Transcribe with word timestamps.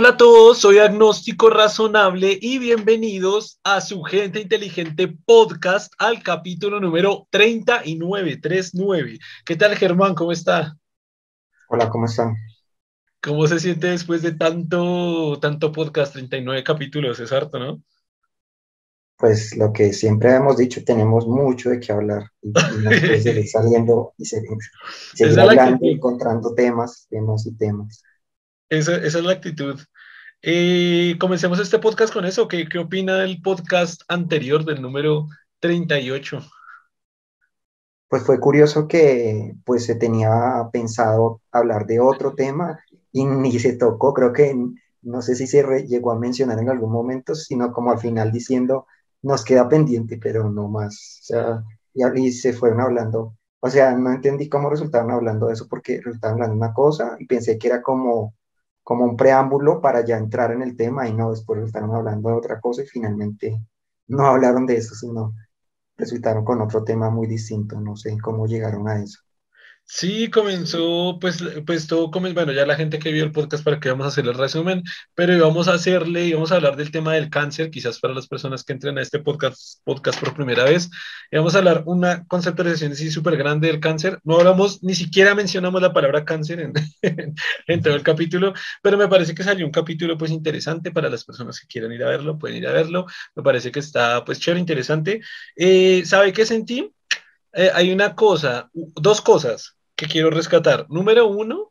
Hola 0.00 0.10
a 0.10 0.16
todos, 0.16 0.58
soy 0.58 0.78
Agnóstico 0.78 1.50
Razonable 1.50 2.38
y 2.40 2.60
bienvenidos 2.60 3.58
a 3.64 3.80
su 3.80 4.04
Gente 4.04 4.40
Inteligente 4.40 5.08
podcast 5.26 5.92
al 5.98 6.22
capítulo 6.22 6.78
número 6.78 7.26
39, 7.30 8.36
39. 8.36 9.18
¿Qué 9.44 9.56
tal 9.56 9.74
Germán? 9.74 10.14
¿Cómo 10.14 10.30
está? 10.30 10.76
Hola, 11.68 11.90
¿cómo 11.90 12.04
están? 12.04 12.36
¿Cómo 13.20 13.44
se 13.48 13.58
siente 13.58 13.88
después 13.88 14.22
de 14.22 14.30
tanto, 14.30 15.36
tanto 15.40 15.72
podcast, 15.72 16.12
39 16.12 16.62
capítulos? 16.62 17.18
Es 17.18 17.32
harto, 17.32 17.58
¿no? 17.58 17.82
Pues 19.16 19.56
lo 19.56 19.72
que 19.72 19.92
siempre 19.92 20.32
hemos 20.32 20.58
dicho, 20.58 20.84
tenemos 20.84 21.26
mucho 21.26 21.70
de 21.70 21.80
qué 21.80 21.90
hablar 21.90 22.30
y, 22.40 22.50
y 22.50 22.52
seguir 23.20 23.48
saliendo 23.48 24.14
y 24.16 24.26
seguir, 24.26 24.58
seguir 25.12 25.40
hablando, 25.40 25.80
encontrando 25.82 26.54
temas, 26.54 27.08
temas 27.10 27.44
y 27.46 27.56
temas. 27.56 28.04
Esa, 28.68 28.96
esa 28.96 29.18
es 29.18 29.24
la 29.24 29.32
actitud. 29.32 29.80
Eh, 30.42 31.16
comencemos 31.18 31.58
este 31.58 31.78
podcast 31.78 32.12
con 32.12 32.24
eso. 32.24 32.48
¿Qué, 32.48 32.68
¿Qué 32.68 32.78
opina 32.78 33.16
del 33.16 33.40
podcast 33.40 34.02
anterior, 34.08 34.64
del 34.64 34.82
número 34.82 35.26
38? 35.60 36.40
Pues 38.08 38.24
fue 38.24 38.38
curioso 38.38 38.86
que 38.86 39.54
pues 39.64 39.84
se 39.84 39.94
tenía 39.94 40.68
pensado 40.72 41.40
hablar 41.50 41.86
de 41.86 42.00
otro 42.00 42.34
tema 42.34 42.78
y 43.12 43.24
ni 43.24 43.58
se 43.58 43.76
tocó, 43.76 44.14
creo 44.14 44.32
que 44.32 44.54
no 45.02 45.22
sé 45.22 45.34
si 45.34 45.46
se 45.46 45.62
llegó 45.86 46.12
a 46.12 46.18
mencionar 46.18 46.58
en 46.58 46.70
algún 46.70 46.92
momento, 46.92 47.34
sino 47.34 47.72
como 47.72 47.90
al 47.90 47.98
final 47.98 48.32
diciendo, 48.32 48.86
nos 49.22 49.44
queda 49.44 49.68
pendiente, 49.68 50.18
pero 50.18 50.50
no 50.50 50.68
más. 50.68 51.20
O 51.22 51.24
sea, 51.24 51.64
y, 51.94 52.04
y 52.20 52.32
se 52.32 52.52
fueron 52.52 52.80
hablando, 52.80 53.36
o 53.60 53.68
sea, 53.70 53.92
no 53.92 54.10
entendí 54.12 54.48
cómo 54.48 54.70
resultaron 54.70 55.10
hablando 55.10 55.46
de 55.46 55.54
eso 55.54 55.66
porque 55.68 56.00
resultaron 56.02 56.34
hablando 56.34 56.54
de 56.54 56.66
una 56.66 56.74
cosa 56.74 57.16
y 57.18 57.26
pensé 57.26 57.58
que 57.58 57.68
era 57.68 57.82
como 57.82 58.34
como 58.88 59.04
un 59.04 59.18
preámbulo 59.18 59.82
para 59.82 60.02
ya 60.02 60.16
entrar 60.16 60.50
en 60.50 60.62
el 60.62 60.74
tema 60.74 61.06
y 61.06 61.12
no 61.12 61.30
después 61.30 61.62
estaban 61.62 61.90
hablando 61.94 62.30
de 62.30 62.36
otra 62.36 62.58
cosa 62.58 62.82
y 62.82 62.86
finalmente 62.86 63.62
no 64.06 64.24
hablaron 64.26 64.64
de 64.64 64.78
eso, 64.78 64.94
sino 64.94 65.34
resultaron 65.98 66.42
con 66.42 66.62
otro 66.62 66.82
tema 66.84 67.10
muy 67.10 67.26
distinto. 67.26 67.78
No 67.78 67.96
sé 67.96 68.16
cómo 68.18 68.46
llegaron 68.46 68.88
a 68.88 69.02
eso. 69.02 69.20
Sí, 69.90 70.28
comenzó, 70.28 71.18
pues, 71.18 71.42
pues 71.66 71.86
todo 71.86 72.10
comenzó, 72.10 72.34
bueno, 72.34 72.52
ya 72.52 72.66
la 72.66 72.76
gente 72.76 72.98
que 72.98 73.10
vio 73.10 73.24
el 73.24 73.32
podcast 73.32 73.64
para 73.64 73.80
que 73.80 73.88
vamos 73.88 74.04
a 74.04 74.08
hacer 74.08 74.26
el 74.26 74.34
resumen, 74.34 74.82
pero 75.14 75.34
íbamos 75.34 75.66
a 75.66 75.72
hacerle, 75.74 76.26
íbamos 76.26 76.52
a 76.52 76.56
hablar 76.56 76.76
del 76.76 76.90
tema 76.90 77.14
del 77.14 77.30
cáncer, 77.30 77.70
quizás 77.70 77.98
para 77.98 78.12
las 78.12 78.28
personas 78.28 78.64
que 78.64 78.74
entren 78.74 78.98
a 78.98 79.02
este 79.02 79.18
podcast, 79.18 79.80
podcast 79.84 80.20
por 80.20 80.34
primera 80.34 80.64
vez, 80.64 80.90
íbamos 81.30 81.54
a 81.54 81.58
hablar 81.58 81.84
una 81.86 82.26
conceptualización 82.26 82.92
así 82.92 83.10
súper 83.10 83.38
grande 83.38 83.68
del 83.68 83.80
cáncer, 83.80 84.20
no 84.24 84.36
hablamos, 84.36 84.82
ni 84.82 84.94
siquiera 84.94 85.34
mencionamos 85.34 85.80
la 85.80 85.92
palabra 85.94 86.22
cáncer 86.24 86.60
en, 86.60 86.74
en, 87.66 87.82
todo 87.82 87.94
el 87.94 88.02
capítulo, 88.02 88.52
pero 88.82 88.98
me 88.98 89.08
parece 89.08 89.34
que 89.34 89.42
salió 89.42 89.64
un 89.64 89.72
capítulo 89.72 90.18
pues 90.18 90.30
interesante 90.30 90.92
para 90.92 91.08
las 91.08 91.24
personas 91.24 91.58
que 91.60 91.66
quieran 91.66 91.92
ir 91.92 92.04
a 92.04 92.10
verlo, 92.10 92.38
pueden 92.38 92.58
ir 92.58 92.68
a 92.68 92.72
verlo, 92.72 93.06
me 93.34 93.42
parece 93.42 93.72
que 93.72 93.80
está 93.80 94.22
pues 94.24 94.38
chévere, 94.38 94.60
interesante. 94.60 95.22
Eh, 95.56 96.02
¿Sabe 96.04 96.32
qué 96.34 96.44
sentí? 96.44 96.92
Eh, 97.54 97.70
hay 97.74 97.90
una 97.90 98.14
cosa, 98.14 98.70
dos 98.74 99.22
cosas 99.22 99.77
que 99.98 100.06
quiero 100.06 100.30
rescatar. 100.30 100.86
Número 100.88 101.26
uno, 101.26 101.70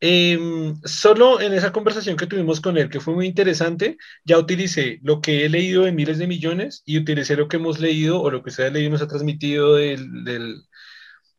eh, 0.00 0.38
solo 0.84 1.40
en 1.40 1.52
esa 1.54 1.72
conversación 1.72 2.16
que 2.16 2.28
tuvimos 2.28 2.60
con 2.60 2.78
él, 2.78 2.88
que 2.88 3.00
fue 3.00 3.14
muy 3.14 3.26
interesante, 3.26 3.98
ya 4.24 4.38
utilicé 4.38 5.00
lo 5.02 5.20
que 5.20 5.44
he 5.44 5.48
leído 5.48 5.82
de 5.82 5.92
miles 5.92 6.18
de 6.18 6.28
millones 6.28 6.82
y 6.86 6.98
utilicé 6.98 7.36
lo 7.36 7.48
que 7.48 7.56
hemos 7.56 7.80
leído 7.80 8.20
o 8.22 8.30
lo 8.30 8.42
que 8.42 8.50
usted 8.50 8.66
ha 8.66 8.70
leído 8.70 8.90
nos 8.92 9.02
ha 9.02 9.08
transmitido 9.08 9.74
del, 9.74 10.24
del, 10.24 10.62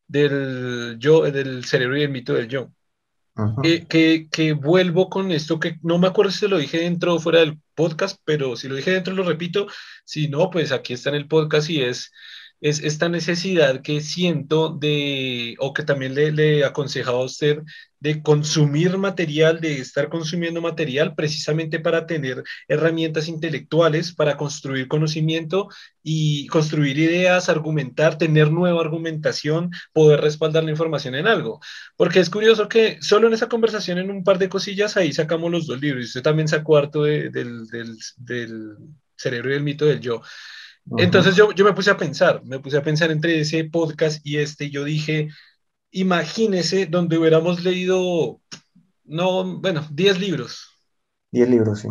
del 0.07 0.97
yo, 0.99 1.21
del 1.23 1.63
cerebro 1.63 1.97
y 1.97 2.03
el 2.03 2.11
mito 2.11 2.33
del 2.33 2.49
yo. 2.49 2.71
Eh, 3.63 3.85
que, 3.87 4.27
que, 4.29 4.53
vuelvo 4.53 5.09
con 5.09 5.31
esto, 5.31 5.59
que 5.59 5.77
no 5.81 5.97
me 5.97 6.07
acuerdo 6.07 6.31
si 6.31 6.47
lo 6.47 6.57
dije 6.57 6.79
dentro 6.79 7.15
o 7.15 7.19
fuera 7.19 7.39
del 7.39 7.59
podcast, 7.75 8.19
pero 8.25 8.55
si 8.55 8.67
lo 8.67 8.75
dije 8.75 8.91
dentro 8.91 9.13
lo 9.13 9.23
repito, 9.23 9.67
si 10.05 10.27
no, 10.29 10.49
pues 10.49 10.71
aquí 10.71 10.93
está 10.93 11.09
en 11.09 11.15
el 11.15 11.27
podcast 11.27 11.69
y 11.69 11.81
es 11.81 12.11
es 12.65 12.81
esta 12.83 13.09
necesidad 13.09 13.83
que 13.83 14.01
siento 14.01 14.69
de, 14.69 15.55
o 15.59 15.71
que 15.71 15.83
también 15.83 16.15
le, 16.15 16.31
le 16.31 16.65
aconsejaba 16.65 17.19
a 17.19 17.25
usted, 17.25 17.59
de 17.99 18.23
consumir 18.23 18.97
material, 18.97 19.61
de 19.61 19.77
estar 19.77 20.09
consumiendo 20.09 20.61
material 20.61 21.13
precisamente 21.13 21.79
para 21.79 22.07
tener 22.07 22.43
herramientas 22.67 23.27
intelectuales, 23.27 24.15
para 24.15 24.35
construir 24.35 24.87
conocimiento 24.87 25.69
y 26.01 26.47
construir 26.47 26.97
ideas, 26.97 27.49
argumentar, 27.49 28.17
tener 28.17 28.51
nueva 28.51 28.81
argumentación, 28.81 29.69
poder 29.93 30.21
respaldar 30.21 30.63
la 30.63 30.71
información 30.71 31.13
en 31.13 31.27
algo. 31.27 31.59
Porque 31.95 32.19
es 32.19 32.31
curioso 32.31 32.67
que 32.67 32.97
solo 32.99 33.27
en 33.27 33.35
esa 33.35 33.47
conversación, 33.47 33.99
en 33.99 34.09
un 34.09 34.23
par 34.23 34.39
de 34.39 34.49
cosillas, 34.49 34.97
ahí 34.97 35.13
sacamos 35.13 35.51
los 35.51 35.67
dos 35.67 35.79
libros. 35.79 36.05
Usted 36.05 36.23
también 36.23 36.47
sacó 36.47 36.77
harto 36.77 37.03
de, 37.03 37.29
del, 37.29 37.67
del, 37.67 37.95
del 38.17 38.77
cerebro 39.15 39.51
y 39.51 39.55
el 39.55 39.63
mito 39.63 39.85
del 39.85 39.99
yo. 39.99 40.23
Entonces 40.97 41.35
yo, 41.35 41.51
yo 41.51 41.65
me 41.65 41.73
puse 41.73 41.89
a 41.89 41.97
pensar, 41.97 42.43
me 42.45 42.59
puse 42.59 42.77
a 42.77 42.83
pensar 42.83 43.11
entre 43.11 43.39
ese 43.39 43.63
podcast 43.65 44.25
y 44.25 44.37
este, 44.37 44.69
yo 44.69 44.83
dije, 44.83 45.29
imagínese 45.91 46.85
donde 46.85 47.17
hubiéramos 47.17 47.63
leído, 47.63 48.41
no, 49.03 49.59
bueno, 49.59 49.85
10 49.91 50.19
libros. 50.19 50.69
10 51.31 51.49
libros, 51.49 51.79
sí. 51.79 51.87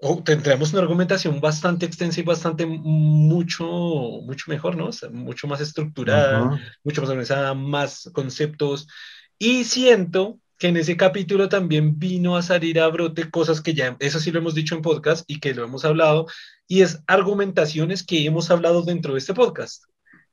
O 0.00 0.22
tendríamos 0.22 0.72
una 0.72 0.82
argumentación 0.82 1.40
bastante 1.40 1.86
extensa 1.86 2.20
y 2.20 2.24
bastante 2.24 2.66
mucho, 2.66 3.64
mucho 3.64 4.50
mejor, 4.50 4.76
¿no? 4.76 4.90
mucho 5.12 5.46
más 5.46 5.60
estructurada, 5.62 6.60
mucho 6.82 7.00
más 7.00 7.10
organizada, 7.10 7.54
más 7.54 8.10
conceptos. 8.12 8.86
Y 9.38 9.64
siento 9.64 10.38
que 10.58 10.68
en 10.68 10.76
ese 10.76 10.96
capítulo 10.96 11.48
también 11.48 11.98
vino 11.98 12.36
a 12.36 12.42
salir 12.42 12.80
a 12.80 12.88
brote 12.88 13.30
cosas 13.30 13.60
que 13.60 13.74
ya, 13.74 13.96
eso 14.00 14.20
sí 14.20 14.30
lo 14.30 14.40
hemos 14.40 14.54
dicho 14.54 14.74
en 14.74 14.82
podcast 14.82 15.24
y 15.26 15.40
que 15.40 15.54
lo 15.54 15.64
hemos 15.64 15.84
hablado, 15.84 16.26
y 16.66 16.82
es 16.82 17.02
argumentaciones 17.06 18.04
que 18.04 18.24
hemos 18.24 18.50
hablado 18.50 18.82
dentro 18.82 19.14
de 19.14 19.18
este 19.18 19.34
podcast 19.34 19.84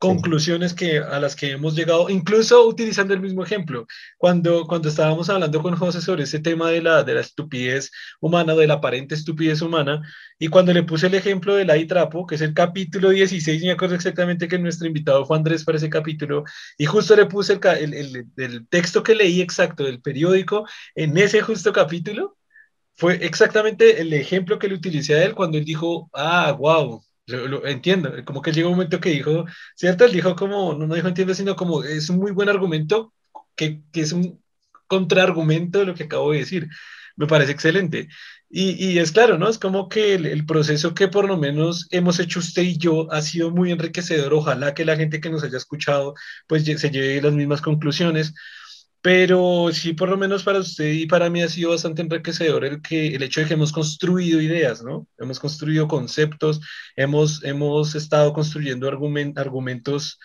conclusiones 0.02 0.74
que, 0.74 0.98
a 0.98 1.20
las 1.20 1.36
que 1.36 1.52
hemos 1.52 1.76
llegado, 1.76 2.10
incluso 2.10 2.66
utilizando 2.68 3.14
el 3.14 3.22
mismo 3.22 3.44
ejemplo. 3.44 3.86
Cuando, 4.18 4.66
cuando 4.66 4.90
estábamos 4.90 5.30
hablando 5.30 5.62
con 5.62 5.76
José 5.76 6.02
sobre 6.02 6.24
ese 6.24 6.40
tema 6.40 6.72
de 6.72 6.82
la, 6.82 7.04
de 7.04 7.14
la 7.14 7.22
estupidez 7.22 7.92
humana, 8.20 8.56
de 8.56 8.66
la 8.66 8.76
aparente 8.76 9.14
estupidez 9.14 9.62
humana, 9.62 10.02
y 10.40 10.48
cuando 10.48 10.74
le 10.74 10.82
puse 10.82 11.06
el 11.06 11.14
ejemplo 11.14 11.54
del 11.54 11.70
y 11.80 11.86
trapo, 11.86 12.26
que 12.26 12.34
es 12.34 12.42
el 12.42 12.56
capítulo 12.56 13.12
16, 13.12 13.62
me 13.62 13.72
acuerdo 13.74 13.94
exactamente 13.94 14.48
que 14.48 14.58
nuestro 14.58 14.88
invitado 14.88 15.24
fue 15.24 15.38
Andrés 15.38 15.64
para 15.64 15.78
ese 15.78 15.90
capítulo, 15.92 16.46
y 16.80 16.86
justo 16.88 17.16
le 17.16 17.28
puse 17.28 17.60
el, 17.62 17.94
el, 17.94 18.26
el 18.38 18.68
texto 18.70 19.04
que 19.04 19.14
leí 19.14 19.40
exacto 19.40 19.84
del 19.84 20.02
periódico 20.02 20.66
en 20.96 21.16
ese 21.16 21.42
justo 21.42 21.72
capítulo, 21.72 22.40
fue 23.02 23.16
exactamente 23.26 24.00
el 24.00 24.14
ejemplo 24.14 24.60
que 24.60 24.68
le 24.68 24.76
utilicé 24.76 25.16
a 25.16 25.24
él 25.26 25.34
cuando 25.34 25.58
él 25.58 25.66
dijo, 25.66 26.12
ah, 26.14 26.52
wow, 26.52 27.04
lo, 27.26 27.66
entiendo, 27.66 28.14
como 28.26 28.44
que 28.44 28.52
llegó 28.52 28.70
un 28.70 28.76
momento 28.76 29.00
que 29.00 29.10
dijo, 29.10 29.46
¿cierto? 29.76 30.06
Él 30.06 30.12
dijo 30.12 30.36
como, 30.36 30.76
no, 30.76 30.86
no 30.86 30.94
dijo 30.94 31.08
entiendo, 31.08 31.34
sino 31.34 31.56
como 31.56 31.84
es 31.84 32.12
un 32.12 32.18
muy 32.18 32.32
buen 32.32 32.48
argumento 32.48 33.12
que, 33.56 33.82
que 33.92 34.02
es 34.02 34.12
un 34.12 34.40
contraargumento 34.86 35.80
de 35.80 35.86
lo 35.86 35.96
que 35.96 36.04
acabo 36.04 36.32
de 36.32 36.40
decir. 36.40 36.70
Me 37.16 37.26
parece 37.26 37.52
excelente. 37.54 38.08
Y, 38.50 38.74
y 38.74 39.00
es 39.00 39.12
claro, 39.12 39.40
¿no? 39.40 39.50
Es 39.50 39.58
como 39.58 39.90
que 39.90 40.14
el, 40.14 40.28
el, 40.28 40.46
proceso 40.46 40.94
que 40.94 41.08
por 41.08 41.28
lo 41.28 41.38
menos 41.38 41.88
hemos 41.90 42.20
hecho 42.20 42.38
usted 42.40 42.62
y 42.62 42.78
yo 42.78 43.12
ha 43.12 43.24
sido 43.24 43.50
muy 43.50 43.72
enriquecedor. 43.72 44.32
Ojalá 44.36 44.76
que 44.76 44.86
la 44.86 44.96
gente 44.96 45.20
que 45.22 45.32
nos 45.32 45.44
haya 45.44 45.58
escuchado 45.58 46.14
pues 46.48 46.66
se 46.66 46.92
lleve 46.92 47.20
las 47.22 47.34
mismas 47.34 47.62
conclusiones 47.62 48.36
pero 49.02 49.70
sí, 49.74 49.94
por 49.94 50.10
lo 50.10 50.18
menos 50.18 50.44
para 50.44 50.60
usted 50.60 50.92
y 50.94 51.08
para 51.08 51.30
mí 51.30 51.42
ha 51.42 51.50
sido 51.50 51.72
bastante 51.72 52.04
enriquecedor 52.04 52.66
el, 52.66 52.82
que, 52.82 53.16
el 53.16 53.24
hecho 53.24 53.42
de 53.42 53.48
que 53.48 53.56
hemos 53.56 53.72
construido 53.72 54.40
ideas, 54.42 54.84
¿no? 54.84 55.08
Hemos 55.18 55.40
construido 55.40 55.88
conceptos, 55.88 56.62
hemos, 56.96 57.44
hemos 57.44 57.96
estado 57.96 58.32
construyendo 58.34 58.88
argument, 58.88 59.38
argumentos 59.40 60.20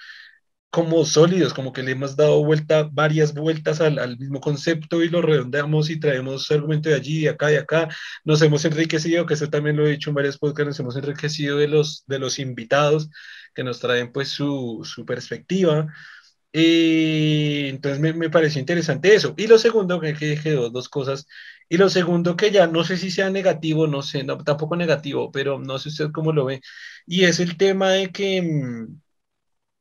como 0.70 1.06
sólidos, 1.06 1.54
como 1.54 1.72
que 1.72 1.82
le 1.82 1.92
hemos 1.92 2.16
dado 2.16 2.44
vuelta, 2.44 2.88
varias 2.92 3.32
vueltas 3.32 3.80
al, 3.80 3.98
al, 3.98 4.18
mismo 4.18 4.40
concepto 4.40 5.02
y 5.02 5.08
lo 5.08 5.22
redondeamos 5.22 5.88
y 5.88 5.98
traemos 5.98 6.50
argumento 6.50 6.90
de 6.90 6.96
allí, 6.96 7.22
de 7.22 7.30
acá, 7.30 7.46
de 7.46 7.58
acá. 7.58 7.88
Nos 8.24 8.42
hemos 8.42 8.64
enriquecido, 8.66 9.24
que 9.24 9.34
eso 9.34 9.48
también 9.48 9.76
lo 9.76 9.86
he 9.86 9.92
dicho 9.92 10.10
en 10.10 10.16
varias 10.16 10.36
podcasts, 10.36 10.68
nos 10.68 10.80
hemos 10.80 10.96
enriquecido 10.96 11.56
de 11.56 11.68
los, 11.68 12.04
de 12.06 12.18
los 12.18 12.38
invitados 12.38 13.08
que 13.54 13.64
nos 13.64 13.80
traen 13.80 14.12
pues 14.12 14.28
su, 14.28 14.82
su 14.84 15.06
perspectiva. 15.06 15.86
Entonces 16.58 18.00
me, 18.00 18.14
me, 18.14 18.30
pareció 18.30 18.60
interesante 18.60 19.14
eso. 19.14 19.34
Y 19.36 19.46
lo 19.46 19.58
segundo, 19.58 20.00
que 20.00 20.12
dije 20.12 20.52
dos, 20.52 20.72
dos, 20.72 20.88
cosas. 20.88 21.26
Y 21.68 21.76
lo 21.76 21.90
segundo, 21.90 22.36
que 22.36 22.50
ya 22.50 22.66
no 22.66 22.82
sé 22.84 22.96
si 22.96 23.10
sea 23.10 23.28
negativo, 23.30 23.86
no 23.86 24.00
sé, 24.02 24.24
no, 24.24 24.38
tampoco 24.38 24.74
negativo, 24.76 25.30
pero 25.30 25.58
no 25.58 25.78
sé 25.78 25.90
usted 25.90 26.10
cómo 26.12 26.32
lo 26.32 26.46
ve. 26.46 26.62
Y 27.06 27.24
es 27.24 27.40
el 27.40 27.56
tema 27.58 27.90
de 27.90 28.10
que, 28.10 28.40
mm, 28.42 29.00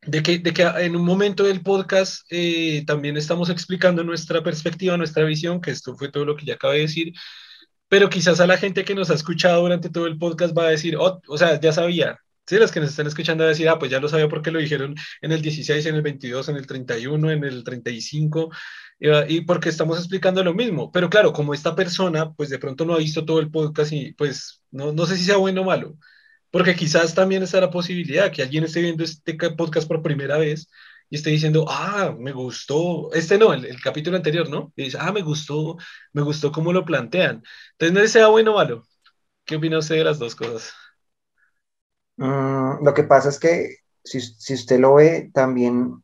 de 0.08 0.24
que, 0.24 0.40
de 0.40 0.54
que 0.54 0.64
en 0.64 0.96
un 0.96 1.06
momento 1.06 1.44
del 1.44 1.62
podcast 1.64 2.24
eh, 2.30 2.84
también 2.86 3.18
estamos 3.18 3.50
explicando 3.50 4.04
nuestra 4.04 4.44
perspectiva, 4.44 4.98
nuestra 4.98 5.24
visión, 5.26 5.62
que 5.62 5.72
esto 5.72 5.96
fue 5.96 6.12
todo 6.12 6.26
lo 6.26 6.36
que 6.36 6.46
ya 6.46 6.56
acabé 6.56 6.76
de 6.76 6.82
decir. 6.82 7.14
Pero 7.88 8.10
quizás 8.10 8.40
a 8.40 8.48
la 8.48 8.58
gente 8.58 8.84
que 8.86 8.96
nos 8.96 9.10
ha 9.12 9.16
escuchado 9.16 9.62
durante 9.62 9.90
todo 9.90 10.08
el 10.08 10.18
podcast 10.18 10.58
va 10.58 10.68
a 10.68 10.70
decir, 10.72 10.98
oh, 10.98 11.22
o 11.28 11.38
sea, 11.38 11.60
ya 11.60 11.72
sabía, 11.74 12.20
Sí, 12.48 12.58
los 12.58 12.72
que 12.72 12.80
nos 12.80 12.90
están 12.90 13.08
escuchando 13.08 13.44
a 13.44 13.48
decir, 13.48 13.68
ah, 13.70 13.80
pues 13.80 13.90
ya 13.92 14.00
lo 14.00 14.08
sabía 14.08 14.30
porque 14.30 14.52
lo 14.52 14.60
dijeron 14.60 14.96
en 15.22 15.32
el 15.32 15.42
16, 15.42 15.86
en 15.88 15.96
el 15.96 16.02
22, 16.04 16.50
en 16.50 16.58
el 16.58 16.68
31, 16.68 17.32
en 17.32 17.44
el 17.44 17.64
35, 17.64 18.52
y 19.28 19.42
porque 19.42 19.70
estamos 19.70 19.98
explicando 19.98 20.44
lo 20.44 20.54
mismo. 20.54 20.92
Pero 20.92 21.10
claro, 21.10 21.34
como 21.34 21.54
esta 21.54 21.76
persona, 21.76 22.34
pues 22.34 22.50
de 22.50 22.60
pronto 22.60 22.86
no 22.86 22.94
ha 22.94 22.98
visto 22.98 23.26
todo 23.26 23.40
el 23.40 23.52
podcast 23.52 23.92
y 23.94 24.14
pues 24.14 24.62
no, 24.72 24.92
no 24.92 25.06
sé 25.06 25.18
si 25.18 25.26
sea 25.26 25.38
bueno 25.38 25.62
o 25.62 25.66
malo, 25.66 25.98
porque 26.52 26.76
quizás 26.76 27.14
también 27.16 27.44
está 27.44 27.60
la 27.62 27.72
posibilidad 27.72 28.32
que 28.32 28.44
alguien 28.44 28.64
esté 28.64 28.82
viendo 28.82 29.04
este 29.04 29.36
podcast 29.52 29.88
por 29.88 30.02
primera 30.04 30.38
vez 30.38 30.70
y 31.10 31.16
esté 31.18 31.30
diciendo, 31.32 31.66
ah, 31.70 32.16
me 32.18 32.32
gustó, 32.32 33.12
este 33.14 33.38
no, 33.38 33.54
el, 33.54 33.82
capítulo 33.82 34.18
anterior, 34.18 34.50
¿no? 34.50 34.74
Y 34.76 34.86
dice, 34.86 34.98
ah, 35.00 35.12
me 35.12 35.22
gustó, 35.22 35.78
me 36.14 36.22
gustó 36.22 36.52
cómo 36.52 36.74
lo 36.74 36.86
plantean. 36.86 37.44
Entonces, 37.74 37.94
no 37.94 38.00
sé 38.02 38.08
si 38.08 38.14
sea 38.14 38.28
bueno 38.28 38.54
o 38.54 38.56
malo. 38.56 38.88
¿Qué 39.46 39.58
opina 39.58 39.80
usted 39.80 39.96
de 39.98 40.04
las 40.06 40.20
dos 40.20 40.36
cosas? 40.36 40.74
Mm, 42.18 42.84
lo 42.84 42.94
que 42.94 43.04
pasa 43.04 43.30
es 43.30 43.40
que 43.40 43.78
si, 44.04 44.54
usted 44.54 44.80
lo 44.80 44.96
ve 44.96 45.32
también 45.34 46.04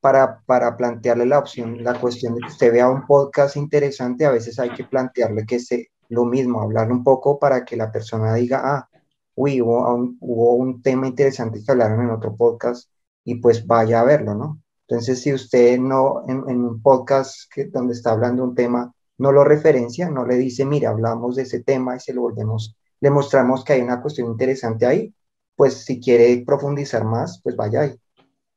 para, 0.00 0.40
para, 0.46 0.76
plantearle 0.76 1.26
la 1.26 1.38
opción, 1.38 1.82
la 1.82 1.98
cuestión 2.00 2.34
de 2.34 2.40
que 2.42 2.52
usted 2.52 2.72
vea 2.72 2.88
un 2.88 3.06
podcast 3.06 3.56
interesante, 3.56 4.26
a 4.26 4.30
veces 4.30 4.58
hay 4.58 4.70
que 4.70 4.84
plantearle 4.84 5.46
que 5.46 5.58
se, 5.58 5.90
lo 6.08 6.24
mismo, 6.24 6.60
hablarle 6.60 6.94
un 6.94 7.04
poco 7.04 7.38
para 7.38 7.64
que 7.64 7.76
la 7.76 7.90
persona 7.90 8.34
diga, 8.34 8.62
ah, 8.64 8.88
uy, 9.34 9.60
hubo 9.60 9.94
un, 9.94 10.16
hubo 10.20 10.54
un 10.54 10.82
tema 10.82 11.06
interesante 11.08 11.62
que 11.64 11.72
hablaron 11.72 12.02
en 12.02 12.10
otro 12.10 12.36
podcast 12.36 12.90
y 13.24 13.36
pues 13.36 13.66
vaya 13.66 14.00
a 14.00 14.04
verlo, 14.04 14.34
¿no? 14.34 14.60
Entonces, 14.88 15.20
si 15.20 15.32
usted 15.32 15.78
no, 15.78 16.24
en, 16.28 16.44
un 16.46 16.80
podcast 16.80 17.52
que, 17.52 17.64
donde 17.64 17.94
está 17.94 18.12
hablando 18.12 18.44
un 18.44 18.54
tema, 18.54 18.94
no 19.18 19.32
lo 19.32 19.42
referencia, 19.44 20.08
no 20.08 20.24
le 20.24 20.36
dice, 20.36 20.64
mira, 20.64 20.90
hablamos 20.90 21.36
de 21.36 21.42
ese 21.42 21.62
tema 21.62 21.96
y 21.96 22.00
se 22.00 22.14
lo 22.14 22.22
volvemos, 22.22 22.76
le 23.00 23.10
mostramos 23.10 23.64
que 23.64 23.74
hay 23.74 23.82
una 23.82 24.00
cuestión 24.00 24.28
interesante 24.28 24.86
ahí, 24.86 25.14
pues 25.54 25.84
si 25.84 26.00
quiere 26.00 26.42
profundizar 26.46 27.04
más, 27.04 27.40
pues 27.42 27.56
vaya 27.56 27.82
ahí. 27.82 28.00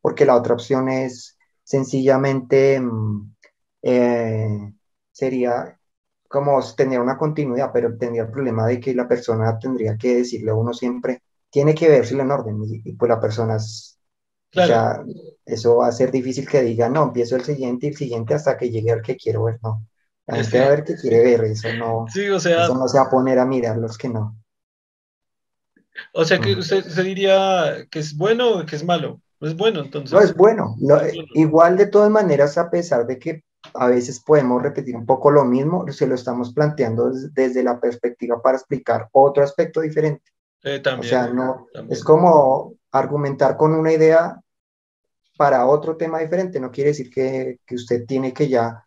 Porque 0.02 0.26
la 0.26 0.36
otra 0.36 0.54
opción 0.54 0.90
es 0.90 1.38
sencillamente, 1.64 2.80
mm, 2.80 3.36
eh, 3.84 4.74
sería 5.12 5.80
como 6.28 6.62
tener 6.76 7.00
una 7.00 7.18
continuidad, 7.18 7.72
pero 7.74 7.98
tendría 7.98 8.24
el 8.24 8.32
problema 8.32 8.68
de 8.68 8.80
que 8.80 8.94
la 8.94 9.08
persona 9.08 9.58
tendría 9.60 9.98
que 9.98 10.18
decirle 10.18 10.52
a 10.52 10.56
uno 10.56 10.74
siempre, 10.74 11.24
tiene 11.50 11.74
que 11.74 11.90
verse 11.90 12.14
en 12.14 12.32
orden, 12.32 12.62
y, 12.64 12.94
pues 12.94 13.10
la 13.10 13.20
persona 13.20 13.58
claro. 14.52 15.06
eso 15.46 15.78
va 15.78 15.88
a 15.88 15.92
ser 15.92 16.12
difícil 16.12 16.48
que 16.48 16.62
diga, 16.62 16.88
no, 16.90 17.04
empiezo 17.04 17.36
el 17.36 17.44
siguiente 17.44 17.88
y 17.88 17.90
el 17.90 17.96
siguiente 17.98 18.34
hasta 18.36 18.58
que 18.58 18.70
llegue 18.70 18.92
al 18.92 19.02
que 19.02 19.18
quiero 19.18 19.46
ver, 19.46 19.60
no. 19.64 19.88
La 20.30 20.44
gente 20.44 20.60
va 20.60 20.66
a 20.66 20.70
ver 20.70 20.84
que 20.84 20.96
quiere 20.96 21.24
ver, 21.24 21.44
eso 21.46 21.74
no, 21.74 22.06
sea, 22.40 22.64
eso 22.64 22.76
no 22.76 22.88
se 22.88 22.98
va 22.98 23.06
a 23.06 23.10
poner 23.10 23.40
a 23.40 23.46
mirar 23.46 23.78
los 23.78 23.98
que 23.98 24.10
no. 24.10 24.36
O 26.14 26.24
sea 26.26 26.40
que 26.40 26.54
usted, 26.54 26.86
diría 27.04 27.88
que 27.90 28.00
es 28.00 28.16
bueno 28.16 28.60
o 28.60 28.66
que 28.66 28.76
es 28.76 28.84
malo. 28.84 29.22
No 29.40 29.48
es 29.48 29.56
bueno, 29.56 29.81
entonces. 29.81 30.12
No 30.12 30.20
es 30.20 30.36
bueno. 30.36 30.76
igual 31.34 31.78
de 31.78 31.88
todas 31.88 32.10
maneras, 32.10 32.58
a 32.58 32.70
pesar 32.70 33.08
de 33.08 33.18
que 33.18 33.44
a 33.74 33.88
veces 33.88 34.20
podemos 34.20 34.62
repetir 34.62 34.96
un 34.96 35.06
poco 35.06 35.31
lo 35.31 35.46
mismo, 35.46 35.86
se 35.92 36.08
lo 36.08 36.16
estamos 36.16 36.54
planteando 36.54 37.12
desde, 37.31 37.64
la 37.64 37.80
perspectiva 37.80 38.42
para 38.42 38.58
explicar 38.58 39.10
otro 39.12 39.44
aspecto 39.44 39.81
diferente. 39.81 40.31
Eh, 40.64 40.80
también, 40.80 41.08
o 41.08 41.10
sea, 41.10 41.28
no, 41.28 41.68
es 41.90 42.04
como 42.04 42.74
argumentar 42.92 43.56
con 43.58 43.74
una 43.74 43.92
idea 43.92 44.40
para 45.38 45.66
otro 45.66 45.96
tema 45.96 46.20
diferente. 46.20 46.60
No 46.60 46.72
quiere 46.72 46.90
decir 46.90 47.10
que, 47.10 47.60
que 47.66 47.76
usted 47.76 48.06
tiene 48.06 48.34
que 48.34 48.50
ya, 48.50 48.86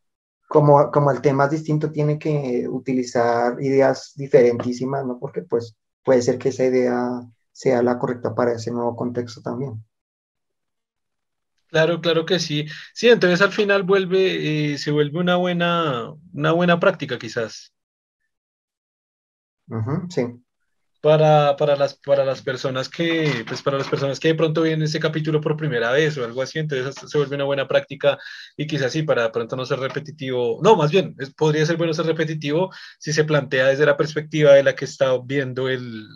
como, 0.53 0.91
como 0.91 1.11
el 1.11 1.23
tema 1.23 1.45
es 1.47 1.51
distinto, 1.53 1.91
tiene 1.91 2.19
que 2.19 2.69
utilizar 2.69 3.57
ideas 3.63 4.13
diferentísimas, 4.17 5.03
¿no? 5.07 5.19
Porque 5.19 5.41
pues 5.41 5.75
puede 6.05 6.21
ser 6.21 6.37
que 6.37 6.51
esa 6.51 6.67
idea 6.67 7.23
sea 7.53 7.83
la 7.83 7.99
correcta 7.99 8.35
para 8.35 8.53
ese 8.53 8.71
nuevo 8.71 8.95
contexto 8.95 9.41
también. 9.41 9.83
Claro, 11.69 12.03
claro 12.03 12.27
que 12.27 12.39
sí. 12.39 12.67
Sí, 12.93 13.09
entonces 13.09 13.41
al 13.41 13.53
final 13.53 13.83
vuelve, 13.83 14.75
eh, 14.75 14.79
se 14.79 14.91
vuelve 14.91 15.19
una 15.21 15.37
buena, 15.37 16.13
una 16.35 16.53
buena 16.53 16.79
práctica 16.79 17.19
quizás. 17.19 17.73
sí. 20.11 20.42
Para, 21.03 21.57
para, 21.57 21.75
las, 21.75 21.95
para 21.95 22.25
las 22.25 22.43
personas 22.43 22.89
que, 22.89 23.45
pues 23.47 23.61
para 23.61 23.77
las 23.77 23.89
personas 23.89 24.21
que 24.21 24.29
de 24.29 24.35
pronto 24.37 24.63
vienen 24.63 24.85
ese 24.85 25.01
capítulo 25.01 25.41
por 25.41 25.57
primera 25.57 25.91
vez 25.91 26.17
o 26.17 26.25
algo 26.25 26.41
así, 26.41 26.61
entonces 26.61 26.95
se 27.11 27.19
vuelve 27.19 27.35
una 27.35 27.45
buena 27.45 27.67
práctica 27.67 28.19
y 28.57 28.69
quizás 28.69 28.93
sí, 28.93 29.03
para 29.03 29.25
de 29.25 29.31
pronto 29.31 29.57
no 29.57 29.67
ser 29.67 29.81
repetitivo, 29.81 30.61
no, 30.63 30.77
más 30.77 30.93
bien, 30.93 31.17
podría 31.37 31.67
ser 31.67 31.77
bueno 31.77 31.93
ser 31.93 32.07
repetitivo 32.07 32.71
si 33.01 33.13
se 33.13 33.25
plantea 33.25 33.67
desde 33.67 33.85
la 33.85 33.97
perspectiva 33.97 34.53
de 34.53 34.63
la 34.63 34.77
que 34.77 34.85
está 34.85 35.19
viendo 35.19 35.69
el, 35.69 36.07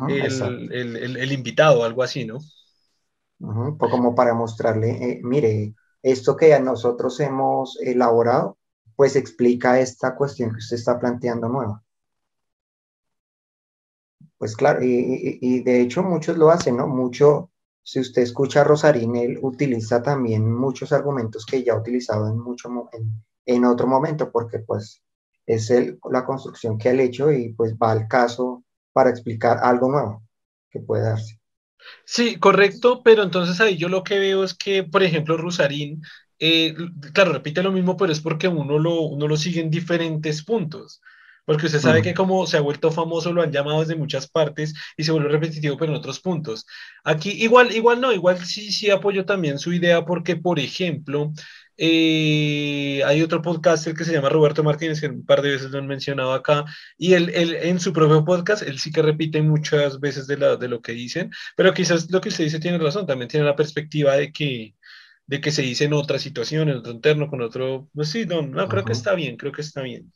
el, 0.00 1.16
el, 1.16 1.32
invitado, 1.32 1.82
algo 1.82 2.04
así, 2.04 2.24
¿no? 2.24 2.38
como 3.78 4.14
para 4.14 4.34
mostrarle, 4.34 4.90
eh, 4.90 5.20
mire, 5.22 5.74
esto 6.02 6.36
que 6.36 6.58
nosotros 6.60 7.18
hemos 7.20 7.78
elaborado, 7.80 8.58
pues 8.96 9.16
explica 9.16 9.80
esta 9.80 10.14
cuestión 10.14 10.50
que 10.50 10.58
usted 10.58 10.76
está 10.76 10.98
planteando 10.98 11.48
nueva. 11.48 11.83
Pues 14.44 14.58
claro, 14.58 14.80
y, 14.82 15.62
de 15.62 15.80
hecho 15.80 16.02
muchos 16.02 16.36
lo 16.36 16.50
hacen, 16.50 16.76
¿no? 16.76 16.86
Mucho, 16.86 17.50
si 17.82 17.98
usted 17.98 18.20
escucha 18.20 18.60
a 18.60 18.64
Rosarín, 18.64 19.16
él 19.16 19.38
utiliza 19.40 20.02
también 20.02 20.52
muchos 20.52 20.92
argumentos 20.92 21.46
que 21.46 21.64
ya 21.64 21.72
ha 21.72 21.78
utilizado 21.78 22.28
en, 22.28 22.38
mucho, 22.38 22.68
en, 23.46 23.64
otro 23.64 23.86
momento, 23.86 24.30
porque 24.30 24.58
pues 24.58 25.02
es 25.46 25.72
la 26.10 26.26
construcción 26.26 26.76
que 26.76 26.90
ha 26.90 26.92
hecho 26.92 27.32
y 27.32 27.54
pues 27.54 27.74
va 27.82 27.92
al 27.92 28.06
caso 28.06 28.62
para 28.92 29.08
explicar 29.08 29.60
algo 29.62 29.90
nuevo 29.90 30.22
que 30.70 30.80
puede 30.80 31.04
darse. 31.04 31.40
Sí, 32.04 32.36
correcto, 32.36 33.00
pero 33.02 33.22
entonces 33.22 33.58
ahí 33.62 33.78
yo 33.78 33.88
lo 33.88 34.04
que 34.04 34.18
veo 34.18 34.44
es 34.44 34.52
que, 34.52 34.82
por 34.82 35.02
ejemplo, 35.02 35.38
Rusarín, 35.38 36.02
eh, 36.38 36.74
claro, 37.14 37.32
repite 37.32 37.62
lo 37.62 37.72
mismo, 37.72 37.96
pero 37.96 38.12
es 38.12 38.20
porque 38.20 38.48
uno 38.48 38.78
lo, 38.78 39.04
uno 39.04 39.26
lo 39.26 39.38
sigue 39.38 39.62
en 39.62 39.70
diferentes 39.70 40.44
puntos. 40.44 41.00
Porque 41.44 41.66
usted 41.66 41.80
sabe 41.80 42.02
que 42.02 42.14
como 42.14 42.46
se 42.46 42.56
ha 42.56 42.60
vuelto 42.60 42.90
famoso, 42.90 43.32
lo 43.32 43.42
han 43.42 43.52
llamado 43.52 43.80
desde 43.80 43.96
muchas 43.96 44.28
partes 44.28 44.74
y 44.96 45.04
se 45.04 45.12
vuelve 45.12 45.28
repetitivo, 45.28 45.76
pero 45.76 45.92
en 45.92 45.98
otros 45.98 46.20
puntos. 46.20 46.66
Aquí 47.04 47.30
igual, 47.30 47.72
igual 47.72 48.00
no, 48.00 48.12
igual 48.12 48.44
sí, 48.44 48.72
sí 48.72 48.90
apoyo 48.90 49.24
también 49.24 49.58
su 49.58 49.72
idea 49.72 50.04
porque, 50.04 50.36
por 50.36 50.58
ejemplo, 50.58 51.32
eh, 51.76 53.02
hay 53.04 53.22
otro 53.22 53.42
podcaster 53.42 53.94
que 53.94 54.04
se 54.04 54.12
llama 54.12 54.28
Roberto 54.28 54.62
Martínez, 54.62 55.00
que 55.00 55.08
un 55.08 55.26
par 55.26 55.42
de 55.42 55.50
veces 55.50 55.70
lo 55.70 55.78
han 55.78 55.86
mencionado 55.86 56.32
acá, 56.32 56.64
y 56.96 57.14
él, 57.14 57.30
él, 57.34 57.54
en 57.54 57.80
su 57.80 57.92
propio 57.92 58.24
podcast, 58.24 58.62
él 58.62 58.78
sí 58.78 58.92
que 58.92 59.02
repite 59.02 59.42
muchas 59.42 59.98
veces 60.00 60.26
de, 60.26 60.38
la, 60.38 60.56
de 60.56 60.68
lo 60.68 60.80
que 60.80 60.92
dicen, 60.92 61.30
pero 61.56 61.74
quizás 61.74 62.10
lo 62.10 62.20
que 62.20 62.28
usted 62.28 62.44
dice 62.44 62.60
tiene 62.60 62.78
razón, 62.78 63.06
también 63.06 63.28
tiene 63.28 63.46
la 63.46 63.56
perspectiva 63.56 64.16
de 64.16 64.32
que, 64.32 64.74
de 65.26 65.40
que 65.40 65.50
se 65.50 65.62
dice 65.62 65.84
en 65.84 65.94
otra 65.94 66.18
situación, 66.18 66.68
en 66.68 66.76
otro 66.76 66.92
interno, 66.92 67.28
con 67.28 67.42
otro, 67.42 67.88
pues 67.94 68.08
sí, 68.10 68.24
no, 68.26 68.42
no 68.42 68.68
creo 68.68 68.84
que 68.84 68.92
está 68.92 69.14
bien, 69.14 69.36
creo 69.36 69.52
que 69.52 69.62
está 69.62 69.82
bien. 69.82 70.12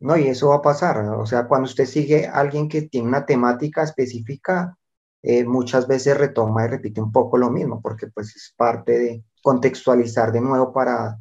No, 0.00 0.16
y 0.16 0.28
eso 0.28 0.48
va 0.48 0.56
a 0.56 0.62
pasar, 0.62 0.98
o 0.98 1.24
sea, 1.24 1.46
cuando 1.46 1.66
usted 1.66 1.86
sigue 1.86 2.26
a 2.26 2.34
alguien 2.34 2.68
que 2.68 2.82
tiene 2.82 3.08
una 3.08 3.24
temática 3.24 3.82
específica, 3.82 4.76
eh, 5.22 5.44
muchas 5.44 5.86
veces 5.86 6.18
retoma 6.18 6.64
y 6.64 6.68
repite 6.68 7.00
un 7.00 7.12
poco 7.12 7.38
lo 7.38 7.50
mismo, 7.50 7.80
porque 7.80 8.08
pues 8.08 8.36
es 8.36 8.52
parte 8.56 8.98
de, 8.98 9.24
contextualizar 9.44 10.32
de 10.32 10.40
nuevo 10.40 10.72
para, 10.72 11.18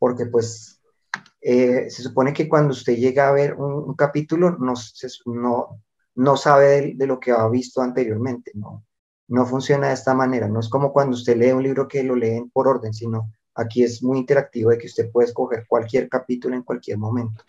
porque 0.00 0.26
pues 0.26 0.80
eh, 1.40 1.88
se 1.88 2.02
supone 2.02 2.32
que 2.32 2.48
cuando 2.48 2.72
usted 2.72 2.96
llega 2.96 3.28
a 3.28 3.32
ver 3.32 3.54
un, 3.54 3.94
capítulo 3.94 4.58
no, 4.58 4.74
no, 5.26 5.80
no 6.16 6.36
sabe 6.36 6.94
de, 6.96 7.06
lo 7.06 7.20
que 7.20 7.30
ha 7.30 7.48
visto 7.48 7.82
anteriormente, 7.82 8.50
no, 8.54 8.84
no 9.28 9.46
funciona 9.46 9.88
de 9.88 9.94
esta 9.94 10.12
manera, 10.12 10.48
no 10.48 10.58
es 10.58 10.68
como 10.68 10.92
cuando 10.92 11.14
usted 11.14 11.36
lee 11.36 11.52
un 11.52 11.62
libro 11.62 11.86
que 11.86 12.02
lo 12.02 12.16
leen 12.16 12.50
por 12.50 12.66
orden, 12.66 12.92
sino 12.92 13.30
aquí 13.54 13.84
es 13.84 14.02
muy 14.02 14.18
interactivo 14.18 14.70
de 14.70 14.78
que 14.78 14.88
usted 14.88 15.08
puede 15.12 15.28
escoger 15.28 15.66
cualquier 15.68 16.08
capítulo 16.08 16.56
en 16.56 16.64
cualquier 16.64 16.98
momento. 16.98 17.44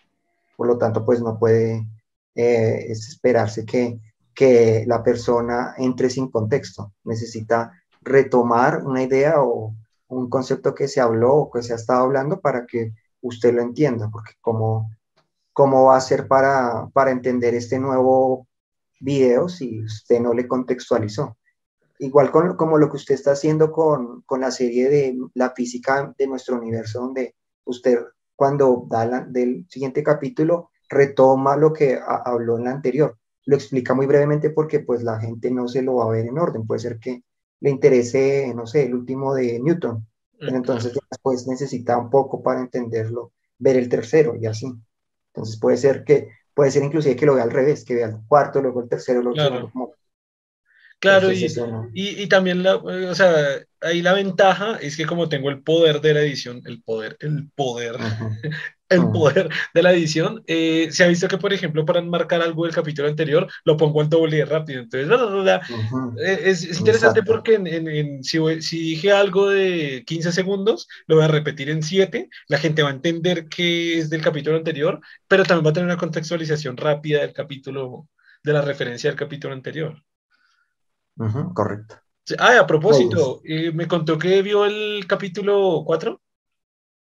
Por 0.61 0.67
lo 0.67 0.77
tanto, 0.77 1.03
pues 1.03 1.19
no 1.23 1.39
puede 1.39 1.87
eh, 2.35 2.85
esperarse 2.87 3.65
que, 3.65 3.99
que 4.31 4.83
la 4.85 5.01
persona 5.01 5.73
entre 5.75 6.07
sin 6.07 6.29
contexto. 6.29 6.93
Necesita 7.03 7.71
retomar 8.03 8.85
una 8.85 9.01
idea 9.01 9.41
o 9.41 9.73
un 10.09 10.29
concepto 10.29 10.75
que 10.75 10.87
se 10.87 11.01
habló 11.01 11.33
o 11.33 11.49
que 11.49 11.63
se 11.63 11.73
ha 11.73 11.77
estado 11.77 12.03
hablando 12.03 12.41
para 12.41 12.67
que 12.67 12.93
usted 13.21 13.55
lo 13.55 13.63
entienda, 13.63 14.11
porque 14.11 14.33
cómo, 14.39 14.91
cómo 15.51 15.85
va 15.85 15.97
a 15.97 16.01
ser 16.01 16.27
para, 16.27 16.87
para 16.93 17.09
entender 17.09 17.55
este 17.55 17.79
nuevo 17.79 18.45
video 18.99 19.49
si 19.49 19.83
usted 19.83 20.19
no 20.19 20.31
le 20.35 20.47
contextualizó. 20.47 21.37
Igual 21.97 22.29
con, 22.29 22.55
como 22.55 22.77
lo 22.77 22.87
que 22.87 22.97
usted 22.97 23.15
está 23.15 23.31
haciendo 23.31 23.71
con, 23.71 24.21
con, 24.27 24.41
la 24.41 24.51
serie 24.51 24.89
de 24.89 25.17
la 25.33 25.55
física 25.55 26.13
de 26.15 26.27
nuestro 26.27 26.55
universo, 26.55 27.01
donde 27.01 27.33
usted 27.65 27.97
cuando 28.41 28.87
da 28.89 29.05
la, 29.05 29.21
del 29.21 29.67
siguiente 29.69 30.01
capítulo 30.01 30.71
retoma 30.89 31.55
lo 31.55 31.71
que 31.71 31.99
habló 32.25 32.57
en 32.57 32.63
la 32.63 32.71
anterior. 32.71 33.15
Lo 33.45 33.55
explica 33.55 33.93
muy 33.93 34.07
brevemente 34.07 34.49
porque 34.49 34.79
pues 34.79 35.03
la 35.03 35.19
gente 35.19 35.51
no 35.51 35.67
se 35.67 35.83
lo 35.83 35.97
va 35.97 36.05
a 36.05 36.09
ver 36.09 36.25
en 36.25 36.39
orden. 36.39 36.65
Puede 36.65 36.79
ser 36.79 36.97
que 36.97 37.21
le 37.59 37.69
interese, 37.69 38.51
no 38.55 38.65
sé, 38.65 38.87
el 38.87 38.95
último 38.95 39.35
de 39.35 39.59
Newton. 39.59 40.07
Pero 40.39 40.55
entonces 40.55 40.91
después 41.11 41.45
necesita 41.45 41.99
un 41.99 42.09
poco 42.09 42.41
para 42.41 42.61
entenderlo, 42.61 43.31
ver 43.59 43.75
el 43.75 43.87
tercero 43.87 44.35
y 44.35 44.47
así. 44.47 44.73
Entonces 45.35 45.59
puede 45.59 45.77
ser 45.77 46.03
que 46.03 46.29
puede 46.55 46.71
ser 46.71 46.81
inclusive 46.81 47.15
que 47.15 47.27
lo 47.27 47.35
vea 47.35 47.43
al 47.43 47.51
revés, 47.51 47.85
que 47.85 47.93
vea 47.93 48.07
el 48.07 48.17
cuarto, 48.27 48.59
luego 48.59 48.81
el 48.81 48.89
tercero, 48.89 49.21
luego 49.21 49.69
como 49.71 49.93
Claro, 51.01 51.31
y, 51.31 51.47
y, 51.95 52.27
también, 52.27 52.61
la, 52.61 52.75
o 52.75 53.15
sea, 53.15 53.33
ahí 53.81 54.03
la 54.03 54.13
ventaja 54.13 54.77
es 54.79 54.95
que 54.95 55.07
como 55.07 55.29
tengo 55.29 55.49
el 55.49 55.63
poder 55.63 55.99
de 55.99 56.13
la 56.13 56.21
edición, 56.21 56.61
el 56.65 56.83
poder, 56.83 57.17
el 57.21 57.49
poder, 57.55 57.95
el 58.89 59.09
poder 59.11 59.49
de 59.73 59.81
la 59.81 59.93
edición, 59.93 60.43
eh, 60.45 60.89
se 60.91 61.03
ha 61.03 61.07
visto 61.07 61.27
que, 61.27 61.39
por 61.39 61.53
ejemplo, 61.53 61.85
para 61.85 62.01
enmarcar 62.01 62.43
algo 62.43 62.65
del 62.65 62.75
capítulo 62.75 63.07
anterior, 63.07 63.51
lo 63.65 63.77
pongo 63.77 64.01
al 64.01 64.09
doble 64.09 64.45
rápido. 64.45 64.81
Entonces, 64.81 65.09
eh, 66.23 66.39
es, 66.43 66.65
es, 66.65 66.79
interesante 66.79 67.23
porque 67.23 67.55
en, 67.55 67.65
en, 67.65 68.23
si, 68.23 68.37
si, 68.61 68.79
dije 68.79 69.11
algo 69.11 69.49
de 69.49 70.03
15 70.05 70.31
segundos, 70.31 70.87
lo 71.07 71.15
voy 71.15 71.25
a 71.25 71.29
repetir 71.29 71.71
en 71.71 71.81
7, 71.81 72.29
la 72.47 72.59
gente 72.59 72.83
va 72.83 72.89
a 72.89 72.93
entender 72.93 73.47
que 73.47 73.97
es 73.97 74.11
del 74.11 74.21
capítulo 74.21 74.55
anterior, 74.55 75.01
pero 75.27 75.45
también 75.45 75.65
va 75.65 75.71
a 75.71 75.73
tener 75.73 75.87
una 75.87 75.97
contextualización 75.97 76.77
rápida 76.77 77.21
del 77.21 77.33
capítulo, 77.33 78.07
de 78.43 78.53
la 78.53 78.61
referencia 78.61 79.09
del 79.09 79.17
capítulo 79.17 79.55
anterior 79.55 80.03
correcto. 81.53 81.95
Ah, 82.39 82.59
a 82.59 82.67
propósito, 82.67 83.41
eh, 83.45 83.71
me 83.71 83.87
contó 83.87 84.17
que 84.17 84.41
vio 84.41 84.65
el 84.65 85.05
capítulo 85.07 85.83
4. 85.85 86.21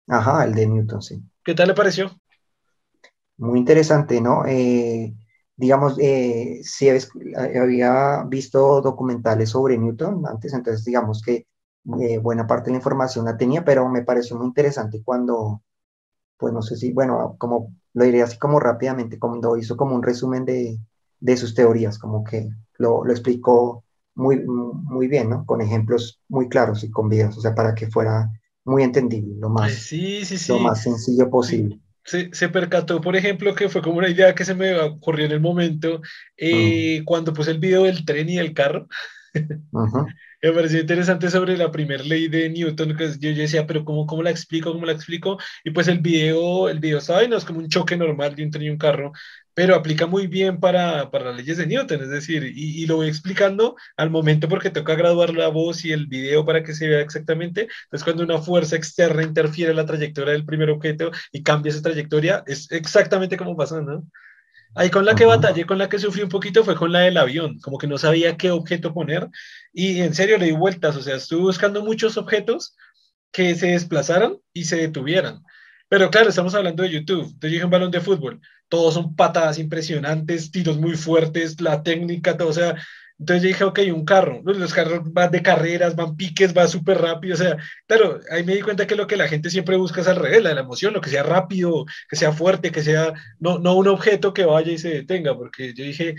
Ajá, 0.08 0.44
el 0.44 0.54
de 0.54 0.66
Newton, 0.66 1.00
sí. 1.00 1.22
¿Qué 1.44 1.54
tal 1.54 1.68
le 1.68 1.74
pareció? 1.74 2.18
Muy 3.38 3.58
interesante, 3.58 4.20
¿no? 4.20 4.44
Eh, 4.46 5.14
digamos, 5.56 5.96
eh, 6.00 6.60
si 6.62 6.88
había 7.36 8.24
visto 8.28 8.80
documentales 8.82 9.50
sobre 9.50 9.78
Newton 9.78 10.26
antes, 10.26 10.52
entonces 10.52 10.84
digamos 10.84 11.22
que 11.22 11.46
buena 12.22 12.46
parte 12.46 12.66
de 12.66 12.72
la 12.72 12.78
información 12.78 13.24
la 13.24 13.36
tenía, 13.38 13.64
pero 13.64 13.88
me 13.88 14.02
pareció 14.04 14.36
muy 14.36 14.46
interesante 14.46 15.02
cuando, 15.04 15.62
pues 16.38 16.52
no 16.54 16.62
sé 16.62 16.76
si, 16.76 16.92
bueno, 16.92 17.36
como 17.38 17.74
lo 17.94 18.04
diría 18.04 18.24
así 18.24 18.38
como 18.38 18.60
rápidamente, 18.60 19.18
cuando 19.18 19.56
hizo 19.58 19.76
como 19.76 19.96
un 19.96 20.02
resumen 20.04 20.44
de, 20.46 20.78
de 21.20 21.36
sus 21.38 21.54
teorías, 21.54 21.98
como 21.98 22.24
que 22.24 22.50
lo, 22.78 23.04
lo 23.04 23.12
explicó 23.12 23.84
muy, 24.14 24.42
muy 24.44 25.08
bien, 25.08 25.30
¿no? 25.30 25.44
Con 25.46 25.60
ejemplos 25.60 26.20
muy 26.28 26.48
claros 26.48 26.84
y 26.84 26.90
con 26.90 27.08
videos, 27.08 27.36
o 27.38 27.40
sea, 27.40 27.54
para 27.54 27.74
que 27.74 27.88
fuera 27.88 28.30
muy 28.64 28.82
entendible, 28.82 29.34
lo 29.38 29.48
más, 29.48 29.72
sí, 29.72 30.24
sí, 30.24 30.38
sí. 30.38 30.52
Lo 30.52 30.58
más 30.58 30.82
sencillo 30.82 31.30
posible. 31.30 31.80
Se, 32.04 32.30
se, 32.32 32.48
percató, 32.48 33.00
por 33.00 33.14
ejemplo, 33.14 33.54
que 33.54 33.68
fue 33.68 33.82
como 33.82 33.98
una 33.98 34.08
idea 34.08 34.34
que 34.34 34.44
se 34.44 34.54
me 34.54 34.78
ocurrió 34.78 35.26
en 35.26 35.32
el 35.32 35.40
momento 35.40 36.00
eh, 36.36 37.02
cuando 37.04 37.32
puse 37.32 37.50
el 37.50 37.58
video 37.58 37.84
del 37.84 38.04
tren 38.04 38.28
y 38.28 38.36
del 38.36 38.54
carro. 38.54 38.88
me 40.42 40.52
pareció 40.52 40.80
interesante 40.80 41.30
sobre 41.30 41.56
la 41.56 41.70
primera 41.70 42.02
ley 42.02 42.28
de 42.28 42.48
Newton, 42.48 42.96
que 42.96 43.10
yo, 43.18 43.30
yo, 43.30 43.42
decía, 43.42 43.66
pero 43.66 43.84
¿cómo, 43.84 44.06
¿cómo 44.06 44.22
la 44.22 44.30
explico? 44.30 44.72
¿Cómo 44.72 44.86
la 44.86 44.92
explico? 44.92 45.38
Y 45.62 45.70
pues 45.70 45.88
el 45.88 46.00
video, 46.00 46.68
el 46.68 46.80
video, 46.80 47.00
¿sabes? 47.00 47.28
No 47.28 47.36
es 47.36 47.44
como 47.44 47.58
un 47.58 47.68
choque 47.68 47.96
normal 47.96 48.34
de 48.34 48.44
un 48.44 48.50
tren 48.50 48.64
y 48.64 48.70
un 48.70 48.78
carro, 48.78 49.12
pero 49.60 49.74
aplica 49.74 50.06
muy 50.06 50.26
bien 50.26 50.58
para, 50.58 51.10
para 51.10 51.26
las 51.26 51.36
leyes 51.36 51.58
de 51.58 51.66
Newton, 51.66 52.00
es 52.00 52.08
decir, 52.08 52.44
y, 52.44 52.82
y, 52.82 52.86
lo 52.86 52.96
voy 52.96 53.08
explicando 53.08 53.76
al 53.98 54.08
momento 54.08 54.48
porque 54.48 54.70
toca 54.70 54.94
graduar 54.94 55.34
la 55.34 55.48
voz 55.48 55.84
y 55.84 55.92
el 55.92 56.06
video 56.06 56.46
para 56.46 56.62
que 56.62 56.72
se 56.72 56.88
vea 56.88 57.02
exactamente. 57.02 57.68
Entonces, 57.84 58.02
cuando 58.02 58.24
una 58.24 58.38
fuerza 58.38 58.76
externa 58.76 59.22
interfiere 59.22 59.72
en 59.72 59.76
la 59.76 59.84
trayectoria 59.84 60.32
del 60.32 60.46
primer 60.46 60.70
objeto 60.70 61.10
y 61.30 61.42
cambia 61.42 61.68
esa 61.68 61.82
trayectoria, 61.82 62.42
es 62.46 62.72
exactamente 62.72 63.36
como 63.36 63.54
pasa, 63.54 63.82
¿no? 63.82 64.02
Ahí 64.74 64.88
con 64.88 65.04
la 65.04 65.14
que 65.14 65.26
batallé, 65.26 65.66
con 65.66 65.76
la 65.76 65.90
que 65.90 65.98
sufrí 65.98 66.22
un 66.22 66.30
poquito 66.30 66.64
fue 66.64 66.74
con 66.74 66.90
la 66.90 67.00
del 67.00 67.18
avión, 67.18 67.58
como 67.58 67.76
que 67.76 67.86
no 67.86 67.98
sabía 67.98 68.38
qué 68.38 68.50
objeto 68.50 68.94
poner 68.94 69.28
y 69.74 70.00
en 70.00 70.14
serio 70.14 70.38
le 70.38 70.46
di 70.46 70.52
vueltas, 70.52 70.96
o 70.96 71.02
sea, 71.02 71.16
estuve 71.16 71.42
buscando 71.42 71.84
muchos 71.84 72.16
objetos 72.16 72.74
que 73.30 73.54
se 73.54 73.72
desplazaran 73.72 74.38
y 74.54 74.64
se 74.64 74.76
detuvieran. 74.76 75.42
Pero 75.90 76.08
claro, 76.08 76.28
estamos 76.28 76.54
hablando 76.54 76.84
de 76.84 76.90
YouTube. 76.90 77.24
Entonces 77.24 77.50
dije 77.50 77.64
un 77.64 77.70
balón 77.70 77.90
de 77.90 78.00
fútbol. 78.00 78.40
Todos 78.68 78.94
son 78.94 79.16
patadas 79.16 79.58
impresionantes, 79.58 80.52
tiros 80.52 80.78
muy 80.78 80.94
fuertes, 80.94 81.60
la 81.60 81.82
técnica, 81.82 82.36
todo. 82.36 82.48
O 82.48 82.52
sea, 82.52 82.76
entonces 83.18 83.42
yo 83.42 83.48
dije, 83.48 83.64
ok, 83.64 83.80
un 83.92 84.04
carro. 84.04 84.40
Los 84.44 84.72
carros 84.72 85.00
van 85.12 85.32
de 85.32 85.42
carreras, 85.42 85.96
van 85.96 86.16
piques, 86.16 86.56
va 86.56 86.68
súper 86.68 86.98
rápido. 86.98 87.34
O 87.34 87.36
sea, 87.36 87.56
claro, 87.88 88.20
ahí 88.30 88.44
me 88.44 88.54
di 88.54 88.62
cuenta 88.62 88.86
que 88.86 88.94
lo 88.94 89.08
que 89.08 89.16
la 89.16 89.26
gente 89.26 89.50
siempre 89.50 89.76
busca 89.76 90.00
es 90.00 90.06
al 90.06 90.14
revés, 90.14 90.44
la, 90.44 90.54
la 90.54 90.60
emoción, 90.60 90.94
lo 90.94 91.00
que 91.00 91.10
sea 91.10 91.24
rápido, 91.24 91.84
que 92.08 92.14
sea 92.14 92.30
fuerte, 92.30 92.70
que 92.70 92.82
sea, 92.82 93.12
no, 93.40 93.58
no 93.58 93.74
un 93.74 93.88
objeto 93.88 94.32
que 94.32 94.44
vaya 94.44 94.70
y 94.70 94.78
se 94.78 94.90
detenga, 94.90 95.36
porque 95.36 95.74
yo 95.74 95.82
dije, 95.82 96.14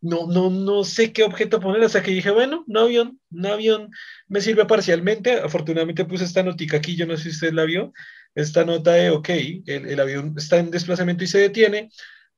no, 0.00 0.28
no, 0.28 0.48
no 0.48 0.82
sé 0.84 1.12
qué 1.12 1.24
objeto 1.24 1.60
poner, 1.60 1.82
hasta 1.84 2.02
que 2.02 2.10
dije, 2.12 2.30
bueno, 2.30 2.64
un 2.66 2.76
avión, 2.78 3.20
un 3.30 3.46
avión 3.46 3.90
me 4.28 4.40
sirve 4.40 4.64
parcialmente. 4.64 5.34
Afortunadamente 5.40 6.06
puse 6.06 6.24
esta 6.24 6.42
notica 6.42 6.78
aquí, 6.78 6.96
yo 6.96 7.06
no 7.06 7.18
sé 7.18 7.24
si 7.24 7.30
usted 7.30 7.52
la 7.52 7.64
vio 7.64 7.92
esta 8.34 8.64
nota 8.64 8.92
de, 8.92 9.10
ok, 9.10 9.28
el, 9.66 10.00
avión 10.00 10.34
está 10.36 10.58
en 10.58 10.70
desplazamiento 10.70 11.24
y 11.24 11.26
se 11.26 11.38
detiene. 11.38 11.90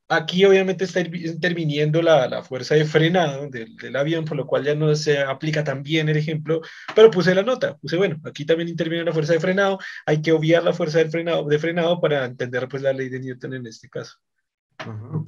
Aquí 0.08 0.44
obviamente 0.44 0.84
está 0.84 1.00
interviniendo 1.00 2.02
la, 2.02 2.28
la 2.28 2.42
fuerza 2.42 2.74
de 2.74 2.84
frenado 2.84 3.48
del, 3.48 3.76
del, 3.76 3.96
avión, 3.96 4.24
por 4.24 4.36
lo 4.36 4.46
cual 4.46 4.64
ya 4.64 4.74
no 4.74 4.94
se 4.94 5.20
aplica 5.20 5.64
tan 5.64 5.82
bien 5.82 6.08
el 6.08 6.18
ejemplo, 6.18 6.60
pero 6.94 7.10
puse 7.10 7.34
la 7.34 7.42
nota, 7.42 7.78
puse, 7.78 7.96
bueno, 7.96 8.20
aquí 8.24 8.44
también 8.44 8.68
interviene 8.68 9.04
la 9.04 9.12
fuerza 9.12 9.32
de 9.32 9.40
frenado, 9.40 9.78
hay 10.04 10.20
que 10.20 10.32
obviar 10.32 10.64
la 10.64 10.74
fuerza 10.74 10.98
del 10.98 11.10
frenado, 11.10 11.44
de 11.48 11.58
frenado 11.58 12.00
para 12.00 12.26
entender 12.26 12.68
pues 12.68 12.82
la 12.82 12.92
ley 12.92 13.08
de 13.08 13.20
Newton 13.20 13.54
en 13.54 13.66
este 13.66 13.88
caso. 13.88 14.18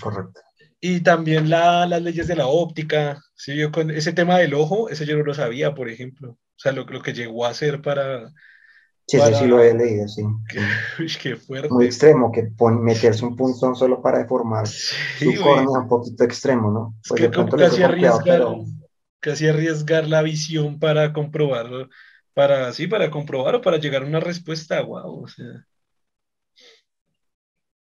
correcto. 0.00 0.40
Y 0.80 1.00
también 1.00 1.48
la, 1.48 1.86
las 1.86 2.02
leyes 2.02 2.26
de 2.26 2.36
la 2.36 2.46
óptica, 2.46 3.22
¿sí? 3.34 3.56
Yo 3.56 3.72
con 3.72 3.90
ese 3.90 4.12
tema 4.12 4.38
del 4.38 4.52
ojo, 4.52 4.90
ese 4.90 5.06
yo 5.06 5.16
no 5.16 5.24
lo 5.24 5.32
sabía, 5.32 5.74
por 5.74 5.88
ejemplo. 5.88 6.32
O 6.32 6.58
sea, 6.58 6.72
lo, 6.72 6.84
lo 6.84 7.00
que 7.00 7.14
llegó 7.14 7.46
a 7.46 7.54
ser 7.54 7.80
para, 7.80 8.30
Sí, 9.06 9.18
sí, 9.20 9.34
sí 9.34 9.46
lo 9.46 9.62
he 9.62 9.74
leído, 9.74 10.08
sí. 10.08 10.22
Qué, 11.22 11.36
fuerte. 11.36 11.68
Muy 11.68 11.86
extremo, 11.86 12.32
que 12.32 12.50
meterse 12.80 13.24
un 13.24 13.36
punzón 13.36 13.76
solo 13.76 14.00
para 14.00 14.18
deformar 14.18 14.66
su 14.66 15.34
córnea 15.42 15.78
un 15.80 15.88
poquito 15.88 16.24
extremo, 16.24 16.70
¿no? 16.70 16.94
Pues 17.06 17.20
que 17.20 17.30
casi, 17.30 17.82
arriesgar, 17.82 18.42
casi 19.20 19.46
arriesgar 19.46 20.08
la 20.08 20.22
visión 20.22 20.78
para 20.78 21.12
comprobar, 21.12 21.88
para, 22.32 22.72
sí, 22.72 22.86
para 22.86 23.10
comprobar 23.10 23.56
o 23.56 23.60
para 23.60 23.76
llegar 23.76 24.02
a 24.02 24.06
una 24.06 24.20
respuesta, 24.20 24.80
wow, 24.80 25.24
o 25.24 25.28
sea. 25.28 25.66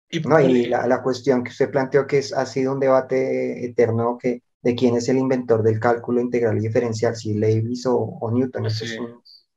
Y, 0.09 0.21
no, 0.21 0.41
y 0.41 0.67
la, 0.67 0.87
la, 0.87 1.03
cuestión 1.03 1.43
que 1.43 1.51
usted 1.51 1.71
planteó 1.71 2.07
que 2.07 2.19
es, 2.19 2.35
ha 2.35 2.45
sido 2.45 2.73
un 2.73 2.81
debate 2.81 3.65
eterno 3.65 4.19
que, 4.21 4.43
de 4.61 4.75
quién 4.75 4.97
es 4.97 5.09
el 5.09 5.17
inventor 5.17 5.63
del 5.63 5.81
cálculo 5.81 6.21
integral 6.21 6.59
y 6.59 6.67
diferencial, 6.67 7.17
si 7.17 7.35
Leibniz 7.35 7.87
o, 7.87 7.97
o 7.97 8.31
Newton. 8.31 8.69
Sí. 8.71 8.85
Es 8.85 8.99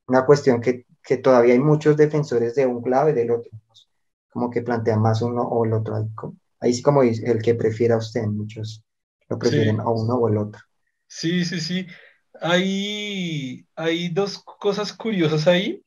una 0.08 0.26
cuestión 0.26 0.62
que 0.62 0.86
que 1.06 1.18
todavía 1.18 1.54
hay 1.54 1.60
muchos 1.60 1.96
defensores 1.96 2.56
de 2.56 2.66
un 2.66 2.82
clave 2.82 3.14
del 3.14 3.32
otro, 3.32 3.52
como 4.30 4.50
que 4.50 4.62
plantean 4.62 5.02
más 5.02 5.22
uno 5.22 5.44
o 5.44 5.66
el 5.66 5.74
otro. 5.74 5.96
Ahí, 6.60 6.74
sí 6.74 6.82
como 6.82 7.04
el 7.04 7.42
que 7.42 7.56
prefiera 7.56 7.98
usted, 7.98 8.24
muchos 8.24 8.84
lo 9.30 9.38
prefieren 9.38 9.80
a 9.80 9.90
uno 9.90 10.16
o 10.16 10.28
el 10.28 10.38
otro. 10.38 10.62
Sí, 11.08 11.46
sí, 11.46 11.62
sí. 11.62 11.88
Hay, 12.42 13.66
hay 13.76 14.10
dos 14.10 14.40
cosas 14.44 14.92
curiosas 14.94 15.48
ahí. 15.48 15.82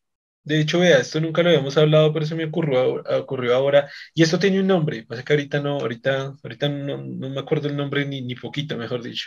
De 0.45 0.61
hecho, 0.61 0.79
vea, 0.79 0.99
esto 0.99 1.21
nunca 1.21 1.43
lo 1.43 1.51
habíamos 1.51 1.77
hablado, 1.77 2.13
pero 2.13 2.25
se 2.25 2.35
me 2.35 2.47
ocurrió, 2.47 3.03
ocurrió 3.21 3.55
ahora. 3.55 3.91
Y 4.15 4.23
esto 4.23 4.39
tiene 4.39 4.61
un 4.61 4.67
nombre. 4.67 5.05
Pasa 5.05 5.23
que 5.25 5.33
ahorita 5.35 5.61
no, 5.61 5.79
ahorita, 5.79 6.37
ahorita 6.43 6.69
no, 6.69 6.99
no 6.99 7.29
me 7.29 7.41
acuerdo 7.41 7.69
el 7.69 7.77
nombre 7.77 8.07
ni, 8.07 8.23
ni 8.23 8.35
poquito, 8.35 8.77
mejor 8.77 9.03
dicho 9.03 9.27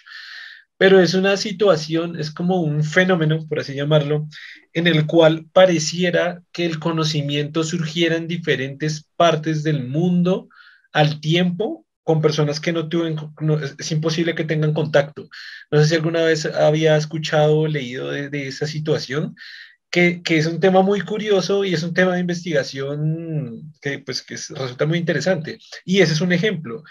pero 0.82 1.00
es 1.00 1.14
una 1.14 1.38
situación, 1.38 2.20
es 2.20 2.32
como 2.32 2.60
un 2.60 2.84
fenómeno, 2.84 3.46
por 3.48 3.60
así 3.60 3.76
llamarlo, 3.76 4.28
en 4.74 4.88
el 4.88 5.06
cual 5.06 5.46
pareciera 5.54 6.42
que 6.52 6.66
el 6.66 6.80
conocimiento 6.80 7.64
surgiera 7.64 8.16
en 8.16 8.28
diferentes 8.28 9.06
partes 9.16 9.62
del 9.62 9.88
mundo 9.88 10.50
al 10.92 11.22
tiempo 11.22 11.86
con 12.02 12.20
personas 12.20 12.60
que 12.60 12.74
no 12.74 12.90
tuvieron, 12.90 13.32
es, 13.78 13.92
imposible 13.92 14.34
que 14.34 14.44
tengan 14.44 14.74
contacto. 14.74 15.30
No 15.70 15.80
sé 15.80 15.86
si 15.86 15.94
alguna 15.94 16.24
vez 16.24 16.48
había 16.48 16.98
escuchado 16.98 17.60
o 17.60 17.68
leído 17.68 18.10
de, 18.10 18.48
esa 18.48 18.66
situación, 18.66 19.36
que, 19.92 20.24
que, 20.24 20.40
es 20.40 20.48
un 20.48 20.60
tema 20.60 20.82
muy 20.82 21.02
curioso 21.02 21.64
y 21.64 21.76
es 21.76 21.84
un 21.84 21.94
tema 21.94 22.16
de 22.16 22.22
investigación 22.22 23.72
que, 23.84 24.00
pues, 24.00 24.24
que 24.24 24.34
resulta 24.34 24.88
muy 24.88 24.98
interesante. 24.98 25.60
Y 25.86 26.00
ese 26.00 26.14
es 26.14 26.22
un 26.22 26.32
ejemplo. 26.34 26.82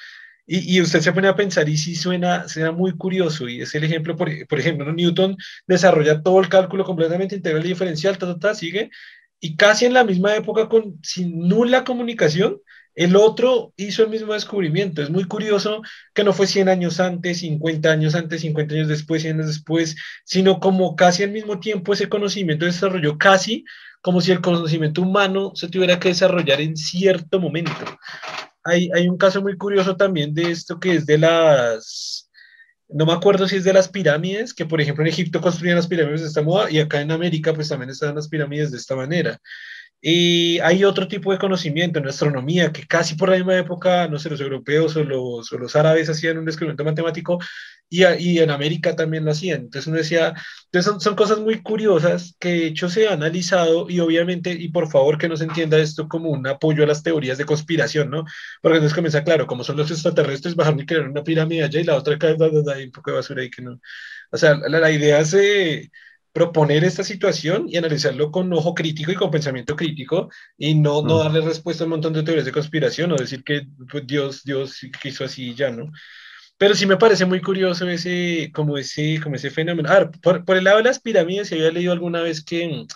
Y, 0.52 0.80
usted 0.80 1.00
se 1.00 1.12
pone 1.12 1.28
a 1.28 1.37
pensar 1.37 1.69
y 1.69 1.76
sí 1.76 1.95
suena, 1.95 2.49
suena 2.49 2.73
muy 2.73 2.97
curioso 2.97 3.49
y 3.49 3.61
es 3.61 3.73
el 3.76 3.85
ejemplo, 3.85 4.16
por, 4.16 4.28
por 4.49 4.59
ejemplo, 4.59 4.92
Newton 4.92 5.37
desarrolla 5.69 6.23
todo 6.23 6.40
el 6.40 6.49
cálculo 6.49 6.85
completamente 6.85 7.37
integral 7.37 7.64
y 7.64 7.69
diferencial, 7.69 8.19
ta, 8.19 8.26
ta, 8.26 8.38
ta, 8.40 8.54
sigue, 8.57 8.90
y 9.38 9.54
casi 9.54 9.85
en 9.85 9.95
la 9.95 10.02
misma 10.02 10.35
época, 10.35 10.69
con, 10.69 10.99
sin 11.04 11.47
nula 11.47 11.85
comunicación, 11.85 12.59
el 12.97 13.14
otro 13.14 13.73
hizo 13.76 14.02
el 14.02 14.11
mismo 14.11 14.33
descubrimiento. 14.33 15.02
Es 15.02 15.11
muy 15.11 15.25
curioso 15.25 15.83
que 16.14 16.25
no 16.25 16.33
fue 16.33 16.49
100 16.49 16.69
años 16.69 16.99
antes, 16.99 17.38
50 17.38 17.88
años 17.88 18.16
antes, 18.16 18.40
50 18.40 18.75
años 18.75 18.88
después, 18.88 19.23
100 19.23 19.37
años 19.37 19.47
después, 19.47 19.95
sino 20.25 20.59
como 20.59 20.97
casi 20.97 21.23
al 21.23 21.30
mismo 21.30 21.61
tiempo 21.61 21.92
ese 21.92 22.09
conocimiento 22.09 22.64
desarrolló 22.64 23.19
casi 23.19 23.64
como 24.02 24.21
si 24.21 24.33
el 24.33 24.40
conocimiento 24.40 25.02
humano 25.02 25.52
se 25.54 25.69
tuviera 25.69 26.00
que 26.00 26.09
desarrollar 26.09 26.61
en 26.61 26.76
cierto 26.76 27.38
momento 27.38 27.73
hay, 28.64 29.09
un 29.09 29.17
caso 29.17 29.43
muy 29.43 29.57
curioso 29.57 29.97
también 29.97 30.35
de 30.35 30.50
esto 30.50 30.79
que 30.79 30.95
es 30.95 31.07
de 31.07 31.19
las, 31.19 32.31
no 32.88 33.07
me 33.07 33.12
acuerdo 33.12 33.49
si 33.49 33.57
es 33.57 33.64
de 33.64 33.73
las 33.73 33.88
pirámides, 33.88 34.55
que 34.55 34.67
por 34.67 34.81
ejemplo 34.81 35.05
en 35.05 35.09
Egipto 35.09 35.40
construían 35.40 35.76
las 35.76 35.87
pirámides 35.87 36.21
de 36.21 36.29
esta 36.29 36.43
moda 36.43 36.71
y 36.71 36.79
acá 36.79 37.00
en 37.00 37.11
América 37.11 37.55
pues 37.55 37.69
también 37.69 37.90
están 37.90 38.14
las 38.14 38.29
pirámides 38.29 38.71
de 38.71 38.79
esta 38.79 38.97
manera. 38.97 39.40
Y 40.02 40.59
hay 40.61 40.85
otro 40.85 41.09
tipo 41.09 41.30
de 41.30 41.38
conocimiento 41.38 41.99
en 41.99 42.09
astronomía 42.09 42.73
que 42.73 42.87
casi 42.87 43.16
por 43.16 43.28
la 43.28 43.37
misma 43.37 43.59
época, 43.59 44.09
no 44.09 44.19
sé, 44.19 44.30
los 44.30 44.40
europeos 44.40 44.97
o 44.97 45.04
los, 45.04 45.52
o 45.52 45.59
los 45.59 45.76
árabes 45.76 46.09
hacían 46.09 46.38
un 46.38 46.47
descubrimiento 46.47 46.85
matemático 46.85 47.38
y, 47.88 48.04
y, 48.07 48.38
en 48.38 48.50
América 48.50 48.97
también 48.97 49.25
lo 49.25 49.33
hacían. 49.33 49.62
Entonces 49.62 49.88
uno 49.88 49.99
decía, 49.99 50.35
entonces 50.66 50.90
son, 50.90 51.00
son, 51.00 51.16
cosas 51.16 51.40
muy 51.40 51.61
curiosas 51.62 52.37
que 52.38 52.49
de 52.50 52.66
hecho 52.69 52.88
se 52.88 53.09
ha 53.09 53.12
analizado 53.12 53.90
y 53.90 54.00
obviamente, 54.00 54.52
y 54.52 54.69
por 54.69 54.88
favor 54.90 55.19
que 55.19 55.28
no 55.28 55.37
se 55.37 55.45
entienda 55.45 55.78
esto 55.78 56.09
como 56.09 56.30
un 56.30 56.47
apoyo 56.47 56.85
a 56.85 56.87
las 56.87 57.02
teorías 57.02 57.37
de 57.37 57.45
conspiración, 57.45 58.11
¿no? 58.11 58.25
Porque 58.62 58.76
entonces 58.78 58.95
comienza, 58.95 59.25
claro, 59.25 59.47
como 59.47 59.64
son 59.64 59.76
los 59.76 59.90
extraterrestres, 59.90 60.54
bajaron 60.57 60.80
y 60.80 60.87
crearon 60.87 61.11
una 61.11 61.25
pirámide 61.25 61.64
allá 61.64 61.80
y 61.80 61.85
la 61.85 61.97
otra 61.97 62.14
acá, 62.14 62.28
hay 62.28 62.85
un 62.85 62.92
poco 62.92 63.11
de 63.11 63.16
basura 63.16 63.42
ahí 63.42 63.50
que 63.50 63.62
no. 63.62 63.80
O 64.30 64.37
sea, 64.38 64.54
la, 64.57 64.80
la 64.80 64.90
idea 64.92 65.21
es 65.21 65.35
proponer 66.32 66.84
esta 66.84 67.02
situación 67.02 67.66
y 67.68 67.76
analizarlo 67.76 68.30
con 68.30 68.52
ojo 68.52 68.75
crítico 68.75 69.10
y 69.10 69.16
con 69.16 69.30
pensamiento 69.30 69.75
crítico 69.75 70.30
y 70.56 70.75
no, 70.75 71.02
no 71.02 71.16
mm. 71.16 71.18
darle 71.18 71.40
respuesta 71.40 71.84
a 71.84 71.87
un 71.87 71.90
montón 71.90 72.12
de 72.12 72.22
teorías 72.22 72.44
de 72.44 72.52
conspiración 72.52 73.12
o 73.12 73.16
decir 73.16 73.42
que 73.42 73.66
pues, 73.90 74.06
Dios, 74.06 74.44
Dios 74.44 74.80
quiso 75.02 75.25
así 75.25 75.50
y 75.50 75.54
ya, 75.54 75.70
¿no? 75.70 75.90
Pero 76.56 76.75
sí 76.75 76.87
me 76.87 76.99
parece 76.99 77.25
muy 77.25 77.40
curioso 77.40 77.88
ese, 77.88 78.50
como 78.54 78.76
ese, 78.76 79.18
como 79.22 79.37
ese 79.37 79.50
fenómeno. 79.50 79.88
A 79.88 80.00
ver, 80.00 80.10
por, 80.22 80.44
por 80.44 80.56
el 80.58 80.64
lado 80.64 80.76
de 80.76 80.84
las 80.84 81.00
pirámides, 81.00 81.49
si 81.49 81.54
había 81.54 81.70
leído 81.72 81.92
alguna 81.92 82.20
vez 82.20 82.44
que 82.44 82.87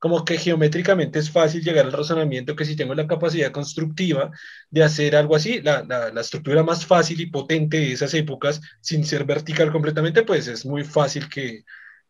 como 0.00 0.24
que 0.24 0.36
geométricamente 0.36 1.18
es 1.18 1.30
fácil 1.30 1.62
llegar 1.62 1.86
al 1.86 1.92
razonamiento 1.92 2.56
que 2.56 2.66
si 2.66 2.76
tengo 2.76 2.94
la 2.94 3.06
capacidad 3.06 3.52
constructiva 3.52 4.30
de 4.68 4.82
hacer 4.82 5.16
algo 5.16 5.34
así, 5.36 5.62
la, 5.62 5.82
la, 5.84 6.12
la, 6.12 6.20
estructura 6.20 6.62
más 6.62 6.84
fácil 6.84 7.20
y 7.20 7.26
potente 7.26 7.78
de 7.78 7.92
esas 7.92 8.12
épocas, 8.12 8.60
sin 8.82 9.04
ser 9.06 9.24
vertical 9.24 9.72
completamente, 9.72 10.22
pues 10.22 10.46
es 10.48 10.66
muy 10.66 10.84
fácil 10.84 11.28
que, 11.30 11.64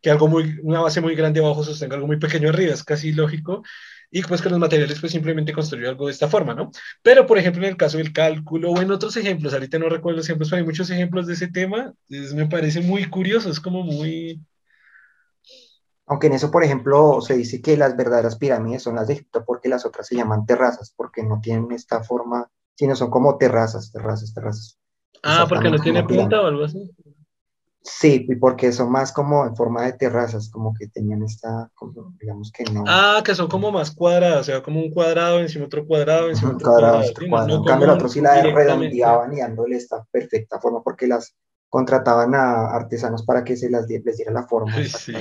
que 0.05 0.11
algo 0.11 0.27
muy, 0.27 0.59
una 0.61 0.81
base 0.81 1.01
muy 1.01 1.15
grande 1.15 1.39
abajo 1.39 1.63
sostenga 1.63 1.95
algo 1.95 2.05
muy 2.05 2.19
pequeño 2.19 2.49
arriba, 2.49 2.75
es 2.75 2.83
casi 2.83 3.11
lógico, 3.11 3.63
y 4.11 4.21
pues 4.21 4.39
con 4.39 4.51
los 4.51 4.61
materiales 4.61 4.99
pues 4.99 5.11
simplemente 5.11 5.51
construir 5.51 5.87
algo 5.87 6.05
de 6.05 6.11
esta 6.11 6.27
forma, 6.27 6.53
¿no? 6.53 6.69
Pero 7.01 7.25
por 7.25 7.39
ejemplo 7.39 7.63
en 7.63 7.69
el 7.69 7.75
caso 7.75 7.97
del 7.97 8.13
cálculo 8.13 8.69
o 8.69 8.79
en 8.79 8.91
otros 8.91 9.17
ejemplos, 9.17 9.55
ahorita 9.55 9.79
no 9.79 9.89
recuerdo 9.89 10.17
los 10.17 10.27
ejemplos, 10.27 10.51
pero 10.51 10.59
hay 10.59 10.63
muchos 10.63 10.91
ejemplos 10.91 11.25
de 11.25 11.33
ese 11.33 11.47
tema, 11.47 11.91
me 12.07 12.45
parece 12.45 12.81
muy 12.81 13.09
curioso, 13.09 13.49
es 13.49 13.59
como 13.59 13.81
muy... 13.81 14.39
Aunque 16.05 16.27
en 16.27 16.33
eso, 16.33 16.51
por 16.51 16.63
ejemplo, 16.63 17.19
se 17.21 17.35
dice 17.35 17.59
que 17.59 17.75
las 17.75 17.97
verdaderas 17.97 18.37
pirámides 18.37 18.83
son 18.83 18.97
las 18.97 19.07
de 19.07 19.13
Egipto 19.13 19.43
porque 19.43 19.69
las 19.69 19.87
otras 19.87 20.05
se 20.05 20.15
llaman 20.15 20.45
terrazas, 20.45 20.93
porque 20.95 21.23
no 21.23 21.39
tienen 21.41 21.71
esta 21.71 22.03
forma, 22.03 22.47
sino 22.75 22.95
son 22.95 23.09
como 23.09 23.39
terrazas, 23.39 23.91
terrazas, 23.91 24.35
terrazas. 24.35 24.77
Ah, 25.23 25.47
porque 25.49 25.71
no 25.71 25.79
tiene 25.79 26.03
punta 26.03 26.43
o 26.43 26.45
algo 26.45 26.65
así. 26.65 26.91
Sí, 27.87 28.27
porque 28.39 28.71
son 28.71 28.91
más 28.91 29.13
como 29.13 29.45
en 29.45 29.55
forma 29.55 29.83
de 29.83 29.93
terrazas, 29.93 30.49
como 30.49 30.73
que 30.73 30.87
tenían 30.87 31.21
esta, 31.21 31.71
digamos 32.19 32.51
que 32.51 32.63
no. 32.63 32.83
Ah, 32.87 33.21
que 33.23 33.35
son 33.35 33.47
como 33.47 33.71
más 33.71 33.91
cuadradas, 33.91 34.41
o 34.41 34.43
sea, 34.43 34.63
como 34.63 34.79
un 34.79 34.89
cuadrado 34.89 35.39
encima 35.39 35.65
otro 35.65 35.85
cuadrado, 35.85 36.29
encima 36.29 36.53
otro 36.53 36.67
cuadrado. 36.67 37.03
cuadrado. 37.29 37.59
en 37.59 37.63
cambio, 37.63 37.85
el 37.85 37.93
otro 37.93 38.09
sí 38.09 38.21
la 38.21 38.41
redondeaban 38.41 39.33
y 39.33 39.39
dándole 39.39 39.75
esta 39.75 40.03
perfecta 40.11 40.59
forma, 40.59 40.81
porque 40.81 41.05
las 41.05 41.35
contrataban 41.69 42.33
a 42.33 42.71
artesanos 42.75 43.23
para 43.23 43.43
que 43.43 43.55
se 43.55 43.69
las 43.69 43.87
les 43.87 44.17
diera 44.17 44.31
la 44.31 44.47
forma. 44.47 44.73
Sí, 44.85 45.13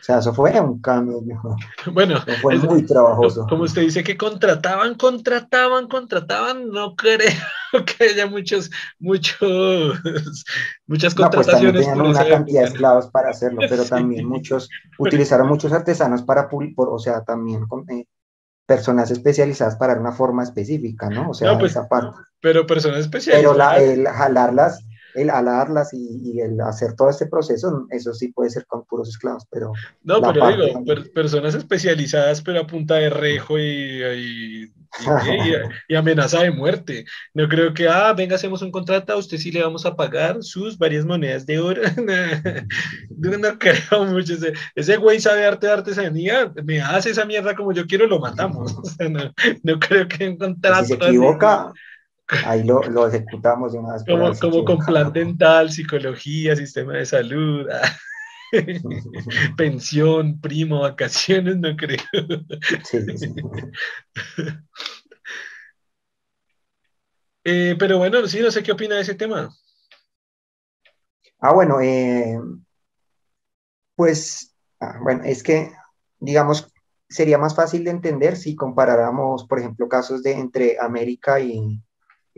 O 0.00 0.02
sea, 0.02 0.18
eso 0.18 0.32
fue 0.32 0.58
un 0.60 0.80
cambio. 0.80 1.20
Bueno, 1.92 2.22
fue 2.40 2.56
muy 2.56 2.82
trabajoso. 2.84 3.46
Como 3.48 3.64
usted 3.64 3.82
dice 3.82 4.04
que 4.04 4.16
contrataban, 4.16 4.94
contrataban, 4.94 5.88
contrataban, 5.88 6.70
no 6.70 6.94
creo 6.94 7.18
que 7.98 8.04
haya 8.04 8.26
muchos, 8.26 8.70
muchos, 8.98 10.00
muchas 10.86 11.14
contrataciones. 11.14 11.88
No, 11.88 12.04
pues 12.04 12.16
una 12.16 12.28
cantidad 12.28 12.62
de 12.62 12.68
esclavos 12.68 13.08
para 13.08 13.30
hacerlo, 13.30 13.60
pero 13.68 13.84
también 13.88 14.26
muchos, 14.26 14.68
utilizaron 14.98 15.48
muchos 15.48 15.72
artesanos 15.72 16.22
para, 16.22 16.48
por, 16.48 16.88
o 16.88 16.98
sea, 16.98 17.24
también 17.24 17.66
con, 17.66 17.88
eh, 17.90 18.06
personas 18.66 19.10
especializadas 19.10 19.76
para 19.76 19.98
una 19.98 20.12
forma 20.12 20.42
específica, 20.42 21.08
¿no? 21.08 21.30
O 21.30 21.34
sea, 21.34 21.58
pues, 21.58 21.72
esa 21.72 21.88
parte. 21.88 22.18
Pero 22.42 22.66
personas 22.66 23.00
especializadas. 23.00 23.42
Pero 23.42 23.56
la, 23.56 23.78
el 23.78 24.06
jalarlas 24.06 24.84
el 25.18 25.30
alarlas 25.30 25.92
y, 25.92 26.40
el 26.40 26.60
hacer 26.60 26.94
todo 26.94 27.10
este 27.10 27.26
proceso, 27.26 27.86
eso 27.90 28.14
sí 28.14 28.28
puede 28.28 28.50
ser 28.50 28.66
con 28.66 28.84
puros 28.84 29.08
esclavos, 29.08 29.44
pero... 29.50 29.72
No, 30.02 30.20
pero 30.20 30.48
digo, 30.48 30.84
personas 31.14 31.54
especializadas, 31.54 32.42
pero 32.42 32.60
a 32.60 32.66
punta 32.66 32.94
de 32.94 33.10
rejo 33.10 33.58
y, 33.58 34.72
y, 35.88 35.94
amenaza 35.94 36.42
de 36.42 36.50
muerte. 36.50 37.04
No 37.34 37.48
creo 37.48 37.74
que, 37.74 37.88
ah, 37.88 38.12
venga, 38.12 38.36
hacemos 38.36 38.62
un 38.62 38.70
contrato, 38.70 39.12
a 39.12 39.16
usted 39.16 39.38
sí 39.38 39.50
le 39.50 39.62
vamos 39.62 39.84
a 39.86 39.96
pagar 39.96 40.42
sus 40.42 40.78
varias 40.78 41.04
monedas 41.04 41.46
de 41.46 41.58
oro. 41.58 41.82
no, 43.10 43.58
creo 43.58 44.04
mucho. 44.06 44.34
Ese, 44.74 44.96
güey 44.96 45.20
sabe 45.20 45.46
arte 45.46 45.66
de 45.66 45.72
artesanía, 45.72 46.52
me 46.64 46.80
hace 46.80 47.10
esa 47.10 47.24
mierda 47.24 47.54
como 47.54 47.72
yo 47.72 47.86
quiero, 47.86 48.06
lo 48.06 48.18
matamos. 48.18 48.74
no, 49.62 49.78
creo 49.80 50.08
que 50.08 50.28
un 50.28 50.36
contrato... 50.36 50.84
Si 50.84 50.88
se 50.88 50.94
equivoca... 50.94 51.72
Ahí 52.44 52.62
lo, 52.62 52.82
lo, 52.82 53.08
ejecutamos 53.08 53.72
de 53.72 53.78
una 53.78 53.94
vez. 53.94 54.04
Como, 54.04 54.34
como 54.34 54.64
con 54.64 54.78
plan 54.78 55.12
dental, 55.12 55.70
psicología, 55.70 56.54
sistema 56.54 56.94
de 56.94 57.06
salud, 57.06 57.66
pensión, 59.56 60.38
primo, 60.40 60.80
vacaciones, 60.80 61.56
no 61.56 61.74
creo. 61.76 61.98
Sí, 62.84 63.18
sí. 63.18 63.34
Eh, 67.50 67.76
pero 67.78 67.96
bueno, 67.96 68.26
sí, 68.26 68.40
no 68.40 68.50
sé 68.50 68.62
qué 68.62 68.72
opina 68.72 68.96
de 68.96 69.00
ese 69.00 69.14
tema. 69.14 69.48
Ah, 71.40 71.54
bueno, 71.54 71.80
eh, 71.80 72.38
pues, 73.96 74.54
ah, 74.80 74.98
bueno, 75.02 75.24
es 75.24 75.42
que, 75.42 75.72
digamos, 76.18 76.70
sería 77.08 77.38
más 77.38 77.56
fácil 77.56 77.84
de 77.84 77.90
entender 77.92 78.36
si 78.36 78.54
comparáramos, 78.54 79.46
por 79.46 79.60
ejemplo, 79.60 79.88
casos 79.88 80.22
de 80.22 80.32
entre 80.32 80.76
América 80.78 81.40
y, 81.40 81.80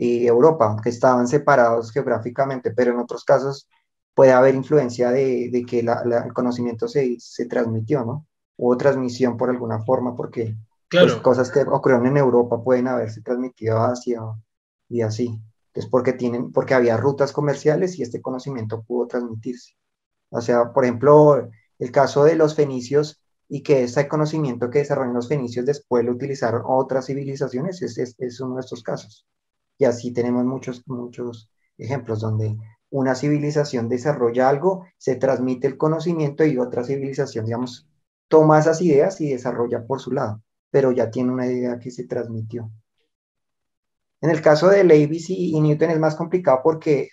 y 0.03 0.25
Europa, 0.25 0.77
que 0.81 0.89
estaban 0.89 1.27
separados 1.27 1.91
geográficamente, 1.91 2.71
pero 2.71 2.91
en 2.91 2.97
otros 2.97 3.23
casos 3.23 3.69
puede 4.15 4.31
haber 4.31 4.55
influencia 4.55 5.11
de, 5.11 5.49
de 5.51 5.63
que 5.63 5.83
la, 5.83 6.01
el 6.25 6.33
conocimiento 6.33 6.87
se, 6.87 7.17
se, 7.19 7.45
transmitió, 7.45 8.03
¿no? 8.03 8.25
Hubo 8.57 8.75
transmisión 8.77 9.37
por 9.37 9.51
alguna 9.51 9.83
forma, 9.83 10.15
porque 10.15 10.55
pues, 10.89 11.13
cosas 11.17 11.51
que 11.51 11.59
ocurrieron 11.59 12.07
en 12.07 12.17
Europa 12.17 12.63
pueden 12.63 12.87
haberse 12.87 13.21
transmitido 13.21 13.77
hacia 13.77 14.21
y 14.89 15.01
así. 15.01 15.39
Es 15.75 15.85
porque, 15.85 16.13
tienen, 16.13 16.51
porque 16.51 16.73
había 16.73 16.97
rutas 16.97 17.31
comerciales 17.31 17.99
y 17.99 18.01
este 18.01 18.21
conocimiento 18.21 18.81
pudo 18.81 19.05
transmitirse. 19.05 19.75
O 20.31 20.41
sea, 20.41 20.73
por 20.73 20.83
ejemplo, 20.83 21.47
el 21.77 21.91
caso 21.91 22.23
de 22.23 22.33
los 22.35 22.55
fenicios 22.55 23.21
y 23.47 23.61
que 23.61 23.83
ese 23.83 24.07
conocimiento 24.07 24.71
que 24.71 24.79
desarrollaron 24.79 25.13
los 25.13 25.27
fenicios 25.27 25.63
después 25.63 26.03
lo 26.03 26.13
utilizaron 26.13 26.63
otras 26.65 27.05
civilizaciones, 27.05 27.83
es, 27.83 27.99
es, 27.99 28.15
es 28.17 28.39
uno 28.39 28.55
de 28.55 28.61
estos 28.61 28.81
casos. 28.81 29.27
Y 29.81 29.85
así 29.85 30.13
tenemos 30.13 30.45
muchos, 30.45 30.83
muchos 30.85 31.49
ejemplos 31.75 32.19
donde 32.21 32.55
una 32.91 33.15
civilización 33.15 33.89
desarrolla 33.89 34.47
algo, 34.47 34.85
se 34.99 35.15
transmite 35.15 35.65
el 35.65 35.75
conocimiento 35.75 36.45
y 36.45 36.59
otra 36.59 36.83
civilización, 36.83 37.45
digamos, 37.45 37.89
toma 38.27 38.59
esas 38.59 38.79
ideas 38.83 39.19
y 39.21 39.31
desarrolla 39.31 39.83
por 39.87 39.99
su 39.99 40.11
lado, 40.11 40.43
pero 40.69 40.91
ya 40.91 41.09
tiene 41.09 41.31
una 41.31 41.47
idea 41.47 41.79
que 41.79 41.89
se 41.89 42.05
transmitió. 42.05 42.69
En 44.21 44.29
el 44.29 44.43
caso 44.43 44.69
de 44.69 44.83
Leibniz 44.83 45.31
y, 45.31 45.59
Newton 45.59 45.89
es 45.89 45.99
más 45.99 46.15
complicado 46.15 46.59
porque 46.63 47.09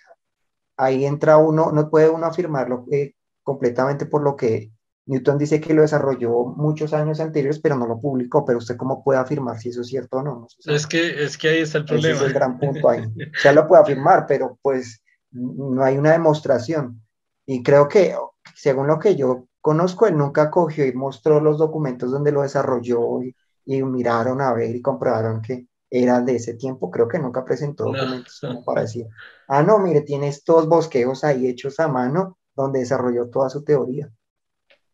ahí 0.77 1.07
entra 1.07 1.39
uno, 1.39 1.73
no 1.73 1.89
puede 1.89 2.11
uno 2.11 2.27
afirmarlo 2.27 2.85
eh, 2.93 3.15
completamente 3.43 4.05
por 4.05 4.23
lo 4.23 4.37
que 4.37 4.73
Newton 5.09 5.39
dice 5.39 5.59
que 5.59 5.73
lo 5.73 5.81
desarrolló 5.81 6.45
muchos 6.45 6.93
años 6.93 7.19
anteriores, 7.19 7.59
pero 7.61 7.77
no 7.77 7.87
lo 7.87 7.99
publicó, 7.99 8.45
pero 8.45 8.59
usted 8.59 8.77
cómo 8.77 9.03
puede 9.03 9.19
afirmar 9.19 9.59
si 9.59 9.71
eso 9.71 9.81
es 9.81 9.87
cierto 9.87 10.19
o 10.19 10.23
no. 10.23 10.47
es, 10.67 10.87
que, 10.87 11.25
es 11.25 11.39
que 11.39 11.49
ahí 11.49 11.59
está 11.61 11.79
el 11.79 11.87
problema. 11.87 12.15
Ese 12.15 12.25
es 12.25 12.29
el 12.29 12.35
gran 12.35 12.59
punto 12.59 12.89
ahí. 12.91 13.05
Ya 13.43 13.55
lo 13.55 13.67
puede 13.67 13.83
afirmar, 13.83 14.27
pero 14.29 14.59
pues 14.61 15.03
no 15.31 15.83
hay 15.83 15.97
una 15.97 16.13
demostración. 16.13 17.03
Y 17.47 17.63
creo 17.63 17.89
que, 17.89 18.15
según 18.55 18.87
lo 18.87 18.99
que 18.99 19.17
yo 19.17 19.49
conozco, 19.63 20.07
él 20.07 20.17
nunca 20.19 20.51
cogió 20.51 20.85
y 20.85 20.93
mostró 20.93 21.41
los 21.41 21.57
documentos 21.57 22.11
donde 22.11 22.31
lo 22.31 22.43
desarrolló 22.43 23.23
y, 23.23 23.35
miraron 23.65 24.43
a 24.43 24.53
ver 24.53 24.77
y 24.77 24.83
comprobaron 24.83 25.41
que 25.41 25.69
era 25.89 26.21
de 26.21 26.37
ese 26.37 26.53
tiempo. 26.53 26.91
Creo 26.91 27.09
que 27.09 27.19
nunca 27.19 27.47
presentó 27.47 27.85
documentos 27.85 28.41
como 28.43 28.63
para 28.63 28.83
decir, 28.83 29.07
ah, 29.49 29.63
no, 29.63 29.79
mire, 29.79 30.03
tiene 30.03 30.29
estos 30.29 30.69
bosquejos 30.69 31.25
ahí 31.25 31.47
hechos 31.47 31.81
a 31.81 31.89
mano 31.89 32.39
donde 32.55 32.81
desarrolló 32.81 33.31
toda 33.31 33.49
su 33.49 33.65
teoría. 33.65 34.13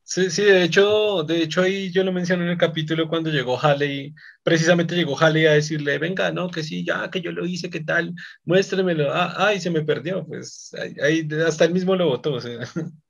Sí, 0.07 0.31
sí, 0.31 0.43
de 0.43 0.63
hecho, 0.63 1.23
de 1.23 1.43
hecho 1.43 1.63
ahí 1.63 1.91
yo 1.91 2.05
lo 2.05 2.13
mencioné 2.13 2.45
en 2.45 2.51
el 2.51 2.59
capítulo 2.59 3.09
cuando 3.09 3.31
llegó 3.31 3.59
Halley, 3.59 4.15
precisamente 4.43 4.95
llegó 4.95 5.19
Halley 5.19 5.47
a 5.47 5.53
decirle, 5.53 5.97
venga, 5.99 6.31
no, 6.31 6.51
que 6.51 6.63
sí, 6.63 6.85
ya, 6.85 7.11
que 7.11 7.23
yo 7.23 7.33
lo 7.33 7.47
hice, 7.47 7.71
¿qué 7.71 7.81
tal? 7.81 8.15
Muéstremelo. 8.45 9.11
Ah, 9.11 9.35
ay, 9.39 9.61
se 9.61 9.71
me 9.71 9.83
perdió, 9.83 10.27
pues 10.27 10.75
ahí, 11.03 11.27
hasta 11.47 11.65
él 11.65 11.73
mismo 11.73 11.97
lo 11.97 12.09
votó. 12.09 12.35
O 12.35 12.41
sea. 12.41 12.59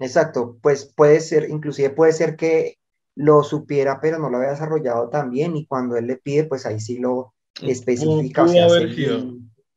Exacto, 0.00 0.58
pues 0.62 0.90
puede 0.96 1.20
ser, 1.20 1.50
inclusive 1.50 1.90
puede 1.90 2.12
ser 2.12 2.36
que 2.36 2.78
lo 3.14 3.42
supiera, 3.42 4.00
pero 4.00 4.18
no 4.18 4.30
lo 4.30 4.38
había 4.38 4.50
desarrollado 4.50 5.10
tan 5.10 5.30
bien 5.30 5.54
y 5.56 5.66
cuando 5.66 5.96
él 5.96 6.06
le 6.06 6.16
pide, 6.16 6.44
pues 6.44 6.64
ahí 6.64 6.80
sí 6.80 6.98
lo 6.98 7.34
especifica. 7.60 8.44
o 8.44 8.48
sea, 8.48 8.68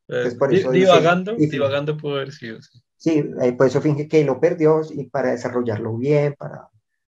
pues 0.06 0.34
por 0.36 0.54
eso 0.54 0.70
divagando, 0.70 1.34
divagando 1.34 1.96
pudo 1.96 2.14
haber 2.14 2.32
sido. 2.32 2.60
Sí, 2.62 2.82
eh, 3.10 3.52
por 3.56 3.66
eso 3.66 3.80
finge 3.80 4.08
que 4.08 4.24
lo 4.24 4.40
perdió 4.40 4.80
y 4.90 5.04
para 5.04 5.32
desarrollarlo 5.32 5.96
bien, 5.96 6.34
para, 6.38 6.68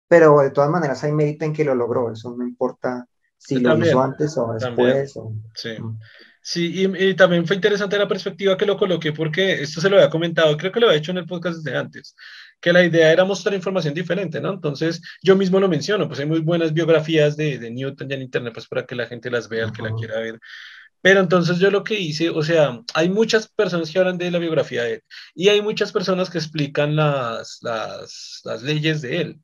pero 0.07 0.39
de 0.39 0.51
todas 0.51 0.69
maneras 0.69 1.03
hay 1.03 1.11
mérito 1.11 1.45
en 1.45 1.53
que 1.53 1.65
lo 1.65 1.75
logró, 1.75 2.11
eso 2.11 2.35
no 2.37 2.45
importa 2.45 3.07
si 3.37 3.59
lo 3.59 3.77
hizo 3.77 4.01
antes 4.01 4.37
o 4.37 4.53
después. 4.53 5.13
Sí. 5.53 5.69
Mm. 5.79 5.99
Sí, 6.49 6.87
y, 6.97 7.13
también 7.15 7.45
fue 7.45 7.57
interesante 7.57 7.97
la 7.97 8.07
perspectiva 8.07 8.55
que 8.55 8.65
lo 8.65 8.77
coloqué 8.77 9.11
porque 9.11 9.63
esto 9.63 9.81
se 9.81 9.89
lo 9.89 9.97
había 9.97 10.09
comentado, 10.09 10.55
creo 10.55 10.71
que 10.71 10.79
lo 10.79 10.87
había 10.87 10.99
hecho 10.99 11.11
en 11.11 11.17
el 11.17 11.25
podcast 11.25 11.57
desde 11.57 11.77
antes, 11.77 12.15
que 12.61 12.71
la 12.71 12.85
idea 12.85 13.11
era 13.11 13.25
mostrar 13.25 13.53
información 13.53 13.93
diferente, 13.93 14.39
¿no? 14.39 14.53
Entonces, 14.53 15.01
yo 15.21 15.35
mismo 15.35 15.59
lo 15.59 15.67
menciono, 15.67 16.07
pues 16.07 16.21
hay 16.21 16.25
muy 16.25 16.39
buenas 16.39 16.73
biografías 16.73 17.35
de, 17.35 17.59
de 17.59 17.69
Newton 17.69 18.07
ya 18.07 18.15
en 18.15 18.21
Internet, 18.21 18.53
pues 18.53 18.65
para 18.65 18.85
que 18.85 18.95
la 18.95 19.07
gente 19.07 19.29
las 19.29 19.49
vea, 19.49 19.65
el 19.65 19.73
que 19.73 19.81
la 19.81 19.93
quiera 19.93 20.21
ver. 20.21 20.39
Pero 21.01 21.19
entonces 21.19 21.59
yo 21.59 21.71
lo 21.71 21.83
que 21.83 21.99
hice, 21.99 22.29
o 22.29 22.41
sea, 22.43 22.81
hay 22.93 23.09
muchas 23.09 23.47
personas 23.47 23.91
que 23.91 23.99
hablan 23.99 24.17
de 24.17 24.31
la 24.31 24.39
biografía 24.39 24.83
de 24.83 24.93
él 24.95 25.03
y 25.35 25.49
hay 25.49 25.61
muchas 25.61 25.91
personas 25.91 26.29
que 26.29 26.37
explican 26.37 26.95
las, 26.95 27.59
las, 27.61 28.41
las 28.43 28.63
leyes 28.63 29.01
de 29.01 29.21
él, 29.21 29.41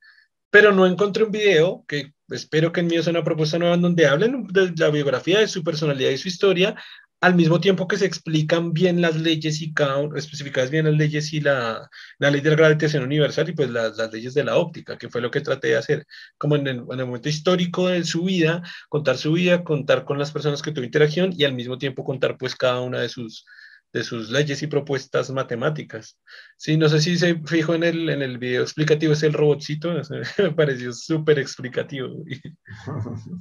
pero 0.50 0.72
no 0.72 0.86
encontré 0.86 1.24
un 1.24 1.32
video 1.32 1.86
que 1.88 2.14
espero 2.30 2.72
que 2.72 2.82
en 2.82 2.88
mí 2.88 3.02
sea 3.02 3.12
una 3.12 3.24
propuesta 3.24 3.58
nueva 3.60 3.76
en 3.76 3.82
donde 3.82 4.08
hablen 4.08 4.48
de 4.48 4.74
la 4.78 4.90
biografía, 4.90 5.40
de 5.40 5.48
su 5.48 5.64
personalidad 5.64 6.12
y 6.12 6.18
su 6.18 6.28
historia, 6.28 6.76
al 7.24 7.36
mismo 7.36 7.62
tiempo 7.62 7.88
que 7.88 7.98
se 7.98 8.06
explican 8.06 8.74
bien 8.74 9.00
las 9.00 9.16
leyes 9.16 9.62
y 9.62 9.74
cada, 9.74 10.06
especificadas 10.18 10.70
bien 10.70 10.84
las 10.84 10.96
leyes 10.96 11.32
y 11.32 11.40
la, 11.40 11.90
la 12.20 12.30
ley 12.30 12.42
de 12.42 12.50
la 12.50 12.58
gravitación 12.58 13.02
universal 13.02 13.48
y 13.48 13.54
pues 13.54 13.70
las, 13.70 13.96
las, 13.96 14.12
leyes 14.12 14.34
de 14.34 14.44
la 14.44 14.58
óptica, 14.58 14.98
que 14.98 15.08
fue 15.08 15.22
lo 15.22 15.32
que 15.32 15.40
traté 15.40 15.70
de 15.70 15.78
hacer, 15.78 16.06
como 16.38 16.58
en 16.58 16.68
el, 16.68 16.84
en 16.92 17.00
el, 17.00 17.06
momento 17.06 17.30
histórico 17.30 17.88
de 17.88 18.04
su 18.04 18.24
vida, 18.24 18.62
contar 18.90 19.18
su 19.18 19.32
vida, 19.32 19.64
contar 19.64 20.04
con 20.04 20.20
las 20.20 20.34
personas 20.34 20.62
que 20.62 20.74
tuvo 20.74 20.84
interacción 20.84 21.32
y 21.32 21.46
al 21.46 21.54
mismo 21.54 21.78
tiempo 21.78 22.04
contar 22.04 22.38
pues 22.38 22.58
cada 22.58 22.82
una 22.82 23.00
de 23.00 23.08
sus, 23.08 23.46
de 23.94 24.04
sus 24.04 24.30
leyes 24.30 24.62
y 24.62 24.68
propuestas 24.68 25.30
matemáticas. 25.30 26.20
Sí, 26.58 26.76
no 26.76 26.90
sé 26.90 27.00
si 27.00 27.18
se 27.18 27.36
fijó 27.46 27.74
en 27.74 27.86
el, 27.86 28.10
en 28.10 28.22
el 28.22 28.38
video 28.38 28.64
explicativo, 28.64 29.14
es 29.14 29.24
el 29.24 29.32
robotcito, 29.32 29.94
me 30.40 30.52
pareció 30.52 30.92
súper 30.92 31.40
explicativo. 31.40 32.10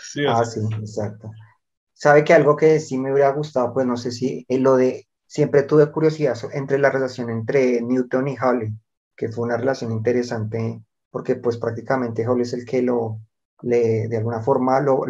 sí, 0.00 0.24
ah, 0.28 0.44
sí, 0.44 0.60
exacto. 0.78 1.28
Sabe 2.04 2.22
que 2.22 2.34
algo 2.34 2.54
que 2.54 2.80
sí 2.80 2.98
me 2.98 3.10
hubiera 3.10 3.32
gustado, 3.32 3.72
pues 3.72 3.86
no 3.86 3.96
sé 3.96 4.10
si 4.10 4.44
es 4.46 4.60
lo 4.60 4.76
de, 4.76 5.08
siempre 5.26 5.62
tuve 5.62 5.90
curiosidad 5.90 6.36
entre 6.52 6.76
la 6.76 6.90
relación 6.90 7.30
entre 7.30 7.80
Newton 7.80 8.28
y 8.28 8.36
Halley, 8.38 8.74
que 9.16 9.30
fue 9.30 9.46
una 9.46 9.56
relación 9.56 9.90
interesante, 9.90 10.82
porque 11.10 11.36
pues 11.36 11.56
prácticamente 11.56 12.26
Halley 12.26 12.42
es 12.42 12.52
el 12.52 12.66
que 12.66 12.82
lo, 12.82 13.20
le, 13.62 14.06
de 14.08 14.18
alguna 14.18 14.42
forma 14.42 14.80
lo, 14.80 15.06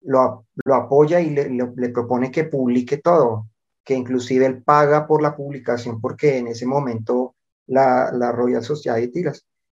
lo, 0.00 0.46
lo 0.64 0.74
apoya 0.74 1.20
y 1.20 1.28
le, 1.28 1.50
le, 1.50 1.88
propone 1.90 2.30
que 2.30 2.44
publique 2.44 2.96
todo, 2.96 3.48
que 3.84 3.92
inclusive 3.92 4.46
él 4.46 4.62
paga 4.62 5.06
por 5.06 5.20
la 5.20 5.36
publicación 5.36 6.00
porque 6.00 6.38
en 6.38 6.46
ese 6.46 6.64
momento 6.64 7.34
la, 7.66 8.10
la 8.10 8.32
Royal 8.32 8.62
Society 8.62 9.22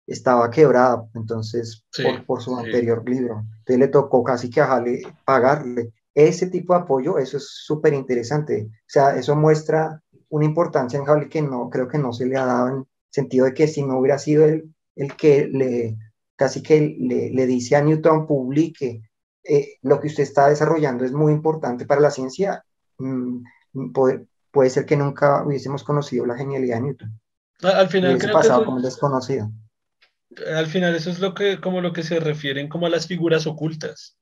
estaba 0.05 0.51
quebrada, 0.51 1.07
entonces 1.15 1.85
por, 1.95 2.25
por, 2.25 2.41
su 2.41 2.53
anterior 2.53 3.01
libro. 3.07 3.45
Entonces 3.59 3.79
le 3.79 3.87
tocó 3.87 4.25
casi 4.25 4.49
que 4.49 4.59
a 4.59 4.73
Halley 4.73 5.03
pagarle 5.23 5.93
ese 6.15 6.47
tipo 6.47 6.73
de 6.73 6.81
apoyo, 6.81 7.17
eso 7.17 7.37
es 7.37 7.47
súper 7.49 7.93
interesante. 7.93 8.67
O 8.69 8.85
sea, 8.87 9.15
eso 9.15 9.35
muestra 9.35 10.01
una 10.29 10.45
importancia 10.45 10.99
en 10.99 11.07
Halley 11.07 11.29
que 11.29 11.41
no, 11.41 11.69
creo 11.69 11.87
que 11.87 11.97
no 11.97 12.13
se 12.13 12.25
le 12.25 12.37
ha 12.37 12.45
dado 12.45 12.67
en 12.69 12.87
sentido 13.09 13.45
de 13.45 13.53
que 13.53 13.67
si 13.67 13.83
no 13.83 13.99
hubiera 13.99 14.17
sido 14.17 14.45
él 14.45 14.73
el 14.95 15.15
que 15.15 15.47
le, 15.47 15.97
casi 16.35 16.61
que 16.61 16.95
le, 16.99 17.31
le 17.31 17.45
dice 17.45 17.75
a 17.75 17.81
Newton, 17.81 18.27
publique, 18.27 19.01
eh, 19.43 19.77
lo 19.81 19.99
que 19.99 20.07
usted 20.07 20.23
está 20.23 20.49
desarrollando 20.49 21.03
es 21.03 21.11
muy 21.11 21.33
importante 21.33 21.85
para 21.85 22.01
la 22.01 22.11
ciencia, 22.11 22.63
mm, 22.97 23.43
puede, 23.91 24.27
puede, 24.51 24.69
ser 24.69 24.85
que 24.85 24.97
nunca 24.97 25.43
hubiésemos 25.43 25.83
conocido 25.83 26.25
la 26.25 26.37
genialidad 26.37 26.77
de 26.77 26.81
Newton. 26.81 27.19
Al 27.63 27.89
final 27.89 28.17
creo 28.17 28.33
pasado 28.33 28.59
que 28.59 28.65
como 28.65 28.81
desconocido. 28.81 29.51
Al 30.55 30.67
final 30.67 30.95
eso 30.95 31.09
es 31.09 31.19
lo 31.19 31.33
que, 31.33 31.59
como 31.59 31.81
lo 31.81 31.93
que 31.93 32.03
se 32.03 32.19
refieren 32.19 32.67
como 32.67 32.87
a 32.87 32.89
las 32.89 33.07
figuras 33.07 33.45
ocultas 33.47 34.17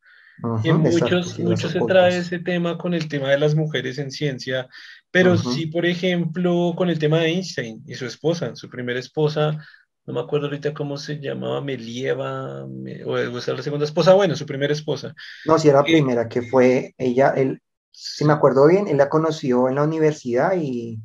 y 0.64 0.72
muchos, 0.72 1.40
muchos 1.40 1.72
se 1.72 1.80
trae 1.82 2.18
ese 2.18 2.40
tema 2.40 2.78
con 2.78 2.94
el 2.94 3.08
tema 3.08 3.30
de 3.30 3.40
las 3.40 3.56
mujeres 3.56 3.98
en 3.98 4.12
ciencia, 4.12 4.68
pero 5.12 5.38
sí, 5.38 5.68
por 5.68 5.86
ejemplo, 5.86 6.74
con 6.76 6.90
el 6.90 7.00
tema 7.00 7.20
de 7.20 7.28
Einstein 7.28 7.84
y 7.86 7.96
su 7.96 8.06
esposa, 8.06 8.56
su 8.56 8.70
primera 8.70 9.00
esposa, 9.00 9.58
no 10.06 10.14
me 10.14 10.20
acuerdo 10.20 10.48
ahorita 10.48 10.74
cómo 10.74 10.98
se 10.98 11.20
llamaba, 11.20 11.62
Melieva, 11.62 12.64
o, 12.64 13.12
o 13.12 13.42
sea, 13.42 13.54
la 13.54 13.62
segunda 13.62 13.86
esposa, 13.86 14.14
bueno, 14.14 14.36
su 14.36 14.46
primera 14.46 14.74
esposa. 14.74 15.14
No, 15.46 15.60
si 15.60 15.70
era 15.70 15.80
la 15.80 15.84
primera, 15.84 16.28
que 16.28 16.42
fue 16.42 16.96
ella, 16.98 17.30
él, 17.36 17.62
si 17.92 18.26
me 18.26 18.34
acuerdo 18.34 18.68
bien, 18.68 18.88
él 18.88 18.98
la 18.98 19.10
conoció 19.10 19.70
en 19.70 19.76
la 19.76 19.84
universidad 19.84 20.54
y, 20.60 21.00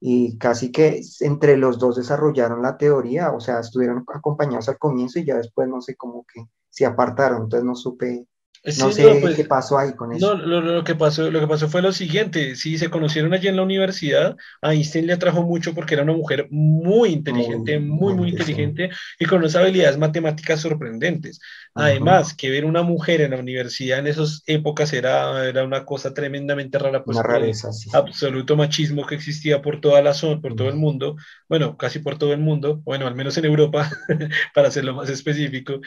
y 0.00 0.36
casi 0.36 0.72
que 0.72 1.00
entre 1.20 1.56
los 1.56 1.78
dos 1.78 1.96
desarrollaron 1.96 2.60
la 2.60 2.76
teoría, 2.76 3.30
o 3.30 3.40
sea, 3.40 3.60
estuvieron 3.60 4.04
acompañados 4.12 4.68
al 4.68 4.78
comienzo 4.78 5.20
y 5.20 5.24
ya 5.24 5.36
después 5.36 5.68
no 5.68 5.80
sé 5.80 5.96
cómo 5.96 6.26
que 6.32 6.44
se 6.68 6.84
apartaron, 6.84 7.44
entonces 7.44 7.64
no 7.64 7.74
supe 7.74 8.26
no 8.64 8.92
sé 8.92 9.18
pues, 9.20 9.34
qué 9.34 9.44
pasó 9.44 9.76
ahí 9.76 9.92
con 9.94 10.12
eso. 10.12 10.36
No, 10.36 10.60
lo, 10.60 10.84
que 10.84 10.94
pasó, 10.94 11.30
lo 11.30 11.40
que 11.40 11.48
pasó 11.48 11.68
fue 11.68 11.82
lo 11.82 11.92
siguiente, 11.92 12.54
sí, 12.54 12.78
se 12.78 12.90
conocieron 12.90 13.34
allí 13.34 13.48
en 13.48 13.56
la 13.56 13.62
universidad, 13.62 14.36
a 14.60 14.72
Einstein 14.72 15.08
le 15.08 15.14
atrajo 15.14 15.42
mucho 15.42 15.74
porque 15.74 15.94
era 15.94 16.04
una 16.04 16.12
mujer 16.12 16.46
muy 16.50 17.10
inteligente, 17.10 17.80
muy, 17.80 18.14
muy, 18.14 18.28
inteligente 18.28 18.90
y 19.18 19.24
con 19.24 19.40
unas 19.40 19.56
habilidades 19.56 19.98
matemáticas 19.98 20.60
sorprendentes. 20.60 21.40
Además, 21.74 22.34
que 22.34 22.50
ver 22.50 22.64
una 22.64 22.82
mujer 22.82 23.20
en 23.22 23.32
la 23.32 23.38
universidad 23.38 23.98
en 23.98 24.06
esas 24.06 24.42
épocas 24.46 24.92
era, 24.92 25.44
era 25.48 25.64
una 25.64 25.84
cosa 25.84 26.14
tremendamente 26.14 26.78
rara, 26.78 27.02
pues 27.02 27.16
una 27.16 27.26
rareza, 27.26 27.72
sí. 27.72 27.90
absoluto 27.92 28.54
machismo 28.56 29.06
que 29.06 29.16
existía 29.16 29.60
por 29.60 29.80
toda 29.80 30.02
la 30.02 30.14
zona, 30.14 30.40
por 30.40 30.54
todo 30.54 30.68
el 30.68 30.76
mundo, 30.76 31.16
bueno, 31.48 31.76
casi 31.76 31.98
por 31.98 32.16
todo 32.16 32.32
el 32.32 32.40
mundo, 32.40 32.80
bueno, 32.84 33.08
al 33.08 33.16
menos 33.16 33.36
en 33.38 33.46
Europa, 33.46 33.90
para 34.54 34.68
hacerlo 34.68 34.94
más 34.94 35.08
específico. 35.08 35.80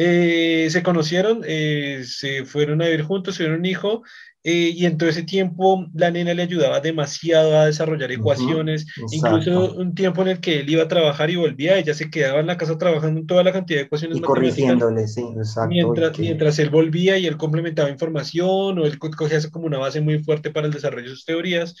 Eh, 0.00 0.68
se 0.70 0.84
conocieron, 0.84 1.42
eh, 1.44 2.04
se 2.06 2.44
fueron 2.44 2.80
a 2.80 2.84
vivir 2.84 3.02
juntos, 3.02 3.36
tuvieron 3.36 3.58
un 3.58 3.66
hijo, 3.66 4.04
eh, 4.44 4.70
y 4.72 4.86
en 4.86 4.96
todo 4.96 5.08
ese 5.08 5.24
tiempo 5.24 5.88
la 5.92 6.12
nena 6.12 6.34
le 6.34 6.44
ayudaba 6.44 6.78
demasiado 6.78 7.58
a 7.58 7.66
desarrollar 7.66 8.12
ecuaciones, 8.12 8.86
incluso 9.10 9.74
un 9.74 9.96
tiempo 9.96 10.22
en 10.22 10.28
el 10.28 10.40
que 10.40 10.60
él 10.60 10.70
iba 10.70 10.84
a 10.84 10.88
trabajar 10.88 11.30
y 11.30 11.34
volvía, 11.34 11.78
ella 11.78 11.94
se 11.94 12.10
quedaba 12.12 12.38
en 12.38 12.46
la 12.46 12.56
casa 12.56 12.78
trabajando 12.78 13.18
en 13.18 13.26
toda 13.26 13.42
la 13.42 13.50
cantidad 13.50 13.80
de 13.80 13.86
ecuaciones. 13.86 14.18
Y 14.18 14.20
corrigiéndole, 14.20 15.08
sí, 15.08 15.24
exacto. 15.36 15.70
Mientras, 15.70 16.16
mientras 16.16 16.58
él 16.60 16.70
volvía 16.70 17.18
y 17.18 17.26
él 17.26 17.36
complementaba 17.36 17.90
información 17.90 18.78
o 18.78 18.86
él 18.86 19.00
cogía 19.00 19.40
como 19.50 19.66
una 19.66 19.78
base 19.78 20.00
muy 20.00 20.22
fuerte 20.22 20.52
para 20.52 20.68
el 20.68 20.72
desarrollo 20.72 21.10
de 21.10 21.16
sus 21.16 21.24
teorías. 21.24 21.74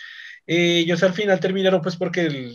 ellos 0.44 1.04
al 1.04 1.12
final 1.12 1.38
terminaron 1.38 1.80
pues 1.82 1.94
porque 1.94 2.52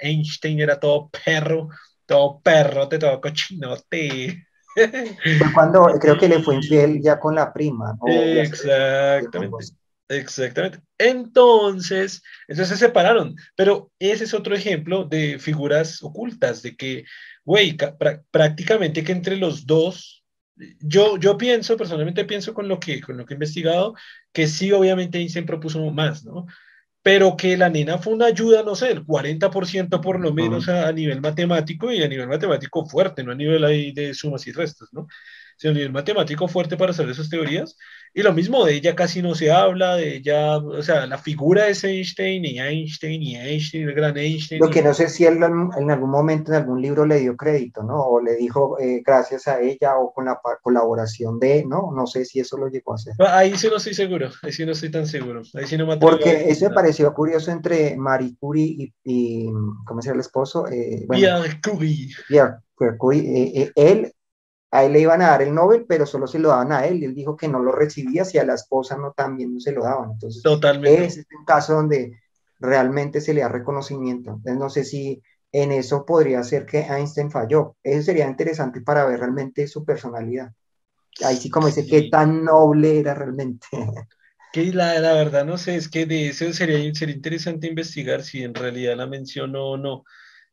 Einstein 0.00 0.58
era 0.58 0.80
todo 0.80 1.10
perro, 1.24 1.68
todo 2.06 2.40
perro, 2.42 2.88
te 2.88 2.98
todo 2.98 3.20
cochinote. 3.20 4.44
Fue 4.74 5.52
cuando 5.52 5.86
creo 6.00 6.18
que 6.18 6.28
le 6.28 6.42
fue 6.42 6.56
infiel 6.56 7.00
ya 7.02 7.18
con 7.18 7.34
la 7.34 7.52
prima. 7.52 7.96
Exactamente. 8.06 9.74
Exactamente. 10.08 10.80
Entonces, 10.98 12.22
entonces 12.46 12.78
se 12.78 12.86
separaron. 12.86 13.36
Pero 13.56 13.90
ese 13.98 14.24
es 14.24 14.34
otro 14.34 14.54
ejemplo 14.54 15.04
de 15.04 15.38
figuras 15.38 16.02
ocultas, 16.02 16.62
de 16.62 16.76
que, 16.76 17.04
güey, 17.44 17.76
prácticamente 18.30 19.02
que 19.02 19.12
entre 19.12 19.36
los 19.36 19.66
dos, 19.66 20.24
yo, 20.80 21.16
yo 21.16 21.36
pienso, 21.36 21.76
personalmente 21.76 22.24
pienso 22.24 22.54
con 22.54 22.68
lo, 22.68 22.78
que, 22.78 23.00
con 23.00 23.16
lo 23.16 23.24
que 23.24 23.34
he 23.34 23.36
investigado, 23.36 23.94
que 24.32 24.46
sí, 24.46 24.72
obviamente 24.72 25.18
Einstein 25.18 25.46
propuso 25.46 25.80
más, 25.90 26.24
¿no? 26.24 26.46
Pero 27.04 27.36
que 27.36 27.54
la 27.58 27.68
nena 27.68 27.98
fue 27.98 28.14
una 28.14 28.24
ayuda, 28.24 28.62
no 28.62 28.74
sé, 28.74 28.90
el 28.90 29.04
40% 29.04 30.00
por 30.00 30.18
lo 30.18 30.32
menos 30.32 30.70
a, 30.70 30.90
nivel 30.90 31.20
matemático 31.20 31.92
y 31.92 32.02
a 32.02 32.08
nivel 32.08 32.28
matemático 32.28 32.86
fuerte, 32.86 33.22
no 33.22 33.32
a 33.32 33.34
nivel 33.34 33.62
ahí 33.62 33.92
de 33.92 34.14
sumas 34.14 34.46
y 34.46 34.52
restas, 34.52 34.88
¿no? 34.90 35.06
Sino 35.56 35.72
a 35.72 35.74
nivel 35.74 35.92
matemático 35.92 36.48
fuerte 36.48 36.76
para 36.76 36.90
hacer 36.92 37.08
esas 37.08 37.28
teorías. 37.28 37.76
Y 38.16 38.22
lo 38.22 38.32
mismo 38.32 38.64
de 38.64 38.74
ella 38.74 38.94
casi 38.94 39.22
no 39.22 39.34
se 39.34 39.50
habla, 39.50 39.96
de 39.96 40.18
ella, 40.18 40.58
o 40.58 40.82
sea, 40.82 41.04
la 41.04 41.18
figura 41.18 41.66
es 41.66 41.82
Einstein 41.82 42.44
y 42.44 42.60
Einstein 42.60 43.20
y 43.20 43.34
Einstein, 43.34 43.88
el 43.88 43.94
gran 43.94 44.16
Einstein. 44.16 44.60
Lo 44.60 44.70
que 44.70 44.82
no 44.82 44.94
sé 44.94 45.08
si 45.08 45.24
él 45.24 45.38
en 45.42 45.90
algún 45.90 46.10
momento 46.10 46.52
en 46.52 46.58
algún 46.58 46.80
libro 46.80 47.04
le 47.06 47.18
dio 47.18 47.36
crédito, 47.36 47.82
¿no? 47.82 48.00
O 48.00 48.20
le 48.20 48.36
dijo 48.36 48.78
eh, 48.78 49.02
gracias 49.04 49.48
a 49.48 49.60
ella 49.60 49.98
o 49.98 50.12
con 50.12 50.26
la 50.26 50.38
colaboración 50.62 51.40
de, 51.40 51.64
¿no? 51.66 51.90
No 51.92 52.06
sé 52.06 52.24
si 52.24 52.38
eso 52.38 52.56
lo 52.56 52.68
llegó 52.68 52.92
a 52.92 52.94
hacer. 52.94 53.14
Ahí 53.18 53.56
sí 53.56 53.66
no 53.68 53.78
estoy 53.78 53.94
seguro, 53.94 54.30
ahí 54.42 54.52
sí 54.52 54.64
no 54.64 54.70
estoy 54.70 54.92
tan 54.92 55.08
seguro. 55.08 55.42
Ahí 55.54 55.66
sí 55.66 55.76
no 55.76 55.84
me 55.84 55.96
Porque 55.96 56.48
eso 56.48 56.68
me 56.68 56.74
pareció 56.74 57.12
curioso 57.12 57.50
entre 57.50 57.96
Marie 57.96 58.36
Curie 58.38 58.94
y, 59.02 59.46
¿cómo 59.84 60.00
se 60.00 60.10
llama 60.10 60.18
el 60.18 60.20
esposo? 60.20 60.68
Eh, 60.68 61.04
Pierre 61.10 61.60
Curie. 61.60 62.10
Pierre, 62.28 62.58
Curie. 62.96 63.60
Eh, 63.60 63.72
él 63.74 64.13
a 64.74 64.84
él 64.84 64.92
le 64.92 65.00
iban 65.00 65.22
a 65.22 65.28
dar 65.30 65.42
el 65.42 65.54
Nobel, 65.54 65.86
pero 65.88 66.06
solo 66.06 66.26
se 66.26 66.38
lo 66.38 66.48
daban 66.50 66.72
a 66.72 66.86
él. 66.86 67.02
Y 67.02 67.06
él 67.06 67.14
dijo 67.14 67.36
que 67.36 67.48
no 67.48 67.60
lo 67.60 67.72
recibía 67.72 68.24
si 68.24 68.38
a 68.38 68.44
la 68.44 68.54
esposa 68.54 68.96
no 68.96 69.12
también 69.12 69.54
no 69.54 69.60
se 69.60 69.72
lo 69.72 69.84
daban. 69.84 70.12
Entonces, 70.12 70.42
Totalmente. 70.42 71.04
ese 71.04 71.20
es 71.20 71.26
un 71.38 71.44
caso 71.44 71.74
donde 71.74 72.18
realmente 72.58 73.20
se 73.20 73.34
le 73.34 73.42
da 73.42 73.48
reconocimiento. 73.48 74.30
Entonces, 74.30 74.58
no 74.58 74.70
sé 74.70 74.84
si 74.84 75.22
en 75.52 75.72
eso 75.72 76.04
podría 76.04 76.42
ser 76.42 76.66
que 76.66 76.80
Einstein 76.80 77.30
falló. 77.30 77.76
Eso 77.82 78.02
sería 78.06 78.26
interesante 78.28 78.80
para 78.80 79.06
ver 79.06 79.20
realmente 79.20 79.66
su 79.68 79.84
personalidad. 79.84 80.52
Ahí 81.24 81.36
sí, 81.36 81.50
como 81.50 81.68
dice, 81.68 81.86
qué 81.86 82.02
tan 82.10 82.44
noble 82.44 83.00
era 83.00 83.14
realmente. 83.14 83.66
Que 84.52 84.72
la, 84.72 85.00
la 85.00 85.12
verdad, 85.14 85.44
no 85.44 85.58
sé, 85.58 85.74
es 85.76 85.88
que 85.88 86.06
de 86.06 86.28
eso 86.28 86.52
sería, 86.52 86.78
sería 86.94 87.14
interesante 87.16 87.66
investigar 87.66 88.22
si 88.22 88.42
en 88.44 88.54
realidad 88.54 88.96
la 88.96 89.06
mencionó 89.06 89.70
o 89.72 89.76
no 89.76 90.04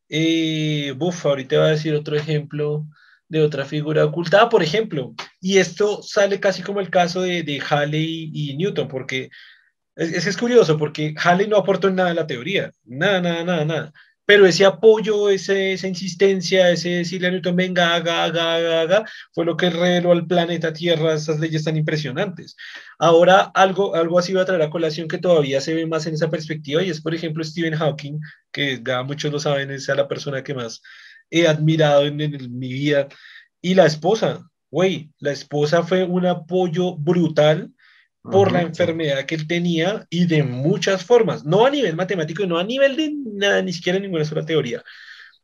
Eh, 0.10 0.94
buf, 0.98 1.26
ahorita 1.26 1.58
voy 1.58 1.68
a 1.68 1.70
decir 1.72 1.96
otro 1.96 2.16
ejemplo 2.18 2.88
de 3.32 3.42
otra 3.42 3.66
figura 3.66 4.04
ocultada, 4.04 4.50
por 4.50 4.62
ejemplo, 4.62 5.14
y 5.40 5.58
esto 5.58 6.04
sale 6.04 6.40
casi 6.40 6.62
como 6.62 6.82
el 6.82 6.90
caso 6.90 7.22
de, 7.22 7.44
de 7.44 7.62
Halley 7.62 8.30
y 8.34 8.58
Newton, 8.58 8.90
porque 8.90 9.30
es, 9.96 10.28
es, 10.28 10.38
curioso, 10.38 10.78
porque 10.78 11.16
Halley 11.18 11.48
no 11.48 11.58
aportó 11.58 11.90
nada 11.90 12.12
a 12.12 12.14
la 12.14 12.28
teoría, 12.28 12.74
nada, 12.84 13.22
nada, 13.22 13.44
nada, 13.44 13.66
nada 13.66 13.94
pero 14.32 14.46
ese 14.46 14.64
apoyo, 14.66 15.30
ese, 15.30 15.74
esa 15.74 15.88
insistencia, 15.90 16.70
ese 16.70 16.90
decirle 16.90 17.28
a 17.28 17.32
Newton, 17.32 17.56
venga, 17.56 17.96
haga, 17.96 18.24
haga, 18.24 18.56
haga, 18.56 18.82
haga, 18.82 19.06
fue 19.34 19.44
lo 19.46 19.58
que 19.58 19.70
reveló 19.70 20.14
al 20.14 20.26
planeta 20.26 20.72
Tierra 20.72 21.16
esas 21.16 21.40
leyes 21.40 21.66
tan 21.66 21.76
impresionantes. 21.76 22.56
Ahora, 22.98 23.52
algo, 23.54 23.94
algo 23.94 24.20
así 24.20 24.32
va 24.32 24.44
a 24.44 24.46
traer 24.46 24.62
a 24.62 24.70
colación 24.70 25.10
que 25.10 25.18
todavía 25.18 25.60
se 25.60 25.74
ve 25.74 25.86
más 25.86 26.06
en 26.06 26.14
esa 26.14 26.30
perspectiva, 26.30 26.82
y 26.82 26.90
es, 26.90 27.02
por 27.02 27.14
ejemplo, 27.14 27.44
Stephen 27.44 27.76
Hawking, 27.76 28.22
que 28.54 28.82
ya 28.86 29.04
muchos 29.04 29.34
lo 29.34 29.40
saben, 29.40 29.70
es 29.70 29.88
la 29.90 30.08
persona 30.08 30.44
que 30.44 30.54
más 30.54 30.82
he 31.32 31.48
admirado 31.48 32.06
en, 32.06 32.22
en 32.22 32.60
mi 32.60 32.72
vida, 32.72 33.08
y 33.62 33.74
la 33.74 33.86
esposa, 33.86 34.48
güey, 34.70 35.12
la 35.20 35.32
esposa 35.32 35.84
fue 35.84 36.04
un 36.04 36.26
apoyo 36.26 36.96
brutal 36.96 37.72
por 38.22 38.52
la 38.52 38.62
enfermedad 38.62 39.26
que 39.26 39.36
él 39.36 39.48
tenía 39.48 40.06
y 40.10 40.26
de 40.26 40.44
muchas 40.44 41.04
formas, 41.04 41.44
no 41.44 41.66
a 41.66 41.72
nivel 41.72 41.96
matemático, 41.96 42.46
no 42.46 42.60
a 42.60 42.64
nivel 42.64 42.96
de 42.96 43.12
nada, 43.26 43.62
ni 43.64 43.74
siquiera 43.74 44.00
ninguna 44.00 44.26
sola 44.26 44.46
teoría, 44.46 44.84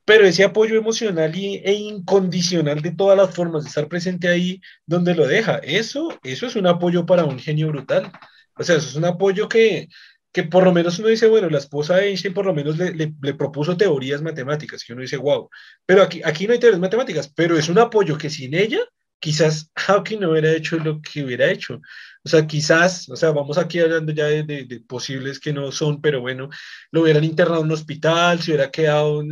pero 0.06 0.26
ese 0.26 0.44
apoyo 0.44 0.78
emocional 0.78 1.36
y, 1.36 1.58
e 1.66 1.74
incondicional 1.74 2.82
de 2.82 2.92
todas 2.92 3.18
las 3.18 3.36
formas 3.36 3.64
de 3.64 3.70
estar 3.70 3.88
presente 3.88 4.28
ahí 4.28 4.62
donde 4.86 5.16
lo 5.16 5.28
deja, 5.28 5.58
eso, 5.58 6.18
eso 6.24 6.46
es 6.48 6.56
un 6.56 6.68
apoyo 6.68 7.06
para 7.06 7.26
un 7.26 7.40
genio 7.40 7.68
brutal. 7.70 8.12
O 8.56 8.64
sea, 8.64 8.78
eso 8.78 8.88
es 8.88 8.96
un 8.96 9.06
apoyo 9.06 9.50
que, 9.50 9.90
que 10.38 10.44
por 10.44 10.64
lo 10.64 10.72
menos 10.72 11.00
uno 11.00 11.08
dice, 11.08 11.26
bueno, 11.26 11.50
la 11.50 11.58
esposa 11.58 11.96
de 11.96 12.10
Einstein 12.10 12.32
por 12.32 12.46
lo 12.46 12.54
menos 12.54 12.78
le, 12.78 12.94
le, 12.94 13.34
propuso 13.34 13.76
teorías 13.76 14.22
matemáticas, 14.22 14.84
que 14.84 14.94
uno 14.94 15.02
dice, 15.02 15.18
wow, 15.18 15.50
pero 15.84 16.04
aquí, 16.04 16.22
aquí 16.24 16.46
no 16.46 16.54
hay 16.54 16.60
teorías 16.60 16.80
matemáticas, 16.80 17.28
pero 17.28 17.58
es 17.58 17.70
un 17.70 17.80
apoyo 17.80 18.20
que 18.20 18.30
sin 18.30 18.54
ella 18.54 18.82
quizás 19.20 19.72
Hawking 19.76 20.20
no 20.20 20.30
hubiera 20.30 20.52
hecho 20.52 20.78
lo 20.78 21.02
que 21.02 21.24
hubiera 21.24 21.50
hecho. 21.50 21.82
O 22.28 22.30
sea, 22.30 22.46
quizás, 22.46 23.08
o 23.10 23.16
sea, 23.16 23.32
vamos 23.32 23.58
aquí 23.58 23.80
hablando 23.80 24.12
ya 24.12 24.26
de, 24.26 24.44
de, 24.44 24.80
posibles 24.82 25.40
que 25.40 25.54
no 25.54 25.72
son, 25.72 26.02
pero 26.02 26.20
bueno, 26.20 26.50
lo 26.92 27.04
hubieran 27.04 27.24
internado 27.24 27.62
en 27.62 27.68
un 27.68 27.72
hospital, 27.72 28.42
se 28.42 28.52
hubiera 28.52 28.70
quedado, 28.70 29.24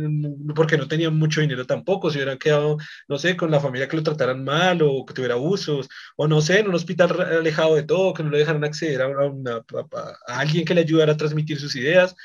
porque 0.54 0.78
no 0.78 0.88
tenían 0.88 1.14
mucho 1.18 1.42
dinero 1.42 1.66
tampoco, 1.66 2.10
se 2.10 2.16
hubieran 2.16 2.38
quedado, 2.38 2.78
no 3.06 3.18
sé, 3.18 3.36
con 3.36 3.50
la 3.50 3.60
familia 3.60 3.86
que 3.86 3.98
lo 3.98 4.02
trataran 4.02 4.42
mal 4.42 4.80
o 4.80 5.04
que 5.04 5.12
tuviera 5.12 5.34
abusos, 5.34 5.88
o 6.16 6.26
no 6.26 6.40
sé, 6.40 6.60
en 6.60 6.68
un 6.68 6.74
hospital 6.74 7.20
alejado 7.20 7.74
de 7.74 7.82
todo, 7.82 8.14
que 8.14 8.22
no 8.22 8.30
le 8.30 8.38
dejaran 8.38 8.64
acceder 8.64 9.02
a, 9.02 9.08
una, 9.08 9.56
a, 9.56 10.32
a 10.32 10.38
alguien 10.40 10.64
que 10.64 10.74
le 10.74 10.80
ayudara 10.80 11.12
a 11.12 11.16
transmitir 11.18 11.60
sus 11.60 11.76
ideas. 11.76 12.16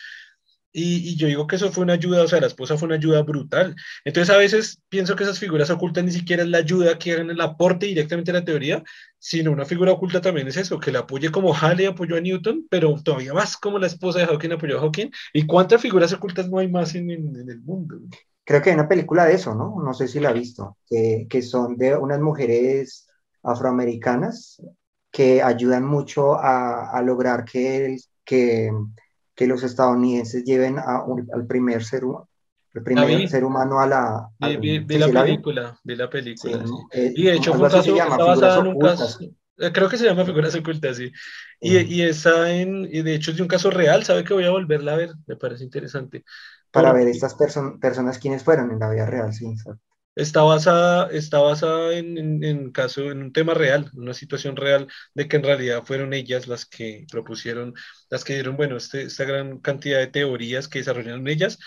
Y, 0.74 1.18
yo 1.18 1.28
digo 1.28 1.48
que 1.48 1.58
eso 1.58 1.72
fue 1.72 1.84
una 1.84 1.94
ayuda, 1.94 2.24
o 2.24 2.28
sea, 2.28 2.40
la 2.40 2.48
esposa 2.48 2.78
fue 2.78 2.88
una 2.88 2.96
ayuda 2.96 3.22
brutal. 3.24 3.76
Entonces 4.06 4.34
a 4.34 4.38
veces 4.38 4.82
pienso 4.90 5.16
que 5.16 5.24
esas 5.24 5.40
figuras 5.40 5.70
ocultas 5.70 6.04
ni 6.04 6.12
siquiera 6.12 6.44
es 6.44 6.50
la 6.50 6.60
ayuda 6.60 6.98
que 6.98 7.14
hagan 7.14 7.30
el 7.30 7.42
aporte 7.42 7.88
directamente 7.88 8.32
a 8.32 8.36
la 8.36 8.46
teoría, 8.46 8.84
sino 9.20 9.52
una 9.52 9.66
figura 9.66 9.92
oculta 9.92 10.22
también 10.22 10.48
es 10.48 10.58
eso, 10.58 10.80
que 10.80 10.92
le 10.92 11.00
apoye 11.00 11.30
como 11.32 11.54
Halley 11.54 11.86
apoyó 11.86 12.16
a 12.16 12.22
Newton, 12.22 12.68
pero 12.70 12.96
todavía 13.04 13.34
más 13.34 13.58
como 13.58 13.80
la 13.80 13.88
esposa 13.88 14.20
de 14.20 14.28
Hawking 14.28 14.52
apoyó 14.52 14.78
a 14.78 14.82
Hawking. 14.82 15.12
¿Y 15.34 15.46
cuántas 15.46 15.82
figuras 15.82 16.14
ocultas 16.14 16.50
no 16.50 16.60
hay 16.60 16.70
más 16.70 16.96
en, 16.96 17.10
en, 17.12 17.50
el 17.50 17.62
mundo? 17.62 18.00
Creo 18.46 18.62
que 18.62 18.70
hay 18.70 18.76
una 18.76 18.88
película 18.88 19.26
de 19.26 19.34
eso, 19.34 19.54
¿no? 19.54 19.76
No 19.84 19.94
sé 19.94 20.08
si 20.08 20.20
la 20.20 20.30
ha 20.30 20.34
visto, 20.34 20.78
que, 20.90 21.28
que 21.30 21.42
son 21.42 21.78
de 21.78 21.96
unas 21.96 22.20
mujeres 22.20 23.08
afroamericanas 23.44 24.62
que 25.12 25.42
ayudan 25.42 25.86
mucho 25.86 26.36
a, 26.36 26.92
a 26.92 27.02
lograr 27.02 27.44
que, 27.44 27.98
que 28.24 28.72
que 29.42 29.48
los 29.48 29.64
estadounidenses 29.64 30.44
lleven 30.44 30.78
a 30.78 31.04
al 31.34 31.48
primer 31.48 31.84
ser, 31.84 32.04
el 32.76 32.84
primer 32.84 33.28
ser 33.28 33.44
humano 33.44 33.80
a 33.80 33.88
la... 33.88 34.30
vi, 34.60 34.86
la 35.00 35.10
película, 35.10 35.76
vi 35.84 35.96
la 35.96 36.08
película. 36.08 36.64
Eh, 36.92 37.12
y 37.16 37.24
de 37.24 37.34
hecho 37.34 37.52
fue 37.56 37.66
un 37.66 37.72
caso, 37.72 37.96
está 37.96 38.24
basada 38.24 38.60
en 38.60 38.68
un 38.68 38.78
caso, 38.78 39.18
eh, 39.58 39.72
creo 39.74 39.90
que 39.90 39.98
se 39.98 40.06
llama 40.06 40.26
Figuras 40.26 40.54
Ocultas, 40.54 40.98
sí. 40.98 41.12
Y, 41.60 41.76
y 41.80 42.04
está 42.04 42.52
en, 42.52 42.86
y 42.86 43.02
de 43.02 43.16
hecho 43.16 43.32
es 43.32 43.38
de 43.38 43.42
un 43.42 43.50
caso 43.50 43.72
real, 43.72 44.04
sabe 44.04 44.24
que 44.24 44.36
voy 44.36 44.46
a 44.46 44.52
volverla 44.52 44.94
a 44.94 44.98
ver, 44.98 45.10
me 45.26 45.36
parece 45.38 45.64
interesante. 45.64 46.24
Para 46.70 46.94
ver 46.94 47.08
estas 47.08 47.34
personas 47.34 48.20
quiénes 48.20 48.44
fueron 48.44 48.70
en 48.70 48.78
la 48.78 48.92
vida 48.92 49.08
real, 49.08 49.34
sí. 49.34 49.56
Está 50.16 50.42
basada, 50.44 51.10
está 51.12 51.40
basada 51.40 51.94
en, 51.94 52.44
en, 52.44 52.72
caso, 52.72 53.12
en 53.12 53.22
un 53.22 53.32
tema 53.32 53.54
real, 53.54 53.90
una 53.94 54.14
situación 54.14 54.58
real 54.58 54.88
de 55.14 55.28
que 55.28 55.38
en 55.38 55.44
realidad 55.44 55.84
fueron 55.86 56.14
ellas 56.14 56.48
las 56.48 56.66
que 56.66 57.06
propusieron, 57.10 57.74
las 58.10 58.26
que 58.26 58.34
dieron, 58.34 58.58
bueno, 58.58 58.76
este, 58.76 59.04
esta 59.04 59.24
gran 59.24 59.60
cantidad 59.60 60.00
de 60.00 60.08
teorías 60.08 60.68
que 60.68 60.80
desarrollaron 60.80 61.28
ellas, 61.30 61.60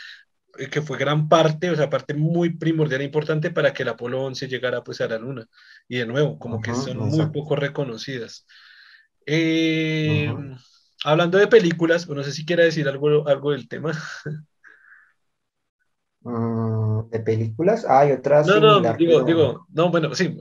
eh, 0.58 0.68
que 0.68 0.82
fue 0.82 0.98
gran 0.98 1.28
parte, 1.28 1.70
o 1.70 1.76
sea, 1.76 1.88
parte 1.88 2.12
muy 2.12 2.50
primordial 2.50 3.00
e 3.00 3.04
importante 3.04 3.50
para 3.50 3.72
que 3.72 3.82
el 3.82 3.88
Apolo 3.88 4.22
11 4.22 4.46
llegara 4.46 4.84
pues 4.84 5.00
a 5.00 5.08
la 5.08 5.18
Luna. 5.18 5.46
Y 5.88 5.98
de 5.98 6.06
nuevo, 6.06 6.38
como 6.38 6.60
que 6.60 6.74
son 6.74 6.98
muy 6.98 7.26
poco 7.30 7.56
reconocidas. 7.56 8.46
Eh, 9.26 10.32
hablando 11.02 11.38
de 11.38 11.46
películas, 11.46 12.06
no 12.08 12.22
sé 12.22 12.32
si 12.32 12.44
quiera 12.44 12.64
decir 12.64 12.88
algo, 12.88 13.26
algo 13.26 13.52
del 13.52 13.68
tema. 13.68 13.92
Mm, 16.24 17.10
de 17.10 17.20
películas. 17.20 17.84
hay 17.84 18.12
otras. 18.12 18.46
No, 18.46 18.58
no, 18.58 18.94
digo, 18.94 19.22
digo, 19.24 19.66
no, 19.70 19.90
bueno, 19.90 20.14
sí, 20.14 20.36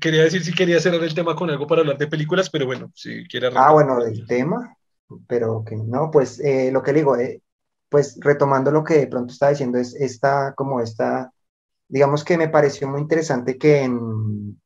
quería 0.00 0.22
decir 0.24 0.44
si 0.44 0.52
quería 0.52 0.80
cerrar 0.80 1.02
el 1.02 1.14
tema 1.14 1.34
con 1.34 1.48
algo 1.48 1.66
para 1.66 1.80
hablar 1.80 1.96
de 1.96 2.06
películas, 2.06 2.50
pero 2.50 2.66
bueno, 2.66 2.92
si 2.94 3.26
quiere. 3.26 3.48
Ah, 3.54 3.72
bueno, 3.72 4.04
del 4.04 4.26
tema, 4.26 4.76
pero 5.26 5.64
que 5.64 5.76
no, 5.76 6.10
pues 6.10 6.38
eh, 6.40 6.70
lo 6.70 6.82
que 6.82 6.92
digo, 6.92 7.16
eh, 7.16 7.42
pues 7.88 8.18
retomando 8.20 8.70
lo 8.70 8.84
que 8.84 8.98
de 8.98 9.06
pronto 9.06 9.32
estaba 9.32 9.50
diciendo, 9.50 9.78
es 9.78 9.94
esta, 9.94 10.52
como 10.54 10.82
esta, 10.82 11.32
digamos 11.88 12.22
que 12.22 12.36
me 12.36 12.50
pareció 12.50 12.86
muy 12.86 13.00
interesante 13.00 13.56
que 13.56 13.84
en, 13.84 14.60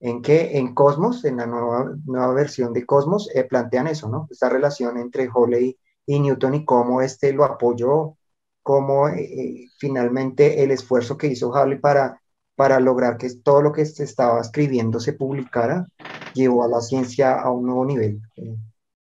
en 0.00 0.22
que 0.22 0.58
en 0.58 0.74
Cosmos, 0.74 1.24
en 1.24 1.36
la 1.36 1.46
nueva, 1.46 1.94
nueva 2.04 2.34
versión 2.34 2.72
de 2.72 2.84
Cosmos, 2.84 3.30
eh, 3.32 3.44
plantean 3.44 3.86
eso, 3.86 4.08
¿no? 4.08 4.26
Esta 4.28 4.48
relación 4.48 4.98
entre 4.98 5.30
Halley 5.32 5.78
y 6.04 6.18
Newton 6.18 6.54
y 6.56 6.64
cómo 6.64 7.00
este 7.00 7.32
lo 7.32 7.44
apoyó 7.44 8.16
cómo 8.64 9.08
eh, 9.08 9.22
eh, 9.22 9.68
finalmente 9.78 10.64
el 10.64 10.72
esfuerzo 10.72 11.16
que 11.18 11.28
hizo 11.28 11.54
Halley 11.54 11.78
para, 11.78 12.20
para 12.56 12.80
lograr 12.80 13.18
que 13.18 13.32
todo 13.36 13.62
lo 13.62 13.72
que 13.72 13.86
se 13.86 14.04
estaba 14.04 14.40
escribiendo 14.40 15.00
se 15.00 15.12
publicara, 15.12 15.86
llevó 16.34 16.64
a 16.64 16.68
la 16.68 16.80
ciencia 16.80 17.40
a 17.40 17.50
un 17.52 17.66
nuevo 17.66 17.84
nivel. 17.86 18.20
Eh, 18.36 18.56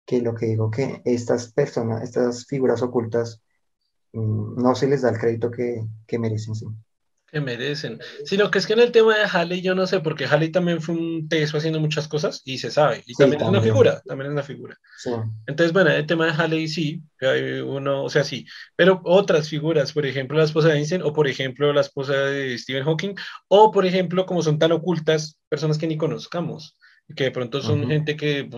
que 0.07 0.23
lo 0.23 0.35
que 0.35 0.47
digo 0.47 0.71
que 0.71 1.03
estas 1.05 1.53
personas, 1.53 2.03
estas 2.03 2.47
figuras 2.47 2.83
ocultas, 2.83 3.41
mm, 4.13 4.63
no 4.63 4.75
se 4.75 4.89
les 4.89 5.03
da 5.03 5.11
el 5.11 5.19
crédito 5.19 5.51
que, 5.51 5.85
que 6.07 6.19
merecen. 6.19 6.55
Sí 6.55 6.67
que 7.35 7.41
merecen. 7.41 7.99
Sino 8.25 8.49
que 8.49 8.59
es 8.59 8.67
que 8.67 8.75
en 8.75 8.79
el 8.79 8.93
tema 8.93 9.19
de 9.19 9.25
Halley 9.25 9.61
yo 9.61 9.75
no 9.75 9.89
sé, 9.89 9.99
porque 9.99 10.27
Halley 10.27 10.53
también 10.53 10.81
fue 10.81 10.95
un 10.95 11.29
teso 11.29 11.59
haciendo 11.59 11.81
muchas 11.81 12.07
cosas 12.07 12.43
y 12.45 12.59
se 12.59 12.71
sabe. 12.71 13.03
Y 13.07 13.15
también, 13.15 13.43
es 13.43 13.49
una 13.49 13.61
figura, 13.61 14.01
también 14.07 14.31
es 14.31 14.33
una 14.35 14.45
figura. 14.45 14.79
Entonces, 15.47 15.73
bueno, 15.73 15.91
el 15.91 16.07
tema 16.07 16.27
de 16.27 16.33
Halley 16.33 16.69
sí, 16.69 17.03
hay 17.21 17.61
uno, 17.61 18.05
o 18.05 18.09
sea, 18.09 18.23
sí. 18.23 18.47
Pero 18.77 19.01
otras 19.05 19.49
figuras, 19.49 19.93
por 19.93 20.07
ejemplo, 20.07 20.39
la 20.39 20.45
esposa 20.45 20.69
de 20.69 20.77
Einstein, 20.77 21.03
o 21.03 21.13
por 21.13 21.27
ejemplo, 21.27 21.73
la 21.73 21.81
esposa 21.81 22.15
de 22.15 22.57
Stephen 22.57 22.85
Hawking, 22.85 23.17
o 23.49 23.73
por 23.73 23.85
ejemplo, 23.85 24.27
como 24.27 24.41
son 24.41 24.61
tan 24.61 24.71
ocultas, 24.71 25.41
personas 25.49 25.77
que 25.77 25.89
ni 25.89 25.97
conozcamos, 25.97 26.79
que 27.17 27.25
de 27.25 27.31
pronto 27.33 27.61
son 27.61 27.89
gente 27.89 28.17
que 28.17 28.49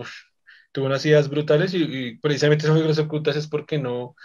tuvo 0.71 0.85
unas 0.85 1.03
ideas 1.03 1.29
brutales 1.29 1.73
y, 1.73 1.81
y 1.81 2.17
precisamente 2.19 2.67
son 2.67 2.75
figuras 2.75 2.99
ocultas 2.99 3.35
es 3.35 3.47
porque 3.47 3.79
no 3.79 4.15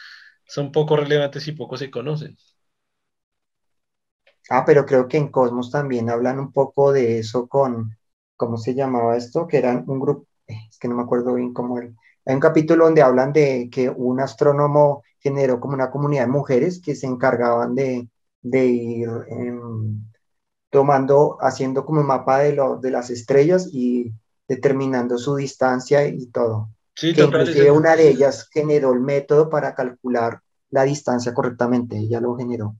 son 0.46 0.72
poco 0.72 0.96
relevantes 0.96 1.48
y 1.48 1.52
poco 1.52 1.78
se 1.78 1.90
conocen. 1.90 2.36
Ah, 4.54 4.64
pero 4.66 4.84
creo 4.84 5.08
que 5.08 5.16
en 5.16 5.28
Cosmos 5.28 5.70
también 5.70 6.10
hablan 6.10 6.38
un 6.38 6.52
poco 6.52 6.92
de 6.92 7.18
eso 7.18 7.48
con, 7.48 7.96
¿cómo 8.36 8.58
se 8.58 8.74
llamaba 8.74 9.16
esto? 9.16 9.46
Que 9.46 9.56
eran 9.56 9.84
un 9.86 9.98
grupo, 9.98 10.26
eh, 10.46 10.56
es 10.68 10.78
que 10.78 10.88
no 10.88 10.94
me 10.94 11.02
acuerdo 11.02 11.32
bien 11.32 11.54
cómo 11.54 11.78
era. 11.78 11.88
Hay 12.26 12.34
un 12.34 12.40
capítulo 12.40 12.84
donde 12.84 13.00
hablan 13.00 13.32
de 13.32 13.70
que 13.72 13.88
un 13.88 14.20
astrónomo 14.20 15.04
generó 15.20 15.58
como 15.58 15.72
una 15.72 15.90
comunidad 15.90 16.24
de 16.26 16.32
mujeres 16.32 16.82
que 16.84 16.94
se 16.94 17.06
encargaban 17.06 17.74
de, 17.74 18.06
ir 18.42 19.08
em, 19.28 20.04
tomando, 20.68 21.38
haciendo 21.40 21.86
como 21.86 22.02
un 22.02 22.06
mapa 22.06 22.40
de, 22.40 22.52
lo, 22.52 22.76
de 22.76 22.90
las 22.90 23.08
estrellas 23.08 23.70
y 23.72 24.12
determinando 24.46 25.16
su 25.16 25.34
distancia 25.34 26.06
y 26.06 26.26
todo. 26.26 26.68
Sí, 26.94 27.14
que 27.14 27.22
inclusive 27.22 27.70
una 27.70 27.96
de 27.96 28.10
ellas 28.10 28.50
generó 28.52 28.92
el 28.92 29.00
método 29.00 29.48
para 29.48 29.74
calcular 29.74 30.42
la 30.68 30.82
distancia 30.82 31.32
correctamente, 31.32 31.96
ella 31.96 32.20
lo 32.20 32.36
generó 32.36 32.76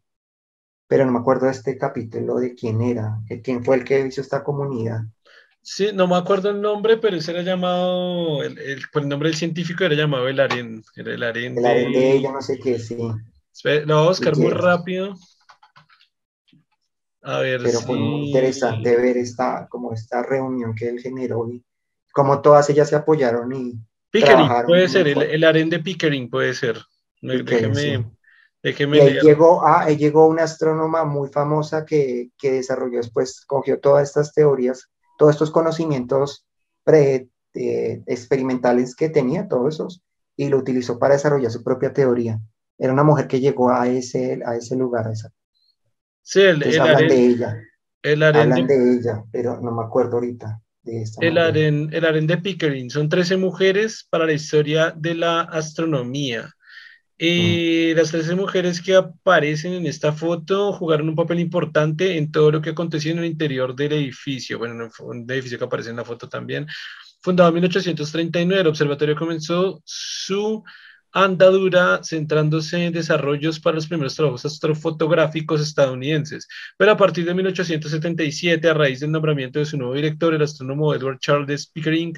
pero 0.92 1.07
no 1.07 1.12
me 1.12 1.20
acuerdo 1.20 1.46
de 1.46 1.52
este 1.52 1.78
capítulo 1.78 2.37
de 2.37 2.55
quién 2.55 2.83
era, 2.83 3.18
de 3.26 3.40
quién 3.40 3.64
fue 3.64 3.76
el 3.76 3.85
que 3.85 4.07
hizo 4.07 4.20
esta 4.20 4.44
comunidad. 4.44 5.00
Sí, 5.62 5.88
no 5.94 6.07
me 6.07 6.16
acuerdo 6.16 6.50
el 6.50 6.61
nombre, 6.61 6.98
pero 6.98 7.16
ese 7.16 7.31
era 7.31 7.40
llamado, 7.40 8.42
el, 8.42 8.59
el, 8.59 8.83
el 8.92 9.09
nombre 9.09 9.31
del 9.31 9.38
científico 9.38 9.85
era 9.85 9.94
llamado 9.94 10.28
el 10.28 10.38
Aren, 10.38 10.85
era 10.94 11.14
el 11.14 11.22
Aren 11.22 11.57
el 11.57 11.64
Aren 11.64 11.92
de... 11.92 12.12
ella, 12.12 12.31
no 12.31 12.42
sé 12.42 12.59
qué, 12.59 12.78
sí. 12.78 12.98
Lo 13.64 13.96
voy 13.96 14.05
a 14.05 14.09
buscar 14.09 14.37
muy 14.37 14.50
rápido. 14.50 15.16
A 17.22 17.38
ver 17.38 17.62
Pero 17.62 17.81
fue 17.81 17.96
muy 17.96 18.26
interesante 18.26 18.94
ver 18.94 19.16
esta, 19.16 19.68
como 19.70 19.94
esta 19.94 20.22
reunión 20.22 20.74
que 20.74 20.90
él 20.90 21.00
generó 21.00 21.48
y 21.48 21.64
como 22.12 22.42
todas 22.42 22.68
ellas 22.68 22.90
se 22.90 22.96
apoyaron 22.96 23.50
y 23.55 23.81
Pickering, 24.11 24.46
puede 24.66 24.90
ser, 24.90 25.09
el, 25.09 25.22
el, 25.22 25.42
Aren 25.42 25.70
de 25.70 25.78
Pickering 25.78 26.28
puede 26.28 26.52
ser. 26.52 26.76
Pickering, 27.22 27.72
déjeme, 27.72 28.11
y 28.62 29.01
ahí 29.01 29.18
llegó, 29.22 29.66
ah, 29.66 29.88
llegó 29.90 30.27
una 30.29 30.44
astrónoma 30.44 31.05
muy 31.05 31.29
famosa 31.29 31.85
que, 31.85 32.31
que, 32.38 32.53
desarrolló 32.53 32.98
después, 32.98 33.44
cogió 33.46 33.81
todas 33.81 34.09
estas 34.09 34.33
teorías, 34.33 34.88
todos 35.18 35.33
estos 35.33 35.51
conocimientos 35.51 36.46
pre, 36.85 37.29
eh, 37.55 38.03
experimentales 38.07 38.94
que 38.94 39.09
tenía, 39.09 39.48
todos 39.48 39.75
esos, 39.75 40.03
y 40.37 40.48
lo 40.48 40.59
utilizó 40.59 40.98
para 40.98 41.14
desarrollar 41.14 41.51
su 41.51 41.62
propia 41.62 41.92
teoría. 41.92 42.40
Era 42.79 42.92
una 42.92 43.05
mujer 43.05 43.27
que 43.27 43.40
llegó 43.40 43.70
a 43.70 43.88
ese, 43.88 44.40
a 44.46 44.57
ese 44.57 44.77
lugar. 44.77 45.09
A 45.09 45.12
esa. 45.12 45.31
Sí, 46.22 46.40
el, 46.40 46.62
el 46.62 46.81
hablan 46.81 47.09
de 47.09 47.27
ella. 47.27 47.59
El 48.03 48.22
hablan 48.22 48.66
de... 48.66 48.94
ella, 48.96 49.25
pero 49.31 49.61
no 49.61 49.72
me 49.72 49.85
acuerdo 49.85 50.14
ahorita. 50.14 50.61
De 50.83 51.03
esta 51.03 51.25
el, 51.25 51.38
aren, 51.38 51.90
el 51.92 52.05
aren 52.05 52.27
de 52.27 52.38
Pickering 52.38 52.90
son 52.90 53.09
13 53.09 53.37
mujeres 53.37 54.07
para 54.11 54.27
la 54.27 54.33
historia 54.33 54.92
de 54.96 55.14
la 55.14 55.42
astronomía. 55.42 56.53
Y 57.24 57.92
mm. 57.92 57.96
Las 57.96 58.11
13 58.11 58.35
mujeres 58.35 58.82
que 58.82 58.96
aparecen 58.96 59.74
en 59.74 59.87
esta 59.87 60.12
foto 60.12 60.72
jugaron 60.72 61.08
un 61.08 61.14
papel 61.14 61.38
importante 61.38 62.16
en 62.16 62.32
todo 62.32 62.50
lo 62.50 62.61
que 62.61 62.70
aconteció 62.70 63.12
en 63.12 63.20
el 63.20 63.26
interior 63.26 63.76
del 63.76 63.92
edificio. 63.92 64.58
Bueno, 64.58 64.90
un 64.98 65.30
edificio 65.30 65.56
que 65.56 65.64
aparece 65.64 65.90
en 65.90 65.96
la 65.96 66.04
foto 66.04 66.28
también. 66.28 66.66
Fundado 67.20 67.50
en 67.50 67.54
1839, 67.54 68.62
el 68.62 68.66
observatorio 68.66 69.14
comenzó 69.14 69.80
su 69.85 70.64
andadura 71.12 72.02
centrándose 72.02 72.87
en 72.87 72.92
desarrollos 72.92 73.61
para 73.61 73.76
los 73.76 73.87
primeros 73.87 74.16
trabajos 74.16 74.44
astrofotográficos 74.44 75.61
estadounidenses. 75.61 76.48
Pero 76.76 76.90
a 76.90 76.96
partir 76.96 77.24
de 77.24 77.35
1877, 77.35 78.68
a 78.68 78.74
raíz 78.74 78.98
del 78.98 79.12
nombramiento 79.12 79.61
de 79.61 79.66
su 79.66 79.76
nuevo 79.76 79.94
director, 79.94 80.35
el 80.35 80.42
astrónomo 80.42 80.92
Edward 80.92 81.20
Charles 81.20 81.68
Pickering, 81.68 82.14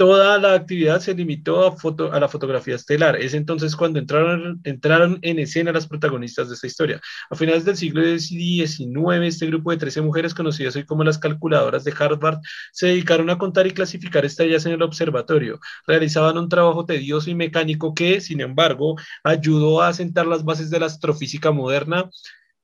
toda 0.00 0.38
la 0.38 0.54
actividad 0.54 0.98
se 0.98 1.12
limitó 1.12 1.66
a, 1.66 1.76
foto, 1.76 2.10
a 2.10 2.18
la 2.18 2.26
fotografía 2.26 2.74
estelar. 2.74 3.16
Es 3.16 3.34
entonces 3.34 3.76
cuando 3.76 3.98
entraron, 3.98 4.58
entraron 4.64 5.18
en 5.20 5.38
escena 5.38 5.72
las 5.72 5.86
protagonistas 5.86 6.48
de 6.48 6.54
esta 6.54 6.66
historia. 6.66 7.02
A 7.28 7.36
finales 7.36 7.66
del 7.66 7.76
siglo 7.76 8.02
XIX, 8.02 8.88
este 9.24 9.44
grupo 9.44 9.70
de 9.70 9.76
13 9.76 10.00
mujeres 10.00 10.32
conocidas 10.32 10.74
hoy 10.74 10.86
como 10.86 11.04
las 11.04 11.18
calculadoras 11.18 11.84
de 11.84 11.92
Harvard 11.98 12.38
se 12.72 12.86
dedicaron 12.86 13.28
a 13.28 13.36
contar 13.36 13.66
y 13.66 13.72
clasificar 13.72 14.24
estrellas 14.24 14.64
en 14.64 14.72
el 14.72 14.80
observatorio. 14.80 15.60
Realizaban 15.86 16.38
un 16.38 16.48
trabajo 16.48 16.86
tedioso 16.86 17.28
y 17.28 17.34
mecánico 17.34 17.92
que, 17.92 18.22
sin 18.22 18.40
embargo, 18.40 18.96
ayudó 19.22 19.82
a 19.82 19.92
sentar 19.92 20.26
las 20.26 20.46
bases 20.46 20.70
de 20.70 20.80
la 20.80 20.86
astrofísica 20.86 21.50
moderna 21.50 22.08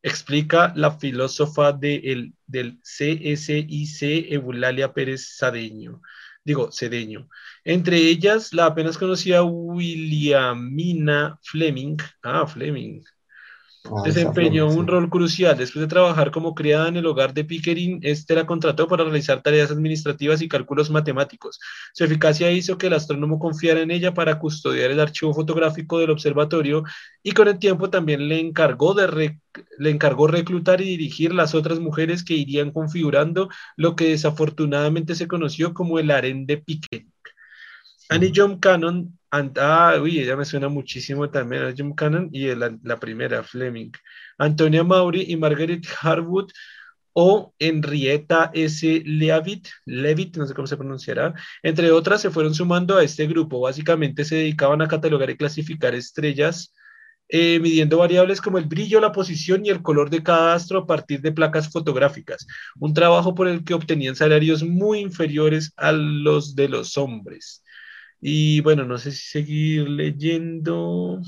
explica 0.03 0.72
la 0.75 0.92
filósofa 0.92 1.72
de 1.72 1.96
el, 1.96 2.35
del 2.46 2.81
CSIC, 2.81 4.33
Eulalia 4.33 4.94
Pérez 4.94 5.37
Sadeño 5.37 6.01
digo, 6.47 6.71
Cedeño. 6.73 7.29
Entre 7.65 7.99
ellas, 7.99 8.53
la 8.55 8.67
apenas 8.67 8.97
conocida 8.99 9.43
Williamina 9.43 11.39
Fleming. 11.43 11.97
Ah, 12.23 12.47
Fleming. 12.47 13.03
Ah, 13.90 14.03
desempeñó 14.05 14.68
un 14.68 14.87
rol 14.87 15.09
crucial. 15.09 15.57
Después 15.57 15.83
de 15.83 15.88
trabajar 15.88 16.31
como 16.31 16.55
criada 16.55 16.88
en 16.88 16.96
el 16.96 17.07
hogar 17.07 17.35
de 17.35 17.44
Pickering, 17.44 18.01
este 18.03 18.35
la 18.35 18.46
contrató 18.46 18.88
para 18.88 19.05
realizar 19.05 19.42
tareas 19.42 19.70
administrativas 19.70 20.42
y 20.42 20.49
cálculos 20.49 20.90
matemáticos. 20.90 21.61
Su 21.92 22.05
eficacia 22.05 22.51
hizo 22.51 22.79
que 22.79 22.88
el 22.88 22.94
astrónomo 22.94 23.38
confiara 23.38 23.81
en 23.81 23.90
ella 23.90 24.14
para 24.14 24.38
custodiar 24.38 24.90
el 24.90 25.01
archivo 25.01 25.35
fotográfico 25.35 25.99
del 25.99 26.11
observatorio 26.11 26.85
y 27.22 27.33
con 27.33 27.49
el 27.49 27.59
tiempo 27.59 27.90
también 27.90 28.29
le 28.29 28.40
encargó, 28.40 28.94
de 28.94 29.38
le 29.79 29.90
encargó 29.90 30.27
reclutar 30.27 30.81
y 30.81 30.85
dirigir 30.85 31.33
las 31.35 31.55
otras 31.55 31.79
mujeres 31.81 32.25
que 32.25 32.35
irían 32.35 32.72
configurando 32.72 33.49
lo 33.77 33.96
que 33.96 34.09
desafortunadamente 34.09 35.14
se 35.14 35.29
conoció 35.29 35.72
como 35.75 35.99
el 35.99 36.11
harén 36.11 36.46
de 36.46 36.59
Pickering. 36.59 37.16
Annie 38.09 38.33
John 38.35 38.59
Cannon 38.59 39.16
ah, 39.59 39.99
uy, 40.01 40.21
ella 40.21 40.37
me 40.37 40.45
suena 40.45 40.69
muchísimo 40.69 41.29
también 41.31 41.64
a 41.64 41.73
Jim 41.73 41.95
Cannon 41.95 42.29
y 42.33 42.55
la, 42.55 42.77
la, 42.83 42.99
primera, 42.99 43.42
Fleming. 43.42 43.90
Antonia 44.38 44.85
Maury 44.85 45.25
y 45.29 45.37
Margaret 45.37 45.85
Harwood 46.01 46.51
o 47.12 47.55
Henrietta 47.59 48.51
S. 48.53 49.03
Leavitt, 49.07 49.69
Levitt, 49.87 50.37
no 50.37 50.47
sé 50.47 50.55
cómo 50.55 50.66
se 50.66 50.77
pronunciará, 50.77 51.35
entre 51.62 51.90
otras 51.90 52.21
se 52.21 52.31
fueron 52.31 52.55
sumando 52.55 52.97
a 52.97 53.05
este 53.05 53.27
grupo. 53.27 53.61
Básicamente 53.61 54.25
se 54.25 54.37
dedicaban 54.37 54.83
a 54.83 54.88
catalogar 54.88 55.31
y 55.31 55.37
clasificar 55.37 55.95
estrellas, 55.95 56.75
eh, 57.29 57.59
midiendo 57.59 57.99
variables 57.99 58.40
como 58.40 58.59
el 58.59 58.66
brillo, 58.66 59.01
la 59.01 59.12
posición 59.12 59.64
y 59.66 59.71
el 59.71 59.83
color 59.83 60.11
de 60.11 60.23
cada 60.23 60.55
astro 60.55 60.81
a 60.81 60.87
partir 60.87 61.23
de 61.23 61.33
placas 61.33 61.71
fotográficas. 61.73 62.47
Un 62.79 62.95
trabajo 62.95 63.35
por 63.35 63.49
el 63.49 63.64
que 63.64 63.75
obtenían 63.75 64.14
salarios 64.14 64.62
muy 64.62 65.01
inferiores 65.01 65.73
a 65.77 65.92
los 65.92 66.55
de 66.55 66.69
los 66.69 66.97
hombres. 66.99 67.64
Y 68.21 68.61
bueno, 68.63 68.85
no 68.85 68.99
sé 68.99 69.13
si 69.13 69.29
seguir 69.29 69.89
leyendo. 69.89 71.21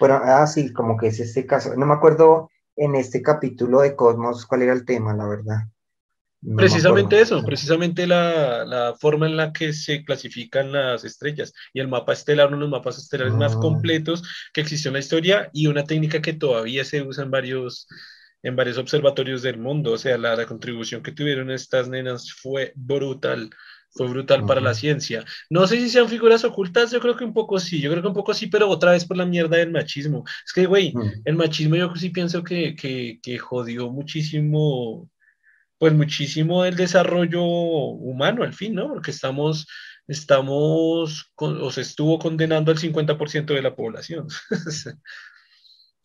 Bueno, 0.00 0.16
así 0.24 0.68
ah, 0.68 0.72
como 0.74 0.96
que 0.96 1.08
es 1.08 1.20
este 1.20 1.46
caso. 1.46 1.74
No 1.76 1.86
me 1.86 1.94
acuerdo 1.94 2.50
en 2.76 2.94
este 2.94 3.22
capítulo 3.22 3.80
de 3.80 3.94
Cosmos 3.96 4.46
cuál 4.46 4.62
era 4.62 4.72
el 4.72 4.84
tema, 4.84 5.14
la 5.14 5.26
verdad. 5.26 5.58
precisamente 6.56 7.20
eso, 7.20 7.42
precisamente 7.44 8.06
la, 8.06 8.64
la, 8.64 8.94
forma 8.98 9.26
en 9.26 9.36
la 9.36 9.52
que 9.52 9.72
se 9.72 10.04
clasifican 10.04 10.72
las 10.72 11.04
estrellas 11.04 11.52
y 11.72 11.80
el 11.80 11.88
mapa 11.88 12.14
estelar, 12.14 12.48
uno 12.48 12.56
de 12.56 12.62
los 12.62 12.70
mapas 12.70 12.98
estelares 12.98 13.34
más 13.34 13.54
ah. 13.54 13.60
completos 13.60 14.22
que 14.52 14.62
existió 14.62 14.88
en 14.88 14.94
la 14.94 15.00
historia 15.00 15.50
y 15.52 15.66
una 15.66 15.84
técnica 15.84 16.22
que 16.22 16.32
todavía 16.32 16.84
se 16.84 17.02
usa 17.02 17.24
en 17.24 17.30
varios, 17.30 17.86
en 18.42 18.56
varios 18.56 18.78
observatorios 18.78 19.42
del 19.42 19.58
mundo. 19.58 19.92
O 19.92 19.98
sea, 19.98 20.16
la, 20.16 20.34
la 20.34 20.46
contribución 20.46 21.02
que 21.02 21.12
tuvieron 21.12 21.50
estas 21.50 21.88
nenas 21.88 22.32
fue 22.32 22.72
brutal 22.74 23.50
fue 23.94 24.08
brutal 24.08 24.46
para 24.46 24.60
la 24.60 24.74
ciencia. 24.74 25.24
No 25.50 25.66
sé 25.66 25.76
si 25.76 25.90
sean 25.90 26.08
figuras 26.08 26.44
ocultas, 26.44 26.90
yo 26.90 27.00
creo 27.00 27.16
que 27.16 27.24
un 27.24 27.34
poco 27.34 27.58
sí, 27.58 27.80
yo 27.80 27.90
creo 27.90 28.02
que 28.02 28.08
un 28.08 28.14
poco 28.14 28.34
sí, 28.34 28.46
pero 28.46 28.68
otra 28.68 28.92
vez 28.92 29.04
por 29.04 29.16
la 29.16 29.26
mierda 29.26 29.58
del 29.58 29.70
machismo. 29.70 30.24
Es 30.44 30.52
que, 30.52 30.66
güey, 30.66 30.94
el 31.24 31.36
machismo 31.36 31.76
yo 31.76 31.94
sí 31.94 32.10
pienso 32.10 32.42
que, 32.42 32.74
que, 32.74 33.20
que, 33.22 33.38
jodió 33.38 33.90
muchísimo, 33.90 35.08
pues 35.78 35.92
muchísimo 35.92 36.64
el 36.64 36.76
desarrollo 36.76 37.44
humano 37.44 38.44
al 38.44 38.54
fin, 38.54 38.74
¿no? 38.74 38.88
Porque 38.88 39.10
estamos, 39.10 39.66
estamos, 40.08 41.32
o 41.36 41.70
se 41.70 41.80
estuvo 41.82 42.18
condenando 42.18 42.72
al 42.72 42.78
50% 42.78 43.46
de 43.54 43.62
la 43.62 43.76
población. 43.76 44.26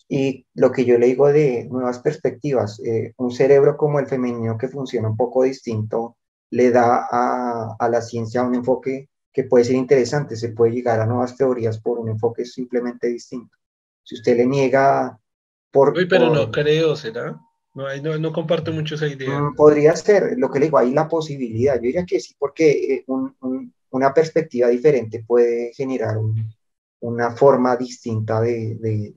Y 0.10 0.46
lo 0.54 0.72
que 0.72 0.86
yo 0.86 0.98
le 0.98 1.08
digo 1.08 1.28
de 1.28 1.68
nuevas 1.70 2.00
perspectivas, 2.00 2.80
eh, 2.80 3.14
un 3.18 3.30
cerebro 3.32 3.76
como 3.76 4.00
el 4.00 4.08
femenino 4.08 4.58
que 4.58 4.70
funciona 4.70 5.10
un 5.10 5.18
poco 5.18 5.44
distinto 5.44 6.16
le 6.50 6.72
da 6.72 7.08
a, 7.10 7.90
la 7.90 8.02
ciencia 8.02 8.44
un 8.44 8.56
enfoque 8.56 9.10
que 9.34 9.44
puede 9.44 9.66
ser 9.66 9.76
interesante, 9.76 10.36
se 10.36 10.50
puede 10.50 10.72
llegar 10.72 11.00
a 11.00 11.06
nuevas 11.06 11.36
teorías 11.36 11.80
por 11.80 12.00
un 12.00 12.10
enfoque 12.10 12.46
simplemente 12.46 13.08
distinto. 13.08 13.56
Si 14.04 14.16
usted 14.16 14.38
le 14.38 14.46
niega 14.46 15.20
por... 15.72 15.96
Uy, 15.96 16.08
pero 16.08 16.34
no 16.34 16.50
creo, 16.52 16.96
¿será? 16.96 17.40
No, 17.78 18.18
no, 18.18 18.34
comparto 18.34 18.72
mucho 18.72 18.96
esa 18.96 19.08
idea. 19.08 19.40
Mm, 19.40 19.56
podría 19.56 19.96
ser, 19.96 20.34
lo 20.38 20.50
que 20.50 20.58
le 20.58 20.66
digo, 20.66 20.80
hay 20.80 20.92
la 20.92 21.08
posibilidad. 21.08 21.76
Yo 21.76 21.82
diría 21.82 22.06
que 22.06 22.20
sí, 22.20 22.34
porque 22.40 22.72
eh, 22.72 23.06
una 23.92 24.14
perspectiva 24.16 24.68
diferente 24.70 25.24
puede 25.28 25.72
generar 25.74 26.18
una 27.02 27.32
forma 27.36 27.76
distinta 27.76 28.42
de, 28.42 28.76
de, 28.80 29.14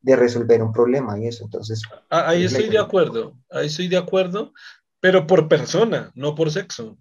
de, 0.00 0.16
resolver 0.16 0.62
un 0.62 0.72
problema 0.72 1.18
y 1.18 1.26
eso. 1.26 1.44
Entonces, 1.44 1.82
ah, 2.08 2.30
ahí 2.30 2.44
estoy 2.44 2.70
de 2.70 2.78
acuerdo, 2.78 3.34
ahí 3.50 3.66
estoy 3.66 3.88
de 3.88 3.98
acuerdo, 3.98 4.54
pero 5.00 5.26
por 5.26 5.48
persona, 5.48 6.10
no 6.14 6.34
por 6.34 6.50
sexo. 6.50 6.98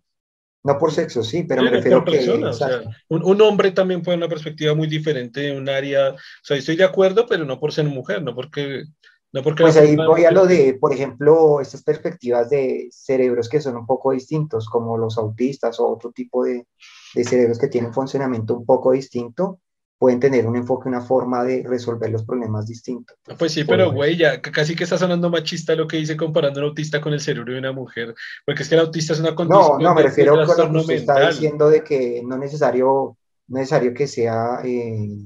No 0.63 0.77
por 0.77 0.91
sexo, 0.91 1.23
sí, 1.23 1.43
pero 1.43 1.63
me 1.63 1.69
refiero 1.69 1.99
a 1.99 2.05
que... 2.05 2.85
un, 3.09 3.41
hombre 3.41 3.71
también 3.71 4.01
puede 4.01 4.17
una 4.17 4.27
perspectiva 4.27 4.73
muy 4.73 4.87
diferente 4.87 5.51
un 5.51 5.69
área... 5.69 6.09
O 6.09 6.17
sea, 6.43 6.57
estoy 6.57 6.75
de 6.75 6.83
acuerdo, 6.83 7.25
pero 7.27 7.45
no 7.45 7.59
por 7.59 7.71
ser 7.71 7.85
mujer, 7.85 8.21
no 8.21 8.35
porque... 8.35 8.83
No 9.33 9.43
porque 9.43 9.63
pues 9.63 9.75
ahí 9.75 9.95
voy 9.95 10.23
a 10.23 10.31
lo 10.31 10.45
de, 10.45 10.77
por 10.79 10.93
ejemplo, 10.93 11.59
estas 11.59 11.83
perspectivas 11.83 12.49
de 12.49 12.87
cerebros 12.91 13.49
que 13.49 13.59
son 13.59 13.75
un 13.75 13.85
poco 13.85 14.11
distintos, 14.11 14.69
como 14.69 14.97
los 14.97 15.17
autistas 15.17 15.79
o 15.81 15.87
otro 15.87 16.11
tipo 16.11 16.45
de, 16.45 16.65
de 17.13 17.23
cerebros 17.25 17.59
que 17.59 17.67
tienen 17.67 17.93
funcionamiento 17.93 18.55
un 18.55 18.65
poco 18.65 18.93
distinto 18.93 19.59
pueden 19.97 20.19
tener 20.19 20.45
un 20.45 20.55
enfoque, 20.55 20.89
una 20.89 21.01
forma 21.01 21.43
de 21.43 21.63
resolver 21.67 22.11
los 22.11 22.23
problemas 22.23 22.67
distintos. 22.67 23.17
Pues 23.37 23.51
sí, 23.51 23.63
pero 23.63 23.91
güey, 23.91 24.15
ya 24.15 24.41
casi 24.41 24.75
que 24.75 24.83
está 24.83 24.97
sonando 24.97 25.29
machista 25.29 25.75
lo 25.75 25.87
que 25.87 25.97
dice 25.97 26.15
comparando 26.15 26.59
un 26.59 26.67
autista 26.67 27.01
con 27.01 27.13
el 27.13 27.19
cerebro 27.19 27.53
de 27.53 27.59
una 27.59 27.71
mujer, 27.71 28.13
porque 28.45 28.63
es 28.63 28.69
que 28.69 28.75
el 28.75 28.81
autista 28.81 29.13
es 29.13 29.19
una 29.19 29.33
condición. 29.33 29.81
No, 29.81 29.89
no, 29.89 29.95
me 29.95 30.03
refiero 30.03 30.33
a 30.33 30.45
lo 30.45 30.71
que 30.71 30.77
usted 30.77 30.95
está 30.95 31.27
diciendo 31.29 31.69
de 31.69 31.83
que 31.83 32.21
no 32.23 32.35
es 32.35 32.41
necesario, 32.41 33.17
necesario 33.47 33.93
que 33.93 34.07
sea, 34.07 34.61
eh, 34.63 35.25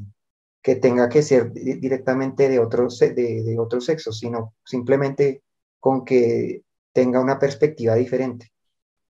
que 0.62 0.76
tenga 0.78 1.10
que 1.10 1.22
ser 1.22 1.52
directamente 1.52 2.48
de 2.48 2.60
otro, 2.60 2.88
de, 2.88 3.14
de 3.14 3.60
otro 3.60 3.82
sexo, 3.82 4.14
sino 4.14 4.54
simplemente 4.64 5.44
con 5.80 6.06
que 6.06 6.62
tenga 6.94 7.20
una 7.20 7.40
perspectiva 7.40 7.96
diferente, 7.96 8.54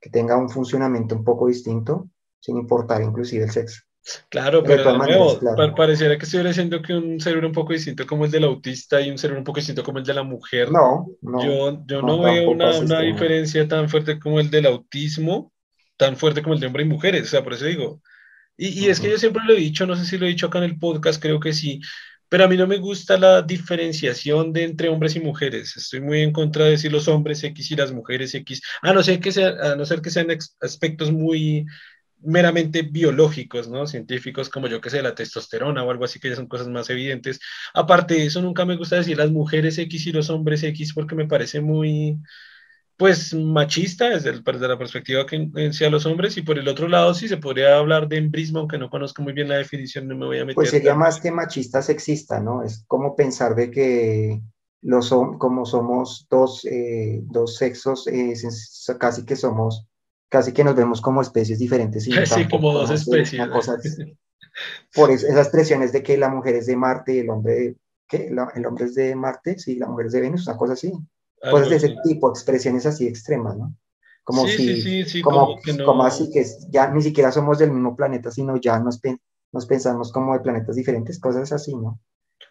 que 0.01 0.09
tenga 0.09 0.37
un 0.37 0.49
funcionamiento 0.49 1.15
un 1.17 1.25
poco 1.25 1.49
distinto, 1.49 2.09
sin 2.39 2.57
importar 2.57 3.03
inclusive 3.03 3.45
el 3.45 3.51
sexo. 3.51 3.83
Claro, 4.29 4.63
pero 4.65 4.93
de 4.93 4.99
nuevo, 4.99 5.39
pareciera 5.77 6.17
que 6.17 6.25
estuviera 6.25 6.49
diciendo 6.49 6.81
que 6.81 6.95
un 6.95 7.21
cerebro 7.21 7.49
un 7.49 7.53
poco 7.53 7.73
distinto 7.73 8.07
como 8.07 8.25
el 8.25 8.31
del 8.31 8.45
autista 8.45 9.01
y 9.01 9.11
un 9.11 9.19
cerebro 9.19 9.41
un 9.41 9.45
poco 9.45 9.61
distinto 9.61 9.83
como 9.83 9.99
el 9.99 10.05
de 10.05 10.15
la 10.15 10.23
mujer. 10.23 10.71
No, 10.71 11.07
yo, 11.23 11.85
yo 11.87 12.03
no, 12.03 12.23
veo 12.23 12.51
una, 12.51 12.79
una 12.79 13.01
diferencia 13.01 13.69
tan 13.69 13.89
fuerte 13.89 14.19
como 14.19 14.41
el 14.41 14.51
del 14.51 14.67
autismo, 14.67 15.53
tan 15.97 16.17
fuerte 16.17 16.43
como 16.43 16.55
el 16.55 16.61
de 16.61 16.67
hombres 16.67 16.87
y 16.87 16.89
mujeres, 16.89 17.23
o 17.25 17.29
sea, 17.29 17.45
por 17.45 17.53
eso 17.53 17.67
digo. 17.67 18.01
Y, 18.57 18.85
y 18.85 18.89
es 18.89 19.01
que 19.01 19.11
yo 19.11 19.19
siempre 19.19 19.43
lo 19.45 19.53
he 19.53 19.57
dicho, 19.57 19.87
no 19.87 19.97
sé 19.97 20.05
si 20.05 20.19
lo 20.19 20.27
he 20.27 20.31
dicho 20.31 20.47
acá 20.47 20.59
en 20.59 20.65
el 20.65 20.79
podcast, 20.79 21.21
creo 21.21 21.39
que 21.39 21.53
sí, 21.53 21.81
pero 22.31 22.45
a 22.45 22.49
mí 22.49 22.57
no 22.57 22.67
me 22.67 22.79
gusta 22.79 23.19
la 23.19 23.43
diferenciación 23.43 24.53
de 24.53 24.63
entre 24.65 24.89
hombres 24.89 25.17
y 25.17 25.21
mujeres. 25.21 25.77
Estoy 25.77 26.01
muy 26.01 26.21
en 26.21 26.33
contra 26.33 26.65
de 26.65 26.73
decir 26.73 26.93
los 26.93 27.09
hombres 27.09 27.43
X 27.43 27.71
y 27.71 27.77
las 27.77 27.93
mujeres 27.93 28.35
X, 28.35 28.63
a 28.83 28.93
no 28.93 29.03
ser 29.03 29.19
que, 29.21 29.33
sea, 29.33 29.73
a 29.73 29.77
no 29.77 29.85
ser 29.85 30.01
que 30.01 30.11
sean 30.11 30.29
aspectos 30.61 31.11
muy 31.11 31.67
meramente 32.23 32.83
biológicos, 32.83 33.69
¿no? 33.69 33.87
Científicos 33.87 34.49
como 34.49 34.67
yo 34.67 34.81
que 34.81 34.91
sé, 34.91 35.03
la 35.03 35.15
testosterona 35.15 35.83
o 35.85 35.91
algo 35.91 36.05
así, 36.05 36.21
que 36.21 36.31
ya 36.31 36.37
son 36.37 36.47
cosas 36.47 36.69
más 36.69 36.91
evidentes. 36.91 37.41
Aparte 37.75 38.15
de 38.15 38.27
eso, 38.27 38.43
nunca 38.43 38.65
me 38.65 38.77
gusta 38.77 38.97
decir 38.97 39.17
las 39.17 39.31
mujeres 39.31 39.79
X 39.79 40.07
y 40.07 40.13
los 40.13 40.31
hombres 40.31 40.63
X 40.63 40.93
porque 40.95 41.15
me 41.15 41.27
parece 41.27 41.61
muy, 41.61 42.19
pues, 42.97 43.35
machista 43.35 44.11
desde, 44.11 44.43
la 44.69 44.79
perspectiva 44.79 45.27
que 45.27 45.73
sea 45.73 45.91
los 45.91 46.07
hombres 46.07 46.37
y 46.37 46.43
por 46.43 46.59
el 46.59 46.69
otro 46.69 46.89
lado 46.89 47.15
sí 47.15 47.29
se 47.29 47.39
podría 47.39 47.79
hablar 47.79 48.09
de 48.09 48.19
embrismo, 48.19 48.61
aunque 48.61 48.79
no 48.79 48.91
conozco 48.91 49.23
muy 49.23 49.33
bien 49.33 49.49
la 49.49 49.57
definición, 49.57 50.07
no 50.07 50.17
me 50.17 50.27
voy 50.27 50.39
a 50.39 50.45
meter. 50.45 50.57
Pues 50.57 50.71
sería 50.71 50.95
más 50.95 51.21
que 51.21 51.31
machista 51.31 51.81
sexista, 51.83 52.41
¿no? 52.41 52.63
Es 52.63 52.85
como 52.87 53.17
pensar 53.17 53.55
de 53.55 53.71
que 53.71 54.41
los, 54.83 55.11
como 55.39 55.65
somos 55.67 56.27
dos, 56.31 56.65
eh, 56.65 57.21
dos 57.25 57.57
sexos, 57.57 58.07
eh, 58.07 58.35
casi 58.99 59.25
que 59.25 59.37
somos 59.37 59.90
casi 60.31 60.53
que 60.53 60.65
nos 60.65 60.75
vemos 60.75 61.03
como 61.03 61.21
especies 61.21 61.59
diferentes. 61.59 62.07
Y 62.07 62.13
sí, 62.27 62.49
como 62.49 62.73
dos 62.73 62.91
especies. 62.91 63.43
por 64.95 65.11
esas 65.11 65.37
expresiones 65.37 65.93
de 65.93 66.03
que 66.03 66.17
la 66.17 66.31
mujer 66.31 66.55
es 66.55 66.67
de 66.67 66.77
Marte 66.77 67.15
y 67.15 67.19
el 67.19 67.31
hombre, 67.31 67.77
¿qué? 68.09 68.29
el 68.55 68.67
hombre 68.67 68.87
es 68.87 68.95
de 68.95 69.15
Marte, 69.15 69.59
sí, 69.59 69.77
la 69.77 69.87
mujer 69.87 70.07
es 70.07 70.13
de 70.13 70.21
Venus, 70.21 70.47
una 70.47 70.57
cosa 70.57 70.73
así. 70.73 70.93
Cosas 71.51 71.71
de 71.71 71.77
ese 71.77 71.97
tipo, 72.05 72.29
expresiones 72.29 72.85
así 72.85 73.07
extremas, 73.07 73.57
¿no? 73.57 73.75
Como 74.25 74.47
sí, 74.47 74.81
sí, 74.83 75.05
sí, 75.05 75.23
como, 75.23 75.57
como, 75.85 76.05
así 76.05 76.31
que 76.31 76.45
ya 76.69 76.91
ni 76.91 77.03
siquiera 77.03 77.33
somos 77.33 77.59
del 77.59 77.73
mismo 77.73 77.97
planeta, 77.97 78.31
sino 78.31 78.57
ya 78.59 78.79
nos, 78.79 79.01
nos 79.51 79.67
pensamos 79.67 80.13
como 80.13 80.35
de 80.35 80.41
planetas 80.41 80.77
diferentes, 80.77 81.19
cosas 81.19 81.51
así, 81.51 81.75
¿no? 81.75 81.99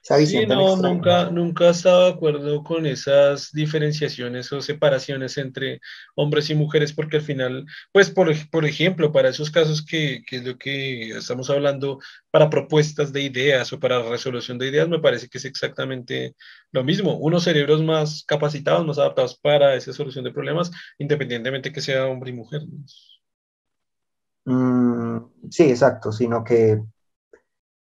Sí, 0.01 0.45
no, 0.45 0.75
nunca, 0.77 1.29
nunca 1.29 1.65
he 1.65 1.69
estado 1.69 2.05
de 2.05 2.11
acuerdo 2.11 2.63
con 2.63 2.85
esas 2.85 3.51
diferenciaciones 3.51 4.51
o 4.51 4.61
separaciones 4.61 5.37
entre 5.37 5.81
hombres 6.15 6.49
y 6.49 6.55
mujeres, 6.55 6.93
porque 6.93 7.17
al 7.17 7.23
final, 7.23 7.65
pues, 7.91 8.09
por, 8.09 8.33
por 8.49 8.65
ejemplo, 8.65 9.11
para 9.11 9.29
esos 9.29 9.51
casos 9.51 9.85
que, 9.85 10.23
que, 10.25 10.37
es 10.37 10.45
lo 10.45 10.57
que 10.57 11.09
estamos 11.11 11.49
hablando, 11.49 11.99
para 12.31 12.49
propuestas 12.49 13.13
de 13.13 13.21
ideas 13.21 13.71
o 13.73 13.79
para 13.79 14.01
resolución 14.01 14.57
de 14.57 14.67
ideas, 14.67 14.87
me 14.87 14.99
parece 14.99 15.27
que 15.27 15.37
es 15.37 15.45
exactamente 15.45 16.35
lo 16.71 16.83
mismo. 16.83 17.17
Unos 17.17 17.43
cerebros 17.43 17.83
más 17.83 18.23
capacitados, 18.25 18.85
más 18.85 18.97
adaptados 18.97 19.37
para 19.37 19.75
esa 19.75 19.93
solución 19.93 20.23
de 20.23 20.31
problemas, 20.31 20.71
independientemente 20.97 21.71
que 21.71 21.81
sea 21.81 22.07
hombre 22.07 22.31
y 22.31 22.33
mujer. 22.33 22.61
Mm, 24.45 25.49
sí, 25.49 25.69
exacto, 25.69 26.11
sino 26.11 26.43
que 26.43 26.81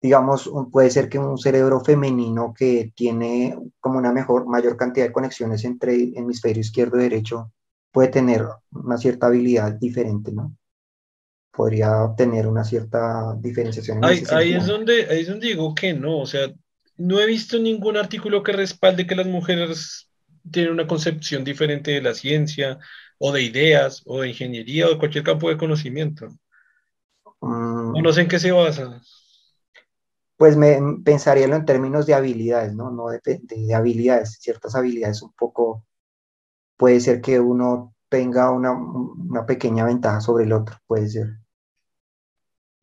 digamos, 0.01 0.49
puede 0.71 0.89
ser 0.89 1.09
que 1.09 1.19
un 1.19 1.37
cerebro 1.37 1.81
femenino 1.81 2.53
que 2.57 2.91
tiene 2.95 3.57
como 3.79 3.99
una 3.99 4.13
mejor, 4.13 4.47
mayor 4.47 4.77
cantidad 4.77 5.07
de 5.07 5.11
conexiones 5.11 5.65
entre 5.65 5.93
hemisferio 6.15 6.61
izquierdo 6.61 6.97
y 6.97 7.03
derecho, 7.03 7.51
puede 7.91 8.09
tener 8.09 8.45
una 8.71 8.97
cierta 8.97 9.27
habilidad 9.27 9.73
diferente, 9.73 10.31
¿no? 10.31 10.55
Podría 11.51 12.13
tener 12.15 12.47
una 12.47 12.63
cierta 12.63 13.35
diferenciación. 13.39 14.03
ahí, 14.05 14.23
ahí 14.31 14.53
es 14.53 14.67
donde, 14.67 15.07
ahí 15.09 15.21
es 15.21 15.27
donde 15.27 15.47
digo 15.47 15.75
que 15.75 15.93
no, 15.93 16.19
o 16.19 16.25
sea, 16.25 16.49
no 16.95 17.19
he 17.19 17.25
visto 17.25 17.59
ningún 17.59 17.97
artículo 17.97 18.43
que 18.43 18.53
respalde 18.53 19.05
que 19.07 19.15
las 19.15 19.27
mujeres 19.27 20.09
tienen 20.49 20.71
una 20.71 20.87
concepción 20.87 21.43
diferente 21.43 21.91
de 21.91 22.01
la 22.01 22.13
ciencia 22.13 22.79
o 23.17 23.33
de 23.33 23.41
ideas 23.41 24.01
o 24.05 24.21
de 24.21 24.29
ingeniería 24.29 24.87
o 24.87 24.91
de 24.91 24.97
cualquier 24.97 25.23
campo 25.23 25.49
de 25.49 25.57
conocimiento. 25.57 26.29
Mm. 27.41 28.01
no 28.01 28.11
sé 28.11 28.21
en 28.21 28.27
qué 28.27 28.37
se 28.37 28.51
basa 28.51 29.01
pues 30.39 30.55
me 30.55 30.79
pensaría 31.03 31.47
en 31.47 31.65
términos 31.65 32.05
de 32.05 32.13
habilidades, 32.13 32.73
¿no? 32.73 32.91
No 32.91 33.09
de, 33.09 33.19
de, 33.43 33.75
habilidades, 33.75 34.37
ciertas 34.39 34.73
habilidades 34.73 35.21
un 35.21 35.33
poco, 35.33 35.85
puede 36.77 37.01
ser 37.01 37.19
que 37.19 37.41
uno 37.41 37.93
tenga 38.07 38.49
una, 38.49 38.71
una 38.71 39.45
pequeña 39.45 39.83
ventaja 39.83 40.21
sobre 40.21 40.45
el 40.45 40.53
otro, 40.53 40.77
puede 40.87 41.09
ser. 41.09 41.27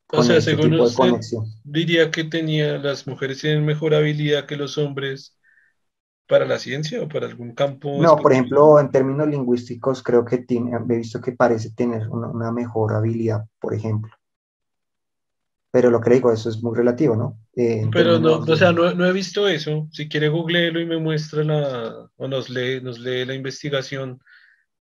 O 0.09 0.23
sea, 0.23 0.37
este 0.37 0.51
según 0.51 0.79
usted, 0.79 1.39
diría 1.65 2.11
que 2.11 2.25
tenía, 2.25 2.77
las 2.77 3.07
mujeres 3.07 3.41
tienen 3.41 3.65
mejor 3.65 3.95
habilidad 3.95 4.45
que 4.45 4.57
los 4.57 4.77
hombres 4.77 5.39
para 6.29 6.45
la 6.45 6.59
ciencia 6.59 7.03
o 7.03 7.09
para 7.09 7.27
algún 7.27 7.55
campo. 7.55 7.97
No, 8.03 8.19
por 8.19 8.35
ejemplo, 8.35 8.79
en 8.79 8.91
términos 8.91 9.29
lingüísticos, 9.29 10.03
creo 10.03 10.27
que 10.27 10.39
tiene, 10.39 10.77
he 10.77 10.97
visto 10.99 11.23
que 11.23 11.33
parece 11.33 11.71
tener 11.71 12.07
una 12.11 12.53
mejor 12.53 12.93
habilidad, 12.93 13.47
por 13.59 13.73
ejemplo 13.73 14.13
pero 15.77 15.91
lo 15.91 16.01
que 16.01 16.09
digo, 16.09 16.33
eso 16.33 16.49
es 16.49 16.63
muy 16.63 16.75
relativo, 16.75 17.15
¿no? 17.17 17.39
Eh, 17.55 17.87
pero 17.93 18.19
no, 18.19 18.39
o 18.39 18.57
sea, 18.57 18.73
no, 18.73 18.95
no, 18.95 19.05
he 19.05 19.13
visto 19.13 19.47
eso. 19.47 19.87
Si 19.93 20.09
quiere 20.09 20.31
googleelo 20.31 20.81
y 20.81 20.87
me 20.87 20.97
muestra 20.97 21.45
la, 21.45 22.09
o 22.17 22.29
nos 22.29 22.49
lee, 22.49 22.81
nos 22.81 22.99
lee 22.99 23.27
la 23.27 23.35
investigación. 23.35 24.19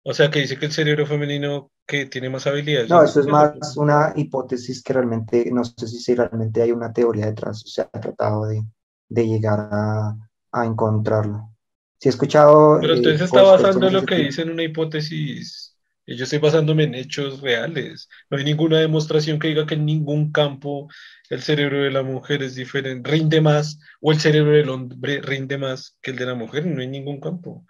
O 0.04 0.14
sea, 0.14 0.30
que 0.30 0.39
dice 0.39 0.60
que 0.60 0.66
el 0.66 0.74
cerebro 0.74 1.06
femenino 1.06 1.72
que 1.88 2.08
tiene 2.08 2.30
más 2.30 2.46
habilidades. 2.46 2.89
No, 2.89 3.02
eso 3.02 3.22
es 3.22 3.28
más 3.28 3.78
una 3.78 4.12
hipótesis 4.18 4.84
que 4.84 4.92
realmente, 4.92 5.50
no 5.50 5.64
sé 5.64 5.88
si 5.88 6.14
realmente 6.14 6.62
hay 6.62 6.74
una 6.74 6.92
teoría 6.92 7.28
detrás, 7.28 7.64
o 7.64 7.70
sea, 7.70 7.89
ha 7.94 8.02
tratado 8.02 8.48
de, 8.48 8.62
de 9.08 9.28
llegar 9.28 9.70
a, 9.72 10.18
a, 10.52 10.66
encontrarlo. 10.66 11.56
Si 12.02 12.10
he 12.10 12.12
escuchado... 12.12 12.80
Pero 12.82 12.96
usted 12.96 13.18
se 13.18 13.24
está 13.24 13.44
basando 13.44 13.88
en 13.88 13.94
lo 13.94 14.04
que 14.04 14.16
dice 14.16 14.42
en 14.42 14.50
una 14.50 14.64
hipótesis 14.64 15.70
yo 16.08 16.24
estoy 16.24 16.39
basándome 16.39 16.84
en 16.84 16.95
hechos 16.95 17.41
reales. 17.41 18.10
No 18.30 18.38
hay 18.38 18.43
ninguna 18.43 18.80
demostración 18.80 19.39
que 19.39 19.49
diga 19.49 19.66
que 19.66 19.76
en 19.76 19.86
ningún 19.86 20.32
campo 20.32 20.89
el 21.30 21.41
cerebro 21.41 21.84
de 21.84 21.91
la 21.91 22.04
mujer 22.04 22.43
es 22.43 22.56
diferente, 22.56 23.10
rinde 23.10 23.41
más, 23.41 23.80
o 24.02 24.12
el 24.12 24.20
cerebro 24.20 24.52
del 24.52 24.70
hombre 24.70 25.22
rinde 25.22 25.58
más 25.58 25.97
que 26.02 26.12
el 26.12 26.18
de 26.18 26.26
la 26.26 26.36
mujer. 26.36 26.66
No 26.66 26.82
hay 26.82 26.88
ningún 26.88 27.20
campo. 27.20 27.66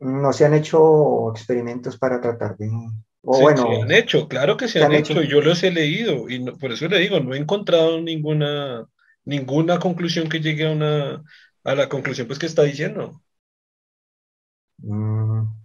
No 0.00 0.32
se 0.32 0.44
han 0.44 0.54
hecho 0.54 1.30
experimentos 1.30 1.98
para 1.98 2.20
tratar 2.20 2.56
de... 2.56 2.70
O 3.26 3.40
bueno, 3.40 3.66
se 3.66 3.82
han 3.82 3.90
hecho, 3.90 4.28
claro 4.28 4.56
que 4.56 4.68
se, 4.68 4.82
han, 4.82 4.92
hecho. 4.92 5.22
yo 5.22 5.40
los 5.40 5.62
he 5.62 5.70
leído, 5.70 6.28
y 6.28 6.44
por 6.52 6.72
eso 6.72 6.86
le 6.88 6.98
digo, 6.98 7.20
no 7.20 7.32
he 7.34 7.38
encontrado 7.38 7.98
ninguna, 8.02 8.86
ninguna 9.24 9.78
conclusión 9.78 10.28
que 10.28 10.40
llegue 10.40 10.66
a, 10.66 10.72
una, 10.72 11.22
a 11.64 11.74
la 11.74 11.88
conclusión 11.88 12.26
pues, 12.26 12.38
que 12.38 12.44
está 12.44 12.64
diciendo. 12.64 13.22
Mm. 14.82 15.63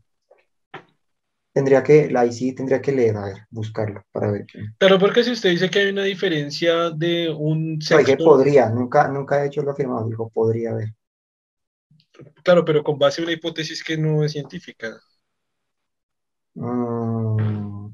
Tendría 1.52 1.84
que, 1.84 2.10
la 2.12 2.32
sí 2.32 2.54
tendría 2.54 2.82
que 2.82 2.92
leer, 2.92 3.18
a 3.18 3.26
ver, 3.26 3.38
buscarlo 3.50 4.04
para 4.12 4.32
ver. 4.32 4.46
Pero 4.78 5.00
porque 5.00 5.24
si 5.24 5.32
usted 5.32 5.50
dice 5.50 5.70
que 5.70 5.80
hay 5.80 5.90
una 5.90 6.04
diferencia 6.04 6.92
de 6.92 7.30
un 7.30 7.80
podría, 8.24 8.70
nunca, 8.70 9.08
nunca 9.08 9.44
he 9.44 9.48
hecho 9.48 9.64
lo 9.64 9.72
afirmado, 9.72 10.08
dijo 10.08 10.30
podría 10.30 10.72
haber. 10.72 10.94
Claro, 12.44 12.64
pero 12.64 12.84
con 12.84 13.00
base 13.00 13.22
en 13.22 13.28
una 13.28 13.34
hipótesis 13.34 13.84
que 13.84 13.98
no 13.98 14.24
es 14.24 14.34
científica. 14.34 15.00
Mm, 16.54 17.88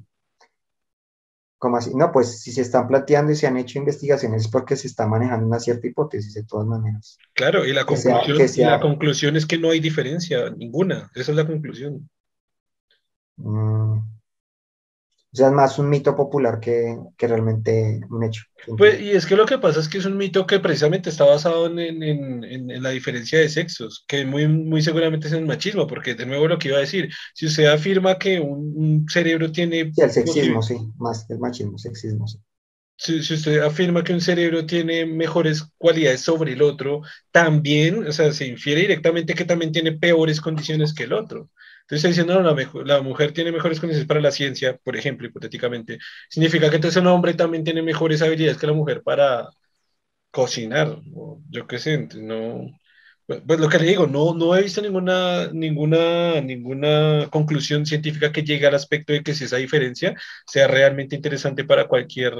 ¿Cómo 1.57 1.77
así? 1.77 1.91
No, 1.95 2.11
pues 2.11 2.41
si 2.41 2.51
se 2.51 2.61
están 2.61 2.87
planteando 2.87 3.31
y 3.31 3.35
se 3.35 3.47
han 3.47 3.57
hecho 3.57 3.79
investigaciones 3.79 4.43
es 4.43 4.51
porque 4.51 4.75
se 4.75 4.87
está 4.87 5.07
manejando 5.07 5.47
una 5.47 5.59
cierta 5.59 5.87
hipótesis, 5.87 6.33
de 6.33 6.43
todas 6.43 6.67
maneras. 6.67 7.17
Claro, 7.33 7.65
y 7.65 7.73
la 7.73 7.85
conclusión, 7.85 8.69
la 8.69 8.79
conclusión 8.79 9.35
es 9.35 9.45
que 9.45 9.57
no 9.57 9.69
hay 9.69 9.79
diferencia 9.79 10.49
ninguna. 10.49 11.09
Esa 11.15 11.31
es 11.31 11.37
la 11.37 11.47
conclusión. 11.47 12.09
Mm. 13.37 14.15
O 15.35 15.37
sea, 15.37 15.47
es 15.47 15.53
más 15.53 15.77
un 15.79 15.89
mito 15.89 16.15
popular 16.15 16.61
que, 16.61 16.97
que, 17.17 17.27
realmente 17.27 17.99
un 18.09 18.23
hecho. 18.23 18.43
Pues, 18.77 19.01
y 19.01 19.11
es 19.11 19.25
que 19.25 19.35
lo 19.35 19.45
que 19.45 19.57
pasa 19.57 19.81
es 19.81 19.89
que 19.89 19.97
es 19.97 20.05
un 20.05 20.15
mito 20.15 20.47
que 20.47 20.61
precisamente 20.61 21.09
está 21.09 21.25
basado 21.25 21.67
en, 21.67 21.77
en, 21.77 22.41
en, 22.45 22.81
la 22.81 22.91
diferencia 22.91 23.37
de 23.39 23.49
sexos, 23.49 24.05
que 24.07 24.23
muy, 24.23 24.47
muy 24.47 24.81
seguramente 24.81 25.27
es 25.27 25.33
el 25.33 25.45
machismo, 25.45 25.87
porque 25.87 26.15
de 26.15 26.25
nuevo 26.25 26.47
lo 26.47 26.57
que 26.57 26.69
iba 26.69 26.77
a 26.77 26.81
decir, 26.81 27.09
si 27.33 27.47
usted 27.47 27.65
afirma 27.65 28.17
que 28.17 28.39
un, 28.39 29.05
cerebro 29.09 29.51
tiene... 29.51 29.91
Sí, 29.93 30.01
el 30.01 30.11
sexismo, 30.11 30.63
sí, 30.63 30.77
más 30.99 31.29
el 31.29 31.39
machismo, 31.39 31.77
sexismo, 31.77 32.25
sí. 32.29 32.37
Si, 32.97 33.21
si, 33.21 33.33
usted 33.33 33.59
afirma 33.59 34.05
que 34.05 34.13
un 34.13 34.21
cerebro 34.21 34.65
tiene 34.65 35.05
mejores 35.05 35.65
cualidades 35.77 36.21
sobre 36.21 36.53
el 36.53 36.61
otro, 36.61 37.01
también, 37.31 38.07
o 38.07 38.11
sea, 38.13 38.31
se 38.31 38.47
infiere 38.47 38.79
directamente 38.79 39.33
que 39.33 39.43
también 39.43 39.73
tiene 39.73 39.91
peores 39.91 40.39
condiciones 40.39 40.93
que 40.93 41.03
el 41.03 41.11
otro. 41.11 41.49
Entonces, 41.87 42.09
diciendo, 42.11 42.41
no, 42.41 42.83
la, 42.83 43.01
mujer 43.01 43.31
tiene 43.31 43.51
mejores 43.51 43.79
condiciones 43.79 44.07
para 44.07 44.19
la 44.19 44.31
ciencia, 44.31 44.77
por 44.83 44.95
ejemplo, 44.97 45.27
hipotéticamente, 45.27 45.99
significa 46.29 46.69
que 46.69 46.77
entonces 46.77 47.01
un 47.01 47.07
hombre 47.07 47.35
también 47.35 47.63
tiene 47.63 47.83
mejores 47.83 48.21
habilidades 48.23 48.57
que 48.57 48.67
la 48.67 48.73
mujer 48.73 49.03
para 49.03 49.49
cocinar, 50.31 50.99
yo 51.49 51.67
qué 51.67 51.79
sé, 51.79 52.07
no, 52.17 52.67
pues, 53.25 53.41
pues 53.47 53.59
lo 53.59 53.69
que 53.69 53.79
le 53.79 53.87
digo, 53.87 54.07
no, 54.07 54.33
no 54.35 54.55
he 54.55 54.63
visto 54.63 54.81
ninguna, 54.81 55.49
ninguna, 55.53 56.41
ninguna 56.41 57.27
conclusión 57.31 57.85
científica 57.85 58.31
que 58.31 58.43
llegue 58.43 58.67
al 58.67 58.75
aspecto 58.75 59.13
de 59.13 59.23
que 59.23 59.33
si 59.33 59.45
esa 59.45 59.57
diferencia 59.57 60.15
sea 60.45 60.67
realmente 60.67 61.15
interesante 61.15 61.63
para 61.65 61.87
cualquier 61.87 62.33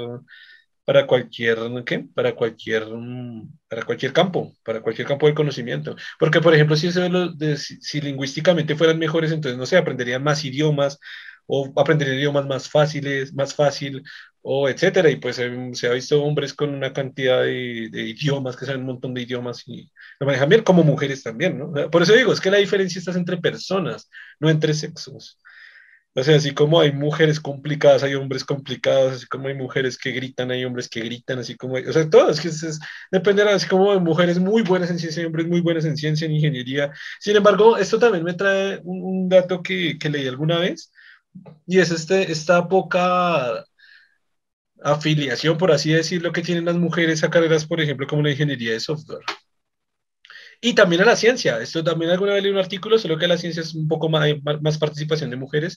para 0.86 1.06
cualquier, 1.06 1.58
¿qué? 1.84 2.06
Para 2.14 2.34
cualquier, 2.36 2.86
mm, 2.86 3.50
para 3.68 3.82
cualquier 3.84 4.12
campo, 4.12 4.54
para 4.64 4.80
cualquier 4.80 5.08
campo 5.08 5.26
del 5.26 5.34
conocimiento. 5.34 5.96
Porque, 6.18 6.40
por 6.40 6.54
ejemplo, 6.54 6.76
si, 6.76 6.90
si, 7.80 8.00
lingüísticamente 8.00 8.76
fueran 8.76 8.98
mejores, 8.98 9.32
entonces, 9.32 9.58
no 9.58 9.66
sé, 9.66 9.76
aprenderían 9.76 10.22
más 10.22 10.44
idiomas 10.44 10.98
o 11.46 11.72
aprender 11.76 12.08
idiomas 12.14 12.46
más 12.46 12.70
fáciles, 12.70 13.34
más 13.34 13.54
fácil, 13.54 14.04
o 14.42 14.68
etcétera. 14.68 15.10
Y 15.10 15.16
pues 15.16 15.38
em, 15.40 15.74
se 15.74 15.88
ha 15.88 15.92
visto 15.92 16.22
hombres 16.22 16.54
con 16.54 16.70
una 16.70 16.92
cantidad 16.92 17.42
de, 17.42 17.90
idiomas, 17.92 18.56
que 18.56 18.66
saben 18.66 18.82
un 18.82 18.86
montón 18.86 19.12
de 19.12 19.22
idiomas 19.22 19.64
y 19.66 19.90
lo 20.20 20.26
manejan 20.26 20.48
bien, 20.48 20.62
como 20.62 20.84
mujeres 20.84 21.22
también, 21.24 21.58
¿no? 21.58 21.90
Por 21.90 22.02
eso 22.02 22.12
digo, 22.14 22.32
es 22.32 22.40
que 22.40 22.50
la 22.52 22.58
diferencia 22.58 23.00
está 23.00 23.10
entre 23.12 23.38
personas, 23.38 24.08
no 24.38 24.48
entre 24.50 24.72
sexos. 24.72 25.38
O 26.18 26.22
sea, 26.24 26.36
así 26.36 26.54
como 26.54 26.80
hay 26.80 26.92
mujeres 26.92 27.38
complicadas, 27.38 28.02
hay 28.02 28.14
hombres 28.14 28.42
complicados, 28.42 29.12
así 29.12 29.26
como 29.26 29.48
hay 29.48 29.54
mujeres 29.54 29.98
que 29.98 30.12
gritan, 30.12 30.50
hay 30.50 30.64
hombres 30.64 30.88
que 30.88 31.00
gritan, 31.00 31.38
así 31.40 31.56
como 31.56 31.76
hay, 31.76 31.84
o 31.84 31.92
sea, 31.92 32.08
todo, 32.08 32.30
es 32.30 32.40
que 32.40 32.48
es, 32.48 32.80
dependerá, 33.12 33.54
así 33.54 33.68
como 33.68 33.92
hay 33.92 34.00
mujeres 34.00 34.38
muy 34.38 34.62
buenas 34.62 34.90
en 34.90 34.98
ciencia 34.98 35.26
hombres 35.26 35.46
muy 35.46 35.60
buenas 35.60 35.84
en 35.84 35.94
ciencia, 35.96 36.24
en 36.24 36.32
ingeniería. 36.32 36.90
Sin 37.20 37.36
embargo, 37.36 37.76
esto 37.76 37.98
también 37.98 38.24
me 38.24 38.32
trae 38.32 38.80
un, 38.84 39.28
dato 39.28 39.62
que, 39.62 39.98
que, 39.98 40.08
leí 40.08 40.26
alguna 40.26 40.58
vez, 40.58 40.90
y 41.66 41.80
es 41.80 41.90
este, 41.90 42.32
esta 42.32 42.66
poca 42.66 43.66
afiliación, 44.82 45.58
por 45.58 45.70
así 45.72 45.92
decirlo, 45.92 46.32
que 46.32 46.42
tienen 46.42 46.64
las 46.64 46.76
mujeres 46.76 47.24
a 47.24 47.30
carreras, 47.30 47.66
por 47.66 47.80
ejemplo, 47.80 48.06
como 48.06 48.22
la 48.22 48.30
ingeniería 48.30 48.72
de 48.72 48.80
software. 48.80 49.20
Y 50.60 50.74
también 50.74 51.02
a 51.02 51.04
la 51.04 51.16
ciencia. 51.16 51.60
Esto 51.60 51.84
también 51.84 52.10
alguna 52.10 52.32
vez 52.34 52.42
leí 52.42 52.52
un 52.52 52.58
artículo, 52.58 52.98
solo 52.98 53.18
que 53.18 53.28
la 53.28 53.38
ciencia 53.38 53.62
es 53.62 53.74
un 53.74 53.88
poco 53.88 54.08
más, 54.08 54.28
más 54.60 54.78
participación 54.78 55.30
de 55.30 55.36
mujeres 55.36 55.76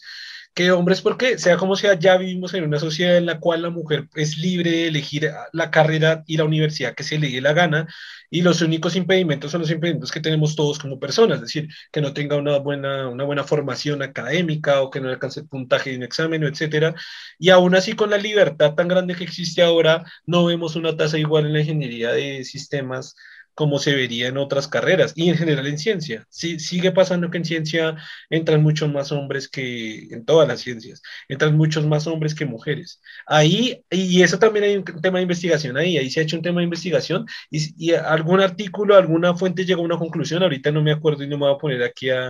que 0.54 0.72
hombres, 0.72 1.02
porque 1.02 1.38
sea 1.38 1.58
como 1.58 1.76
sea, 1.76 1.94
ya 1.98 2.18
vivimos 2.18 2.54
en 2.54 2.64
una 2.64 2.80
sociedad 2.80 3.18
en 3.18 3.26
la 3.26 3.40
cual 3.40 3.62
la 3.62 3.70
mujer 3.70 4.10
es 4.16 4.38
libre 4.38 4.72
de 4.72 4.88
elegir 4.88 5.32
la 5.54 5.72
carrera 5.72 6.24
y 6.26 6.38
la 6.38 6.44
universidad 6.44 6.96
que 6.96 7.04
se 7.04 7.20
le 7.20 7.30
dé 7.30 7.42
la 7.42 7.54
gana, 7.54 7.88
y 8.32 8.42
los 8.42 8.62
únicos 8.62 8.96
impedimentos 8.96 9.52
son 9.52 9.62
los 9.62 9.72
impedimentos 9.72 10.12
que 10.12 10.20
tenemos 10.20 10.56
todos 10.56 10.78
como 10.80 11.00
personas, 11.00 11.38
es 11.38 11.42
decir, 11.42 11.70
que 11.92 12.02
no 12.02 12.14
tenga 12.14 12.36
una 12.36 12.58
buena, 12.58 13.08
una 13.10 13.24
buena 13.24 13.44
formación 13.44 14.02
académica 14.04 14.82
o 14.82 14.90
que 14.90 15.00
no 15.00 15.10
alcance 15.10 15.42
el 15.42 15.48
puntaje 15.48 15.92
de 15.92 15.98
un 15.98 16.04
examen, 16.04 16.44
etcétera. 16.44 16.94
Y 17.40 17.50
aún 17.50 17.76
así, 17.76 17.94
con 17.94 18.10
la 18.10 18.18
libertad 18.18 18.76
tan 18.76 18.88
grande 18.88 19.16
que 19.16 19.24
existe 19.24 19.62
ahora, 19.64 20.04
no 20.26 20.46
vemos 20.46 20.76
una 20.76 20.96
tasa 20.96 21.18
igual 21.18 21.46
en 21.46 21.54
la 21.54 21.62
ingeniería 21.62 22.12
de 22.12 22.44
sistemas 22.44 23.16
como 23.54 23.80
se 23.80 23.94
vería 23.94 24.28
en 24.28 24.38
otras 24.38 24.68
carreras 24.68 25.14
y 25.16 25.30
en 25.30 25.38
general 25.38 25.68
en 25.68 25.78
ciencia. 25.78 26.26
Sí, 26.30 26.60
sigue 26.60 26.92
pasando 26.92 27.30
que 27.30 27.38
en 27.38 27.46
ciencia 27.46 27.98
entran 28.30 28.64
muchos 28.64 28.92
más 28.92 29.12
hombres 29.12 29.48
que 29.50 30.08
en 30.12 30.26
todas 30.26 30.48
las 30.48 30.62
ciencias, 30.62 31.02
entran 31.28 31.58
muchos 31.58 31.86
más 31.86 32.08
hombres 32.08 32.36
que 32.36 32.46
mujeres. 32.46 33.02
Ahí, 33.26 33.84
y 33.90 34.22
eso 34.22 34.40
también 34.40 34.66
hay 34.66 34.78
un 34.78 34.84
tema 34.84 35.20
de 35.20 35.24
investigación 35.24 35.78
ahí, 35.78 35.98
ahí 35.98 36.10
se 36.10 36.20
ha 36.20 36.24
hecho 36.24 36.38
un 36.38 36.44
tema 36.44 36.60
de 36.60 36.66
investigación 36.66 37.26
y, 37.50 37.94
algún 37.94 38.42
artículo, 38.42 38.96
alguna 38.96 39.36
fuente 39.36 39.66
llegó 39.66 39.82
a 39.82 39.86
una 39.86 39.98
conclusión, 39.98 40.44
ahorita 40.44 40.72
no 40.72 40.82
me 40.82 40.92
acuerdo 40.92 41.24
y 41.24 41.28
no 41.28 41.38
me 41.38 41.46
voy 41.46 41.56
a 41.56 41.58
poner 41.58 41.84
aquí 41.84 42.10
a, 42.10 42.30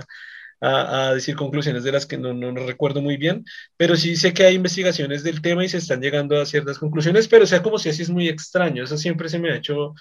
a, 0.62 1.14
decir 1.14 1.36
conclusiones 1.36 1.84
de 1.84 1.92
las 1.92 2.06
que 2.06 2.18
no, 2.18 2.34
no, 2.34 2.52
recuerdo 2.66 3.02
muy 3.02 3.18
bien, 3.18 3.46
pero 3.78 3.96
sí 3.96 4.16
sé 4.16 4.34
que 4.34 4.44
hay 4.46 4.56
investigaciones 4.56 5.24
del 5.24 5.42
tema 5.42 5.64
y 5.64 5.70
se 5.70 5.78
están 5.78 6.02
llegando 6.02 6.40
a 6.40 6.46
ciertas 6.46 6.80
conclusiones, 6.80 7.28
pero 7.28 7.46
sea 7.46 7.62
como 7.64 7.80
si 7.80 7.90
así 7.90 8.02
es 8.02 8.10
muy 8.10 8.28
extraño, 8.28 8.84
eso 8.84 8.98
siempre 8.98 9.30
se 9.30 9.40
me 9.40 9.52
ha 9.52 9.56
hecho 9.56 9.94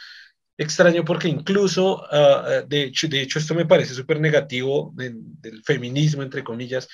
extraño 0.58 1.04
porque 1.04 1.28
incluso, 1.28 2.04
ah, 2.12 2.44
ah, 2.46 2.62
de, 2.66 2.82
hecho, 2.84 3.38
esto 3.38 3.54
me 3.54 3.66
parece 3.66 3.94
súper 3.94 4.20
negativo 4.20 4.92
del 4.94 5.62
feminismo, 5.64 6.22
entre 6.22 6.44
comillas, 6.44 6.88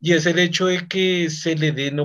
y 0.00 0.14
es 0.14 0.26
el 0.26 0.40
hecho 0.40 0.66
de 0.66 0.88
que 0.88 1.30
se 1.30 1.54
le 1.54 1.70
den 1.70 1.96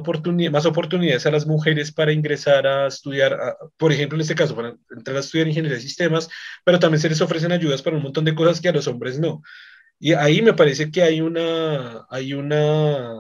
más 0.52 0.66
oportunidades 0.68 1.26
a 1.26 1.32
las 1.32 1.48
mujeres 1.48 1.92
para 1.92 2.12
ingresar 2.12 2.68
a 2.68 2.88
estudiar, 2.88 3.58
por 3.76 3.92
ejemplo, 3.92 4.18
en 4.18 4.22
este 4.22 4.36
caso, 4.36 4.56
para 4.56 4.76
entrar 4.96 5.18
a 5.18 5.22
estudiar 5.22 5.48
ingeniería 5.48 5.78
de 5.78 5.82
sistemas, 5.84 6.30
pero 6.64 6.78
también 6.78 7.02
se 7.02 7.10
les 7.10 7.22
ofrecen 7.22 7.52
ayudas 7.52 7.82
para 7.82 7.98
un 7.98 8.04
montón 8.04 8.26
de 8.26 8.36
cosas 8.36 8.62
que 8.62 8.70
a 8.70 8.72
los 8.72 8.88
hombres 8.88 9.20
no. 9.20 9.42
Y 10.00 10.14
ahí 10.14 10.44
me 10.44 10.54
parece 10.54 10.92
que 10.92 11.02
hay 11.02 11.22
una, 11.22 12.06
hay 12.10 12.34
una, 12.34 13.16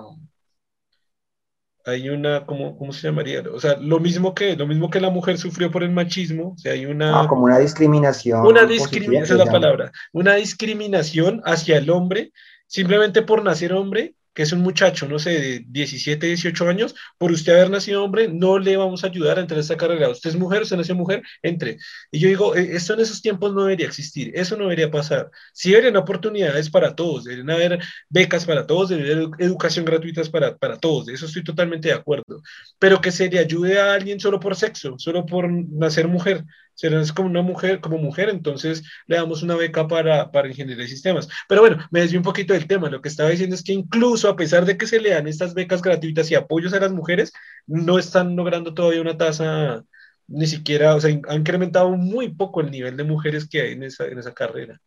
hay 1.87 2.09
una, 2.09 2.45
¿cómo, 2.45 2.77
¿cómo, 2.77 2.91
se 2.91 3.07
llamaría? 3.07 3.41
O 3.53 3.59
sea, 3.59 3.77
lo 3.79 3.99
mismo 3.99 4.35
que, 4.35 4.57
lo 4.57 4.67
mismo 4.67 4.89
que 4.89 4.99
la 4.99 5.09
mujer 5.09 5.37
sufrió 5.37 5.71
por 5.71 5.83
el 5.83 5.91
machismo, 5.91 6.49
o 6.49 6.57
sea, 6.57 6.73
hay 6.73 6.85
una... 6.85 7.21
Ah, 7.21 7.27
como 7.27 7.45
una 7.45 7.59
discriminación. 7.59 8.45
Una 8.45 8.65
discriminación, 8.65 9.23
esa 9.23 9.33
es 9.33 9.39
la 9.39 9.51
palabra, 9.51 9.91
una 10.11 10.35
discriminación 10.35 11.41
hacia 11.45 11.77
el 11.77 11.89
hombre 11.89 12.31
simplemente 12.67 13.21
por 13.21 13.41
nacer 13.41 13.71
hombre 13.71 14.15
que 14.37 14.43
es 14.43 14.51
un 14.51 14.59
muchacho, 14.59 15.07
no 15.07 15.17
sé, 15.17 15.31
de 15.31 15.65
17, 15.67 16.27
18 16.27 16.69
años, 16.69 16.93
por 17.17 17.31
usted 17.31 17.53
haber 17.53 17.71
nacido 17.71 18.03
hombre, 18.03 18.27
no 18.27 18.59
le 18.59 18.77
vamos 18.77 19.03
a 19.03 19.07
ayudar 19.07 19.39
a 19.39 19.41
entrar 19.41 19.57
a 19.57 19.61
esta 19.61 19.77
carrera. 19.77 20.09
Usted 20.11 20.29
es 20.29 20.35
mujer, 20.35 20.61
usted 20.61 20.77
nació 20.77 20.93
mujer, 20.93 21.23
entre. 21.41 21.79
Y 22.11 22.19
yo 22.19 22.27
digo, 22.27 22.55
e, 22.55 22.75
esto 22.75 22.93
en 22.93 22.99
esos 22.99 23.23
tiempos 23.23 23.51
no 23.55 23.63
debería 23.63 23.87
existir, 23.87 24.31
eso 24.35 24.55
no 24.55 24.65
debería 24.65 24.91
pasar. 24.91 25.31
Sí 25.53 25.71
deberían 25.71 25.97
oportunidades 25.97 26.69
para 26.69 26.95
todos, 26.95 27.23
deberían 27.23 27.49
haber 27.49 27.79
becas 28.09 28.45
para 28.45 28.67
todos, 28.67 28.89
deberían 28.89 29.33
haber 29.33 29.43
educación 29.43 29.85
gratuita 29.85 30.21
para, 30.25 30.55
para 30.55 30.77
todos, 30.77 31.07
de 31.07 31.13
eso 31.15 31.25
estoy 31.25 31.43
totalmente 31.43 31.87
de 31.87 31.95
acuerdo. 31.95 32.43
Pero 32.77 33.01
que 33.01 33.11
se 33.11 33.31
le 33.31 33.39
ayude 33.39 33.79
a 33.79 33.95
alguien 33.95 34.19
solo 34.19 34.39
por 34.39 34.55
sexo, 34.55 34.99
solo 34.99 35.25
por 35.25 35.49
nacer 35.49 36.07
mujer, 36.07 36.43
serás 36.77 37.11
como 37.11 37.27
una 37.27 37.41
mujer, 37.41 37.81
como 37.81 37.97
mujer, 37.97 38.29
entonces 38.29 38.83
le 39.07 39.17
damos 39.17 39.41
una 39.41 39.55
beca 39.55 39.87
para, 39.87 40.31
para 40.31 40.47
ingeniería 40.47 40.83
de 40.83 40.89
sistemas. 40.89 41.27
Pero 41.49 41.61
bueno, 41.61 41.77
me 41.91 42.01
desvío 42.01 42.19
un 42.19 42.23
poquito 42.23 42.53
del 42.53 42.67
tema. 42.67 42.89
Lo 42.89 43.01
que 43.01 43.09
estaba 43.09 43.29
diciendo 43.31 43.55
es 43.55 43.63
que 43.63 43.73
incluso 43.73 44.29
a 44.29 44.35
pesar 44.35 44.63
de 44.65 44.77
que 44.77 44.85
se 44.85 44.99
le 45.01 45.09
dan 45.09 45.27
estas 45.27 45.55
becas 45.55 45.81
gratuitas 45.81 46.29
y 46.29 46.35
apoyos 46.35 46.73
a 46.73 46.79
las 46.79 46.93
mujeres, 46.93 47.33
no 47.65 47.97
están 47.97 48.35
logrando 48.35 48.75
todavía 48.75 49.01
una 49.01 49.17
tasa, 49.17 49.83
ni 50.27 50.45
siquiera, 50.45 50.95
o 50.95 51.01
sea, 51.01 51.09
han 51.27 51.39
incrementado 51.39 51.89
muy 51.97 52.33
poco 52.35 52.61
el 52.61 52.69
nivel 52.69 52.95
de 52.95 53.03
mujeres 53.03 53.49
que 53.49 53.61
hay 53.61 53.71
en 53.73 53.83
esa, 53.83 54.05
en 54.05 54.19
esa 54.19 54.33
carrera. 54.33 54.79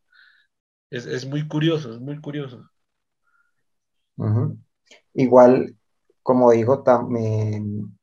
Es, 0.90 1.06
es 1.06 1.26
muy 1.26 1.48
curioso, 1.48 1.92
es 1.92 2.00
muy 2.00 2.20
curioso. 2.20 2.70
Igual, 5.14 5.76
como 6.22 6.52
digo, 6.52 6.82
también 6.84 7.98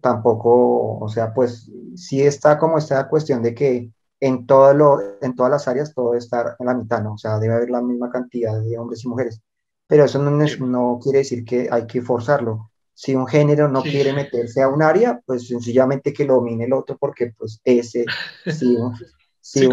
tampoco, 0.00 0.98
o 0.98 1.08
sea, 1.08 1.34
pues 1.34 1.70
sí 1.96 2.22
está 2.22 2.58
como 2.58 2.78
esta 2.78 3.08
cuestión 3.08 3.42
de 3.42 3.54
que 3.54 3.90
en, 4.20 4.46
todo 4.46 4.74
lo, 4.74 4.98
en 5.20 5.34
todas 5.34 5.50
las 5.50 5.68
áreas 5.68 5.94
todo 5.94 6.14
está 6.14 6.56
en 6.58 6.66
la 6.66 6.74
mitad, 6.74 7.02
¿no? 7.02 7.14
O 7.14 7.18
sea, 7.18 7.38
debe 7.38 7.54
haber 7.54 7.70
la 7.70 7.82
misma 7.82 8.10
cantidad 8.10 8.60
de 8.60 8.78
hombres 8.78 9.04
y 9.04 9.08
mujeres. 9.08 9.40
Pero 9.86 10.04
eso 10.04 10.18
no, 10.18 10.30
no 10.30 10.98
quiere 11.02 11.18
decir 11.18 11.44
que 11.44 11.68
hay 11.70 11.86
que 11.86 12.02
forzarlo. 12.02 12.70
Si 12.94 13.14
un 13.14 13.26
género 13.26 13.68
no 13.68 13.82
quiere 13.82 14.12
meterse 14.12 14.60
a 14.60 14.68
un 14.68 14.82
área, 14.82 15.20
pues 15.24 15.46
sencillamente 15.46 16.12
que 16.12 16.24
lo 16.24 16.34
domine 16.34 16.64
el 16.64 16.72
otro, 16.72 16.96
porque 16.98 17.32
pues 17.38 17.60
ese, 17.64 18.04
si, 18.44 18.76
si, 19.40 19.68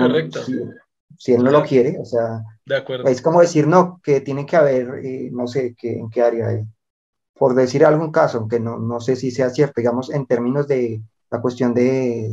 si, 1.18 1.34
él 1.34 1.44
no 1.44 1.52
lo 1.52 1.64
quiere, 1.64 1.98
o 2.00 2.06
sea, 2.06 2.44
de 2.66 2.76
acuerdo. 2.76 3.08
es 3.08 3.22
como 3.24 3.42
decir, 3.42 3.66
no, 3.66 4.00
que 4.04 4.22
tiene 4.22 4.46
que 4.46 4.56
haber, 4.56 5.04
eh, 5.04 5.30
no 5.34 5.48
sé, 5.48 5.76
que, 5.76 5.98
en 5.98 6.10
qué 6.12 6.22
área 6.22 6.50
hay 6.50 6.66
por 7.38 7.54
decir 7.54 7.86
algún 7.86 8.12
caso, 8.12 8.40
aunque 8.40 8.60
no, 8.60 8.80
no 8.80 9.00
sé 9.00 9.16
si 9.16 9.30
sea 9.30 9.50
cierto, 9.50 9.74
digamos, 9.78 10.10
en 10.12 10.26
términos 10.26 10.68
de 10.68 11.02
la 11.30 11.42
cuestión 11.42 11.74
de, 11.74 12.32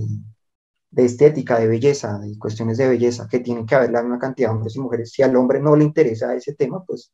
de 0.91 1.05
estética, 1.05 1.59
de 1.59 1.67
belleza, 1.67 2.19
de 2.19 2.39
cuestiones 2.39 2.79
de 2.79 2.89
belleza, 2.89 3.27
que 3.29 3.41
tienen 3.41 3.67
que 3.67 3.75
haber 3.75 3.91
la 3.91 4.03
misma 4.03 4.19
cantidad 4.19 4.49
de 4.49 4.55
hombres 4.55 4.77
y 4.77 4.81
mujeres. 4.81 5.11
Si 5.11 5.23
al 5.23 5.35
hombre 5.37 5.61
no 5.61 5.75
le 5.75 5.85
interesa 5.85 6.35
ese 6.35 6.55
tema, 6.55 6.85
pues 6.85 7.13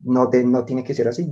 no, 0.00 0.30
no 0.32 0.64
tiene 0.64 0.82
que 0.82 0.94
ser 0.94 1.08
así. 1.08 1.28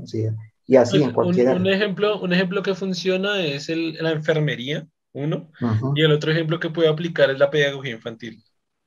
y 0.66 0.76
así 0.76 0.96
en 0.96 1.04
pues, 1.04 1.14
cualquier... 1.14 1.56
Un, 1.56 1.66
ejemplo, 1.66 2.20
un 2.20 2.32
ejemplo 2.32 2.62
que 2.62 2.74
funciona 2.74 3.42
es 3.42 3.70
el, 3.70 3.94
la 3.94 4.12
enfermería, 4.12 4.86
uno, 5.12 5.50
y 5.94 6.02
el 6.02 6.12
otro 6.12 6.30
ejemplo 6.30 6.60
que 6.60 6.68
puede 6.68 6.88
aplicar 6.88 7.30
es 7.30 7.38
la 7.38 7.50
pedagogía 7.50 7.92
infantil. 7.92 8.42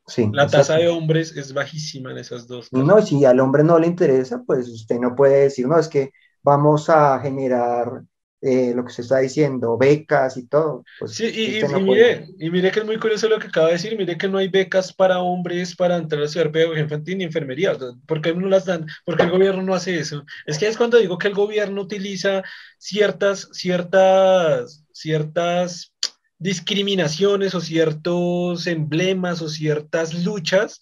Sí, 0.06 0.30
la 0.32 0.48
tasa 0.48 0.76
de 0.76 0.90
hombres 0.90 1.36
es 1.36 1.54
bajísima 1.54 2.12
en 2.12 2.18
esas 2.18 2.48
dos. 2.48 2.72
No, 2.72 3.02
si 3.02 3.26
al 3.26 3.40
hombre 3.40 3.64
no 3.64 3.80
le 3.80 3.88
interesa, 3.88 4.44
pues 4.46 4.68
usted 4.68 5.00
no 5.00 5.16
puede 5.16 5.42
decir, 5.44 5.68
no, 5.68 5.78
es 5.78 5.88
que 5.88 6.12
vamos 6.44 6.90
a 6.90 7.20
generar 7.20 8.04
eh, 8.42 8.72
lo 8.74 8.86
que 8.86 8.94
se 8.94 9.02
está 9.02 9.20
diciendo, 9.20 9.78
becas 9.78 10.38
y 10.38 10.48
todo. 10.48 10.86
Pues, 11.00 11.14
sí, 11.14 11.26
y, 11.26 11.80
mire, 11.82 12.26
y, 12.38 12.50
mire, 12.50 12.72
que 12.72 12.80
es 12.80 12.86
muy 12.86 12.98
curioso 12.98 13.28
lo 13.28 13.38
que 13.38 13.48
acaba 13.48 13.68
de 13.68 13.74
decir, 13.74 13.98
mire 13.98 14.18
que 14.18 14.30
no 14.30 14.38
hay 14.38 14.48
becas 14.48 14.94
para 14.94 15.20
hombres 15.20 15.76
para 15.76 15.98
entrar 15.98 16.22
a 16.22 16.26
estudiar 16.26 16.52
pedagogía 16.52 16.84
infantil 16.84 17.18
ni 17.18 17.26
enfermería, 17.26 17.78
¿por 18.06 18.22
qué 18.22 18.34
no 18.34 18.48
las 18.48 18.64
dan? 18.64 18.88
Porque 19.04 19.24
el 19.24 19.32
gobierno 19.32 19.62
no 19.62 19.74
hace 19.74 20.00
eso. 20.00 20.24
Es 20.46 20.58
que 20.58 20.68
es 20.68 20.78
cuando 20.78 20.98
digo 20.98 21.18
que 21.18 21.28
el 21.28 21.34
gobierno 21.34 21.82
utiliza 21.82 22.44
ciertas, 22.78 23.50
ciertas, 23.52 24.86
ciertas 24.94 25.94
discriminaciones 26.38 27.54
o 27.56 27.60
ciertos 27.60 28.68
emblemas 28.68 29.42
o 29.42 29.50
ciertas 29.50 30.14
luchas 30.24 30.80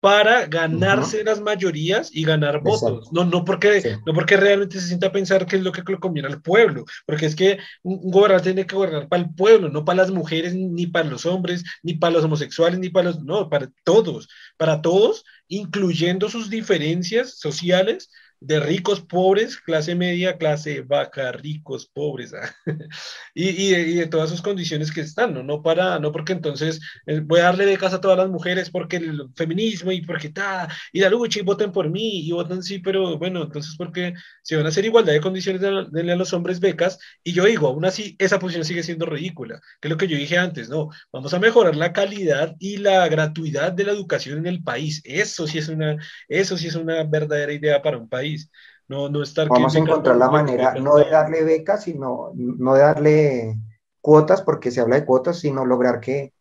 para 0.00 0.46
ganarse 0.46 1.24
las 1.24 1.40
mayorías 1.40 2.10
y 2.12 2.24
ganar 2.24 2.62
votos. 2.62 3.10
No, 3.12 3.24
no, 3.24 3.44
porque, 3.44 3.98
no 4.06 4.12
porque 4.12 4.36
realmente 4.36 4.80
se 4.80 4.86
sienta 4.86 5.08
a 5.08 5.12
pensar 5.12 5.46
qué 5.46 5.56
es 5.56 5.62
lo 5.62 5.72
que 5.72 5.82
le 5.86 5.98
conviene 5.98 6.28
al 6.28 6.40
pueblo, 6.40 6.84
porque 7.04 7.26
es 7.26 7.34
que 7.34 7.58
un, 7.82 8.10
gobernante 8.10 8.52
tiene 8.52 8.66
que 8.66 8.76
gobernar 8.76 9.08
para 9.08 9.22
el 9.22 9.34
pueblo, 9.34 9.68
no 9.68 9.84
para 9.84 10.02
las 10.02 10.10
mujeres, 10.10 10.54
ni 10.54 10.86
para 10.86 11.08
los 11.08 11.26
hombres, 11.26 11.64
ni 11.82 11.94
para 11.94 12.12
los 12.12 12.24
homosexuales, 12.24 12.78
ni 12.78 12.90
para 12.90 13.10
los, 13.10 13.24
no, 13.24 13.48
para 13.48 13.70
todos, 13.82 14.28
para 14.56 14.82
todos, 14.82 15.24
incluyendo 15.48 16.28
sus 16.28 16.48
diferencias 16.48 17.38
sociales, 17.38 18.10
de 18.40 18.60
ricos, 18.60 19.00
pobres, 19.00 19.56
clase 19.56 19.94
media, 19.94 20.38
clase 20.38 20.82
baja, 20.82 21.32
ricos, 21.32 21.86
pobres, 21.86 22.32
ah, 22.34 22.54
y, 23.34 23.48
y, 23.48 23.94
de, 23.94 24.06
todas 24.06 24.30
sus 24.30 24.42
condiciones 24.42 24.92
que 24.92 25.00
están, 25.00 25.34
¿no? 25.34 25.42
No, 25.42 25.62
para, 25.62 25.98
no 25.98 26.12
porque 26.12 26.32
entonces 26.32 26.80
eh, 27.06 27.20
voy 27.20 27.40
a 27.40 27.44
darle 27.44 27.66
becas 27.66 27.94
a 27.94 28.00
todas 28.00 28.18
las 28.18 28.28
mujeres 28.28 28.70
porque 28.70 28.96
el 28.96 29.28
feminismo 29.34 29.90
y 29.90 30.02
porque 30.02 30.28
está, 30.28 30.68
y 30.92 31.00
la 31.00 31.08
lucha 31.10 31.40
y 31.40 31.42
voten 31.42 31.72
por 31.72 31.90
mí 31.90 32.20
y 32.26 32.30
voten 32.32 32.62
sí, 32.62 32.78
pero 32.78 33.18
bueno, 33.18 33.42
entonces 33.42 33.74
porque 33.76 34.14
si 34.42 34.54
van 34.54 34.66
a 34.66 34.68
hacer 34.68 34.84
igualdad 34.84 35.12
de 35.12 35.20
condiciones, 35.20 35.60
denle 35.90 36.12
a 36.12 36.16
los 36.16 36.32
hombres 36.32 36.60
becas, 36.60 36.98
y 37.24 37.32
yo 37.32 37.44
digo, 37.44 37.68
aún 37.68 37.84
así, 37.84 38.16
esa 38.18 38.38
posición 38.38 38.64
sigue 38.64 38.82
siendo 38.82 39.06
ridícula, 39.06 39.60
que 39.80 39.88
es 39.88 39.90
lo 39.90 39.96
que 39.96 40.08
yo 40.08 40.16
dije 40.16 40.38
antes, 40.38 40.68
¿no? 40.68 40.90
Vamos 41.12 41.34
a 41.34 41.38
mejorar 41.40 41.76
la 41.76 41.92
calidad 41.92 42.54
y 42.60 42.76
la 42.76 43.08
gratuidad 43.08 43.72
de 43.72 43.84
la 43.84 43.92
educación 43.92 44.38
en 44.38 44.46
el 44.46 44.62
país, 44.62 45.02
eso 45.04 45.46
sí 45.46 45.58
es 45.58 45.68
una, 45.68 45.96
eso 46.28 46.56
sí 46.56 46.68
es 46.68 46.74
una 46.76 47.02
verdadera 47.04 47.52
idea 47.52 47.82
para 47.82 47.98
un 47.98 48.08
país 48.08 48.27
no, 48.88 49.08
no 49.08 49.22
estar 49.22 49.48
Vamos 49.48 49.76
a 49.76 49.78
encontrar 49.78 50.16
la 50.16 50.30
manera, 50.30 50.74
no 50.74 50.96
de 50.96 51.10
darle 51.10 51.44
becas, 51.44 51.84
sino 51.84 52.32
no 52.34 52.74
de 52.74 52.80
darle 52.80 53.56
cuotas, 54.00 54.42
porque 54.42 54.70
se 54.70 54.80
habla 54.80 54.96
de 54.96 55.04
cuotas, 55.04 55.38
sino 55.38 55.66
lograr 55.66 56.00
que, 56.00 56.32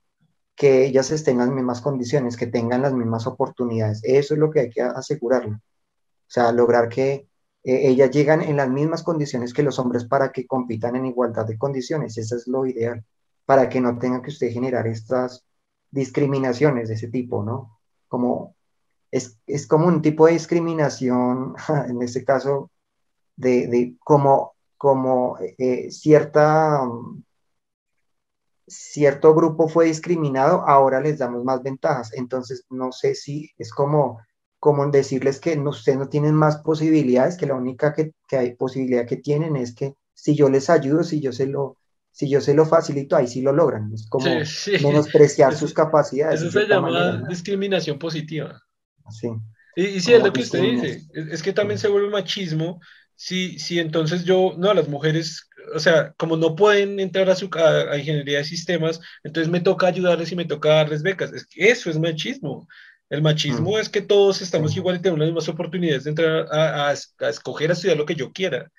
que 0.55 0.85
ellas 0.85 1.11
estén 1.11 1.33
en 1.35 1.47
las 1.47 1.49
mismas 1.49 1.81
condiciones, 1.81 2.37
que 2.37 2.47
tengan 2.47 2.81
las 2.81 2.93
mismas 2.93 3.27
oportunidades. 3.27 4.01
Eso 4.03 4.33
es 4.33 4.39
lo 4.39 4.49
que 4.49 4.61
hay 4.61 4.69
que 4.69 4.81
asegurarlo. 4.81 5.55
O 5.55 6.29
sea, 6.29 6.51
lograr 6.51 6.89
que 6.89 7.27
eh, 7.63 7.89
ellas 7.89 8.11
llegan 8.11 8.41
en 8.41 8.57
las 8.57 8.69
mismas 8.69 9.03
condiciones 9.03 9.53
que 9.53 9.63
los 9.63 9.79
hombres 9.79 10.05
para 10.05 10.31
que 10.31 10.47
compitan 10.47 10.95
en 10.95 11.05
igualdad 11.05 11.45
de 11.45 11.57
condiciones. 11.57 12.17
Eso 12.17 12.35
es 12.35 12.47
lo 12.47 12.65
ideal, 12.65 13.03
para 13.45 13.69
que 13.69 13.81
no 13.81 13.97
tenga 13.97 14.21
que 14.21 14.29
usted 14.29 14.51
generar 14.51 14.87
estas 14.87 15.45
discriminaciones 15.91 16.89
de 16.89 16.95
ese 16.95 17.07
tipo, 17.07 17.43
¿no? 17.43 17.79
Como 18.07 18.56
es, 19.11 19.37
es, 19.47 19.67
como 19.67 19.87
un 19.87 20.01
tipo 20.01 20.25
de 20.25 20.33
discriminación, 20.33 21.55
en 21.89 22.01
este 22.01 22.23
caso, 22.23 22.71
de, 23.35 23.67
de 23.67 23.95
como, 24.03 24.55
como 24.77 25.37
eh, 25.57 25.91
cierta, 25.91 26.81
cierto 28.67 29.33
grupo 29.33 29.67
fue 29.67 29.85
discriminado, 29.85 30.63
ahora 30.67 30.99
les 30.99 31.19
damos 31.19 31.43
más 31.43 31.63
ventajas. 31.63 32.13
Entonces, 32.13 32.65
no 32.69 32.91
sé 32.91 33.15
si 33.15 33.51
es 33.57 33.71
como, 33.71 34.19
como 34.59 34.85
decirles 34.87 35.39
que 35.39 35.55
no, 35.55 35.69
ustedes 35.69 35.97
no 35.97 36.09
tienen 36.09 36.35
más 36.35 36.57
posibilidades, 36.57 37.37
que 37.37 37.45
la 37.45 37.55
única 37.55 37.93
que, 37.93 38.13
que, 38.27 38.37
hay 38.37 38.55
posibilidad 38.55 39.05
que 39.05 39.17
tienen 39.17 39.55
es 39.55 39.73
que 39.73 39.95
si 40.13 40.35
yo 40.35 40.49
les 40.49 40.69
ayudo, 40.69 41.03
si 41.03 41.21
yo 41.21 41.31
se 41.31 41.45
lo, 41.45 41.77
si 42.11 42.27
yo 42.27 42.41
se 42.41 42.55
lo 42.55 42.65
facilito, 42.65 43.15
ahí 43.15 43.27
sí 43.27 43.41
lo 43.41 43.53
logran. 43.53 43.93
Es 43.93 44.09
como 44.09 44.25
menospreciar 44.81 45.55
sus 45.55 45.73
capacidades. 45.73 46.41
Eso 46.41 46.51
se 46.51 46.65
llama 46.65 47.23
discriminación 47.29 47.99
positiva. 47.99 48.59
Y, 49.75 49.85
y 49.85 49.99
sí, 50.01 50.13
es 50.13 50.23
lo 50.23 50.33
que 50.33 50.41
usted 50.41 50.61
dice, 50.61 51.01
es, 51.13 51.43
que 51.43 51.53
también 51.53 51.77
se 51.77 51.87
vuelve 51.87 52.09
machismo 52.09 52.79
si, 53.15 53.59
si 53.59 53.79
entonces 53.79 54.23
yo, 54.23 54.55
no, 54.57 54.73
las 54.73 54.87
mujeres, 54.87 55.49
o 55.75 55.79
sea, 55.79 56.13
como 56.17 56.37
no 56.37 56.55
pueden 56.55 56.99
entrar 56.99 57.29
a, 57.29 57.35
su, 57.35 57.49
a, 57.53 57.97
ingeniería 57.97 58.39
de 58.39 58.43
sistemas, 58.43 58.99
entonces 59.23 59.51
me 59.51 59.59
toca 59.59 59.87
ayudarles 59.87 60.31
y 60.31 60.35
me 60.35 60.45
toca 60.45 60.69
darles 60.69 61.03
becas. 61.03 61.33
Es 61.33 61.45
que 61.45 61.69
eso 61.69 61.89
es 61.89 61.99
machismo. 61.99 62.67
El 63.09 63.21
machismo 63.21 63.71
mm. 63.71 63.79
es 63.79 63.89
que 63.89 64.01
todos 64.01 64.41
estamos 64.41 64.75
igual 64.75 64.97
y 64.97 64.99
tenemos 64.99 65.19
las 65.19 65.27
mismas 65.29 65.49
oportunidades 65.49 66.03
de 66.03 66.09
entrar 66.11 66.47
a, 66.51 66.89
a, 66.89 66.89
a 66.89 67.29
escoger 67.29 67.69
a 67.69 67.73
estudiar 67.73 67.97
lo 67.97 68.05
que 68.05 68.15
yo 68.15 68.31
quiera. 68.31 68.71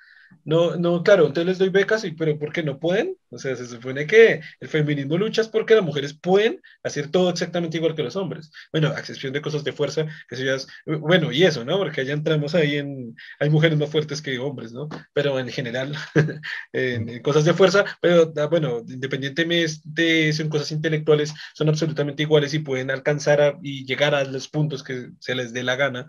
No, 0.45 0.77
no, 0.77 1.03
claro, 1.03 1.27
entonces 1.27 1.47
les 1.47 1.59
doy 1.59 1.69
becas, 1.69 2.07
pero 2.17 2.39
¿por 2.39 2.53
qué 2.53 2.63
no 2.63 2.79
pueden? 2.79 3.17
O 3.31 3.39
sea, 3.39 3.55
se 3.55 3.67
supone 3.67 4.07
que 4.07 4.41
el 4.61 4.69
feminismo 4.69 5.19
lucha 5.19 5.43
es 5.43 5.49
porque 5.49 5.75
las 5.75 5.85
mujeres 5.85 6.15
pueden 6.15 6.63
hacer 6.83 7.11
todo 7.11 7.29
exactamente 7.29 7.77
igual 7.77 7.95
que 7.95 8.03
los 8.03 8.17
hombres. 8.17 8.51
Bueno, 8.73 8.89
a 8.89 8.99
excepción 8.99 9.35
de 9.35 9.43
cosas 9.43 9.63
de 9.65 9.73
fuerza, 9.73 10.07
eso 10.31 10.43
ya 10.43 10.55
es, 10.55 10.67
bueno, 10.87 11.33
y 11.33 11.45
eso, 11.45 11.65
¿no? 11.65 11.77
Porque 11.77 12.05
ya 12.07 12.15
entramos 12.15 12.55
ahí 12.55 12.77
en, 12.77 13.15
hay 13.39 13.51
mujeres 13.51 13.79
más 13.79 13.91
fuertes 13.91 14.23
que 14.23 14.39
hombres, 14.39 14.73
¿no? 14.73 14.89
Pero 15.13 15.39
en 15.39 15.49
general, 15.49 15.95
en, 16.73 17.23
cosas 17.23 17.45
de 17.45 17.55
fuerza, 17.55 17.85
pero 18.01 18.33
ah, 18.37 18.47
bueno, 18.47 18.83
independientemente 18.89 19.81
de 19.85 20.31
eso, 20.31 20.43
en 20.43 20.49
cosas 20.49 20.73
intelectuales, 20.73 21.35
son 21.55 21.69
absolutamente 21.69 22.23
iguales 22.23 22.55
y 22.55 22.61
pueden 22.61 22.91
alcanzar 22.91 23.59
y 23.63 23.85
llegar 23.85 24.15
a 24.15 24.25
los 24.25 24.49
puntos 24.49 24.83
que 24.83 25.11
se 25.21 25.35
les 25.35 25.53
dé 25.53 25.63
la 25.63 25.77
gana. 25.77 26.07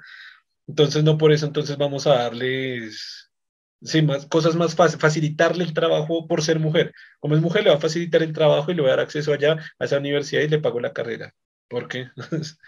Entonces, 0.67 1.03
no 1.03 1.17
por 1.17 1.32
eso, 1.34 1.45
entonces 1.45 1.78
vamos 1.78 2.07
a 2.07 2.15
darles 2.15 3.28
Sí, 3.82 4.01
más, 4.01 4.25
cosas 4.25 4.55
más 4.55 4.75
fáciles, 4.75 5.01
facilitarle 5.01 5.63
el 5.63 5.73
trabajo 5.73 6.27
por 6.27 6.43
ser 6.43 6.59
mujer. 6.59 6.93
Como 7.19 7.36
es 7.36 7.41
mujer, 7.41 7.63
le 7.63 7.69
va 7.69 7.77
a 7.77 7.82
facilitar 7.82 8.21
el 8.21 8.34
trabajo 8.34 8.71
y 8.71 8.75
le 8.75 8.82
va 8.82 8.89
a 8.89 8.91
dar 8.91 8.99
acceso 8.99 9.32
allá 9.32 9.57
a 9.80 9.86
esa 9.86 9.97
universidad 9.97 10.41
y 10.41 10.49
le 10.49 10.59
pago 10.59 10.80
la 10.80 10.91
carrera. 10.91 11.34
¿Por 11.69 11.88
qué? 11.88 12.09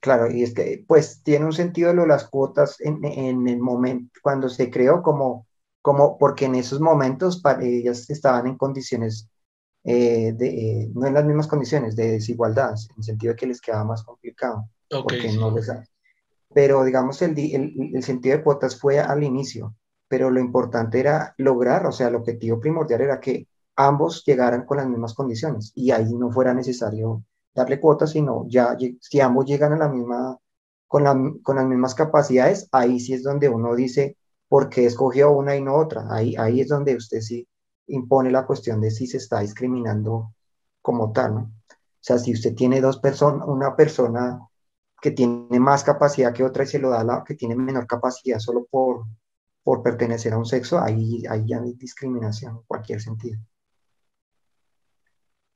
claro, 0.00 0.30
y 0.30 0.42
es 0.42 0.52
que 0.52 0.84
pues 0.86 1.22
tiene 1.22 1.46
un 1.46 1.54
sentido 1.54 1.94
lo 1.94 2.06
las 2.06 2.24
cuotas 2.24 2.80
en, 2.80 3.02
en, 3.04 3.48
el 3.48 3.60
momento, 3.60 4.12
cuando 4.22 4.50
se 4.50 4.70
creó 4.70 5.02
como, 5.02 5.46
como, 5.80 6.18
porque 6.18 6.44
en 6.46 6.56
esos 6.56 6.80
momentos 6.80 7.40
para 7.40 7.64
ellas 7.64 8.10
estaban 8.10 8.46
en 8.46 8.58
condiciones, 8.58 9.30
eh, 9.84 10.32
de, 10.34 10.90
no 10.92 11.06
en 11.06 11.14
las 11.14 11.24
mismas 11.24 11.46
condiciones 11.46 11.96
de 11.96 12.12
desigualdad, 12.12 12.74
en 12.90 12.96
el 12.98 13.04
sentido 13.04 13.32
de 13.32 13.36
que 13.36 13.46
les 13.46 13.60
quedaba 13.60 13.84
más 13.84 14.02
complicado. 14.02 14.68
porque 14.90 15.32
no 15.32 15.50
les, 15.50 15.70
pero 16.54 16.84
digamos 16.84 17.22
el, 17.22 17.38
el, 17.38 18.02
sentido 18.02 18.36
de 18.36 18.44
cuotas 18.44 18.78
fue 18.78 19.00
al 19.00 19.22
inicio, 19.22 19.74
pero 20.08 20.30
lo 20.30 20.40
importante 20.40 21.00
era 21.00 21.34
lograr, 21.38 21.86
o 21.86 21.92
sea, 21.92 22.08
el 22.08 22.16
objetivo 22.16 22.60
primordial 22.60 23.00
era 23.00 23.20
que 23.20 23.48
ambos 23.76 24.24
llegaran 24.24 24.66
con 24.66 24.76
las 24.78 24.86
mismas 24.86 25.14
condiciones 25.14 25.72
y 25.74 25.90
ahí 25.90 26.14
no 26.14 26.30
fuera 26.30 26.54
necesario 26.54 27.24
darle 27.54 27.80
cuotas, 27.80 28.10
sino 28.10 28.46
ya 28.48 28.76
si 29.00 29.20
ambos 29.20 29.46
llegan 29.46 29.72
a 29.72 29.78
la 29.78 29.88
misma, 29.88 30.38
con, 30.86 31.04
la, 31.04 31.14
con 31.42 31.56
las 31.56 31.66
mismas 31.66 31.94
capacidades, 31.94 32.68
ahí 32.72 33.00
sí 33.00 33.14
es 33.14 33.22
donde 33.22 33.48
uno 33.48 33.74
dice, 33.74 34.16
¿por 34.48 34.68
qué 34.68 34.86
escogió 34.86 35.32
una 35.32 35.56
y 35.56 35.62
no 35.62 35.74
otra? 35.76 36.06
Ahí, 36.10 36.36
ahí 36.36 36.60
es 36.60 36.68
donde 36.68 36.96
usted 36.96 37.20
sí 37.20 37.46
impone 37.86 38.30
la 38.30 38.46
cuestión 38.46 38.80
de 38.80 38.90
si 38.90 39.06
se 39.06 39.18
está 39.18 39.40
discriminando 39.40 40.34
como 40.80 41.12
tal, 41.12 41.34
¿no? 41.34 41.40
O 41.40 42.04
sea, 42.04 42.18
si 42.18 42.32
usted 42.32 42.54
tiene 42.54 42.80
dos 42.80 42.98
personas, 42.98 43.46
una 43.46 43.76
persona 43.76 44.40
que 45.02 45.10
tiene 45.10 45.58
más 45.58 45.82
capacidad 45.82 46.32
que 46.32 46.44
otra 46.44 46.62
y 46.62 46.68
se 46.68 46.78
lo 46.78 46.90
da 46.90 47.00
a 47.00 47.04
la 47.04 47.24
que 47.24 47.34
tiene 47.34 47.56
menor 47.56 47.88
capacidad 47.88 48.38
solo 48.38 48.66
por, 48.70 49.04
por 49.64 49.82
pertenecer 49.82 50.32
a 50.32 50.38
un 50.38 50.46
sexo, 50.46 50.78
ahí, 50.78 51.24
ahí 51.28 51.44
ya 51.44 51.60
hay 51.60 51.72
discriminación 51.74 52.58
en 52.58 52.62
cualquier 52.68 53.00
sentido. 53.02 53.40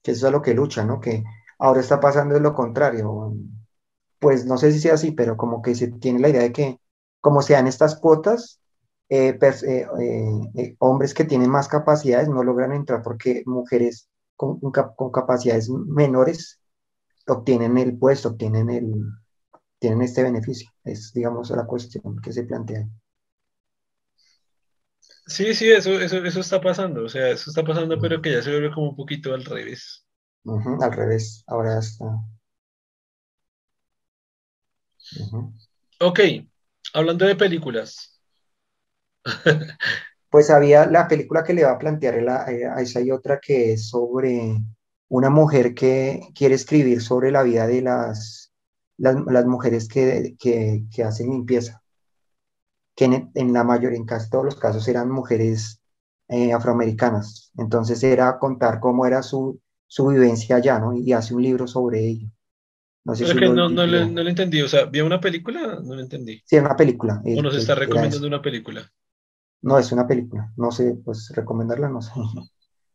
Que 0.03 0.11
eso 0.11 0.27
es 0.27 0.33
lo 0.33 0.43
que 0.43 0.53
lucha, 0.53 0.85
¿no? 0.85 1.01
Que 1.01 1.23
ahora 1.61 1.81
está 1.81 2.01
pasando 2.01 2.39
lo 2.41 2.55
contrario. 2.55 3.35
Pues 4.19 4.47
no 4.47 4.59
sé 4.59 4.73
si 4.73 4.81
sea 4.81 4.95
así, 4.95 5.13
pero 5.13 5.37
como 5.37 5.63
que 5.63 5.77
se 5.77 5.93
tiene 5.93 6.19
la 6.19 6.29
idea 6.31 6.43
de 6.43 6.53
que 6.53 6.81
como 7.21 7.41
sean 7.41 7.69
estas 7.69 7.95
cuotas, 8.01 8.61
eh, 9.09 9.39
eh, 9.41 9.87
eh, 10.57 10.77
hombres 10.81 11.15
que 11.15 11.25
tienen 11.25 11.51
más 11.51 11.69
capacidades 11.69 12.29
no 12.29 12.43
logran 12.43 12.73
entrar 12.73 13.01
porque 13.03 13.45
mujeres 13.47 14.09
con, 14.35 14.59
con 14.59 15.13
capacidades 15.13 15.71
menores 15.71 16.59
obtienen 17.29 17.79
el 17.79 17.97
puesto, 17.97 18.31
obtienen 18.31 18.71
el, 18.71 19.05
tienen 19.79 20.03
este 20.03 20.23
beneficio. 20.23 20.71
Es, 20.85 21.13
digamos, 21.13 21.51
la 21.51 21.67
cuestión 21.67 22.21
que 22.23 22.33
se 22.33 22.45
plantea. 22.45 22.87
Sí, 25.27 25.55
sí, 25.55 25.71
eso, 25.71 25.93
eso, 26.01 26.25
eso 26.25 26.41
está 26.41 26.61
pasando, 26.61 27.05
o 27.05 27.09
sea, 27.09 27.29
eso 27.31 27.51
está 27.51 27.65
pasando, 27.65 27.99
pero 28.01 28.23
que 28.23 28.33
ya 28.33 28.43
se 28.43 28.51
vuelve 28.51 28.73
como 28.73 28.91
un 28.91 28.97
poquito 28.97 29.35
al 29.35 29.45
revés. 29.45 30.05
al 30.81 30.93
revés, 30.93 31.45
ahora 31.47 31.79
está. 31.79 32.07
Ok, 36.01 36.21
hablando 36.95 37.27
de 37.27 37.37
películas. 37.37 38.21
pues 40.31 40.51
había 40.51 40.87
la 40.87 41.09
película 41.09 41.45
que 41.45 41.55
le 41.55 41.65
va 41.65 41.73
a 41.73 41.79
plantear 41.79 42.29
a, 42.29 42.45
a 42.47 42.81
esa 42.83 43.01
y 43.01 43.11
otra 43.11 43.41
que 43.41 43.73
es 43.73 43.89
sobre 43.89 44.57
una 45.09 45.31
mujer 45.31 45.75
que 45.75 46.21
quiere 46.35 46.55
escribir 46.55 47.01
sobre 47.03 47.31
la 47.31 47.43
vida 47.43 47.67
de 47.67 47.83
las 47.83 48.46
las, 48.99 49.47
mujeres 49.47 49.89
que, 49.89 50.35
que, 50.39 51.05
hacen 51.05 51.31
limpieza, 51.31 51.83
que 52.95 53.05
en, 53.35 53.53
la 53.53 53.65
mayoría, 53.65 53.99
en 53.99 54.07
casi 54.07 54.31
todos 54.31 54.45
los 54.45 54.57
casos 54.57 54.87
eran 54.89 55.11
mujeres 55.11 55.83
eh, 56.29 56.53
afroamericanas. 56.53 57.53
Entonces 57.59 58.03
era 58.03 58.39
contar 58.39 58.81
cómo 58.81 59.07
era 59.07 59.23
su, 59.23 59.61
su 59.87 60.09
vivencia 60.09 60.57
allá, 60.57 60.79
¿no? 60.79 60.95
Y 60.95 61.13
hace 61.13 61.35
un 61.35 61.43
libro 61.43 61.67
sobre 61.67 62.07
ello. 62.07 62.29
No 63.05 63.15
sé 63.15 63.25
si 63.25 63.35
no, 63.35 63.69
no, 63.69 63.87
le, 63.87 64.11
no, 64.11 64.23
le, 64.23 64.31
entendí, 64.31 64.61
o 64.63 64.69
sea, 64.69 64.87
¿vio 64.87 65.07
una 65.07 65.21
película? 65.21 65.81
No 65.81 65.95
le 65.95 66.03
entendí. 66.03 66.43
Sí, 66.45 66.57
una 66.57 66.75
película. 66.75 67.23
¿O 67.25 67.43
nos 67.43 67.55
está 67.55 67.77
recomendando 67.77 68.27
una 68.27 68.43
película? 68.43 68.91
No, 69.63 69.79
es 69.79 69.93
una 69.93 70.09
película. 70.09 70.53
No 70.57 70.73
sé, 70.73 70.97
pues 71.05 71.33
recomendarla, 71.35 71.89
no 71.89 72.03
sé. 72.03 72.11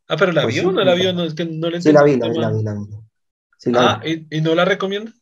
Ah, 0.08 0.18
pero 0.18 0.34
la 0.34 0.42
pues 0.42 0.56
vio 0.56 0.68
o 0.68 0.72
no 0.74 0.84
la 0.84 0.94
vio, 0.94 1.14
no, 1.14 1.24
es 1.24 1.34
que 1.34 1.46
no 1.46 1.70
le. 1.70 1.82
Sí, 1.82 1.94
la 1.94 2.04
vi, 2.04 2.18
la 2.18 2.28
vi, 2.28 2.38
la 2.38 2.52
vi, 2.52 2.64
la 2.64 2.74
vi. 2.74 3.74
ah, 3.78 4.02
¿y, 4.04 4.28
¿y, 4.30 4.42
no 4.42 4.54
la 4.56 4.66
recomienda? 4.66 5.14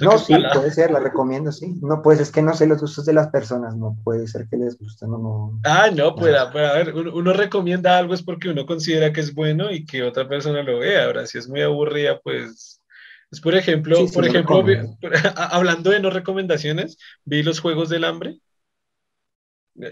No, 0.00 0.18
sí, 0.18 0.34
puede 0.54 0.70
ser, 0.70 0.90
la 0.90 1.00
recomiendo, 1.00 1.52
sí. 1.52 1.74
No, 1.82 2.02
pues 2.02 2.20
es 2.20 2.30
que 2.30 2.42
no 2.42 2.54
sé 2.54 2.66
los 2.66 2.80
gustos 2.80 3.04
de 3.06 3.12
las 3.12 3.28
personas, 3.28 3.76
no 3.76 3.96
puede 4.02 4.26
ser 4.26 4.46
que 4.48 4.56
les 4.56 4.78
guste, 4.78 5.06
no, 5.06 5.18
no. 5.18 5.60
Ah, 5.64 5.90
no, 5.94 6.14
pues 6.14 6.34
a, 6.34 6.50
ver, 6.50 6.94
uno, 6.94 7.32
recomienda 7.32 7.98
algo 7.98 8.14
es 8.14 8.22
porque 8.22 8.48
uno 8.48 8.66
considera 8.66 9.12
que 9.12 9.20
es 9.20 9.34
bueno 9.34 9.70
y 9.70 9.84
que 9.84 10.02
otra 10.02 10.28
persona 10.28 10.62
lo 10.62 10.78
vea. 10.78 11.04
Ahora, 11.04 11.26
si 11.26 11.38
es 11.38 11.48
muy 11.48 11.62
aburrida, 11.62 12.20
pues 12.20 12.82
Es 13.30 13.40
por 13.40 13.54
ejemplo, 13.54 14.06
por 14.12 14.26
ejemplo, 14.26 14.64
hablando 15.36 15.90
de 15.90 16.00
no 16.00 16.10
recomendaciones, 16.10 16.98
vi 17.24 17.42
los 17.42 17.60
Juegos 17.60 17.88
del 17.88 18.04
Hambre. 18.04 18.38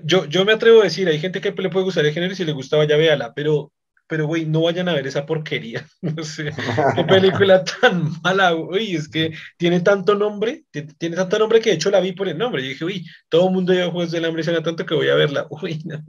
Yo, 0.04 0.24
yo 0.26 0.44
me 0.44 0.52
atrevo 0.52 0.80
a 0.80 0.84
decir, 0.84 1.08
hay 1.08 1.18
gente 1.18 1.40
que 1.40 1.52
le 1.52 1.70
puede 1.70 1.84
gustar 1.84 2.04
el 2.04 2.12
género 2.12 2.32
y 2.32 2.36
si 2.36 2.44
le 2.44 2.52
gustaba 2.52 2.84
ya 2.84 2.96
véala, 2.96 3.32
pero 3.34 3.72
pero 4.08 4.26
güey, 4.26 4.46
no 4.46 4.62
vayan 4.62 4.88
a 4.88 4.94
ver 4.94 5.06
esa 5.06 5.26
porquería. 5.26 5.86
No 6.02 6.24
sé, 6.24 6.50
qué 6.96 7.04
película 7.04 7.62
tan 7.62 8.10
mala, 8.22 8.52
güey, 8.52 8.96
es 8.96 9.08
que 9.08 9.32
tiene 9.56 9.80
tanto 9.80 10.14
nombre, 10.14 10.64
tiene 10.70 11.16
tanto 11.16 11.38
nombre 11.38 11.60
que 11.60 11.70
de 11.70 11.76
hecho 11.76 11.90
la 11.90 12.00
vi 12.00 12.12
por 12.12 12.28
el 12.28 12.38
nombre. 12.38 12.62
Y 12.62 12.70
dije, 12.70 12.84
uy, 12.84 13.06
todo 13.28 13.48
el 13.48 13.54
mundo 13.54 13.72
lleva 13.72 13.90
Juegos 13.90 14.10
del 14.10 14.24
Hambre, 14.24 14.42
suena 14.42 14.62
tanto 14.62 14.86
que 14.86 14.94
voy 14.94 15.08
a 15.08 15.14
verla. 15.14 15.46
Uy, 15.62 15.82
no. 15.84 16.02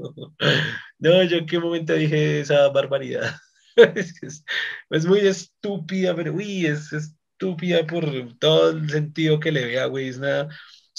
No, 0.99 1.23
yo 1.23 1.37
en 1.37 1.45
qué 1.45 1.59
momento 1.59 1.93
dije 1.93 2.41
esa 2.41 2.69
barbaridad. 2.69 3.35
Es, 3.75 4.43
es, 4.89 5.05
muy 5.05 5.19
estúpida, 5.19 6.13
pero 6.13 6.33
uy, 6.33 6.65
es 6.65 6.91
estúpida 6.91 7.85
por 7.87 8.05
todo 8.37 8.71
el 8.71 8.89
sentido 8.89 9.39
que 9.39 9.53
le 9.53 9.65
vea, 9.65 9.85
güey, 9.85 10.09
es 10.09 10.19
nada 10.19 10.49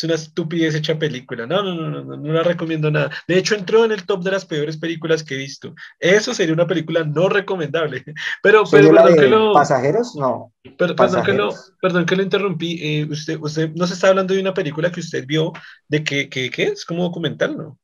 es 0.01 0.05
una 0.05 0.15
estupidez 0.15 0.75
hecha 0.75 0.99
película. 0.99 1.47
No, 1.47 1.63
no, 1.63 1.75
no, 1.75 2.03
no, 2.03 2.17
no 2.17 2.33
la 2.33 2.43
recomiendo 2.43 2.91
nada. 2.91 3.11
De 3.29 3.37
hecho, 3.37 3.55
entró 3.55 3.85
en 3.85 3.93
el 3.93 4.07
top 4.07 4.23
de 4.23 4.31
las 4.31 4.47
peores 4.47 4.79
películas 4.79 5.23
que 5.23 5.35
he 5.35 5.39
visto. 5.39 5.75
Eso 5.99 6.33
sería 6.33 6.55
una 6.55 6.67
película 6.67 7.05
no 7.05 7.29
recomendable. 7.29 8.03
Pero, 8.43 8.65
pero 8.71 8.95
perdón 8.95 9.17
que 9.17 9.29
lo. 9.29 9.53
¿Pasajeros? 9.53 10.15
No. 10.17 10.53
Perdón, 10.79 11.25
que 11.25 11.33
lo, 11.33 11.55
perdón 11.81 12.07
que 12.07 12.17
lo 12.17 12.23
interrumpí. 12.23 12.79
Eh, 12.81 13.09
usted, 13.11 13.39
usted 13.41 13.75
nos 13.75 13.91
está 13.91 14.09
hablando 14.09 14.33
de 14.33 14.41
una 14.41 14.55
película 14.55 14.91
que 14.91 15.01
usted 15.01 15.27
vio, 15.27 15.53
de 15.89 16.03
que, 16.03 16.29
que, 16.29 16.51
es 16.57 16.85
como 16.85 17.03
documental, 17.03 17.57
¿no? 17.57 17.79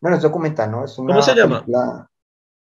No, 0.00 0.10
no 0.10 0.16
es 0.16 0.22
documental, 0.22 0.70
¿no? 0.70 0.84
Es 0.84 0.96
una 0.98 1.14
¿Cómo 1.14 1.22
se 1.22 1.34
llama? 1.34 1.64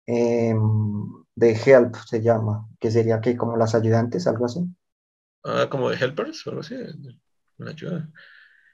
Em, 0.07 1.25
de 1.35 1.53
Help 1.53 1.95
se 2.07 2.23
llama, 2.23 2.67
que 2.81 2.91
sería 2.91 3.21
que 3.21 3.37
como 3.37 3.57
las 3.57 3.75
ayudantes, 3.75 4.27
algo 4.27 4.47
así. 4.47 4.61
Ah, 5.45 5.67
como 5.71 5.91
de 5.91 5.97
Helpers 5.97 6.47
o 6.47 6.51
algo 6.51 6.61
así. 6.61 6.75
Una 7.59 7.71
ayuda. 7.71 8.09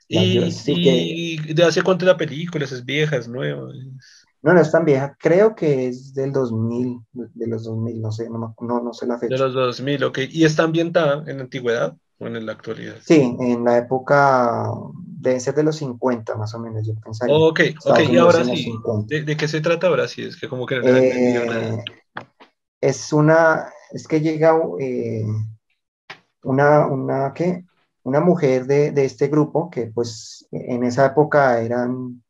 ¿Y, 0.09 1.55
de 1.55 1.65
hace 1.65 1.83
cuánto 1.83 2.05
la 2.05 2.17
película? 2.17 2.65
¿Es 2.65 2.85
vieja, 2.85 3.17
es 3.17 3.29
nueva? 3.29 3.69
No, 4.43 4.53
no 4.53 4.61
es 4.61 4.71
tan 4.71 4.85
vieja. 4.85 5.17
Creo 5.19 5.55
que 5.55 5.89
es 5.89 6.13
del 6.13 6.33
2000, 6.33 7.01
de 7.13 7.47
los 7.47 7.65
2000, 7.65 8.01
no 8.03 8.13
sé, 8.13 8.29
no, 8.29 8.55
no, 8.61 8.93
sé 8.93 9.07
la 9.07 9.19
fecha. 9.19 9.35
De 9.35 9.41
los 9.41 9.55
2000, 9.55 10.05
ok. 10.05 10.19
¿Y 10.31 10.45
está 10.45 10.65
ambientada 10.65 11.25
en 11.27 11.39
la 11.39 11.45
antigüedad 11.45 11.97
o 12.19 12.27
en 12.27 12.45
la 12.45 12.53
actualidad? 12.53 12.97
Sí, 13.03 13.37
en 13.41 13.65
la 13.65 13.79
época, 13.79 14.71
debe 14.95 15.41
ser 15.41 15.55
de 15.55 15.63
los 15.63 15.77
50 15.77 16.37
más 16.37 16.55
o 16.55 16.59
menos, 16.59 16.87
yo 16.87 16.95
pensaría. 17.03 17.35
ok, 17.35 17.61
ok, 17.87 18.01
y 18.11 18.17
ahora 18.19 18.45
sí. 18.45 18.71
¿De, 19.07 19.37
qué 19.37 19.49
se 19.49 19.63
trata 19.63 19.87
ahora 19.87 20.07
sí? 20.07 20.23
Es 20.23 20.37
que 20.37 20.49
como 20.49 20.67
que 20.67 20.79
no 20.79 20.89
eh, 20.89 21.83
Es 22.83 23.13
una, 23.15 23.73
es 23.93 24.07
que 24.07 24.21
llega 24.21 24.55
eh, 24.79 25.25
una, 26.43 26.87
una, 26.87 27.33
¿qué? 27.35 27.65
Una 28.05 28.21
mujer 28.21 28.67
de, 28.67 28.93
este 29.05 29.29
grupo, 29.29 29.71
que 29.71 29.87
pues 29.87 30.47
en 30.53 30.85
esa 30.85 31.07
época 31.07 31.61
eran, 31.61 32.23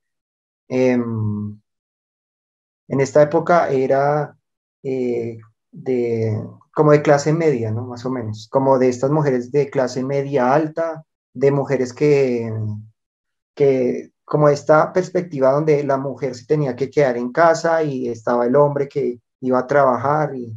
em, 0.69 1.61
en 2.89 3.01
esta 3.01 3.23
época 3.23 3.69
era 3.71 4.37
eh, 4.83 5.39
de, 5.73 6.41
como 6.73 6.93
de 6.93 7.03
clase 7.03 7.33
media, 7.33 7.71
¿no? 7.73 7.87
Más 7.87 8.05
o 8.07 8.11
menos, 8.11 8.49
como 8.51 8.79
de 8.79 8.89
estas 8.89 9.11
mujeres 9.11 9.51
de 9.53 9.71
clase 9.71 10.05
media 10.05 10.55
alta, 10.55 11.05
de 11.35 11.51
mujeres 11.51 11.93
que, 11.93 12.53
que 13.55 14.13
como 14.25 14.49
esta 14.49 14.93
perspectiva 14.93 15.53
donde 15.53 15.83
la 15.85 15.97
mujer 15.99 16.35
se 16.35 16.47
tenía 16.47 16.77
que 16.77 16.91
quedar 16.91 17.17
en 17.17 17.33
casa 17.33 17.83
y 17.83 18.09
estaba 18.09 18.47
el 18.47 18.57
hombre 18.57 18.89
que 18.89 19.21
iba 19.41 19.59
a 19.59 19.67
trabajar 19.67 20.35
y, 20.37 20.55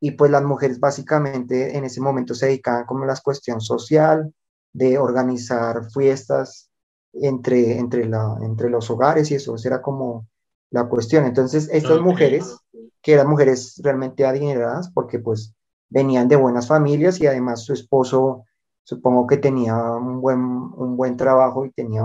y 0.00 0.12
pues 0.12 0.30
las 0.30 0.42
mujeres 0.42 0.78
básicamente 0.78 1.76
en 1.76 1.84
ese 1.84 2.00
momento 2.00 2.34
se 2.34 2.46
dedicaban 2.46 2.84
como 2.86 3.04
a 3.04 3.08
la 3.08 3.16
cuestión 3.16 3.60
social, 3.60 4.32
de 4.72 4.98
organizar 4.98 5.90
fiestas 5.90 6.70
entre, 7.12 7.78
entre, 7.78 8.04
la, 8.06 8.36
entre 8.42 8.70
los 8.70 8.90
hogares 8.90 9.30
y 9.30 9.34
eso, 9.34 9.56
era 9.64 9.82
como 9.82 10.26
la 10.70 10.88
cuestión. 10.88 11.24
Entonces, 11.24 11.68
estas 11.72 12.00
mujeres, 12.00 12.56
que 13.02 13.12
eran 13.12 13.28
mujeres 13.28 13.80
realmente 13.82 14.24
adineradas, 14.26 14.90
porque 14.90 15.18
pues 15.18 15.54
venían 15.88 16.28
de 16.28 16.36
buenas 16.36 16.68
familias 16.68 17.20
y 17.20 17.26
además 17.26 17.64
su 17.64 17.72
esposo, 17.72 18.44
supongo 18.84 19.26
que 19.26 19.38
tenía 19.38 19.76
un 19.76 20.20
buen, 20.20 20.40
un 20.40 20.96
buen 20.96 21.16
trabajo 21.16 21.64
y 21.64 21.70
tenía 21.70 22.02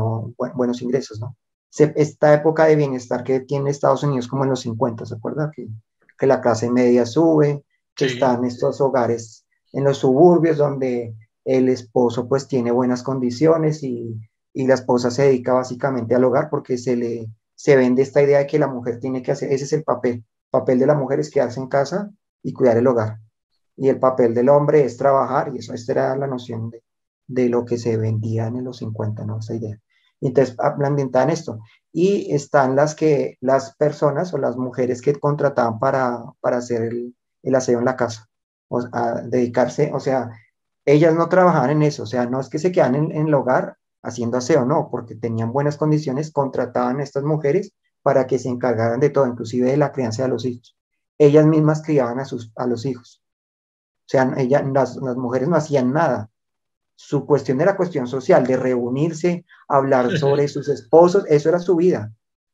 buenos 0.55 0.81
ingresos, 0.81 1.19
¿no? 1.19 1.35
esta 1.75 2.33
época 2.35 2.65
de 2.65 2.75
bienestar 2.75 3.23
que 3.23 3.39
tiene 3.39 3.71
Estados 3.71 4.03
Unidos 4.03 4.27
como 4.27 4.43
en 4.43 4.51
los 4.51 4.59
50, 4.61 5.07
¿se 5.07 5.15
acuerda? 5.15 5.51
Que, 5.51 5.67
que 6.19 6.27
la 6.27 6.39
clase 6.39 6.69
media 6.69 7.03
sube, 7.05 7.63
que 7.95 8.05
están 8.05 8.45
estos 8.45 8.79
hogares 8.79 9.45
en 9.71 9.83
los 9.83 9.97
suburbios 9.97 10.57
donde 10.57 11.15
el 11.45 11.69
esposo 11.69 12.27
pues 12.27 12.47
tiene 12.47 12.71
buenas 12.71 13.03
condiciones 13.03 13.83
y, 13.83 14.19
la 14.55 14.75
esposa 14.75 15.09
se 15.09 15.23
dedica 15.23 15.53
básicamente 15.53 16.13
al 16.13 16.23
hogar 16.23 16.49
porque 16.51 16.77
se 16.77 16.95
le 16.95 17.27
se 17.55 17.75
vende 17.75 18.03
esta 18.03 18.21
idea 18.21 18.39
de 18.39 18.47
que 18.47 18.59
la 18.59 18.67
mujer 18.67 18.99
tiene 18.99 19.23
que 19.23 19.31
hacer, 19.31 19.51
ese 19.51 19.63
es 19.65 19.73
el 19.73 19.83
papel, 19.83 20.13
el 20.13 20.25
papel 20.51 20.79
de 20.79 20.85
la 20.85 20.95
mujer 20.95 21.19
es 21.19 21.31
quedarse 21.31 21.59
en 21.59 21.67
casa 21.67 22.11
y 22.43 22.53
cuidar 22.53 22.77
el 22.77 22.87
hogar. 22.87 23.19
Y 23.75 23.89
el 23.89 23.99
papel 23.99 24.33
del 24.33 24.49
hombre 24.49 24.83
es 24.83 24.97
trabajar, 24.97 25.51
y 25.53 25.59
eso, 25.59 25.73
esta 25.73 25.91
era 25.93 26.15
la 26.17 26.27
noción 26.27 26.69
de, 26.69 26.83
de 27.27 27.49
lo 27.49 27.65
que 27.65 27.77
se 27.77 27.97
vendía 27.97 28.47
en 28.47 28.63
los 28.63 28.77
50, 28.77 29.25
¿no? 29.25 29.39
Esa 29.39 29.55
idea. 29.55 29.79
Entonces, 30.21 30.55
en 30.59 31.29
esto. 31.29 31.59
Y 31.91 32.33
están 32.33 32.75
las 32.75 32.95
que, 32.95 33.37
las 33.41 33.75
personas 33.75 34.33
o 34.33 34.37
las 34.37 34.55
mujeres 34.57 35.01
que 35.01 35.13
contrataban 35.15 35.79
para, 35.79 36.23
para 36.39 36.57
hacer 36.57 36.83
el, 36.83 37.15
el 37.43 37.55
aseo 37.55 37.79
en 37.79 37.85
la 37.85 37.95
casa, 37.95 38.29
o 38.69 38.81
a 38.91 39.21
dedicarse, 39.21 39.91
o 39.93 39.99
sea, 39.99 40.29
ellas 40.85 41.15
no 41.15 41.29
trabajaban 41.29 41.71
en 41.71 41.83
eso, 41.83 42.03
o 42.03 42.05
sea, 42.05 42.25
no 42.25 42.39
es 42.39 42.49
que 42.49 42.59
se 42.59 42.71
quedan 42.71 42.95
en, 42.95 43.11
el 43.11 43.33
hogar 43.33 43.77
haciendo 44.01 44.37
aseo, 44.37 44.65
no, 44.65 44.89
porque 44.91 45.15
tenían 45.15 45.53
buenas 45.53 45.77
condiciones, 45.77 46.31
contrataban 46.31 46.99
a 46.99 47.03
estas 47.03 47.23
mujeres 47.23 47.73
para 48.01 48.27
que 48.27 48.37
se 48.37 48.49
encargaran 48.49 48.99
de 48.99 49.09
todo, 49.09 49.25
inclusive 49.25 49.71
de 49.71 49.77
la 49.77 49.93
crianza 49.93 50.23
de 50.23 50.29
los 50.29 50.45
hijos. 50.45 50.75
Ellas 51.17 51.45
mismas 51.45 51.83
criaban 51.83 52.19
a, 52.19 52.25
sus, 52.25 52.51
a 52.57 52.67
los 52.67 52.85
hijos. 52.85 53.23
O 54.05 54.09
sea, 54.09 54.33
ellas, 54.37 54.63
las, 54.73 54.97
mujeres 54.97 55.47
no 55.47 55.55
hacían 55.55 55.93
nada. 55.93 56.29
Su 56.95 57.25
cuestión 57.25 57.61
era 57.61 57.77
cuestión 57.77 58.07
social, 58.07 58.45
de 58.45 58.57
reunirse, 58.57 59.45
hablar 59.69 60.17
sobre 60.17 60.47
sus 60.49 60.67
esposos, 60.67 61.25
eso 61.29 61.47
era 61.47 61.59
su 61.59 61.77
vida. 61.77 62.11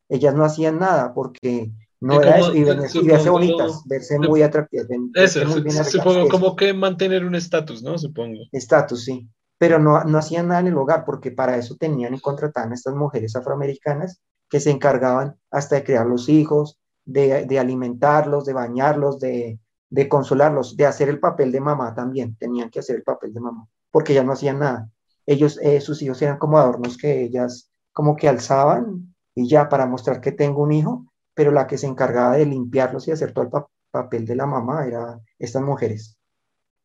Ellas 0.08 0.36
no 0.36 0.46
hacían 0.46 0.78
nada 0.78 1.14
porque 1.14 1.72
no 2.02 2.22
era 2.22 2.40
eso, 2.40 2.54
y, 2.54 2.64
verse 2.64 3.30
bonitas, 3.30 3.84
verse 3.86 4.18
muy 4.20 4.42
atractivas. 4.42 4.88
Eso, 5.16 5.42
supongo 5.84 6.30
como 6.30 6.56
que 6.56 6.74
mantener 6.74 7.26
un 7.26 7.36
estatus, 7.36 7.84
¿no? 7.84 7.98
Supongo. 7.98 8.40
Estatus, 8.52 9.04
sí. 9.04 9.30
Pero 9.58 9.80
no, 9.80 10.02
no 10.06 10.18
hacían 10.18 10.48
nada 10.48 10.62
en 10.62 10.68
el 10.68 10.78
hogar, 10.78 11.04
porque 11.04 11.32
para 11.32 11.58
eso 11.58 11.76
tenían 11.78 12.14
y 12.14 12.22
contrataban 12.22 12.72
a 12.72 12.76
estas 12.76 12.96
mujeres 12.96 13.36
afroamericanas 13.36 14.22
que 14.50 14.62
se 14.62 14.72
encargaban 14.72 15.36
hasta 15.52 15.76
de 15.76 15.84
criar 15.84 16.06
los 16.06 16.30
hijos, 16.30 16.80
de, 17.04 17.46
de 17.46 17.60
alimentarlos, 17.60 18.46
de 18.46 18.54
bañarlos, 18.54 19.20
de, 19.20 19.60
de, 19.90 20.08
consolarlos, 20.08 20.78
de 20.78 20.86
hacer 20.86 21.10
el 21.10 21.20
papel 21.20 21.52
de 21.52 21.60
mamá 21.60 21.94
también. 21.94 22.38
Tenían 22.38 22.70
que 22.70 22.80
hacer 22.80 22.96
el 22.96 23.04
papel 23.04 23.34
de 23.34 23.42
mamá, 23.42 23.68
porque 23.92 24.14
ya 24.14 24.24
no 24.24 24.32
hacían 24.32 24.60
nada. 24.60 24.90
Ellos, 25.26 25.60
eh, 25.62 25.82
sus 25.82 26.02
hijos 26.02 26.22
eran 26.22 26.38
como 26.38 26.58
adornos 26.58 26.98
que 26.98 27.24
ellas 27.24 27.70
como 27.92 28.16
que 28.16 28.30
alzaban 28.30 29.14
y 29.36 29.50
ya 29.50 29.68
para 29.68 29.86
mostrar 29.86 30.22
que 30.22 30.32
tengo 30.32 30.64
un 30.64 30.72
hijo, 30.72 31.09
pero 31.40 31.54
la 31.54 31.68
que 31.68 31.78
se 31.78 31.88
encargaba 31.88 32.36
de 32.36 32.46
limpiarlos 32.46 33.08
y 33.08 33.12
hacer 33.12 33.32
todo 33.32 33.46
el 33.46 33.64
papel 33.92 34.26
de 34.26 34.36
la 34.36 34.46
mamá 34.46 34.86
era 34.86 35.22
estas 35.38 35.62
mujeres. 35.62 36.18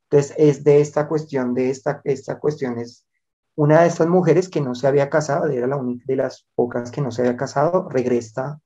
Entonces, 0.05 0.33
es 0.39 0.63
de 0.63 0.81
esta 0.81 1.09
cuestión, 1.09 1.55
de 1.55 1.71
esta, 1.71 2.01
esta 2.05 2.39
cuestión 2.39 2.79
es 2.79 3.05
una 3.57 3.81
de 3.81 3.89
estas 3.89 4.07
mujeres 4.07 4.49
que 4.49 4.61
no 4.61 4.77
se 4.77 4.87
había 4.87 5.11
casado, 5.11 5.47
era 5.49 5.67
la 5.67 5.75
única 5.75 6.05
de 6.07 6.15
las 6.15 6.47
pocas 6.55 6.93
que 6.93 7.01
no 7.01 7.11
se 7.11 7.23
había 7.23 7.37
casado, 7.37 7.89
regresa 7.89 8.61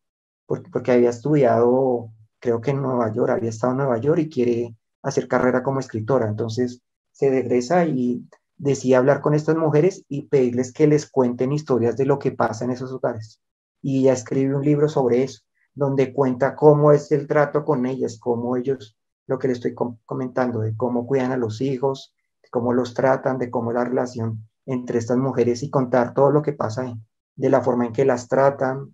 porque, 0.45 0.93
había 0.93 1.09
estudiado, 1.09 2.11
creo 2.39 2.61
que 2.61 2.73
en 2.73 2.83
Nueva 2.83 3.11
York, 3.11 3.31
había 3.31 3.49
estado 3.49 3.73
en 3.73 3.79
Nueva 3.79 3.97
York 3.97 4.19
y 4.19 4.29
quiere 4.29 4.77
hacer 5.03 5.27
carrera 5.27 5.63
como 5.63 5.81
escritora. 5.81 6.29
Entonces, 6.29 6.83
se 7.13 7.31
regresa 7.31 7.87
y 7.87 8.29
decide 8.59 8.97
hablar 8.97 9.23
con 9.23 9.33
estas 9.33 9.57
mujeres 9.57 10.05
y 10.07 10.27
pedirles 10.27 10.71
que 10.71 10.87
les 10.87 11.11
cuenten 11.11 11.51
historias 11.51 11.97
de 11.97 12.05
lo 12.05 12.19
que 12.19 12.33
pasa 12.33 12.67
en 12.67 12.73
esos 12.73 12.93
hogares. 12.93 13.41
Y 13.81 14.01
ella 14.01 14.13
escribe 14.13 14.55
un 14.55 14.67
libro 14.67 14.91
sobre 14.91 15.23
eso 15.23 15.48
donde 15.79 16.13
cuenta 16.13 16.57
cómo 16.57 16.91
es 16.91 17.13
el 17.13 17.29
trato 17.29 17.65
con 17.65 17.87
ellas, 17.87 18.19
cómo 18.19 18.57
ellos, 18.57 18.99
lo 19.29 19.39
que 19.39 19.47
le 19.47 19.55
estoy 19.55 19.77
comentando, 20.05 20.59
de 20.59 20.77
cómo 20.77 21.07
cuidan 21.07 21.31
a 21.31 21.37
los 21.37 21.61
hijos, 21.61 22.17
de 22.43 22.49
cómo 22.51 22.73
los 22.73 22.95
tratan, 22.95 23.39
de 23.39 23.49
cómo 23.49 23.73
la 23.73 23.85
relación 23.85 24.49
entre 24.67 24.99
estas 24.99 25.19
mujeres 25.19 25.63
y 25.63 25.71
contar 25.71 26.15
todo 26.15 26.33
lo 26.33 26.43
que 26.43 26.53
pasa 26.53 26.83
ahí, 26.83 26.95
de 27.37 27.49
la 27.49 27.61
forma 27.61 27.87
en 27.87 27.93
que 27.93 28.05
las 28.05 28.27
tratan, 28.27 28.93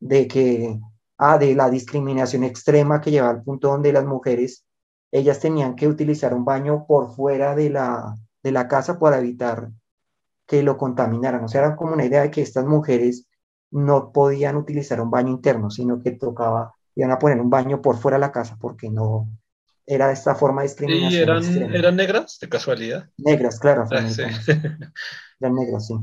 de 0.00 0.26
que, 0.26 0.80
ah, 1.18 1.36
de 1.36 1.54
la 1.54 1.68
discriminación 1.68 2.44
extrema 2.44 3.02
que 3.02 3.10
lleva 3.10 3.28
al 3.28 3.42
punto 3.42 3.68
donde 3.68 3.92
las 3.92 4.06
mujeres, 4.06 4.64
ellas 5.10 5.38
tenían 5.38 5.76
que 5.76 5.86
utilizar 5.86 6.32
un 6.32 6.46
baño 6.46 6.86
por 6.86 7.14
fuera 7.14 7.54
de 7.54 7.68
la, 7.68 8.16
de 8.42 8.52
la 8.52 8.68
casa 8.68 8.98
para 8.98 9.18
evitar 9.18 9.70
que 10.46 10.62
lo 10.62 10.78
contaminaran. 10.78 11.44
O 11.44 11.48
sea, 11.48 11.60
era 11.60 11.76
como 11.76 11.92
una 11.92 12.06
idea 12.06 12.22
de 12.22 12.30
que 12.30 12.40
estas 12.40 12.64
mujeres 12.64 13.26
no 13.72 14.12
podían 14.12 14.56
utilizar 14.56 15.00
un 15.00 15.10
baño 15.10 15.30
interno, 15.30 15.70
sino 15.70 16.00
que 16.02 16.12
tocaba, 16.12 16.74
iban 16.94 17.10
a 17.10 17.18
poner 17.18 17.40
un 17.40 17.50
baño 17.50 17.82
por 17.82 17.96
fuera 17.96 18.16
de 18.16 18.20
la 18.20 18.32
casa 18.32 18.56
porque 18.60 18.90
no, 18.90 19.28
era 19.86 20.12
esta 20.12 20.34
forma 20.34 20.62
de 20.62 20.68
discriminación. 20.68 21.12
¿Y 21.12 21.22
eran, 21.22 21.74
eran 21.74 21.96
negras, 21.96 22.38
de 22.40 22.48
casualidad? 22.48 23.08
Negras, 23.16 23.58
claro. 23.58 23.86
Ah, 23.90 24.06
eran 25.40 25.54
negras, 25.54 25.86
sí. 25.86 25.94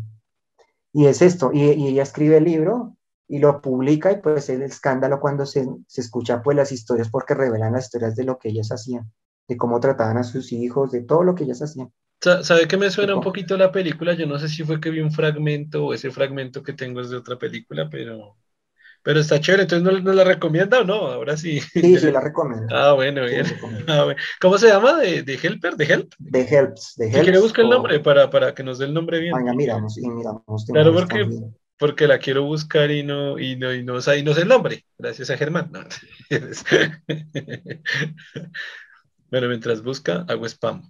Y 0.92 1.06
es 1.06 1.22
esto, 1.22 1.52
y, 1.54 1.64
ella 1.64 2.04
escribe 2.04 2.38
el 2.38 2.44
libro 2.44 2.98
y 3.28 3.38
lo 3.38 3.62
publica 3.62 4.12
y 4.12 4.18
pues 4.18 4.46
es 4.46 4.50
el 4.50 4.64
escándalo 4.64 5.20
cuando 5.20 5.46
se, 5.46 5.68
se, 5.88 6.02
escucha 6.02 6.42
pues 6.42 6.58
las 6.58 6.72
historias 6.72 7.10
porque 7.10 7.36
revelan 7.36 7.74
las 7.74 7.86
historias 7.86 8.16
de 8.16 8.24
lo 8.24 8.40
que 8.40 8.50
ellas 8.50 8.72
hacían, 8.72 9.12
de 9.48 9.56
cómo 9.56 9.80
trataban 9.80 10.18
a 10.18 10.24
sus 10.24 10.52
hijos, 10.52 10.92
de 10.92 11.02
todo 11.02 11.24
lo 11.24 11.36
que 11.36 11.44
ellas 11.44 11.62
hacían. 11.62 11.94
¿Sabe 12.22 12.68
que 12.68 12.78
me 12.78 12.90
suena 12.90 13.16
un 13.16 13.22
poquito 13.22 13.58
la 13.58 13.72
película? 13.72 14.14
Yo 14.14 14.26
no 14.26 14.38
sé 14.40 14.50
si 14.50 14.64
fue 14.64 14.82
que 14.82 14.90
vi 14.90 15.00
un 15.00 15.12
fragmento 15.12 15.86
o 15.86 15.94
ese 15.94 16.12
fragmento 16.12 16.62
que 16.64 16.74
tengo 16.74 17.02
es 17.02 17.10
de 17.10 17.18
otra 17.18 17.38
película, 17.38 17.90
pero 17.90 18.38
pero 19.02 19.22
está 19.22 19.40
chévere, 19.40 19.64
entonces 19.64 20.04
¿no, 20.04 20.12
la 20.12 20.24
recomienda 20.26 20.82
o 20.82 20.84
no? 20.84 21.08
Ahora 21.08 21.38
sí. 21.38 21.62
Sí, 21.62 21.98
sí 21.98 22.12
la 22.12 22.20
recomiendo. 22.20 22.68
Ah, 22.76 22.94
bueno, 22.94 23.24
bien. 23.26 23.46
Ah, 23.88 24.14
¿Cómo 24.42 24.58
se 24.58 24.68
llama? 24.68 25.00
¿De, 25.00 25.24
de 25.24 25.40
Helper? 25.42 25.76
¿De 25.76 25.86
Help? 25.86 26.14
De 26.20 26.42
Helps. 26.42 26.96
De 26.98 27.06
Helps 27.08 27.22
quiere 27.24 27.40
buscar 27.40 27.64
el 27.64 27.72
nombre 27.72 28.00
para, 28.02 28.30
para 28.30 28.54
que 28.54 28.64
nos 28.64 28.78
dé 28.78 28.86
el 28.86 28.94
nombre 28.94 29.20
bien. 29.20 29.34
Venga, 29.36 29.54
miramos, 29.54 29.98
y 29.98 30.08
miramos. 30.10 30.66
Claro, 30.66 30.94
porque, 30.94 31.30
porque 31.78 32.08
la 32.08 32.20
quiero 32.20 32.44
buscar 32.44 32.92
y 32.92 33.04
no, 33.04 33.40
y 33.40 33.56
no, 33.56 33.74
y 33.74 33.84
no, 33.84 33.96
y 33.96 34.24
no 34.24 34.34
sé 34.34 34.42
el 34.42 34.48
nombre. 34.48 34.86
Gracias 34.98 35.30
a 35.30 35.38
Germán. 35.38 35.72
bueno, 39.32 39.48
mientras 39.48 39.82
busca, 39.82 40.26
hago 40.28 40.46
spam. 40.46 40.84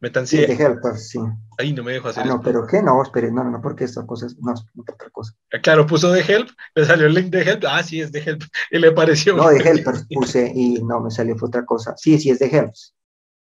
Metanse. 0.00 0.36
Sí, 0.36 0.46
de 0.46 0.64
Helper, 0.64 0.96
sí. 0.96 1.18
Ahí 1.58 1.72
no 1.72 1.82
me 1.82 1.92
dejo 1.92 2.08
hacer. 2.08 2.22
Ah, 2.22 2.26
no, 2.26 2.40
pero 2.40 2.66
¿qué? 2.66 2.82
No, 2.82 3.02
espere, 3.02 3.32
no, 3.32 3.42
no, 3.42 3.50
no, 3.50 3.60
porque 3.60 3.84
esta 3.84 4.06
cosa 4.06 4.26
es, 4.26 4.38
no, 4.38 4.54
es 4.54 4.64
otra 4.76 5.10
cosa. 5.10 5.34
Ah, 5.52 5.58
claro, 5.60 5.86
puso 5.86 6.12
de 6.12 6.20
Help, 6.20 6.50
le 6.74 6.84
salió 6.84 7.06
el 7.06 7.14
link 7.14 7.30
de 7.30 7.42
Help. 7.42 7.64
Ah, 7.68 7.82
sí, 7.82 8.00
es 8.00 8.12
de 8.12 8.20
Help. 8.20 8.42
Y 8.70 8.78
le 8.78 8.92
pareció. 8.92 9.36
No, 9.36 9.48
de 9.48 9.58
Helper 9.58 9.94
puse 10.10 10.52
y 10.54 10.82
no, 10.82 11.00
me 11.00 11.10
salió 11.10 11.36
otra 11.40 11.64
cosa. 11.64 11.94
Sí, 11.96 12.18
sí, 12.18 12.30
es 12.30 12.38
de 12.38 12.46
Help. 12.46 12.72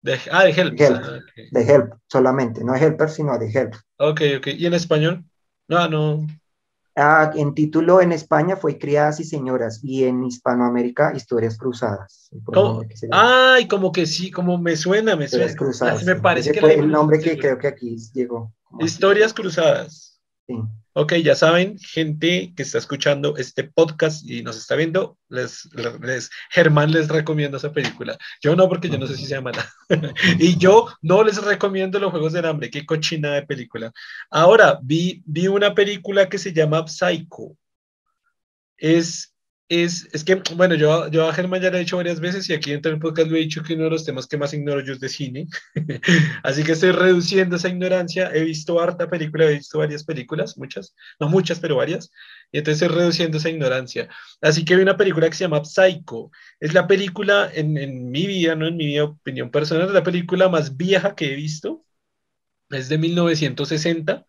De, 0.01 0.19
ah, 0.31 0.43
de 0.45 0.51
Help. 0.51 0.79
Help. 0.79 1.01
Ah, 1.03 1.19
De 1.51 1.61
Help 1.61 1.93
solamente, 2.07 2.63
no 2.63 2.73
de 2.73 2.79
Helper, 2.79 3.09
sino 3.09 3.37
de 3.37 3.51
Help. 3.51 3.75
Ok, 3.97 4.21
ok. 4.37 4.47
¿Y 4.47 4.65
en 4.65 4.73
español? 4.73 5.25
No, 5.67 5.87
no. 5.87 6.25
Ah, 6.99 7.31
en 7.35 7.53
título 7.53 8.01
en 8.01 8.11
España 8.11 8.55
fue 8.55 8.79
Criadas 8.79 9.19
y 9.19 9.23
Señoras 9.23 9.81
y 9.83 10.05
en 10.05 10.23
Hispanoamérica 10.23 11.13
Historias 11.15 11.55
Cruzadas. 11.55 12.31
Ay, 13.11 13.67
como 13.67 13.91
que 13.91 14.07
sí, 14.07 14.31
como 14.31 14.57
me 14.57 14.75
suena, 14.75 15.15
me 15.15 15.27
suena. 15.27 15.53
Cruzadas, 15.53 16.03
me 16.03 16.15
parece 16.15 16.51
que 16.51 16.59
fue 16.59 16.73
el 16.73 16.89
nombre 16.89 17.19
que 17.19 17.37
creo 17.37 17.59
que 17.59 17.67
aquí 17.67 17.97
llegó. 18.15 18.51
Historias 18.79 19.31
Cruzadas. 19.31 20.16
Ok, 20.93 21.13
ya 21.15 21.35
saben, 21.35 21.77
gente 21.77 22.53
que 22.55 22.63
está 22.63 22.79
escuchando 22.79 23.37
este 23.37 23.65
podcast 23.65 24.27
y 24.27 24.41
nos 24.41 24.57
está 24.57 24.75
viendo, 24.75 25.17
les, 25.29 25.69
Germán 26.49 26.91
les 26.91 27.07
recomiendo 27.07 27.57
esa 27.57 27.71
película. 27.71 28.17
Yo 28.41 28.55
no, 28.55 28.67
porque 28.67 28.89
yo 28.89 28.97
no 28.97 29.05
sé 29.05 29.15
si 29.15 29.27
sea 29.27 29.41
mala. 29.41 29.69
y 30.39 30.57
yo 30.57 30.87
no 31.01 31.23
les 31.23 31.43
recomiendo 31.43 31.99
los 31.99 32.11
Juegos 32.11 32.33
del 32.33 32.45
Hambre, 32.45 32.71
qué 32.71 32.85
cochina 32.85 33.33
de 33.33 33.43
película. 33.43 33.91
Ahora, 34.31 34.79
vi, 34.81 35.21
vi 35.25 35.47
una 35.47 35.75
película 35.75 36.29
que 36.29 36.39
se 36.39 36.51
llama 36.51 36.87
Psycho. 36.87 37.55
Es 38.77 39.35
es, 39.69 40.07
es, 40.13 40.23
que, 40.23 40.35
bueno, 40.55 40.75
yo, 40.75 41.09
yo 41.09 41.27
a 41.27 41.33
Germán 41.33 41.61
ya 41.61 41.69
lo 41.69 41.75
he 41.75 41.81
dicho 41.81 41.97
varias 41.97 42.21
veces 42.21 42.49
y 42.49 42.53
aquí 42.53 42.71
dentro 42.71 42.89
del 42.89 43.01
podcast 43.01 43.29
lo 43.29 43.35
he 43.35 43.41
dicho 43.41 43.63
que 43.63 43.73
uno 43.73 43.85
de 43.85 43.89
los 43.89 44.05
temas 44.05 44.25
que 44.25 44.37
más 44.37 44.53
ignoro 44.53 44.81
yo 44.81 44.93
es 44.93 45.01
de 45.01 45.09
cine. 45.09 45.47
Así 46.43 46.63
que 46.63 46.71
estoy 46.71 46.91
reduciendo 46.91 47.57
esa 47.57 47.67
ignorancia. 47.67 48.31
He 48.33 48.43
visto 48.43 48.79
harta 48.79 49.09
película, 49.09 49.45
he 49.45 49.55
visto 49.55 49.79
varias 49.79 50.05
películas, 50.05 50.57
muchas, 50.57 50.95
no 51.19 51.27
muchas, 51.27 51.59
pero 51.59 51.75
varias. 51.75 52.09
Y 52.51 52.59
entonces 52.59 52.81
estoy 52.81 52.97
reduciendo 52.97 53.37
esa 53.37 53.49
ignorancia. 53.49 54.07
Así 54.41 54.63
que 54.63 54.75
vi 54.75 54.83
una 54.83 54.95
película 54.95 55.29
que 55.29 55.35
se 55.35 55.43
llama 55.43 55.65
Psycho. 55.65 56.31
Es 56.61 56.73
la 56.73 56.87
película, 56.87 57.51
en, 57.53 57.77
en 57.77 58.09
mi 58.09 58.25
vida, 58.25 58.55
no 58.55 58.67
en 58.67 58.77
mi 58.77 58.97
opinión 58.99 59.51
personal, 59.51 59.87
es 59.87 59.93
la 59.93 60.03
película 60.03 60.47
más 60.47 60.77
vieja 60.77 61.13
que 61.13 61.33
he 61.33 61.35
visto. 61.35 61.83
Es 62.69 62.87
de 62.89 62.97
1960 62.97 64.25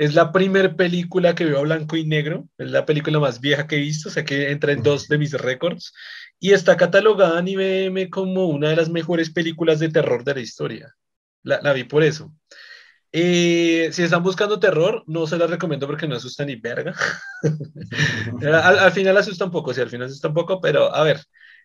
es 0.00 0.14
la 0.14 0.32
primera 0.32 0.74
película 0.74 1.34
que 1.34 1.44
veo 1.44 1.58
a 1.58 1.62
blanco 1.62 1.94
y 1.94 2.06
negro, 2.06 2.48
es 2.56 2.70
la 2.70 2.86
película 2.86 3.18
más 3.18 3.38
vieja 3.38 3.66
que 3.66 3.76
he 3.76 3.80
visto, 3.80 4.08
o 4.08 4.12
sea 4.12 4.24
que 4.24 4.50
entra 4.50 4.72
en 4.72 4.82
dos 4.82 5.08
de 5.08 5.18
mis 5.18 5.34
récords, 5.34 5.92
y 6.38 6.52
está 6.52 6.78
catalogada 6.78 7.38
en 7.38 7.48
IBM 7.48 8.08
como 8.08 8.46
una 8.46 8.70
de 8.70 8.76
las 8.76 8.88
mejores 8.88 9.28
películas 9.28 9.78
de 9.78 9.90
terror 9.90 10.24
de 10.24 10.34
la 10.34 10.40
historia. 10.40 10.94
La, 11.42 11.74
vi 11.74 11.84
por 11.84 12.02
eso. 12.02 12.32
Eh, 13.12 13.90
si 13.92 14.02
están 14.02 14.22
buscando 14.22 14.58
terror, 14.58 15.04
no 15.06 15.26
se 15.26 15.36
la 15.36 15.46
recomiendo 15.46 15.86
porque 15.86 16.08
no 16.08 16.16
asusta 16.16 16.46
ni 16.46 16.56
verga. 16.56 16.94
al, 18.40 18.78
al, 18.78 18.92
final 18.92 19.18
asusta 19.18 19.44
un 19.44 19.50
poco, 19.50 19.74
sí, 19.74 19.82
al 19.82 19.90
final 19.90 20.06
asusta 20.06 20.28
un 20.28 20.34
poco, 20.34 20.62
pero 20.62 20.94
a 20.94 21.04
ver, 21.04 21.20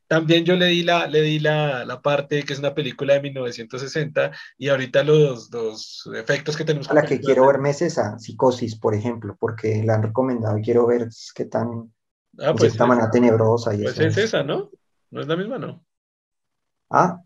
también 0.08 0.46
yo 0.46 0.56
le 0.56 0.68
di 0.68 0.84
la, 0.84 1.08
le 1.08 1.22
di 1.22 1.40
la, 1.40 1.86
la 1.86 2.02
parte 2.02 2.44
que 2.44 2.54
es 2.54 2.60
una 2.60 2.74
película 2.74 3.14
de 3.16 3.22
1960 3.22 4.32
y 4.58 4.70
ahorita 4.70 5.04
los, 5.04 5.52
los 5.52 6.10
efectos 6.16 6.56
que 6.56 6.64
tenemos. 6.64 6.92
la 6.94 7.04
que 7.04 7.20
quiero 7.20 7.48
ver 7.48 7.60
meses 7.60 7.98
a 7.98 8.20
Psicosis, 8.20 8.76
por 8.76 8.94
ejemplo, 8.94 9.36
porque 9.40 9.84
la 9.84 9.96
han 9.96 10.04
recomendado 10.04 10.58
y 10.58 10.62
quiero 10.62 10.86
ver 10.88 11.10
qué 11.34 11.46
tan... 11.46 11.92
Ah, 12.40 12.54
pues, 12.54 12.74
esta 12.74 12.86
manera 12.86 13.10
tenebrosa. 13.10 13.74
Y 13.74 13.84
pues 13.84 14.00
es 14.00 14.18
esa, 14.18 14.44
¿no? 14.44 14.70
¿No 15.12 15.22
es 15.22 15.28
la 15.28 15.36
misma, 15.36 15.58
no? 15.58 15.84
Ah, 16.90 17.22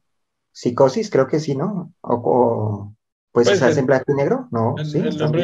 Psicosis, 0.52 1.10
creo 1.10 1.28
que 1.28 1.40
sí, 1.40 1.56
¿no? 1.56 1.94
O, 2.02 2.94
pues, 3.32 3.48
pues 3.48 3.60
¿se 3.60 3.80
en 3.80 3.86
blanco 3.86 4.12
y 4.12 4.16
negro? 4.16 4.48
No, 4.52 4.76
sí. 4.84 5.00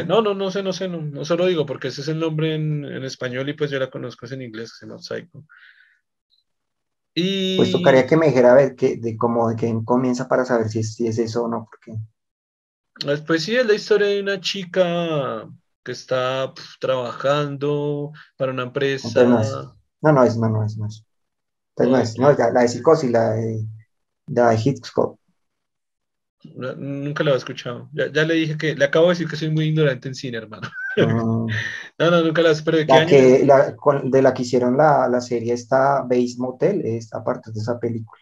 no, 0.07 0.21
no, 0.21 0.33
no 0.33 0.51
sé, 0.51 0.63
no 0.63 0.73
sé, 0.73 0.87
no, 0.87 1.01
no 1.01 1.23
se 1.23 1.35
lo 1.35 1.45
digo 1.45 1.65
porque 1.65 1.89
ese 1.89 2.01
es 2.01 2.07
el 2.07 2.19
nombre 2.19 2.55
en, 2.55 2.83
en 2.83 3.03
español 3.03 3.47
y 3.49 3.53
pues 3.53 3.69
yo 3.69 3.79
la 3.79 3.91
conozco 3.91 4.25
es 4.25 4.31
en 4.31 4.41
inglés, 4.41 4.71
que 4.71 4.77
se 4.79 4.85
llama 4.87 4.99
Psycho. 4.99 5.45
Pues 7.15 7.71
tocaría 7.71 8.05
que 8.05 8.17
me 8.17 8.27
dijera 8.27 8.51
a 8.51 8.55
ver 8.55 8.75
que, 8.75 8.97
de 8.97 9.15
cómo 9.15 9.49
de 9.49 9.55
qué 9.55 9.73
comienza 9.85 10.27
para 10.27 10.43
saber 10.43 10.67
si 10.67 10.79
es, 10.79 10.95
si 10.95 11.07
es 11.07 11.17
eso 11.17 11.43
o 11.43 11.47
no, 11.47 11.69
porque... 11.69 11.97
Pues 13.25 13.43
sí, 13.43 13.55
es 13.55 13.65
la 13.65 13.73
historia 13.73 14.07
de 14.07 14.21
una 14.21 14.39
chica 14.39 15.47
que 15.83 15.91
está 15.91 16.53
trabajando 16.79 18.11
para 18.35 18.51
una 18.51 18.63
empresa. 18.63 19.23
No, 19.23 19.29
no, 19.29 19.41
es, 19.41 19.51
no, 20.01 20.11
no 20.11 20.23
es, 20.23 20.77
no 20.77 20.87
es. 20.87 21.05
no 21.77 21.97
es, 21.97 22.17
no, 22.17 22.31
la, 22.33 22.51
la 22.51 22.61
de 22.61 22.67
psicosis, 22.67 23.11
la 23.11 23.31
de, 23.31 23.65
la 24.27 24.49
de 24.49 24.59
Hitchcock. 24.63 25.17
Nunca 26.43 27.23
lo 27.23 27.33
he 27.33 27.37
escuchado. 27.37 27.89
Ya, 27.93 28.11
ya, 28.11 28.23
le 28.23 28.35
dije 28.35 28.57
que, 28.57 28.75
le 28.75 28.85
acabo 28.85 29.07
de 29.07 29.13
decir 29.13 29.29
que 29.29 29.35
soy 29.35 29.49
muy 29.49 29.65
ignorante 29.65 30.07
en 30.07 30.15
cine, 30.15 30.37
hermano. 30.37 30.69
No, 30.97 31.47
no, 31.97 32.23
nunca 32.23 32.41
la 32.41 32.53
pero 32.63 32.77
¿de 32.77 32.85
qué 32.85 32.93
la 32.93 33.05
Que, 33.05 33.45
la, 33.45 33.75
de 34.03 34.21
la 34.21 34.33
que 34.33 34.41
hicieron 34.41 34.77
la, 34.77 35.07
la 35.07 35.21
serie 35.21 35.53
esta 35.53 36.01
Base 36.01 36.35
Motel, 36.37 36.81
es 36.85 37.13
aparte 37.13 37.51
de 37.51 37.59
esa 37.59 37.79
película. 37.79 38.21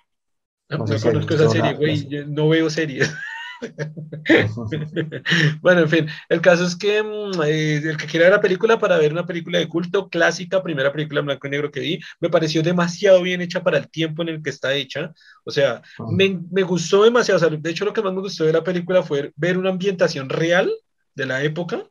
No, 0.70 0.80
no, 0.80 0.86
conozco 0.86 1.34
esa 1.34 1.50
serie, 1.50 1.74
güey, 1.74 2.26
no 2.28 2.50
veo 2.50 2.70
series. 2.70 3.14
bueno, 5.62 5.82
en 5.82 5.90
fin, 5.90 6.08
el 6.30 6.42
caso 6.42 6.66
es 6.66 6.76
que 6.76 7.02
mm, 7.02 7.42
eh, 7.46 7.78
el 7.78 7.98
que 7.98 8.08
quiera 8.08 8.26
ver 8.26 8.34
la 8.34 8.42
película 8.42 8.80
para 8.80 8.98
ver 8.98 9.12
una 9.12 9.26
película 9.26 9.60
de 9.60 9.70
culto 9.70 10.10
clásica, 10.10 10.64
primera 10.64 10.92
película 10.92 11.22
en 11.22 11.28
blanco 11.28 11.48
y 11.48 11.50
negro 11.50 11.72
que 11.72 11.80
vi, 11.80 12.00
me 12.20 12.30
pareció 12.30 12.62
demasiado 12.62 13.22
bien 13.22 13.42
hecha 13.42 13.64
para 13.64 13.78
el 13.78 13.90
tiempo 13.90 14.22
en 14.22 14.30
el 14.30 14.44
que 14.44 14.50
está 14.50 14.74
hecha. 14.74 15.14
O 15.44 15.52
sea, 15.52 15.82
me, 16.12 16.40
me, 16.52 16.64
gustó 16.64 17.04
demasiado. 17.04 17.38
O 17.38 17.40
sea, 17.40 17.50
de 17.50 17.70
hecho, 17.70 17.86
lo 17.86 17.94
que 17.94 18.02
más 18.02 18.14
me 18.14 18.22
gustó 18.22 18.46
de 18.46 18.54
la 18.54 18.64
película 18.64 19.04
fue 19.04 19.32
ver 19.36 19.58
una 19.58 19.70
ambientación 19.70 20.30
real 20.30 20.72
de 21.16 21.26
la 21.26 21.44
época 21.44 21.84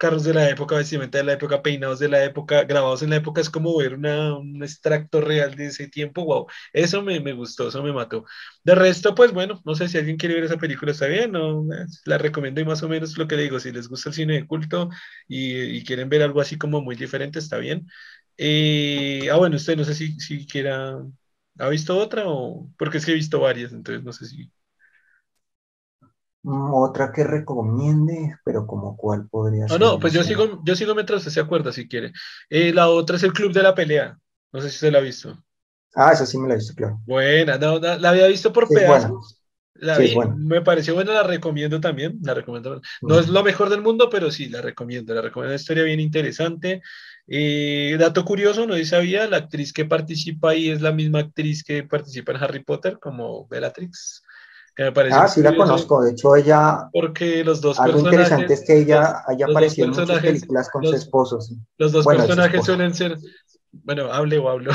carros 0.00 0.24
de 0.24 0.34
la 0.34 0.48
época, 0.48 0.76
vestimenta 0.76 1.18
de 1.18 1.24
la 1.24 1.34
época, 1.34 1.62
peinados 1.62 1.98
de 2.00 2.08
la 2.08 2.24
época, 2.24 2.64
grabados 2.64 3.02
en 3.02 3.10
la 3.10 3.16
época, 3.16 3.40
es 3.42 3.50
como 3.50 3.76
ver 3.76 3.94
un 3.96 4.62
extracto 4.62 5.20
real 5.20 5.54
de 5.56 5.66
ese 5.66 5.88
tiempo, 5.88 6.24
wow, 6.24 6.46
eso 6.72 7.02
me, 7.02 7.20
me, 7.20 7.34
gustó, 7.34 7.68
eso 7.68 7.82
me 7.82 7.92
mató. 7.92 8.24
De 8.64 8.74
resto, 8.74 9.14
pues 9.14 9.32
bueno, 9.32 9.60
no 9.66 9.74
sé 9.74 9.88
si 9.88 9.98
alguien 9.98 10.16
quiere 10.16 10.36
ver 10.36 10.44
esa 10.44 10.56
película, 10.58 10.92
está 10.92 11.06
bien, 11.06 11.32
no, 11.32 11.66
la 12.06 12.18
recomiendo 12.18 12.60
y 12.62 12.64
más 12.64 12.82
o 12.82 12.88
menos 12.88 13.18
lo 13.18 13.28
que 13.28 13.36
le 13.36 13.42
digo, 13.44 13.60
si 13.60 13.72
les 13.72 13.88
gusta 13.88 14.08
el 14.08 14.14
cine 14.14 14.34
de 14.34 14.46
culto 14.46 14.88
y, 15.28 15.54
y 15.78 15.84
quieren 15.84 16.08
ver 16.08 16.22
algo 16.22 16.40
así 16.40 16.56
como 16.58 16.80
muy 16.80 16.96
diferente, 16.96 17.38
está 17.38 17.58
bien. 17.58 17.86
Eh, 18.38 19.28
ah, 19.30 19.36
bueno, 19.36 19.56
usted 19.56 19.76
no 19.76 19.84
sé 19.84 19.94
si, 19.94 20.18
si 20.20 20.46
quiera, 20.46 20.96
¿ha 21.58 21.68
visto 21.68 21.96
otra 21.98 22.24
o? 22.26 22.70
Porque 22.78 22.98
es 22.98 23.04
que 23.06 23.12
he 23.12 23.14
visto 23.14 23.40
varias, 23.40 23.72
entonces 23.72 24.02
no 24.04 24.12
sé 24.12 24.26
si... 24.26 24.50
Mm, 26.42 26.72
otra 26.72 27.12
que 27.12 27.24
recomiende, 27.24 28.36
pero 28.44 28.66
como 28.66 28.96
cuál 28.96 29.28
podría 29.28 29.68
ser. 29.68 29.78
No, 29.78 29.92
no, 29.92 30.00
pues 30.00 30.12
yo 30.12 30.24
sigo, 30.24 30.62
yo 30.64 30.74
sigo 30.74 30.94
mientras 30.94 31.18
usted 31.18 31.32
se 31.32 31.40
acuerda, 31.40 31.72
si 31.72 31.86
quiere. 31.86 32.12
Eh, 32.48 32.72
la 32.72 32.88
otra 32.88 33.16
es 33.16 33.22
el 33.22 33.32
Club 33.32 33.52
de 33.52 33.62
la 33.62 33.74
Pelea. 33.74 34.18
No 34.52 34.60
sé 34.60 34.70
si 34.70 34.76
usted 34.76 34.92
la 34.92 34.98
ha 34.98 35.02
visto. 35.02 35.36
Ah, 35.94 36.12
esa 36.12 36.24
sí 36.24 36.38
me 36.38 36.48
la 36.48 36.54
he 36.54 36.56
visto, 36.58 36.74
claro. 36.74 37.00
Buena, 37.04 37.58
no, 37.58 37.78
la 37.78 38.10
había 38.10 38.26
visto 38.26 38.52
por 38.52 38.68
pedazos. 38.68 39.36
La 39.74 39.96
vi, 39.96 40.14
me 40.36 40.60
pareció 40.60 40.94
buena, 40.94 41.12
la 41.12 41.22
recomiendo 41.22 41.80
también, 41.80 42.18
la 42.22 42.34
recomiendo. 42.34 42.82
No 43.00 43.18
es 43.18 43.28
lo 43.28 43.42
mejor 43.42 43.70
del 43.70 43.80
mundo, 43.80 44.10
pero 44.10 44.30
sí, 44.30 44.48
la 44.48 44.60
recomiendo, 44.60 45.14
la 45.14 45.22
recomiendo, 45.22 45.52
una 45.52 45.60
historia 45.60 45.84
bien 45.84 46.00
interesante. 46.00 46.82
Eh, 47.26 47.96
dato 47.98 48.24
curioso, 48.24 48.66
no 48.66 48.82
sabía, 48.84 49.26
la 49.28 49.38
actriz 49.38 49.72
que 49.72 49.86
participa 49.86 50.50
ahí 50.50 50.68
es 50.68 50.82
la 50.82 50.92
misma 50.92 51.20
actriz 51.20 51.64
que 51.64 51.82
participa 51.84 52.32
en 52.32 52.42
Harry 52.42 52.62
Potter, 52.62 52.98
como 52.98 53.46
Bellatrix 53.48 54.22
ah, 55.12 55.28
sí 55.28 55.42
la 55.42 55.54
conozco, 55.54 56.02
de 56.02 56.12
hecho 56.12 56.36
ella... 56.36 56.88
Porque 56.92 57.44
los 57.44 57.60
dos 57.60 57.78
algo 57.78 57.98
interesante 57.98 58.54
es 58.54 58.64
que 58.64 58.78
ella 58.78 59.22
haya 59.26 59.46
aparecido 59.46 59.86
en 59.86 59.90
muchas 59.92 60.20
películas 60.20 60.70
con 60.70 60.84
su 60.84 60.94
esposo. 60.94 61.38
Los 61.78 61.92
dos 61.92 62.06
personajes 62.06 62.64
suelen 62.64 62.94
ser... 62.94 63.18
Bueno, 63.72 64.12
hable 64.12 64.38
o 64.38 64.48
hablo. 64.48 64.72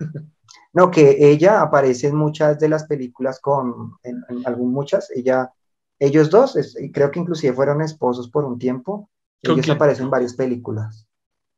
No, 0.76 0.90
que 0.90 1.30
ella 1.30 1.62
aparece 1.62 2.08
en 2.08 2.16
muchas 2.16 2.58
de 2.58 2.68
las 2.68 2.84
películas 2.88 3.38
con, 3.40 3.92
en, 4.02 4.24
en 4.28 4.68
muchas, 4.68 5.08
ella, 5.14 5.52
ellos 6.00 6.30
dos, 6.30 6.58
creo 6.92 7.12
que 7.12 7.20
inclusive 7.20 7.52
fueron 7.52 7.80
esposos 7.80 8.28
por 8.28 8.44
un 8.44 8.58
tiempo, 8.58 9.08
ellos 9.40 9.68
aparecen 9.68 10.06
en 10.06 10.10
varias 10.10 10.34
películas 10.34 11.06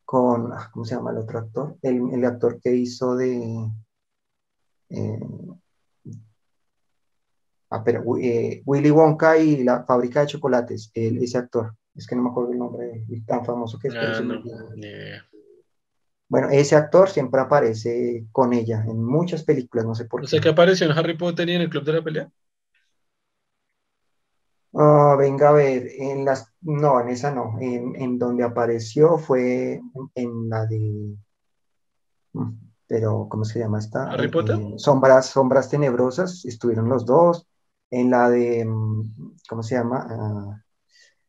con, 0.06 0.52
ah, 0.52 0.70
¿cómo 0.72 0.84
se 0.84 0.94
llama 0.94 1.10
el 1.10 1.18
otro 1.18 1.40
actor? 1.40 1.76
El, 1.82 2.24
actor 2.24 2.60
que 2.60 2.74
hizo 2.74 3.16
de... 3.16 3.70
Eh, 4.88 5.20
ah, 7.70 7.82
pero 7.84 8.02
eh, 8.18 8.62
Willy 8.64 8.90
Wonka 8.90 9.38
y 9.38 9.64
la 9.64 9.84
fábrica 9.84 10.20
de 10.20 10.26
chocolates, 10.26 10.90
ese 10.94 11.38
actor, 11.38 11.74
es 11.94 12.06
que 12.06 12.16
no 12.16 12.22
me 12.22 12.30
acuerdo 12.30 12.52
el 12.52 12.58
nombre 12.58 13.04
tan 13.26 13.44
famoso 13.44 13.78
que 13.78 13.88
es. 13.88 13.94
Ah, 13.96 14.20
bueno, 16.28 16.48
ese 16.50 16.74
actor 16.74 17.08
siempre 17.08 17.40
aparece 17.40 18.26
con 18.32 18.52
ella 18.52 18.84
en 18.86 19.02
muchas 19.02 19.44
películas, 19.44 19.86
no 19.86 19.94
sé 19.94 20.06
por 20.06 20.20
qué. 20.20 20.24
O 20.24 20.28
sea, 20.28 20.40
que 20.40 20.48
apareció 20.48 20.90
en 20.90 20.98
Harry 20.98 21.16
Potter 21.16 21.48
y 21.48 21.54
en 21.54 21.62
el 21.62 21.70
Club 21.70 21.84
de 21.84 21.92
la 21.92 22.02
Pelea. 22.02 22.30
Ah, 24.74 25.16
venga 25.18 25.48
a 25.48 25.52
ver, 25.52 25.88
en 25.98 26.24
las, 26.24 26.52
no, 26.60 27.00
en 27.00 27.08
esa 27.08 27.30
no, 27.30 27.56
en, 27.60 28.18
donde 28.18 28.44
apareció 28.44 29.16
fue 29.16 29.80
en 30.14 30.48
la 30.50 30.66
de, 30.66 31.16
mm, 32.32 32.52
pero, 32.86 33.26
¿cómo 33.30 33.44
se 33.44 33.60
llama 33.60 33.78
esta? 33.78 34.10
¿Harry 34.10 34.28
Potter? 34.28 34.56
Eh, 34.58 34.74
sombras, 34.76 35.26
sombras 35.30 35.70
tenebrosas, 35.70 36.44
estuvieron 36.44 36.90
los 36.90 37.06
dos, 37.06 37.46
en 37.90 38.10
la 38.10 38.30
de, 38.30 38.64
mm, 38.64 39.36
¿cómo 39.48 39.62
se 39.62 39.76
llama? 39.76 40.06
Ah, 40.08 40.62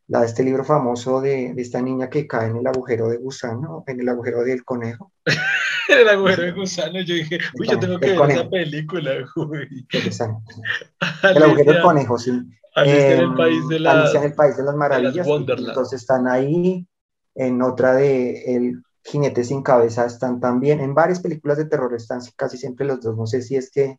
la 0.08 0.22
de 0.22 0.26
este 0.26 0.44
libro 0.44 0.64
famoso 0.64 1.20
de, 1.22 1.54
esta 1.58 1.82
niña 1.82 2.10
que 2.10 2.28
cae 2.28 2.50
en 2.50 2.58
el 2.58 2.68
agujero 2.68 3.10
de 3.10 3.18
gusano, 3.18 3.84
en 3.88 4.00
el 4.00 4.10
agujero 4.10 4.44
del 4.44 4.64
conejo. 4.64 5.12
en 5.90 6.00
el 6.00 6.10
agujero 6.10 6.44
de 6.44 6.52
gusano, 6.54 7.02
yo 7.02 7.16
dije, 7.16 7.40
uy, 7.60 7.68
yo 7.68 7.80
tengo 7.80 8.00
que 8.00 8.18
ver 8.18 8.32
esa 8.32 8.50
película, 8.50 9.12
uy. 9.36 9.88
El 11.24 11.44
agujero 11.44 11.74
del 11.74 11.82
conejo, 11.82 12.18
sí. 12.18 12.32
Alicia 12.76 13.16
en 13.16 13.22
el 13.22 13.34
país 13.34 13.68
de, 13.68 13.80
la, 13.80 14.12
el 14.24 14.34
país 14.36 14.56
de 14.56 14.64
las 14.64 14.76
maravillas. 14.76 15.28
entonces 15.28 16.02
están 16.02 16.28
ahí. 16.28 16.88
En 17.34 17.62
otra 17.62 17.94
de 17.94 18.56
El 18.56 18.84
jinete 19.04 19.44
sin 19.44 19.64
cabeza 19.64 20.06
están 20.06 20.40
también. 20.40 20.80
En 20.80 20.94
varias 20.94 21.20
películas 21.20 21.58
de 21.58 21.66
terror 21.66 21.94
están 21.96 22.20
casi 22.36 22.58
siempre 22.58 22.86
los 22.86 23.02
dos. 23.02 23.18
No 23.18 23.26
sé 23.26 23.42
si 23.42 23.56
es 23.56 23.72
que 23.72 23.98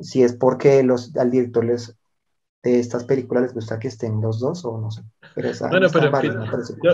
si 0.00 0.22
es 0.22 0.34
porque 0.34 0.82
los, 0.82 1.14
al 1.16 1.30
director 1.30 1.64
les, 1.64 1.96
de 2.62 2.78
estas 2.78 3.04
películas 3.04 3.42
les 3.42 3.54
gusta 3.54 3.78
que 3.78 3.88
estén 3.88 4.20
los 4.20 4.38
dos 4.38 4.64
o 4.64 4.78
no 4.78 4.90
sé. 4.90 5.02
Pero 5.34 5.50
bueno, 5.68 5.88
pero 5.90 6.10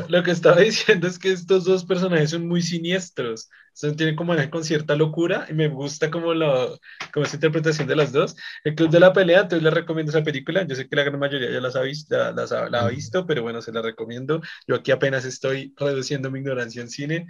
lo 0.09 0.23
que 0.23 0.31
estaba 0.31 0.57
diciendo 0.61 1.07
es 1.07 1.19
que 1.19 1.31
estos 1.31 1.65
dos 1.65 1.85
personajes 1.85 2.31
son 2.31 2.49
muy 2.49 2.63
siniestros. 2.63 3.51
Son, 3.75 3.95
tienen 3.95 4.17
como 4.17 4.33
una 4.33 4.51
con 4.51 4.65
cierta 4.65 4.97
locura 4.97 5.47
y 5.51 5.53
me 5.53 5.69
gusta 5.69 6.11
como, 6.11 6.33
lo, 6.33 6.79
como 7.13 7.27
esa 7.27 7.37
interpretación 7.37 7.87
de 7.87 7.97
las 7.97 8.13
dos. 8.13 8.35
El 8.65 8.75
Club 8.75 8.91
de 8.91 9.01
la 9.01 9.13
Pelea, 9.13 9.43
entonces 9.43 9.63
les 9.63 9.75
recomiendo 9.75 10.11
esa 10.11 10.25
película. 10.25 10.67
Yo 10.67 10.75
sé 10.75 10.89
que 10.89 10.97
la 10.97 11.05
gran 11.05 11.19
mayoría 11.19 11.51
ya 11.51 11.61
las 11.61 11.77
ha 11.77 11.83
visto, 11.83 12.17
la, 12.17 12.81
ha 12.81 12.89
visto, 12.89 13.27
pero 13.27 13.43
bueno, 13.43 13.61
se 13.61 13.73
la 13.73 13.83
recomiendo. 13.83 14.41
Yo 14.67 14.77
aquí 14.77 14.91
apenas 14.91 15.27
estoy 15.27 15.75
reduciendo 15.77 16.31
mi 16.31 16.39
ignorancia 16.39 16.81
en 16.81 16.89
cine. 16.89 17.27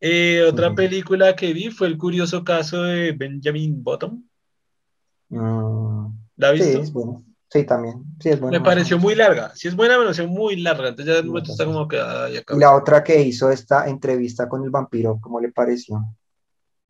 Eh, 0.00 0.42
otra 0.48 0.74
película 0.74 1.36
que 1.36 1.52
vi 1.52 1.70
fue 1.70 1.88
El 1.88 1.98
curioso 1.98 2.42
caso 2.42 2.82
de 2.82 3.12
Benjamin 3.12 3.84
Bottom. 3.84 4.24
Mm, 5.32 6.14
¿La 6.36 6.48
has 6.48 6.54
visto? 6.54 6.84
Sí, 6.84 6.92
bueno. 6.92 7.24
Sí, 7.48 7.64
también. 7.64 8.02
Sí, 8.20 8.30
es 8.30 8.40
buena. 8.40 8.58
Me 8.58 8.64
pareció 8.64 8.98
muy 8.98 9.14
larga. 9.14 9.52
Si 9.54 9.68
es 9.68 9.76
buena, 9.76 9.98
me 9.98 10.04
pareció 10.04 10.26
muy 10.26 10.56
larga. 10.56 10.88
Entonces 10.88 11.14
ya 11.14 11.20
de 11.20 11.26
momento 11.26 11.52
está 11.52 11.64
como 11.64 11.86
que. 11.88 11.96
y 11.96 12.58
la 12.58 12.74
otra 12.74 13.02
que 13.02 13.20
hizo 13.20 13.50
esta 13.50 13.88
entrevista 13.88 14.48
con 14.48 14.62
el 14.62 14.70
vampiro, 14.70 15.18
¿cómo 15.20 15.40
le 15.40 15.50
pareció? 15.52 16.00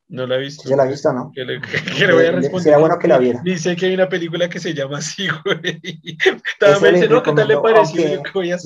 No 0.08 0.26
la 0.26 0.36
he 0.36 0.40
visto. 0.40 0.68
¿Se 0.68 0.76
la 0.76 0.84
ha 0.84 0.86
visto, 0.86 1.12
no? 1.12 1.32
Que 1.34 1.44
le, 1.44 1.60
que 1.60 2.12
voy 2.12 2.26
a 2.26 2.32
responder. 2.32 2.62
Sería 2.62 2.78
bueno 2.78 2.98
que 2.98 3.08
la 3.08 3.18
viera. 3.18 3.40
Dice 3.42 3.74
que 3.74 3.86
hay 3.86 3.94
una 3.94 4.08
película 4.08 4.48
que 4.48 4.60
se 4.60 4.74
llama 4.74 4.98
así, 4.98 5.26
güey. 5.44 5.80
También 6.60 7.10
¿no? 7.10 7.22
¿Qué 7.22 7.32
tal 7.32 7.48
le 7.48 7.58
pareció? 7.58 8.22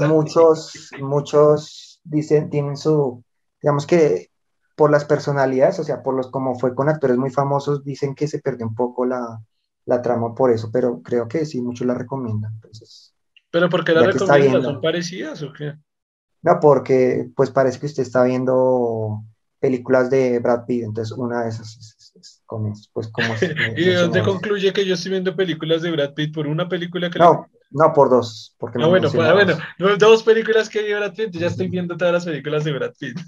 Muchos, 0.09 0.91
muchos 1.01 2.01
dicen, 2.05 2.51
tienen 2.51 2.77
su, 2.77 3.23
digamos 3.63 3.87
que 3.87 4.31
por 4.75 4.91
las 4.91 5.05
personalidades, 5.07 5.79
o 5.79 5.85
sea, 5.85 6.03
por 6.03 6.15
los 6.15 6.31
como 6.31 6.59
fue 6.59 6.75
con 6.75 6.89
actores 6.89 7.17
muy 7.17 7.31
famosos, 7.31 7.85
dicen 7.85 8.15
que 8.15 8.29
se 8.29 8.41
perdió 8.41 8.67
un 8.67 8.75
poco 8.75 9.07
la, 9.07 9.41
la 9.87 10.03
trama 10.03 10.35
por 10.35 10.51
eso, 10.51 10.71
pero 10.73 11.01
creo 11.03 11.27
que 11.27 11.47
sí, 11.47 11.61
muchos 11.63 11.87
la 11.87 11.95
recomiendan. 11.95 12.53
Entonces, 12.55 13.15
¿Pero 13.51 13.71
por 13.71 13.85
qué 13.85 13.93
la 13.93 14.05
recomiendan? 14.05 14.63
¿Son 14.63 14.81
parecidas 14.81 15.43
o 15.43 15.53
qué? 15.53 15.75
No, 16.43 16.61
porque 16.61 17.29
pues 17.35 17.51
parece 17.51 17.81
que 17.81 17.87
usted 17.87 18.03
está 18.03 18.25
viendo 18.25 19.23
películas 19.59 20.11
de 20.11 20.39
Brad 20.39 20.67
Pitt, 20.67 20.85
entonces 20.85 21.17
una 21.17 21.45
de 21.45 21.49
esas 21.49 22.13
es, 22.15 22.43
como, 22.47 22.75
pues, 22.93 23.09
como 23.09 23.29
¿Y 23.77 23.85
de 23.85 23.95
dónde 23.95 24.23
concluye 24.23 24.73
que 24.73 24.85
yo 24.85 24.95
estoy 24.95 25.13
viendo 25.13 25.35
películas 25.35 25.83
de 25.83 25.91
Brad 25.91 26.15
Pitt 26.15 26.35
por 26.35 26.47
una 26.47 26.69
película 26.69 27.11
que... 27.11 27.19
No, 27.19 27.47
no 27.71 27.93
por 27.93 28.11
dos. 28.11 28.55
Porque 28.59 28.79
ah, 28.83 28.87
bueno, 28.87 29.11
pues, 29.11 29.59
bueno, 29.79 29.97
dos 29.97 30.23
películas 30.23 30.69
que 30.69 30.83
vi 30.83 30.93
Brad 30.93 31.15
Pitt, 31.15 31.33
ya 31.33 31.47
estoy 31.47 31.69
viendo 31.69 31.97
todas 31.97 32.13
las 32.13 32.25
películas 32.25 32.65
de 32.65 32.73
Brad 32.73 32.93
Pitt. 32.99 33.19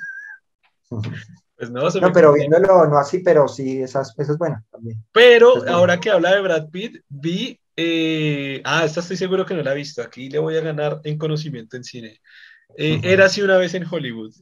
Pues 1.59 1.71
no, 1.73 2.13
pero 2.13 2.33
viéndolo, 2.33 2.87
no 2.87 2.99
así, 2.99 3.19
pero 3.19 3.49
sí, 3.49 3.83
esa, 3.83 4.03
es 4.03 4.39
buena 4.39 4.65
también. 4.71 5.05
Pero 5.11 5.69
ahora 5.69 5.99
que 5.99 6.09
habla 6.09 6.33
de 6.33 6.41
Brad 6.41 6.69
Pitt, 6.69 7.03
vi, 7.09 7.59
eh, 7.75 8.63
ah, 8.65 8.85
esta 8.85 9.01
estoy 9.01 9.17
seguro 9.17 9.45
que 9.45 9.55
no 9.55 9.63
la 9.63 9.73
he 9.73 9.77
visto, 9.77 10.01
aquí 10.01 10.31
le 10.31 10.39
voy 10.39 10.57
a 10.57 10.61
ganar 10.61 11.01
en 11.03 11.19
conocimiento 11.19 11.77
en 11.77 11.83
cine. 11.83 12.21
Eh, 12.77 13.01
era 13.03 13.25
así 13.25 13.43
una 13.43 13.57
vez 13.57 13.75
en 13.75 13.85
Hollywood. 13.91 14.33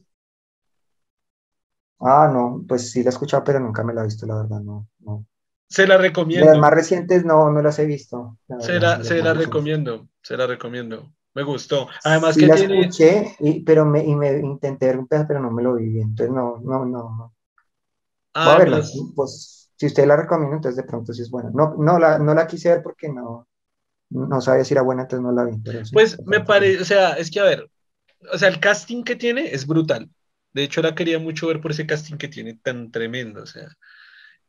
Ah, 1.99 2.29
no, 2.31 2.63
pues 2.67 2.91
sí 2.91 3.01
la 3.01 3.09
he 3.09 3.13
escuchado, 3.13 3.43
pero 3.43 3.59
nunca 3.59 3.83
me 3.83 3.95
la 3.95 4.01
he 4.01 4.05
visto, 4.05 4.27
la 4.27 4.35
verdad, 4.35 4.59
no. 4.59 4.87
no. 4.99 5.25
Se 5.67 5.87
la 5.87 5.97
recomiendo. 5.97 6.45
las 6.45 6.59
más 6.59 6.71
recientes 6.71 7.25
no, 7.25 7.49
no 7.49 7.63
las 7.63 7.79
he 7.79 7.87
visto. 7.87 8.37
se 8.59 8.79
la, 8.79 9.03
se 9.03 9.23
la 9.23 9.33
recomiendo, 9.33 10.07
se 10.21 10.37
la 10.37 10.45
recomiendo. 10.45 11.11
Me 11.37 11.43
gustó. 11.43 11.87
Además 12.03 12.35
que 12.35 12.47
la 12.47 12.55
escuché, 12.55 13.35
y, 13.41 13.61
pero 13.61 13.85
me, 13.85 14.03
y 14.03 14.15
me 14.15 14.39
intenté 14.39 14.87
ver 14.87 14.97
un 14.97 15.07
pedazo, 15.07 15.27
pero 15.27 15.39
no 15.39 15.51
me 15.51 15.61
lo 15.61 15.75
vi 15.75 15.87
bien. 15.87 16.07
Entonces, 16.09 16.33
no, 16.33 16.59
no, 16.63 16.83
no. 16.83 17.35
Ah, 18.33 18.55
a 18.55 18.57
verla. 18.57 18.77
Pues, 18.77 18.91
pues, 19.15 19.69
si 19.75 19.85
usted 19.85 20.07
la 20.07 20.17
recomienda, 20.17 20.55
entonces 20.55 20.77
de 20.77 20.89
pronto 20.89 21.13
sí 21.13 21.21
es 21.21 21.29
buena. 21.29 21.51
No, 21.53 21.75
no, 21.77 21.99
la, 21.99 22.17
no 22.17 22.33
la 22.33 22.47
quise 22.47 22.69
ver 22.69 22.81
porque 22.81 23.07
no, 23.09 23.47
no 24.09 24.41
sabía 24.41 24.65
si 24.65 24.73
era 24.73 24.81
buena, 24.81 25.03
entonces 25.03 25.23
no 25.23 25.31
la 25.31 25.43
vi. 25.43 25.61
pues 25.93 26.17
me 26.25 26.39
parece, 26.39 26.81
o 26.81 26.85
sea, 26.85 27.13
es 27.13 27.29
que 27.29 27.39
a 27.39 27.43
ver, 27.43 27.69
o 28.33 28.37
sea, 28.39 28.47
el 28.47 28.59
casting 28.59 29.03
que 29.03 29.15
tiene 29.15 29.53
es 29.53 29.67
brutal. 29.67 30.09
De 30.53 30.63
hecho, 30.63 30.81
la 30.81 30.95
quería 30.95 31.19
mucho 31.19 31.45
ver 31.45 31.61
por 31.61 31.69
ese 31.69 31.85
casting 31.85 32.17
que 32.17 32.29
tiene 32.29 32.55
tan 32.55 32.89
tremendo, 32.89 33.43
o 33.43 33.45
sea. 33.45 33.67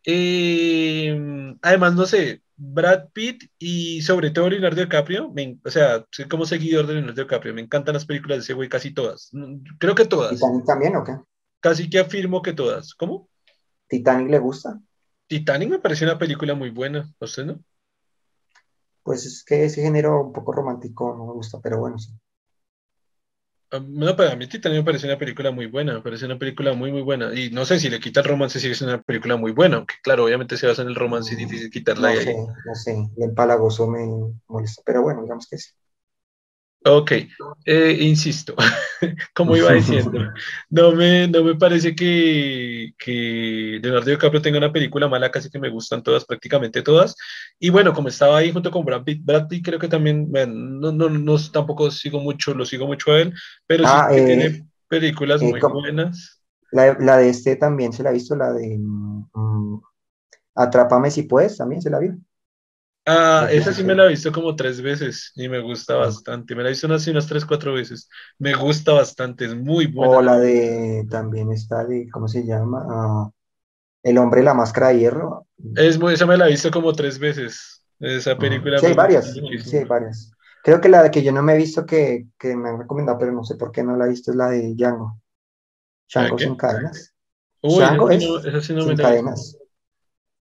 Eh, 0.05 1.57
además, 1.63 1.95
no 1.95 2.07
sé, 2.07 2.43
Brad 2.57 3.11
Pitt 3.13 3.45
y 3.59 4.03
sobre 4.03 4.31
todo 4.31 4.51
Leonardo 4.51 4.81
DiCaprio, 4.81 5.33
o 5.65 5.71
sea, 5.71 6.05
soy 6.11 6.27
como 6.27 6.45
seguidor 6.45 6.87
de 6.87 6.95
Leonardo 6.95 7.23
DiCaprio, 7.23 7.55
me 7.55 7.61
encantan 7.61 7.95
las 7.95 8.05
películas 8.05 8.39
de 8.39 8.43
ese 8.43 8.55
güey, 8.55 8.69
casi 8.69 8.93
todas. 8.93 9.31
Creo 9.79 9.95
que 9.95 10.05
todas. 10.05 10.31
¿Titanic 10.31 10.65
también 10.65 10.97
o 10.97 11.05
qué? 11.05 11.13
Casi 11.61 11.89
que 11.89 12.01
afirmo 12.01 12.43
que 12.43 12.53
todas. 12.53 12.95
¿Cómo? 12.95 13.29
¿Titanic 13.87 14.31
le 14.31 14.39
gusta? 14.39 14.81
Titanic 15.29 15.71
me 15.71 15.79
pareció 15.79 16.07
una 16.07 16.19
película 16.19 16.55
muy 16.55 16.71
buena, 16.71 17.09
¿a 17.21 17.25
usted 17.25 17.45
no? 17.45 17.63
Pues 19.03 19.25
es 19.25 19.45
que 19.45 19.65
ese 19.65 19.83
género 19.83 20.23
un 20.23 20.33
poco 20.33 20.53
romántico 20.53 21.15
no 21.17 21.27
me 21.27 21.33
gusta, 21.33 21.61
pero 21.63 21.79
bueno, 21.79 21.99
sí. 21.99 22.13
Ah, 23.71 23.81
no, 23.87 24.17
pero 24.17 24.31
a 24.31 24.37
mí 24.37 24.47
Titanic 24.47 24.79
me 24.79 24.85
parece 24.85 25.07
una 25.07 25.19
película 25.19 25.51
muy 25.51 25.67
buena, 25.67 25.95
me 25.95 26.01
parece 26.01 26.25
una 26.25 26.39
película 26.39 26.73
muy, 26.73 26.91
muy 26.91 27.03
buena. 27.03 27.35
Y 27.35 27.51
no 27.51 27.67
sé 27.67 27.79
si 27.79 27.91
le 27.91 28.01
quita 28.01 28.21
el 28.21 28.27
romance, 28.27 28.61
sigue 28.61 28.75
siendo 28.75 28.95
una 28.95 29.03
película 29.03 29.37
muy 29.37 29.53
buena, 29.53 29.77
aunque 29.77 29.97
claro, 30.03 30.25
obviamente 30.25 30.57
se 30.57 30.67
basa 30.67 30.83
en 30.83 30.89
el 30.89 30.95
romance 30.95 31.33
y 31.33 31.35
es 31.35 31.39
difícil 31.39 31.71
quitarla. 31.71 32.15
No 32.15 32.21
sé, 32.21 32.37
no 32.65 32.75
sé, 32.75 33.11
el 33.19 33.35
palagoso 33.35 33.87
me 33.87 34.07
molesta, 34.47 34.83
pero 34.87 35.03
bueno, 35.03 35.23
digamos 35.23 35.47
que 35.47 35.59
sí. 35.59 35.71
Ok, 36.91 37.13
eh, 37.67 37.99
insisto, 38.01 38.55
como 39.35 39.57
iba 39.57 39.73
diciendo, 39.73 40.21
no 40.71 40.93
me, 40.93 41.29
no 41.29 41.45
me 41.45 41.55
parece 41.55 41.95
que, 41.95 42.95
que 42.99 43.79
Leonardo 43.83 44.11
DiCaprio 44.11 44.41
tenga 44.41 44.59
una 44.59 44.73
película 44.73 45.07
mala, 45.07 45.31
casi 45.31 45.51
que 45.51 45.59
me 45.59 45.69
gustan 45.69 46.03
todas, 46.03 46.25
prácticamente 46.25 46.83
todas. 46.83 47.15
Y 47.59 47.69
bueno, 47.71 47.93
como 47.93 48.09
estaba 48.09 48.39
ahí 48.39 48.53
junto 48.53 48.71
con 48.71 48.85
Brad 48.85 49.05
Pitt, 49.05 49.23
Brad 49.25 49.49
Pitt 49.49 49.65
creo 49.65 49.79
que 49.79 49.89
también, 49.89 50.31
no, 50.31 50.93
no, 50.93 51.09
no, 51.09 51.37
tampoco 51.53 51.91
sigo 51.91 52.21
mucho, 52.21 52.55
lo 52.55 52.65
sigo 52.65 52.87
mucho 52.87 53.13
a 53.13 53.21
él, 53.21 53.35
pero 53.67 53.85
sí 53.85 53.91
ah, 53.93 54.09
que 54.11 54.23
tiene 54.23 54.45
eh, 54.47 54.67
películas 54.89 55.43
eh, 55.43 55.47
muy 55.47 55.61
buenas. 55.61 56.43
La, 56.71 56.97
la, 56.99 57.19
de 57.19 57.29
este 57.29 57.57
también 57.57 57.93
se 57.93 58.03
la 58.03 58.11
ha 58.11 58.13
visto, 58.13 58.35
la 58.35 58.53
de 58.53 58.79
mm, 58.79 59.81
Atrápame 60.55 61.11
si 61.11 61.23
puedes, 61.23 61.57
también 61.57 61.83
se 61.83 61.91
la 61.91 61.99
vio. 61.99 62.17
Ah, 63.11 63.49
esa 63.51 63.73
sí 63.73 63.83
me 63.85 63.95
la 63.95 64.05
he 64.05 64.09
visto 64.11 64.31
como 64.31 64.55
tres 64.55 64.83
veces 64.83 65.33
y 65.35 65.49
me 65.49 65.61
gusta 65.61 65.95
bastante. 65.95 66.55
Me 66.55 66.63
la 66.63 66.69
he 66.69 66.73
visto 66.73 66.87
unas, 66.87 67.07
unas 67.07 67.27
tres, 67.27 67.47
cuatro 67.47 67.73
veces. 67.73 68.11
Me 68.39 68.53
gusta 68.55 68.93
bastante, 68.93 69.47
es 69.47 69.57
muy 69.57 69.87
buena. 69.87 70.19
O 70.19 70.23
la 70.23 70.39
de, 70.39 71.07
también 71.11 71.51
está 71.51 71.87
de, 71.87 72.09
¿cómo 72.11 72.29
se 72.29 72.45
llama? 72.45 72.85
Ah, 72.87 73.31
el 74.03 74.19
hombre 74.19 74.43
la 74.43 74.53
máscara 74.53 74.89
de 74.89 74.99
hierro. 74.99 75.47
Es 75.75 75.99
muy, 75.99 76.15
esa 76.15 76.27
me 76.27 76.37
la 76.37 76.49
he 76.49 76.51
visto 76.51 76.71
como 76.71 76.93
tres 76.93 77.19
veces. 77.19 77.83
Esa 77.99 78.33
ah, 78.33 78.39
película. 78.39 78.79
Sí, 78.79 78.87
hay 78.87 78.95
varias, 78.95 79.33
sí, 79.33 79.77
hay 79.77 79.85
varias. 79.85 80.31
Creo 80.63 80.81
que 80.81 80.91
la 80.91 81.03
de 81.03 81.11
que 81.11 81.23
yo 81.23 81.33
no 81.33 81.43
me 81.43 81.55
he 81.55 81.57
visto 81.57 81.87
que, 81.87 82.27
que, 82.39 82.55
me 82.55 82.69
han 82.69 82.79
recomendado, 82.79 83.19
pero 83.19 83.33
no 83.33 83.43
sé 83.43 83.55
por 83.55 83.73
qué 83.73 83.83
no 83.83 83.97
la 83.97 84.05
he 84.05 84.11
visto, 84.11 84.33
es 84.33 84.37
la 84.37 84.51
de 84.51 84.75
Django. 84.75 85.19
Django 86.13 86.39
sin 86.39 86.57
cadenas. 86.57 87.15
Uy, 87.63 87.79
Django 87.79 88.11
es 88.11 88.67
sin 88.67 88.97
cadenas. 88.97 89.58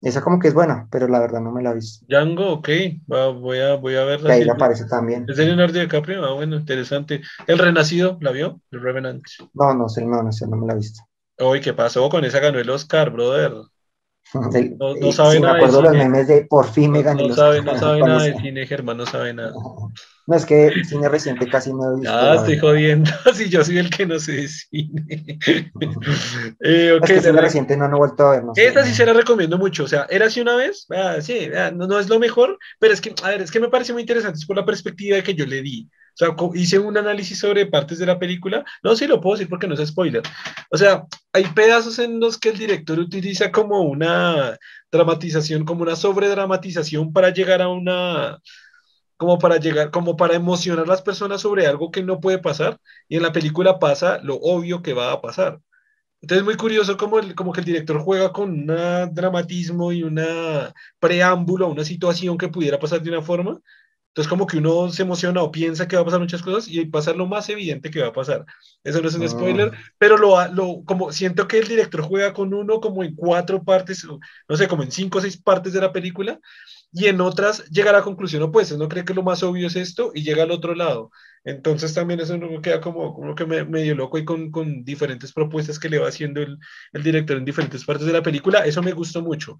Esa 0.01 0.21
como 0.21 0.39
que 0.39 0.47
es 0.47 0.53
buena, 0.53 0.87
pero 0.91 1.07
la 1.07 1.19
verdad 1.19 1.41
no 1.41 1.51
me 1.51 1.61
la 1.61 1.71
he 1.71 1.75
visto. 1.75 2.05
Django, 2.07 2.51
ok, 2.53 2.69
voy, 3.07 3.59
a, 3.59 3.75
voy 3.75 3.95
a 3.95 4.03
verla. 4.03 4.29
Que 4.29 4.33
ahí 4.33 4.49
aparece 4.49 4.85
también. 4.85 5.25
¿Es 5.27 5.37
de 5.37 5.45
Leonardo 5.45 5.79
DiCaprio? 5.79 6.25
Ah, 6.25 6.33
bueno, 6.33 6.55
interesante. 6.57 7.21
¿El 7.47 7.59
Renacido 7.59 8.17
la 8.21 8.31
vio? 8.31 8.61
¿El 8.71 8.81
Revenant? 8.81 9.23
No, 9.53 9.73
no 9.73 9.87
sé, 9.87 10.05
no, 10.05 10.21
no 10.23 10.31
sé, 10.31 10.47
no 10.47 10.57
me 10.57 10.67
la 10.67 10.73
he 10.73 10.77
visto. 10.77 11.01
Uy, 11.39 11.59
¿qué 11.61 11.73
pasó 11.73 12.07
con 12.09 12.23
esa? 12.23 12.39
Ganó 12.39 12.59
el 12.59 12.69
Oscar, 12.69 13.09
brother. 13.11 13.51
No, 14.33 14.95
no 14.95 15.11
sabe 15.11 15.39
nada. 15.39 15.53
Me 15.53 15.59
acuerdo 15.59 15.77
de 15.77 15.83
los 15.83 15.93
memes 15.93 16.27
de 16.27 16.45
por 16.45 16.69
fin 16.69 16.91
me 16.91 17.01
gané 17.01 17.27
no, 17.27 17.35
sabe, 17.35 17.61
no 17.61 17.77
sabe 17.77 17.99
nada 17.99 18.23
de 18.23 18.37
cine, 18.37 18.65
Germán, 18.65 18.97
no 18.97 19.05
sabe 19.05 19.33
nada. 19.33 19.53
No, 20.27 20.37
es 20.37 20.45
que 20.45 20.71
cine 20.87 21.09
reciente 21.09 21.49
casi 21.49 21.73
no 21.73 21.93
he 21.93 21.95
visto. 21.95 22.13
Ah, 22.13 22.35
estoy 22.35 22.57
jodiendo. 22.57 23.09
Si 23.33 23.49
yo 23.49 23.65
soy 23.65 23.79
el 23.79 23.89
que 23.89 24.05
no 24.05 24.19
sé 24.19 24.33
de 24.33 24.47
cine. 24.47 25.03
eh, 26.61 26.93
okay, 26.93 27.17
es 27.17 27.21
que 27.21 27.21
cine 27.21 27.41
reciente 27.41 27.75
no, 27.75 27.87
no 27.87 27.95
he 27.95 27.99
vuelto 27.99 28.27
a 28.27 28.31
ver. 28.31 28.43
No 28.43 28.53
Esta 28.55 28.85
sí 28.85 28.93
se 28.93 29.05
la 29.05 29.13
recomiendo 29.13 29.57
mucho. 29.57 29.83
O 29.83 29.87
sea, 29.87 30.05
era 30.09 30.27
así 30.27 30.39
una 30.39 30.55
vez. 30.55 30.85
Ah, 30.91 31.17
sí, 31.21 31.49
ah, 31.57 31.71
no, 31.71 31.87
no, 31.87 31.99
es 31.99 32.07
lo 32.07 32.19
mejor, 32.19 32.59
pero 32.79 32.93
es 32.93 33.01
que, 33.01 33.13
a 33.23 33.29
ver, 33.29 33.41
es 33.41 33.51
que 33.51 33.59
me 33.59 33.69
parece 33.69 33.93
muy 33.93 34.03
interesante. 34.03 34.37
Es 34.37 34.45
por 34.45 34.55
la 34.55 34.65
perspectiva 34.65 35.21
que 35.21 35.33
yo 35.33 35.45
le 35.45 35.61
di. 35.61 35.89
O 36.13 36.17
sea, 36.17 36.35
hice 36.55 36.79
un 36.79 36.97
análisis 36.97 37.39
sobre 37.39 37.65
partes 37.65 37.99
de 37.99 38.05
la 38.05 38.19
película. 38.19 38.63
No, 38.83 38.95
sí 38.95 39.07
lo 39.07 39.21
puedo 39.21 39.35
decir 39.35 39.49
porque 39.49 39.67
no 39.67 39.75
es 39.75 39.87
spoiler. 39.87 40.23
O 40.69 40.77
sea, 40.77 41.05
hay 41.33 41.45
pedazos 41.55 41.99
en 41.99 42.19
los 42.19 42.37
que 42.37 42.49
el 42.49 42.57
director 42.57 42.99
utiliza 42.99 43.51
como 43.51 43.81
una 43.81 44.57
dramatización, 44.91 45.65
como 45.65 45.83
una 45.83 45.95
sobredramatización 45.95 47.13
para 47.13 47.29
llegar 47.31 47.61
a 47.61 47.69
una 47.69 48.39
como 49.17 49.37
para 49.37 49.57
llegar, 49.57 49.91
como 49.91 50.17
para 50.17 50.33
emocionar 50.35 50.85
a 50.85 50.87
las 50.87 51.03
personas 51.03 51.41
sobre 51.41 51.67
algo 51.67 51.91
que 51.91 52.01
no 52.01 52.19
puede 52.19 52.39
pasar, 52.39 52.79
y 53.07 53.17
en 53.17 53.23
la 53.23 53.31
película 53.31 53.77
pasa 53.77 54.17
lo 54.23 54.35
obvio 54.35 54.81
que 54.81 54.93
va 54.93 55.11
a 55.11 55.21
pasar. 55.21 55.59
Entonces 56.21 56.41
es 56.41 56.45
muy 56.45 56.55
curioso 56.55 56.97
como, 56.97 57.19
el, 57.19 57.35
como 57.35 57.51
que 57.51 57.61
el 57.61 57.65
director 57.65 57.99
juega 57.99 58.31
con 58.31 58.51
un 58.51 58.67
dramatismo 59.13 59.91
y 59.91 60.03
una 60.03 60.73
preámbulo 60.99 61.65
a 61.65 61.69
una 61.69 61.83
situación 61.83 62.37
que 62.37 62.47
pudiera 62.49 62.79
pasar 62.79 63.01
de 63.01 63.09
una 63.09 63.21
forma. 63.23 63.59
Entonces 64.11 64.29
como 64.29 64.45
que 64.45 64.57
uno 64.57 64.89
se 64.89 65.03
emociona 65.03 65.41
o 65.41 65.51
piensa 65.51 65.87
que 65.87 65.95
va 65.95 66.01
a 66.01 66.05
pasar 66.05 66.19
muchas 66.19 66.41
cosas 66.41 66.67
y 66.67 66.85
pasa 66.85 67.13
lo 67.13 67.27
más 67.27 67.47
evidente 67.47 67.89
que 67.89 68.01
va 68.01 68.09
a 68.09 68.13
pasar. 68.13 68.45
Eso 68.83 69.01
no 69.01 69.07
es 69.07 69.15
un 69.15 69.27
spoiler, 69.29 69.71
ah. 69.73 69.77
pero 69.97 70.17
lo, 70.17 70.45
lo, 70.53 70.83
como 70.83 71.13
siento 71.13 71.47
que 71.47 71.59
el 71.59 71.67
director 71.69 72.01
juega 72.01 72.33
con 72.33 72.53
uno 72.53 72.81
como 72.81 73.05
en 73.05 73.15
cuatro 73.15 73.63
partes, 73.63 74.05
no 74.05 74.57
sé, 74.57 74.67
como 74.67 74.83
en 74.83 74.91
cinco 74.91 75.19
o 75.19 75.21
seis 75.21 75.37
partes 75.37 75.71
de 75.71 75.79
la 75.79 75.93
película, 75.93 76.41
y 76.91 77.05
en 77.05 77.21
otras 77.21 77.69
llega 77.69 77.91
a 77.91 77.93
la 77.93 78.01
conclusión 78.01 78.43
opuesta, 78.43 78.75
no 78.75 78.89
cree 78.89 79.05
que 79.05 79.13
lo 79.13 79.23
más 79.23 79.43
obvio 79.43 79.67
es 79.67 79.77
esto 79.77 80.11
y 80.13 80.23
llega 80.23 80.43
al 80.43 80.51
otro 80.51 80.75
lado. 80.75 81.11
Entonces 81.43 81.93
también 81.93 82.19
eso 82.19 82.37
no 82.37 82.61
queda 82.61 82.81
como, 82.81 83.13
como 83.13 83.33
que 83.33 83.45
me, 83.45 83.63
medio 83.63 83.95
loco 83.95 84.17
y 84.17 84.25
con, 84.25 84.51
con, 84.51 84.83
diferentes 84.83 85.31
propuestas 85.31 85.79
que 85.79 85.89
le 85.89 85.99
va 85.99 86.09
haciendo 86.09 86.41
el, 86.41 86.59
el, 86.91 87.03
director 87.03 87.37
en 87.37 87.45
diferentes 87.45 87.85
partes 87.85 88.05
de 88.05 88.13
la 88.13 88.21
película, 88.21 88.59
eso 88.65 88.83
me 88.83 88.91
gustó 88.91 89.21
mucho. 89.21 89.57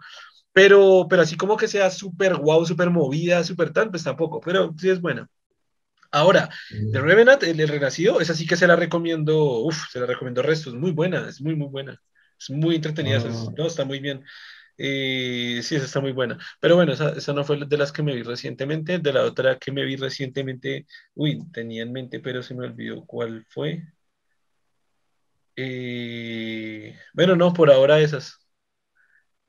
Pero, 0.54 1.08
pero 1.10 1.22
así 1.22 1.38
como 1.38 1.58
que 1.58 1.68
sea 1.68 1.90
súper 1.90 2.36
guau, 2.36 2.66
súper 2.66 2.90
movida, 2.90 3.44
súper 3.44 3.72
tal, 3.72 3.90
pues 3.90 4.04
tampoco, 4.04 4.42
pero 4.42 4.74
sí 4.78 4.90
es 4.90 5.00
buena. 5.00 5.28
Ahora, 6.12 6.50
The. 6.70 7.00
Revenant, 7.00 7.42
el, 7.44 7.60
el, 7.60 7.70
Renacido, 7.70 8.20
esa 8.20 8.34
sí 8.34 8.46
que 8.46 8.58
se 8.58 8.68
la 8.68 8.76
recomiendo, 8.76 9.60
uff, 9.62 9.90
se 9.90 10.00
la 10.00 10.06
recomiendo 10.06 10.42
resto, 10.42 10.70
es 10.70 10.76
muy 10.76 10.92
buena, 10.92 11.30
es 11.30 11.42
muy, 11.42 11.56
muy 11.56 11.70
buena, 11.70 12.02
es 12.38 12.50
muy 12.50 12.76
entretenida, 12.76 13.24
ah. 13.26 13.54
no, 13.58 13.68
está 13.68 13.86
muy 13.86 14.00
bien. 14.00 14.24
Eh, 14.78 15.62
sí, 15.64 15.76
esa 15.76 15.86
está 15.86 16.02
muy 16.02 16.12
buena. 16.12 16.38
Pero 16.60 16.76
bueno, 16.76 16.92
esa, 16.94 17.12
esa, 17.12 17.34
no 17.34 17.44
fue 17.44 17.66
de 17.66 17.78
las 17.78 17.92
que 17.92 18.04
me 18.04 18.16
vi 18.16 18.24
recientemente. 18.24 18.98
De 19.00 19.14
la 19.14 19.24
otra 19.24 19.60
que 19.60 19.72
me 19.72 19.86
vi 19.86 19.96
recientemente, 19.96 20.88
uy, 21.14 21.40
tenía 21.52 21.84
en 21.84 21.92
mente, 21.92 22.20
pero 22.20 22.42
se 22.42 22.56
me 22.56 22.66
olvidó 22.66 23.06
cuál 23.06 23.46
fue. 23.50 23.84
Eh, 25.56 26.98
bueno, 27.14 27.36
no, 27.36 27.54
por 27.54 27.72
ahora 27.72 28.00
esas. 28.00 28.41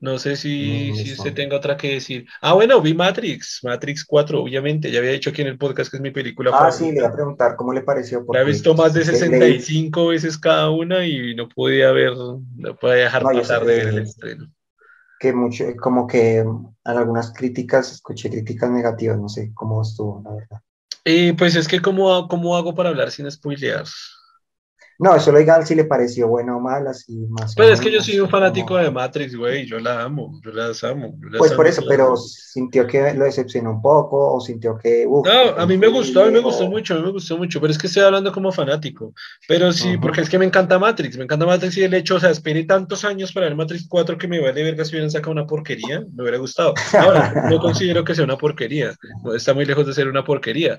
No 0.03 0.19
sé 0.19 0.35
si, 0.35 0.93
si 0.97 1.13
usted 1.13 1.33
tenga 1.33 1.55
otra 1.55 1.77
que 1.77 1.93
decir. 1.93 2.25
Ah, 2.41 2.51
bueno, 2.51 2.81
vi 2.81 2.93
Matrix, 2.93 3.61
Matrix 3.63 4.03
4, 4.03 4.43
obviamente. 4.43 4.91
Ya 4.91 4.99
había 4.99 5.11
dicho 5.11 5.29
aquí 5.29 5.43
en 5.43 5.47
el 5.47 5.57
podcast 5.57 5.89
que 5.89 5.95
es 5.95 6.03
mi 6.03 6.11
película 6.11 6.51
ah, 6.53 6.69
sí, 6.73 6.91
le 6.91 6.99
voy 6.99 7.09
a 7.09 7.13
preguntar 7.13 7.55
cómo 7.55 7.71
le 7.71 7.83
pareció. 7.83 8.25
La 8.33 8.41
he 8.41 8.43
visto 8.43 8.75
más 8.75 8.93
de 8.93 9.05
65 9.05 10.07
veces 10.07 10.37
cada 10.37 10.69
una 10.71 11.07
y 11.07 11.33
no 11.35 11.47
podía 11.47 11.93
ver, 11.93 12.11
no 12.17 12.75
podía 12.75 13.05
dejar 13.05 13.23
pasar 13.23 13.63
de 13.63 13.75
ver 13.77 13.87
el 13.87 13.99
estreno 13.99 14.51
que 15.21 15.31
mucho, 15.31 15.63
como 15.81 16.05
que 16.05 16.39
en 16.39 16.75
algunas 16.83 17.31
críticas, 17.31 17.93
escuché 17.93 18.29
críticas 18.29 18.69
negativas, 18.69 19.17
no 19.17 19.29
sé 19.29 19.53
cómo 19.53 19.81
estuvo, 19.81 20.21
la 20.21 20.31
verdad. 20.31 20.61
Y 21.05 21.31
pues 21.31 21.55
es 21.55 21.65
que, 21.65 21.79
¿cómo, 21.79 22.27
cómo 22.27 22.57
hago 22.57 22.75
para 22.75 22.89
hablar 22.89 23.09
sin 23.09 23.31
spoilear? 23.31 23.85
No, 24.99 25.15
eso 25.15 25.31
lo 25.31 25.39
diga 25.39 25.65
si 25.65 25.75
le 25.75 25.85
pareció 25.85 26.27
buena 26.27 26.55
o 26.55 26.59
mala, 26.59 26.91
así 26.91 27.13
más. 27.29 27.55
Pero 27.55 27.73
es 27.73 27.81
que 27.81 27.91
yo 27.91 28.01
soy 28.01 28.19
un 28.19 28.29
fanático 28.29 28.77
de 28.77 28.91
Matrix, 28.91 29.35
güey, 29.35 29.65
yo 29.65 29.79
la 29.79 30.03
amo, 30.03 30.39
yo 30.43 30.51
las 30.51 30.83
amo. 30.83 31.17
pues 31.37 31.53
por 31.53 31.67
eso, 31.67 31.83
pero 31.87 32.15
sintió 32.15 32.85
que 32.85 33.13
lo 33.13 33.25
decepcionó 33.25 33.71
un 33.71 33.81
poco 33.81 34.33
o 34.33 34.39
sintió 34.39 34.77
que... 34.77 35.05
no, 35.05 35.21
a 35.57 35.65
mí 35.65 35.77
me 35.77 35.87
gustó, 35.87 36.23
a 36.23 36.25
mí 36.27 36.31
me 36.31 36.39
gustó 36.39 36.69
mucho, 36.69 36.93
a 36.93 36.97
mí 36.97 37.03
me 37.03 37.11
gustó 37.11 37.37
mucho, 37.37 37.59
pero 37.59 37.71
es 37.71 37.77
que 37.77 37.87
estoy 37.87 38.03
hablando 38.03 38.31
como 38.31 38.51
fanático. 38.51 39.13
Pero 39.47 39.71
sí, 39.73 39.97
porque 39.97 40.21
es 40.21 40.29
que 40.29 40.37
me 40.37 40.45
encanta 40.45 40.77
Matrix, 40.77 41.17
me 41.17 41.23
encanta 41.23 41.45
Matrix 41.45 41.77
y 41.77 41.83
el 41.83 41.93
hecho, 41.93 42.15
o 42.15 42.19
sea, 42.19 42.29
esperé 42.29 42.63
tantos 42.65 43.03
años 43.03 43.33
para 43.33 43.47
ver 43.47 43.55
Matrix 43.55 43.87
4 43.87 44.17
que 44.17 44.27
me 44.27 44.39
vale 44.39 44.63
verga 44.63 44.85
si 44.85 44.91
hubieran 44.91 45.11
sacado 45.11 45.31
una 45.31 45.47
porquería, 45.47 46.01
me 46.13 46.21
hubiera 46.21 46.37
gustado. 46.37 46.73
Ahora, 46.99 47.47
no 47.49 47.57
considero 47.59 48.03
que 48.03 48.15
sea 48.15 48.25
una 48.25 48.37
porquería, 48.37 48.93
está 49.35 49.53
muy 49.53 49.65
lejos 49.65 49.87
de 49.87 49.93
ser 49.93 50.07
una 50.07 50.23
porquería. 50.23 50.77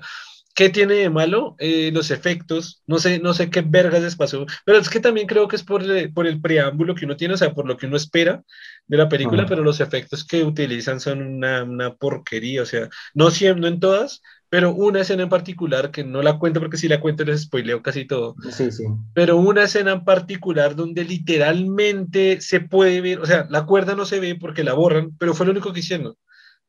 ¿Qué 0.55 0.69
tiene 0.69 0.93
de 0.93 1.09
malo? 1.09 1.55
Eh, 1.59 1.91
los 1.93 2.11
efectos, 2.11 2.81
no 2.87 2.97
sé, 2.97 3.19
no 3.19 3.33
sé 3.33 3.49
qué 3.49 3.61
vergas 3.61 4.01
les 4.01 4.15
pasó, 4.15 4.45
pero 4.65 4.77
es 4.77 4.89
que 4.89 5.01
también 5.01 5.27
creo 5.27 5.49
que 5.49 5.57
es 5.57 5.63
por, 5.63 5.83
el, 5.83 6.13
por 6.13 6.25
el 6.25 6.39
preámbulo 6.39 6.95
que 6.95 7.03
uno 7.03 7.17
tiene, 7.17 7.33
o 7.33 7.37
sea, 7.37 7.53
por 7.53 7.67
lo 7.67 7.75
que 7.75 7.87
uno 7.87 7.97
espera 7.97 8.41
de 8.87 8.97
la 8.97 9.09
película, 9.09 9.45
pero 9.45 9.63
los 9.63 9.81
efectos 9.81 10.23
que 10.23 10.45
utilizan 10.45 11.01
son 11.01 11.21
una, 11.21 11.63
una 11.63 11.95
porquería, 11.95 12.61
o 12.61 12.65
sea, 12.65 12.87
no 13.13 13.29
no 13.57 13.67
en 13.67 13.79
todas, 13.81 14.21
pero 14.47 14.73
una 14.73 15.01
escena 15.01 15.23
en 15.23 15.29
particular, 15.29 15.91
que 15.91 16.05
no 16.05 16.21
la 16.21 16.39
cuento 16.39 16.61
porque 16.61 16.77
si 16.77 16.87
la 16.87 17.01
cuento 17.01 17.25
les 17.25 17.41
spoileo 17.41 17.81
casi 17.83 18.05
todo, 18.05 18.35
sí, 18.49 18.71
sí. 18.71 18.85
pero 19.13 19.35
una 19.35 19.63
escena 19.63 19.91
en 19.91 20.05
particular 20.05 20.77
donde 20.77 21.03
literalmente 21.03 22.39
se 22.39 22.61
puede 22.61 23.01
ver, 23.01 23.19
o 23.19 23.25
sea, 23.25 23.45
la 23.49 23.65
cuerda 23.65 23.93
no 23.93 24.05
se 24.05 24.21
ve 24.21 24.35
porque 24.35 24.63
la 24.63 24.73
borran, 24.73 25.17
pero 25.17 25.33
fue 25.33 25.45
lo 25.47 25.51
único 25.51 25.73
que 25.73 25.81
hicieron 25.81 26.15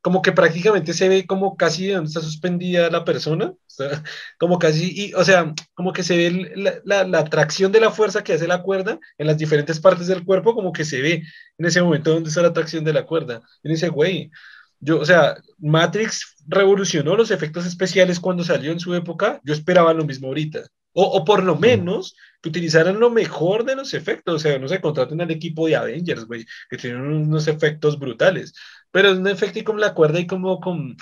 como 0.07 0.23
que 0.23 0.31
prácticamente 0.31 0.93
se 0.93 1.09
ve 1.09 1.27
como 1.27 1.57
casi 1.57 1.89
donde 1.89 2.07
está 2.07 2.21
suspendida 2.21 2.89
la 2.91 3.05
persona, 3.05 3.47
o 3.47 3.59
sea, 3.67 4.05
como 4.39 4.57
casi, 4.57 5.09
y, 5.09 5.15
o 5.15 5.25
sea, 5.25 5.53
como 5.75 5.93
que 5.93 6.05
se 6.05 6.17
ve 6.17 6.53
la, 6.55 6.75
la, 6.85 7.03
la, 7.03 7.19
atracción 7.19 7.73
de 7.73 7.81
la 7.81 7.91
fuerza 7.91 8.23
que 8.23 8.35
hace 8.35 8.47
la 8.47 8.63
cuerda 8.63 9.01
en 9.19 9.27
las 9.27 9.37
diferentes 9.37 9.81
partes 9.81 10.07
del 10.07 10.25
cuerpo, 10.25 10.55
como 10.55 10.73
que 10.73 10.85
se 10.85 11.03
ve 11.03 11.25
en 11.59 11.67
ese 11.67 11.83
momento 11.83 12.13
donde 12.13 12.29
está 12.29 12.41
la 12.41 12.51
atracción 12.51 12.85
de 12.85 12.93
la 12.93 13.05
cuerda. 13.05 13.43
Y 13.65 13.69
dice, 13.69 13.89
güey, 13.89 14.31
yo, 14.79 15.01
o 15.01 15.05
sea, 15.05 15.39
Matrix 15.59 16.37
revolucionó 16.47 17.17
los 17.17 17.33
efectos 17.33 17.67
especiales 17.67 18.21
cuando 18.21 18.45
salió 18.45 18.71
en 18.71 18.79
su 18.79 18.95
época, 18.95 19.41
yo 19.43 19.55
esperaba 19.55 19.93
lo 19.93 20.05
mismo 20.05 20.29
ahorita. 20.29 20.69
O, 20.93 21.03
o, 21.03 21.25
por 21.25 21.43
lo 21.43 21.57
menos 21.57 22.15
que 22.47 22.51
utilizaran 22.51 23.01
lo 23.01 23.11
mejor 23.11 23.65
de 23.65 23.75
los 23.75 23.93
efectos, 23.93 24.37
o 24.37 24.39
sea, 24.39 24.59
no 24.59 24.69
se 24.69 24.81
contraten 24.81 25.21
al 25.21 25.31
equipo 25.33 25.67
de 25.67 25.75
Avengers, 25.75 26.27
güey, 26.27 26.47
que 26.71 26.77
tienen 26.77 27.01
unos 27.01 27.49
efectos 27.49 27.99
brutales. 27.99 28.55
Pero 28.93 29.11
es 29.11 29.19
un 29.19 29.27
efecto 29.27 29.65
como 29.65 29.81
la 29.81 29.95
cuerda 29.95 30.21
y 30.21 30.27
como 30.27 30.61
con... 30.61 30.97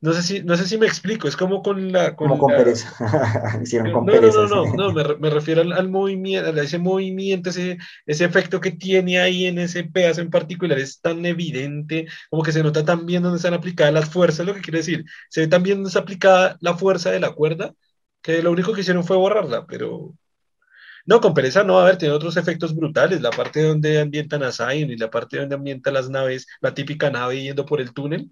No 0.00 0.12
sé 0.12 0.22
si, 0.22 0.42
no 0.42 0.54
sé 0.56 0.68
si 0.68 0.76
me 0.76 0.86
explico, 0.86 1.26
es 1.26 1.36
como 1.36 1.62
con 1.62 1.90
la... 1.90 2.14
como 2.14 2.38
con 2.38 2.54
pereza. 2.54 2.92
Hicieron 3.62 3.90
con 3.90 4.06
no, 4.06 4.12
pereza. 4.12 4.42
No, 4.42 4.46
no, 4.46 4.64
no, 4.66 4.74
no, 4.74 4.92
me, 4.92 5.16
me 5.16 5.30
refiero 5.30 5.62
al, 5.62 5.88
movimiento, 5.88 6.50
a 6.50 6.62
ese 6.62 6.78
movimiento, 6.78 7.50
ese, 7.50 7.78
ese 8.06 8.24
efecto 8.24 8.60
que 8.60 8.70
tiene 8.70 9.18
ahí 9.18 9.46
en 9.46 9.58
ese 9.58 9.82
pedazo 9.84 10.20
en 10.20 10.30
particular 10.30 10.78
es 10.78 11.00
tan 11.00 11.26
evidente, 11.26 12.06
como 12.30 12.42
que 12.44 12.52
se 12.52 12.62
nota 12.62 12.84
tan 12.84 13.06
bien 13.06 13.22
donde 13.22 13.38
están 13.38 13.54
aplicadas 13.54 13.94
las 13.94 14.10
fuerzas, 14.10 14.46
lo 14.46 14.54
que 14.54 14.60
quiere 14.60 14.78
decir, 14.78 15.04
se 15.28 15.40
ve 15.40 15.48
tan 15.48 15.62
bien 15.62 15.78
donde 15.78 15.88
está 15.88 16.00
aplicada 16.00 16.56
la 16.60 16.76
fuerza 16.76 17.10
de 17.10 17.20
la 17.20 17.32
cuerda, 17.32 17.74
que 18.22 18.42
lo 18.42 18.52
único 18.52 18.72
que 18.72 18.82
hicieron 18.82 19.04
fue 19.04 19.16
borrarla, 19.16 19.66
pero, 19.66 20.14
no, 21.06 21.20
con 21.20 21.34
pereza 21.34 21.64
no, 21.64 21.78
a 21.78 21.84
ver, 21.84 21.98
tiene 21.98 22.14
otros 22.14 22.36
efectos 22.36 22.74
brutales. 22.74 23.20
La 23.20 23.30
parte 23.30 23.62
donde 23.62 24.00
ambientan 24.00 24.42
a 24.42 24.52
Zion 24.52 24.90
y 24.90 24.96
la 24.96 25.10
parte 25.10 25.38
donde 25.38 25.54
ambientan 25.54 25.94
las 25.94 26.08
naves, 26.08 26.46
la 26.60 26.74
típica 26.74 27.10
nave 27.10 27.42
yendo 27.42 27.66
por 27.66 27.80
el 27.80 27.92
túnel. 27.92 28.30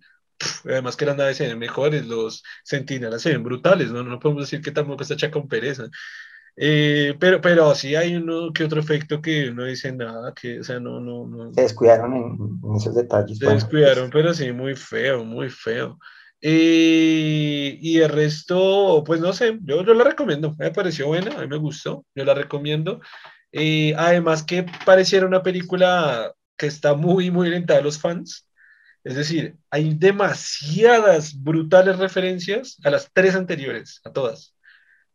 además 0.64 0.96
que 0.96 1.06
las 1.06 1.16
naves 1.16 1.36
se 1.36 1.48
ven 1.48 1.58
mejores, 1.58 2.06
los 2.06 2.42
sentinelas 2.64 3.22
se 3.22 3.30
ven 3.30 3.42
brutales, 3.42 3.90
¿no? 3.90 4.02
No 4.02 4.18
podemos 4.18 4.44
decir 4.44 4.62
que 4.62 4.70
tampoco 4.70 5.02
está 5.02 5.14
hecha 5.14 5.30
con 5.30 5.48
pereza. 5.48 5.88
Eh, 6.56 7.14
pero, 7.18 7.40
pero 7.40 7.74
sí 7.74 7.96
hay 7.96 8.14
uno 8.14 8.52
que 8.52 8.64
otro 8.64 8.80
efecto 8.80 9.22
que 9.22 9.48
uno 9.50 9.64
dice 9.64 9.90
nada, 9.92 10.34
que, 10.34 10.60
o 10.60 10.64
sea, 10.64 10.80
no, 10.80 11.00
no, 11.00 11.26
no. 11.26 11.52
Se 11.54 11.62
descuidaron 11.62 12.14
en, 12.14 12.76
esos 12.76 12.94
detalles. 12.94 13.38
Se 13.38 13.46
descuidaron, 13.46 14.10
pero 14.10 14.34
sí, 14.34 14.52
muy 14.52 14.74
feo, 14.74 15.24
muy 15.24 15.48
feo. 15.48 15.98
Eh, 16.44 17.78
y 17.80 18.00
el 18.00 18.08
resto, 18.08 19.04
pues 19.06 19.20
no 19.20 19.32
sé, 19.32 19.58
yo, 19.62 19.84
yo 19.84 19.94
la 19.94 20.04
recomiendo, 20.04 20.54
me 20.58 20.72
pareció 20.72 21.06
buena, 21.06 21.36
a 21.36 21.40
mí 21.42 21.46
me 21.46 21.56
gustó, 21.56 22.04
yo 22.14 22.24
la 22.24 22.34
recomiendo. 22.34 23.00
Eh, 23.52 23.94
además 23.96 24.42
que 24.42 24.66
pareciera 24.84 25.26
una 25.26 25.42
película 25.42 26.34
que 26.56 26.66
está 26.66 26.94
muy, 26.94 27.30
muy 27.30 27.48
orientada 27.48 27.80
a 27.80 27.82
los 27.82 27.98
fans. 28.00 28.48
Es 29.04 29.16
decir, 29.16 29.56
hay 29.70 29.94
demasiadas 29.94 31.34
brutales 31.40 31.98
referencias 31.98 32.78
a 32.84 32.90
las 32.90 33.10
tres 33.12 33.34
anteriores, 33.34 34.00
a 34.04 34.12
todas. 34.12 34.54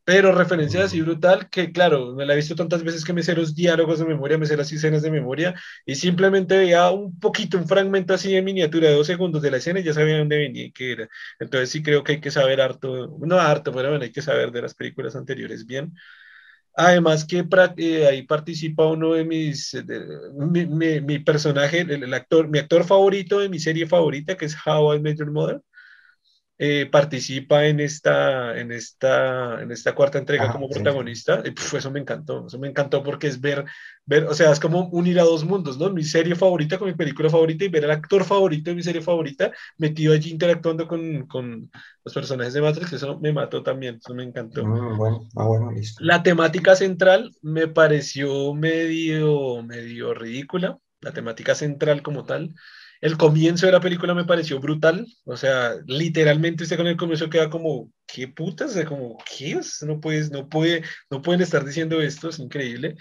Pero 0.07 0.31
referencia 0.31 0.85
así 0.85 1.01
brutal 1.01 1.49
que, 1.49 1.73
claro, 1.73 2.15
me 2.15 2.25
la 2.25 2.31
he 2.31 2.37
visto 2.37 2.55
tantas 2.55 2.81
veces 2.81 3.03
que 3.03 3.11
me 3.11 3.23
sé 3.23 3.35
los 3.35 3.53
diálogos 3.53 3.99
de 3.99 4.05
memoria, 4.05 4.37
me 4.37 4.45
sé 4.45 4.55
las 4.55 4.71
escenas 4.71 5.01
de 5.01 5.11
memoria 5.11 5.53
y 5.85 5.95
simplemente 5.95 6.57
veía 6.57 6.89
un 6.91 7.19
poquito, 7.19 7.57
un 7.57 7.67
fragmento 7.67 8.13
así 8.13 8.33
en 8.33 8.45
miniatura 8.45 8.87
de 8.87 8.95
dos 8.95 9.05
segundos 9.07 9.41
de 9.41 9.51
la 9.51 9.57
escena 9.57 9.81
y 9.81 9.83
ya 9.83 9.93
sabía 9.93 10.17
dónde 10.17 10.37
venía 10.37 10.63
y 10.63 10.71
qué 10.71 10.93
era. 10.93 11.09
Entonces 11.41 11.71
sí 11.71 11.83
creo 11.83 12.05
que 12.05 12.13
hay 12.13 12.21
que 12.21 12.31
saber 12.31 12.61
harto, 12.61 13.17
no 13.19 13.37
harto, 13.37 13.73
pero 13.73 13.89
bueno, 13.89 14.05
hay 14.05 14.13
que 14.13 14.21
saber 14.21 14.51
de 14.51 14.61
las 14.61 14.75
películas 14.75 15.13
anteriores 15.17 15.65
bien. 15.65 15.93
Además 16.75 17.25
que 17.25 17.45
eh, 17.77 18.07
ahí 18.07 18.23
participa 18.23 18.87
uno 18.87 19.13
de 19.13 19.25
mis, 19.25 19.75
mi, 20.35 21.01
mi, 21.01 21.19
personaje, 21.19 21.81
el, 21.81 22.13
actor, 22.13 22.47
mi 22.47 22.59
actor 22.59 22.85
favorito 22.85 23.39
de 23.39 23.49
mi 23.49 23.59
serie 23.59 23.87
favorita, 23.87 24.37
que 24.37 24.45
es 24.45 24.55
How 24.65 24.95
I 24.95 24.99
Met 25.01 25.17
Your 25.19 25.31
Mother. 25.31 25.61
Eh, 26.59 26.87
participa 26.87 27.67
en 27.67 27.79
esta, 27.79 28.57
en 28.59 28.71
esta, 28.71 29.61
en 29.61 29.71
esta 29.71 29.93
cuarta 29.93 30.17
entrega 30.17 30.45
ah, 30.49 30.51
como 30.51 30.67
protagonista. 30.67 31.43
Y 31.45 31.53
eso 31.75 31.91
me 31.91 31.99
encantó, 31.99 32.47
eso 32.47 32.57
me 32.57 32.67
encantó 32.67 33.03
porque 33.03 33.27
es 33.27 33.39
ver, 33.39 33.63
ver, 34.07 34.23
o 34.23 34.33
sea, 34.33 34.51
es 34.51 34.59
como 34.59 34.89
unir 34.89 35.19
a 35.19 35.23
dos 35.23 35.45
mundos, 35.45 35.77
¿no? 35.77 35.91
Mi 35.91 36.03
serie 36.03 36.35
favorita 36.35 36.79
con 36.79 36.87
mi 36.87 36.95
película 36.95 37.29
favorita 37.29 37.63
y 37.63 37.67
ver 37.67 37.85
al 37.85 37.91
actor 37.91 38.23
favorito 38.23 38.71
de 38.71 38.75
mi 38.75 38.81
serie 38.81 39.01
favorita 39.01 39.51
metido 39.77 40.13
allí 40.15 40.31
interactuando 40.31 40.87
con, 40.87 41.27
con 41.27 41.69
los 42.03 42.13
personajes 42.13 42.53
de 42.53 42.61
Matrix, 42.61 42.91
eso 42.93 43.19
me 43.19 43.31
mató 43.31 43.61
también, 43.61 43.99
eso 44.03 44.15
me 44.15 44.23
encantó. 44.23 44.65
Mm, 44.65 44.97
bueno, 44.97 45.29
ah, 45.35 45.45
bueno, 45.45 45.71
listo. 45.71 46.03
La 46.03 46.23
temática 46.23 46.75
central 46.75 47.35
me 47.43 47.67
pareció 47.67 48.55
medio, 48.55 49.61
medio 49.61 50.15
ridícula, 50.15 50.79
la 51.01 51.11
temática 51.11 51.53
central 51.53 52.01
como 52.01 52.25
tal. 52.25 52.55
El 53.01 53.17
comienzo 53.17 53.65
de 53.65 53.71
la 53.71 53.79
película 53.79 54.13
me 54.13 54.25
pareció 54.25 54.59
brutal, 54.59 55.05
o 55.25 55.37
sea, 55.37 55.75
literalmente 55.85 56.63
usted 56.63 56.77
con 56.77 56.87
el 56.87 56.97
comienzo 56.97 57.29
queda 57.29 57.49
como, 57.49 57.91
¿qué 58.05 58.27
putas? 58.27 58.71
O 58.71 58.73
sea, 58.73 58.85
como, 58.85 59.17
¿qué? 59.37 59.59
No 59.85 59.99
puedes, 60.01 60.31
no 60.31 60.49
puede, 60.49 60.83
no 61.09 61.21
pueden 61.21 61.41
estar 61.41 61.63
diciendo 61.65 62.01
esto, 62.01 62.29
es 62.29 62.39
increíble. 62.39 62.95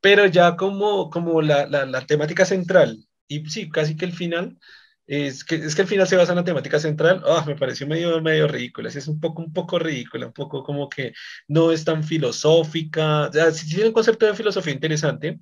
Pero 0.00 0.26
ya 0.26 0.56
como, 0.56 1.10
como 1.10 1.42
la, 1.42 1.66
la, 1.66 1.86
la 1.86 2.06
temática 2.06 2.44
central, 2.44 2.98
y 3.28 3.44
sí, 3.50 3.70
casi 3.70 3.96
que 3.96 4.06
el 4.06 4.12
final, 4.12 4.58
es 5.06 5.44
que, 5.44 5.56
es 5.56 5.74
que 5.74 5.82
el 5.82 5.88
final 5.88 6.06
se 6.06 6.16
basa 6.16 6.32
en 6.32 6.36
la 6.36 6.44
temática 6.44 6.78
central, 6.78 7.22
oh, 7.26 7.44
me 7.44 7.56
pareció 7.56 7.86
medio, 7.86 8.20
medio 8.22 8.46
ridícula, 8.46 8.88
es 8.88 9.08
un 9.08 9.20
poco, 9.20 9.42
un 9.42 9.52
poco 9.52 9.78
ridícula, 9.78 10.26
un 10.26 10.32
poco 10.32 10.62
como 10.62 10.88
que 10.88 11.12
no 11.48 11.72
es 11.72 11.84
tan 11.84 12.04
filosófica, 12.04 13.28
o 13.28 13.32
sea, 13.32 13.50
sí 13.50 13.68
tiene 13.68 13.88
un 13.88 13.92
concepto 13.92 14.26
de 14.26 14.34
filosofía 14.34 14.72
interesante, 14.72 15.40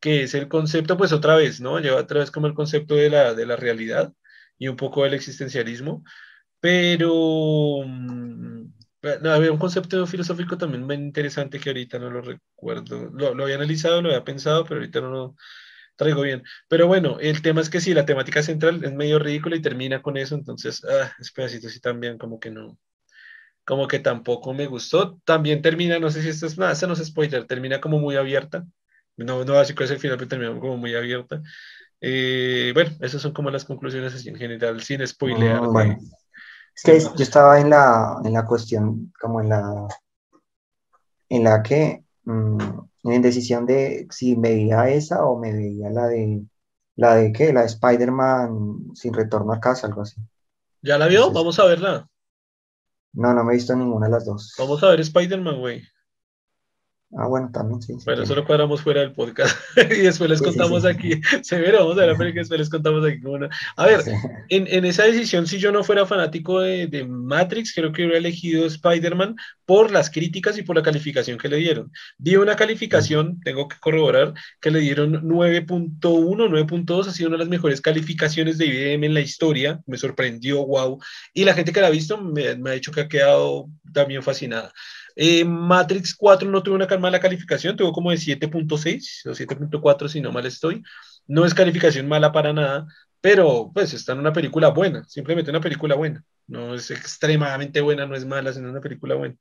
que 0.00 0.22
es 0.24 0.34
el 0.34 0.48
concepto, 0.48 0.96
pues 0.96 1.12
otra 1.12 1.36
vez, 1.36 1.60
¿no? 1.60 1.78
Lleva 1.80 2.00
otra 2.00 2.20
vez 2.20 2.30
como 2.30 2.46
el 2.46 2.54
concepto 2.54 2.96
de 2.96 3.10
la, 3.10 3.34
de 3.34 3.46
la 3.46 3.56
realidad 3.56 4.12
y 4.58 4.68
un 4.68 4.76
poco 4.76 5.04
del 5.04 5.14
existencialismo, 5.14 6.04
pero 6.60 7.82
mm, 7.86 8.72
no, 9.22 9.30
había 9.32 9.52
un 9.52 9.58
concepto 9.58 10.06
filosófico 10.06 10.58
también 10.58 10.84
muy 10.84 10.96
interesante 10.96 11.60
que 11.60 11.70
ahorita 11.70 11.98
no 11.98 12.10
lo 12.10 12.22
recuerdo, 12.22 13.10
lo, 13.12 13.34
lo, 13.34 13.44
había 13.44 13.56
analizado, 13.56 14.02
lo 14.02 14.08
había 14.10 14.24
pensado, 14.24 14.64
pero 14.64 14.80
ahorita 14.80 15.00
no 15.00 15.10
lo 15.10 15.36
traigo 15.96 16.22
bien. 16.22 16.42
Pero 16.68 16.86
bueno, 16.86 17.18
el 17.20 17.42
tema 17.42 17.60
es 17.60 17.70
que 17.70 17.80
sí, 17.80 17.94
la 17.94 18.06
temática 18.06 18.42
central 18.42 18.84
es 18.84 18.92
medio 18.92 19.18
ridícula 19.18 19.56
y 19.56 19.62
termina 19.62 20.02
con 20.02 20.16
eso, 20.16 20.34
entonces, 20.34 20.84
ah, 20.84 21.12
ese 21.20 21.32
pedacito 21.34 21.68
sí 21.68 21.80
también 21.80 22.18
como 22.18 22.40
que 22.40 22.50
no, 22.50 22.78
como 23.64 23.88
que 23.88 23.98
tampoco 24.00 24.54
me 24.54 24.66
gustó. 24.66 25.20
También 25.24 25.62
termina, 25.62 25.98
no 25.98 26.10
sé 26.10 26.22
si 26.22 26.28
esto 26.30 26.46
es 26.46 26.58
nada, 26.58 26.72
esto 26.72 26.86
no 26.86 26.94
es 26.94 27.04
spoiler, 27.04 27.46
termina 27.46 27.80
como 27.80 27.98
muy 27.98 28.16
abierta 28.16 28.66
no, 29.24 29.44
no 29.44 29.58
así 29.58 29.74
que 29.74 29.84
es 29.84 29.90
el 29.90 29.98
final, 29.98 30.16
pero 30.16 30.28
terminó 30.28 30.58
como 30.60 30.76
muy 30.76 30.94
abierta. 30.94 31.42
Eh, 32.00 32.70
bueno, 32.74 32.90
esas 33.00 33.20
son 33.20 33.32
como 33.32 33.50
las 33.50 33.64
conclusiones 33.64 34.14
así 34.14 34.28
en 34.28 34.36
general, 34.36 34.82
sin 34.82 35.06
spoilear. 35.06 35.60
bueno. 35.66 35.98
Es 36.74 36.82
que 36.82 36.98
yo 37.00 37.22
estaba 37.22 37.60
en 37.60 37.70
la, 37.70 38.20
en 38.24 38.32
la 38.32 38.46
cuestión, 38.46 39.12
como 39.20 39.40
en 39.40 39.50
la, 39.50 39.88
en 41.28 41.44
la 41.44 41.62
que, 41.62 42.04
mm, 42.24 42.58
en 43.04 43.22
decisión 43.22 43.66
de 43.66 44.06
si 44.10 44.36
me 44.36 44.50
veía 44.50 44.88
esa 44.88 45.24
o 45.24 45.38
me 45.38 45.52
veía 45.52 45.90
la 45.90 46.06
de, 46.06 46.42
la 46.96 47.16
de 47.16 47.32
qué, 47.32 47.52
la 47.52 47.62
de 47.62 47.66
Spider-Man 47.66 48.94
sin 48.94 49.12
retorno 49.12 49.52
a 49.52 49.60
casa, 49.60 49.86
algo 49.86 50.02
así. 50.02 50.20
¿Ya 50.82 50.96
la 50.96 51.06
vio? 51.06 51.30
Vamos 51.32 51.58
a 51.58 51.66
verla. 51.66 52.08
No, 53.12 53.34
no 53.34 53.44
me 53.44 53.52
he 53.52 53.56
visto 53.56 53.74
ninguna 53.76 54.06
de 54.06 54.12
las 54.12 54.24
dos. 54.24 54.54
Vamos 54.58 54.82
a 54.82 54.88
ver 54.88 55.00
Spider-Man, 55.00 55.58
güey. 55.58 55.82
Ah, 57.16 57.26
bueno, 57.26 57.50
también 57.52 57.82
sí. 57.82 57.94
bueno, 58.04 58.22
eso 58.22 58.36
lo 58.36 58.44
cuadramos 58.44 58.82
fuera 58.82 59.00
del 59.00 59.12
podcast 59.12 59.58
y 59.76 60.02
después 60.02 60.30
les 60.30 60.40
contamos 60.40 60.84
aquí. 60.84 61.20
Severo, 61.42 61.78
vamos 61.78 61.98
a 61.98 62.06
ver 62.06 62.16
la 62.16 62.32
después 62.32 62.60
les 62.60 62.70
contamos 62.70 63.04
aquí. 63.04 63.20
A 63.76 63.86
ver, 63.86 64.00
en, 64.48 64.68
en, 64.68 64.84
esa 64.84 65.02
decisión, 65.02 65.48
si 65.48 65.58
yo 65.58 65.72
no 65.72 65.82
fuera 65.82 66.06
fanático 66.06 66.60
de, 66.60 66.86
de 66.86 67.04
Matrix, 67.04 67.74
creo 67.74 67.90
que 67.90 68.02
hubiera 68.02 68.18
elegido 68.18 68.64
Spider-Man 68.64 69.34
por 69.66 69.90
las 69.90 70.08
críticas 70.08 70.56
y 70.56 70.62
por 70.62 70.76
la 70.76 70.84
calificación 70.84 71.36
que 71.36 71.48
le 71.48 71.56
dieron. 71.56 71.90
Vi 72.18 72.36
una 72.36 72.54
calificación, 72.54 73.40
tengo 73.40 73.66
que 73.66 73.76
corroborar, 73.80 74.32
que 74.60 74.70
le 74.70 74.78
dieron 74.78 75.22
9.1, 75.22 75.98
9.2, 76.00 77.08
ha 77.08 77.12
sido 77.12 77.28
una 77.28 77.38
de 77.38 77.44
las 77.44 77.50
mejores 77.50 77.80
calificaciones 77.80 78.56
de 78.56 78.66
IBM 78.66 79.06
en 79.06 79.14
la 79.14 79.20
historia. 79.20 79.80
Me 79.86 79.98
sorprendió, 79.98 80.64
wow. 80.64 81.00
Y 81.34 81.44
la 81.44 81.54
gente 81.54 81.72
que 81.72 81.80
la 81.80 81.88
ha 81.88 81.90
visto 81.90 82.20
me, 82.20 82.54
me 82.54 82.70
ha 82.70 82.74
dicho 82.74 82.92
que 82.92 83.00
ha 83.00 83.08
quedado 83.08 83.68
también 83.92 84.22
fascinada. 84.22 84.72
Eh, 85.16 85.44
Matrix 85.44 86.14
4 86.14 86.48
no 86.48 86.62
tuvo 86.62 86.76
una 86.76 86.86
mala 86.98 87.20
calificación, 87.20 87.76
tuvo 87.76 87.92
como 87.92 88.10
de 88.10 88.16
7.6 88.16 89.26
o 89.26 89.34
7.4 89.34 90.08
si 90.08 90.20
no 90.20 90.32
mal 90.32 90.46
estoy. 90.46 90.82
No 91.26 91.44
es 91.44 91.54
calificación 91.54 92.08
mala 92.08 92.32
para 92.32 92.52
nada, 92.52 92.86
pero 93.20 93.70
pues 93.74 93.92
está 93.94 94.12
en 94.12 94.20
una 94.20 94.32
película 94.32 94.68
buena, 94.68 95.04
simplemente 95.08 95.50
una 95.50 95.60
película 95.60 95.94
buena. 95.94 96.24
No 96.46 96.74
es 96.74 96.90
extremadamente 96.90 97.80
buena, 97.80 98.06
no 98.06 98.16
es 98.16 98.26
mala, 98.26 98.52
sino 98.52 98.70
una 98.70 98.80
película 98.80 99.14
buena. 99.14 99.36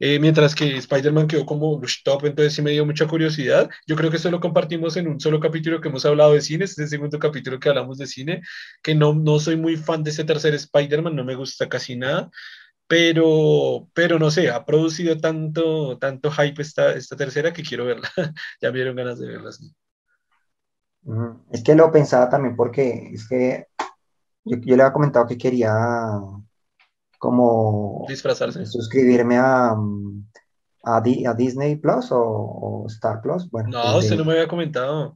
Eh, 0.00 0.20
mientras 0.20 0.54
que 0.54 0.76
Spider-Man 0.76 1.26
quedó 1.26 1.44
como 1.44 1.80
top, 2.04 2.26
entonces 2.26 2.54
sí 2.54 2.62
me 2.62 2.70
dio 2.70 2.86
mucha 2.86 3.06
curiosidad. 3.08 3.68
Yo 3.86 3.96
creo 3.96 4.10
que 4.10 4.16
esto 4.16 4.30
lo 4.30 4.40
compartimos 4.40 4.96
en 4.96 5.08
un 5.08 5.20
solo 5.20 5.40
capítulo 5.40 5.80
que 5.80 5.88
hemos 5.88 6.06
hablado 6.06 6.34
de 6.34 6.40
cine, 6.40 6.64
este 6.64 6.82
es 6.82 6.86
el 6.86 6.90
segundo 6.90 7.18
capítulo 7.18 7.58
que 7.58 7.68
hablamos 7.68 7.98
de 7.98 8.06
cine, 8.06 8.42
que 8.82 8.94
no, 8.94 9.12
no 9.14 9.40
soy 9.40 9.56
muy 9.56 9.76
fan 9.76 10.04
de 10.04 10.10
ese 10.10 10.24
tercer 10.24 10.54
Spider-Man, 10.54 11.16
no 11.16 11.24
me 11.24 11.34
gusta 11.34 11.68
casi 11.68 11.96
nada, 11.96 12.30
pero, 12.88 13.86
pero 13.92 14.18
no 14.18 14.30
sé, 14.30 14.50
ha 14.50 14.64
producido 14.64 15.18
tanto, 15.18 15.98
tanto 15.98 16.30
hype 16.30 16.62
esta, 16.62 16.94
esta 16.94 17.16
tercera 17.16 17.52
que 17.52 17.62
quiero 17.62 17.84
verla. 17.84 18.08
ya 18.62 18.70
me 18.70 18.76
dieron 18.76 18.96
ganas 18.96 19.18
de 19.18 19.28
verla. 19.28 19.50
Es 21.52 21.62
que 21.62 21.74
lo 21.74 21.92
pensaba 21.92 22.28
también 22.28 22.56
porque 22.56 23.10
es 23.12 23.28
que 23.28 23.66
yo, 24.44 24.56
le 24.56 24.82
había 24.82 24.92
comentado 24.92 25.26
que 25.26 25.36
quería 25.36 25.70
como 27.18 28.06
disfrazarse. 28.08 28.64
Suscribirme 28.64 29.36
a, 29.36 29.76
a, 30.84 30.96
a 30.96 31.34
Disney 31.34 31.76
Plus 31.76 32.08
o, 32.10 32.86
Star 32.88 33.20
Plus. 33.20 33.50
Bueno, 33.50 33.68
no, 33.68 33.98
usted 33.98 34.16
no 34.16 34.24
me 34.24 34.32
había 34.32 34.48
comentado. 34.48 35.14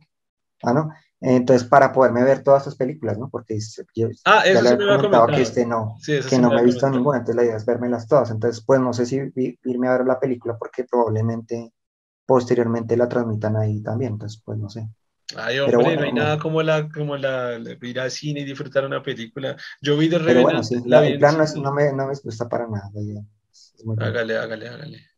Ah, 0.62 0.74
no. 0.74 0.90
Entonces, 1.24 1.66
para 1.68 1.92
poderme 1.92 2.24
ver 2.24 2.42
todas 2.42 2.62
estas 2.62 2.74
películas, 2.74 3.16
¿no? 3.16 3.30
Porque 3.30 3.56
yo 3.94 4.08
ah, 4.24 4.42
ya 4.44 4.60
le 4.60 4.70
he 4.70 4.76
comentado 4.76 5.28
que 5.28 5.42
este 5.42 5.64
no, 5.64 5.96
que 6.04 6.38
no 6.38 6.50
me 6.50 6.60
he 6.60 6.64
visto 6.64 6.90
ninguna, 6.90 7.18
entonces 7.18 7.36
la 7.36 7.44
idea 7.44 7.56
es 7.56 7.64
vermelas 7.64 8.08
todas. 8.08 8.30
Entonces, 8.32 8.62
pues 8.66 8.80
no 8.80 8.92
sé 8.92 9.06
si 9.06 9.20
irme 9.64 9.88
a 9.88 9.98
ver 9.98 10.06
la 10.06 10.18
película 10.18 10.56
porque 10.58 10.84
probablemente 10.84 11.72
posteriormente 12.26 12.96
la 12.96 13.08
transmitan 13.08 13.56
ahí 13.56 13.80
también, 13.82 14.14
entonces 14.14 14.42
pues 14.44 14.58
no 14.58 14.68
sé. 14.68 14.88
Ay, 15.36 15.60
hombre, 15.60 15.78
Pero 15.78 15.96
no 15.96 16.02
hay 16.04 16.12
nada 16.12 16.38
como 16.38 16.60
la, 16.62 16.88
como 16.88 17.16
la, 17.16 17.58
ir 17.80 18.00
al 18.00 18.10
cine 18.10 18.40
y 18.40 18.44
disfrutar 18.44 18.84
una 18.84 19.02
película. 19.02 19.56
Yo 19.80 19.96
vi 19.96 20.08
de 20.08 20.18
Revenant. 20.18 20.42
bueno, 20.42 20.62
sí, 20.64 20.82
la, 20.86 21.06
el 21.06 21.18
plan 21.18 21.38
no, 21.38 21.72
me, 21.72 21.92
no 21.92 22.08
me 22.08 22.14
gusta 22.22 22.48
para 22.48 22.66
nada. 22.66 22.90
hágale, 23.98 24.36
hágale, 24.36 24.68
hágale. 24.68 25.11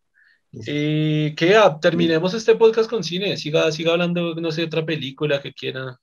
Y 0.67 1.35
que 1.35 1.59
terminemos 1.81 2.35
este 2.35 2.55
podcast 2.55 2.89
con 2.89 3.03
cine. 3.03 3.37
Siga, 3.37 3.71
siga 3.73 3.93
hablando, 3.93 4.35
no 4.35 4.51
sé, 4.53 4.65
otra 4.65 4.85
película 4.85 5.41
que 5.41 5.53
quiera 5.53 5.99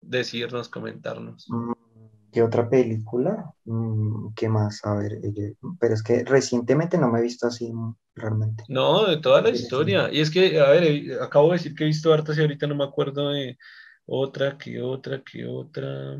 decirnos, 0.00 0.68
comentarnos. 0.68 1.46
Mm, 1.48 1.72
¿Qué 2.32 2.42
otra 2.42 2.68
película? 2.68 3.52
Mm, 3.64 4.34
¿Qué 4.34 4.48
más? 4.48 4.84
A 4.84 4.94
ver, 4.94 5.12
eh, 5.22 5.54
pero 5.78 5.94
es 5.94 6.02
que 6.02 6.24
recientemente 6.24 6.98
no 6.98 7.08
me 7.08 7.20
he 7.20 7.22
visto 7.22 7.46
así 7.46 7.72
realmente. 8.14 8.64
No, 8.68 9.06
de 9.06 9.18
toda 9.18 9.40
la 9.40 9.50
historia. 9.50 10.12
Y 10.12 10.20
es 10.20 10.30
que, 10.30 10.58
a 10.60 10.70
ver, 10.70 10.84
eh, 10.84 11.18
acabo 11.20 11.50
de 11.50 11.58
decir 11.58 11.74
que 11.74 11.84
he 11.84 11.86
visto 11.86 12.12
hartas 12.12 12.36
y 12.36 12.40
ahorita 12.40 12.66
no 12.66 12.74
me 12.74 12.84
acuerdo 12.84 13.30
de 13.30 13.56
otra, 14.06 14.58
que 14.58 14.82
otra, 14.82 15.22
que 15.22 15.46
otra. 15.46 16.18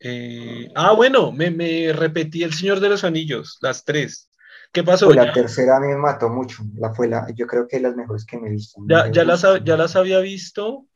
Eh, 0.00 0.70
ah, 0.74 0.92
bueno, 0.92 1.32
me, 1.32 1.50
me 1.50 1.92
repetí 1.92 2.42
El 2.42 2.52
Señor 2.52 2.80
de 2.80 2.88
los 2.88 3.04
Anillos, 3.04 3.58
las 3.62 3.84
tres. 3.84 4.30
¿Qué 4.72 4.84
pasó? 4.84 5.12
la 5.12 5.32
tercera 5.32 5.78
a 5.78 5.80
mí 5.80 5.88
me 5.88 5.96
mató 5.96 6.28
mucho. 6.28 6.62
La 6.76 6.92
fue 6.92 7.08
la, 7.08 7.26
yo 7.34 7.46
creo 7.46 7.66
que 7.66 7.80
las 7.80 7.96
mejores 7.96 8.24
que 8.24 8.38
me 8.38 8.48
he 8.48 8.52
visto. 8.52 8.80
Ya, 8.88 9.10
ya, 9.10 9.24
las, 9.24 9.42
ya 9.64 9.76
las 9.76 9.96
había 9.96 10.20
visto, 10.20 10.86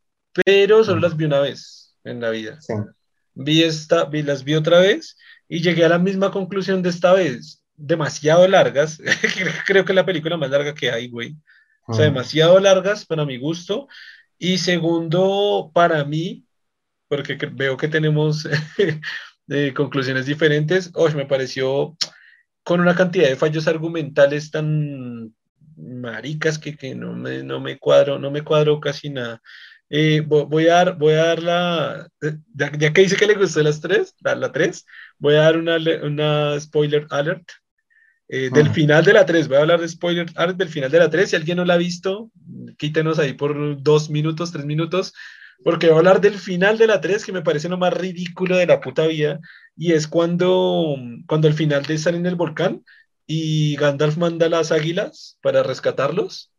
pero 0.44 0.85
solo 0.85 1.01
las 1.01 1.16
vi 1.16 1.24
una 1.24 1.40
vez 1.40 1.97
en 2.05 2.20
la 2.20 2.31
vida. 2.31 2.61
Sí. 2.61 2.74
Vi 3.35 3.62
esta, 3.62 4.05
vi, 4.05 4.23
las 4.23 4.44
vi 4.44 4.55
otra 4.55 4.81
vez 4.81 5.16
y 5.49 5.61
llegué 5.62 5.85
a 5.85 5.89
la 5.89 5.99
misma 5.99 6.31
conclusión 6.31 6.82
de 6.82 6.90
esta 6.90 7.12
vez. 7.12 7.65
Demasiado 7.74 8.47
largas. 8.47 9.01
creo 9.66 9.85
que 9.85 9.93
es 9.93 9.97
la 9.97 10.07
película 10.07 10.36
más 10.36 10.51
larga 10.51 10.74
que 10.74 10.90
hay, 10.90 11.09
güey. 11.09 11.36
O 11.86 11.94
sea, 11.94 12.05
demasiado 12.05 12.61
largas 12.61 13.05
para 13.05 13.24
mi 13.24 13.39
gusto. 13.39 13.89
Y 14.39 14.59
segundo, 14.59 15.70
para 15.74 16.05
mí, 16.05 16.44
porque 17.09 17.36
veo 17.53 17.77
que 17.77 17.89
tenemos 17.89 18.49
eh, 19.49 19.74
conclusiones 19.74 20.27
diferentes, 20.27 20.90
oh, 20.94 21.09
me 21.11 21.27
pareció 21.27 21.97
con 22.62 22.80
una 22.80 22.94
cantidad 22.94 23.28
de 23.28 23.36
fallos 23.36 23.66
argumentales 23.68 24.51
tan 24.51 25.34
maricas 25.76 26.59
que, 26.59 26.76
que 26.76 26.94
no, 26.94 27.14
me, 27.14 27.43
no 27.43 27.60
me 27.60 27.78
cuadro, 27.78 28.18
no 28.18 28.30
me 28.30 28.43
cuadro 28.43 28.80
casi 28.80 29.10
nada. 29.10 29.40
Eh, 29.90 30.22
voy, 30.26 30.68
a 30.68 30.74
dar, 30.74 30.97
voy 30.97 31.12
a 31.14 31.26
dar 31.26 31.43
la, 31.43 32.09
ya, 32.55 32.93
que 32.93 33.02
dice 33.02 33.16
que 33.16 33.26
le 33.26 33.34
gustó 33.34 33.62
las 33.62 33.80
tres, 33.80 34.14
la, 34.20 34.34
la 34.34 34.51
tres, 34.51 34.86
voy 35.18 35.34
a 35.34 35.40
dar 35.43 35.59
una, 35.59 35.76
una 36.02 36.59
spoiler 36.59 37.06
alert 37.10 37.44
eh, 38.34 38.48
del 38.51 38.68
ah. 38.68 38.72
final 38.72 39.05
de 39.05 39.12
la 39.12 39.26
3. 39.26 39.47
Voy 39.47 39.59
a 39.59 39.60
hablar 39.60 39.78
de 39.78 39.89
spoiler 39.89 40.26
alert 40.36 40.56
del 40.56 40.70
final 40.70 40.90
de 40.90 40.98
la 40.98 41.10
3. 41.10 41.28
Si 41.28 41.36
alguien 41.36 41.59
no 41.59 41.66
la 41.66 41.74
ha 41.74 41.76
visto, 41.76 42.30
quítenos 42.78 43.18
ahí 43.18 43.34
por 43.34 43.82
dos 43.82 44.09
minutos, 44.09 44.52
tres 44.52 44.64
minutos, 44.64 45.12
porque 45.64 45.86
voy 45.88 45.96
a 45.96 45.98
hablar 45.98 46.20
del 46.20 46.38
final 46.38 46.78
de 46.78 46.86
la 46.86 47.00
3, 47.00 47.24
que 47.24 47.32
me 47.32 47.42
parece 47.42 47.68
lo 47.68 47.78
más 47.78 47.94
ridículo 47.94 48.56
de 48.56 48.66
la 48.66 48.80
puta 48.80 49.06
vida, 49.06 49.40
y 49.76 49.92
es 49.92 50.06
cuando, 50.06 50.96
cuando 51.26 51.48
al 51.48 51.54
final 51.54 51.84
de 51.84 51.94
estar 51.94 52.14
en 52.14 52.26
el 52.26 52.36
volcán 52.36 52.84
y 53.26 53.76
Gandalf 53.76 54.16
manda 54.16 54.48
las 54.48 54.72
águilas 54.72 55.38
para 55.42 55.62
rescatarlos. 55.62 56.52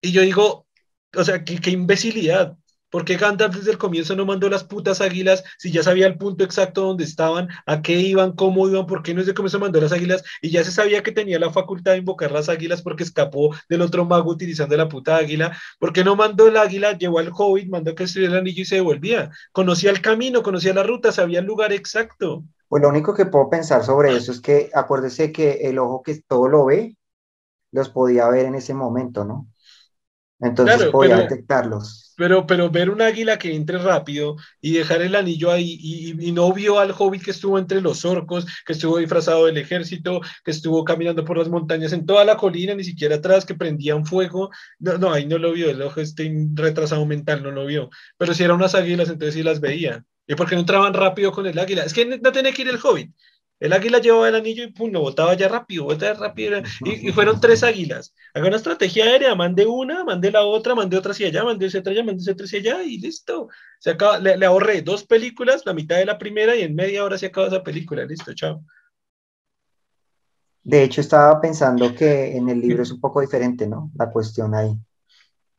Y 0.00 0.12
yo 0.12 0.22
digo, 0.22 0.66
o 1.16 1.24
sea, 1.24 1.44
qué, 1.44 1.58
qué 1.60 1.70
imbecilidad. 1.70 2.56
Porque 2.92 3.16
Gandalf 3.16 3.56
desde 3.56 3.72
el 3.72 3.78
comienzo 3.78 4.14
no 4.14 4.26
mandó 4.26 4.48
las 4.50 4.64
putas 4.64 5.00
águilas 5.00 5.42
si 5.58 5.72
ya 5.72 5.82
sabía 5.82 6.06
el 6.06 6.18
punto 6.18 6.44
exacto 6.44 6.82
donde 6.82 7.04
estaban, 7.04 7.48
a 7.66 7.80
qué 7.80 7.94
iban, 7.94 8.32
cómo 8.32 8.68
iban, 8.68 8.86
por 8.86 9.02
qué 9.02 9.14
no 9.14 9.20
desde 9.20 9.30
el 9.30 9.36
comienzo 9.36 9.58
mandó 9.58 9.80
las 9.80 9.92
águilas 9.92 10.22
y 10.42 10.50
ya 10.50 10.62
se 10.62 10.70
sabía 10.70 11.02
que 11.02 11.10
tenía 11.10 11.38
la 11.38 11.50
facultad 11.50 11.92
de 11.92 11.98
invocar 11.98 12.30
las 12.30 12.50
águilas 12.50 12.82
porque 12.82 13.02
escapó 13.02 13.56
del 13.68 13.80
otro 13.80 14.04
mago 14.04 14.30
utilizando 14.30 14.76
la 14.76 14.90
puta 14.90 15.16
águila? 15.16 15.56
¿Por 15.80 15.92
qué 15.92 16.04
no 16.04 16.14
mandó 16.16 16.48
el 16.48 16.56
águila, 16.58 16.96
llevó 16.96 17.18
al 17.18 17.32
hobbit, 17.34 17.70
mandó 17.70 17.94
que 17.94 18.04
estuviera 18.04 18.34
el 18.34 18.40
anillo 18.40 18.62
y 18.62 18.66
se 18.66 18.76
devolvía? 18.76 19.30
Conocía 19.52 19.90
el 19.90 20.02
camino, 20.02 20.42
conocía 20.42 20.74
la 20.74 20.82
ruta, 20.82 21.12
sabía 21.12 21.38
el 21.40 21.46
lugar 21.46 21.72
exacto. 21.72 22.44
Pues 22.68 22.82
lo 22.82 22.90
único 22.90 23.14
que 23.14 23.24
puedo 23.26 23.48
pensar 23.48 23.84
sobre 23.84 24.14
eso 24.14 24.32
es 24.32 24.40
que 24.40 24.70
acuérdese 24.74 25.32
que 25.32 25.52
el 25.62 25.78
ojo 25.78 26.02
que 26.02 26.20
todo 26.26 26.48
lo 26.48 26.66
ve, 26.66 26.96
los 27.70 27.88
podía 27.88 28.28
ver 28.28 28.44
en 28.44 28.54
ese 28.54 28.74
momento, 28.74 29.24
¿no? 29.24 29.48
Entonces 30.40 30.86
podía 30.86 31.16
detectarlos. 31.16 32.01
Pero, 32.16 32.46
pero 32.46 32.70
ver 32.70 32.90
un 32.90 33.02
águila 33.02 33.38
que 33.38 33.54
entre 33.54 33.78
rápido 33.78 34.36
y 34.60 34.72
dejar 34.72 35.02
el 35.02 35.14
anillo 35.14 35.50
ahí 35.50 35.78
y, 35.80 36.32
no 36.32 36.52
vio 36.52 36.78
al 36.78 36.94
hobbit 36.96 37.24
que 37.24 37.30
estuvo 37.30 37.58
entre 37.58 37.80
los 37.80 38.04
orcos, 38.04 38.46
que 38.66 38.72
estuvo 38.72 38.98
disfrazado 38.98 39.46
del 39.46 39.58
ejército, 39.58 40.20
que 40.44 40.50
estuvo 40.50 40.84
caminando 40.84 41.24
por 41.24 41.38
las 41.38 41.48
montañas 41.48 41.92
en 41.92 42.06
toda 42.06 42.24
la 42.24 42.36
colina, 42.36 42.74
ni 42.74 42.84
siquiera 42.84 43.16
atrás, 43.16 43.44
que 43.44 43.54
prendían 43.54 44.06
fuego. 44.06 44.50
No, 44.78 44.98
no, 44.98 45.12
ahí 45.12 45.26
no 45.26 45.38
lo 45.38 45.52
vio, 45.52 45.70
el 45.70 45.82
ojo 45.82 46.00
este 46.00 46.32
retrasado 46.54 47.04
mental 47.06 47.42
no 47.42 47.50
lo 47.50 47.66
vio. 47.66 47.90
Pero 48.16 48.34
si 48.34 48.44
eran 48.44 48.56
unas 48.56 48.74
águilas, 48.74 49.08
entonces 49.08 49.34
sí 49.34 49.42
las 49.42 49.60
veía. 49.60 50.04
¿Y 50.26 50.34
por 50.34 50.48
qué 50.48 50.54
no 50.54 50.60
entraban 50.60 50.94
rápido 50.94 51.32
con 51.32 51.46
el 51.46 51.58
águila? 51.58 51.84
Es 51.84 51.92
que 51.92 52.06
no 52.06 52.32
tenía 52.32 52.52
que 52.52 52.62
ir 52.62 52.68
el 52.68 52.78
hobbit. 52.82 53.12
El 53.62 53.72
águila 53.72 54.00
llevaba 54.00 54.28
el 54.28 54.34
anillo 54.34 54.64
y 54.64 54.72
pum, 54.72 54.90
lo 54.90 55.02
botaba 55.02 55.34
ya 55.34 55.46
rápido, 55.46 55.84
botaba 55.84 56.14
rápido. 56.14 56.60
Y, 56.84 57.12
fueron 57.12 57.40
tres 57.40 57.62
águilas. 57.62 58.12
Haga 58.34 58.48
una 58.48 58.56
estrategia 58.56 59.04
aérea, 59.04 59.36
mandé 59.36 59.66
una, 59.66 60.02
mandé 60.02 60.32
la 60.32 60.42
otra, 60.42 60.74
mandé 60.74 60.96
otra 60.96 61.12
hacia 61.12 61.28
allá, 61.28 61.44
mandé 61.44 61.68
otra 61.68 61.92
allá, 61.92 62.02
mandé 62.02 62.28
otra 62.28 62.44
hacia 62.44 62.58
allá 62.58 62.82
y 62.82 62.98
listo. 62.98 63.48
Se 63.78 63.90
acaba, 63.90 64.18
le, 64.18 64.44
ahorré 64.44 64.82
dos 64.82 65.04
películas, 65.04 65.62
la 65.64 65.74
mitad 65.74 65.96
de 65.96 66.06
la 66.06 66.18
primera 66.18 66.56
y 66.56 66.62
en 66.62 66.74
media 66.74 67.04
hora 67.04 67.16
se 67.16 67.26
acaba 67.26 67.46
esa 67.46 67.62
película. 67.62 68.04
Listo, 68.04 68.34
chao. 68.34 68.64
De 70.64 70.82
hecho, 70.82 71.00
estaba 71.00 71.40
pensando 71.40 71.94
que 71.94 72.36
en 72.36 72.48
el 72.48 72.60
libro 72.60 72.82
es 72.82 72.90
un 72.90 73.00
poco 73.00 73.20
diferente, 73.20 73.68
¿no? 73.68 73.92
La 73.94 74.10
cuestión 74.10 74.56
ahí. 74.56 74.76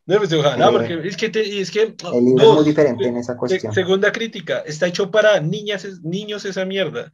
No, 0.05 0.17
pues 0.17 0.33
ojalá, 0.33 0.67
eh, 0.67 0.71
porque 0.73 1.07
es 1.07 1.15
que, 1.15 1.31
es 1.61 1.71
que 1.71 1.83
el 1.83 2.25
libro 2.25 2.49
es 2.49 2.55
muy 2.55 2.65
diferente 2.65 3.07
en 3.07 3.15
esa 3.15 3.37
cuestión. 3.37 3.73
Segunda 3.73 4.11
crítica, 4.11 4.59
está 4.65 4.87
hecho 4.87 5.09
para 5.09 5.39
niñas, 5.39 5.87
niños 6.03 6.43
esa 6.43 6.65
mierda. 6.65 7.09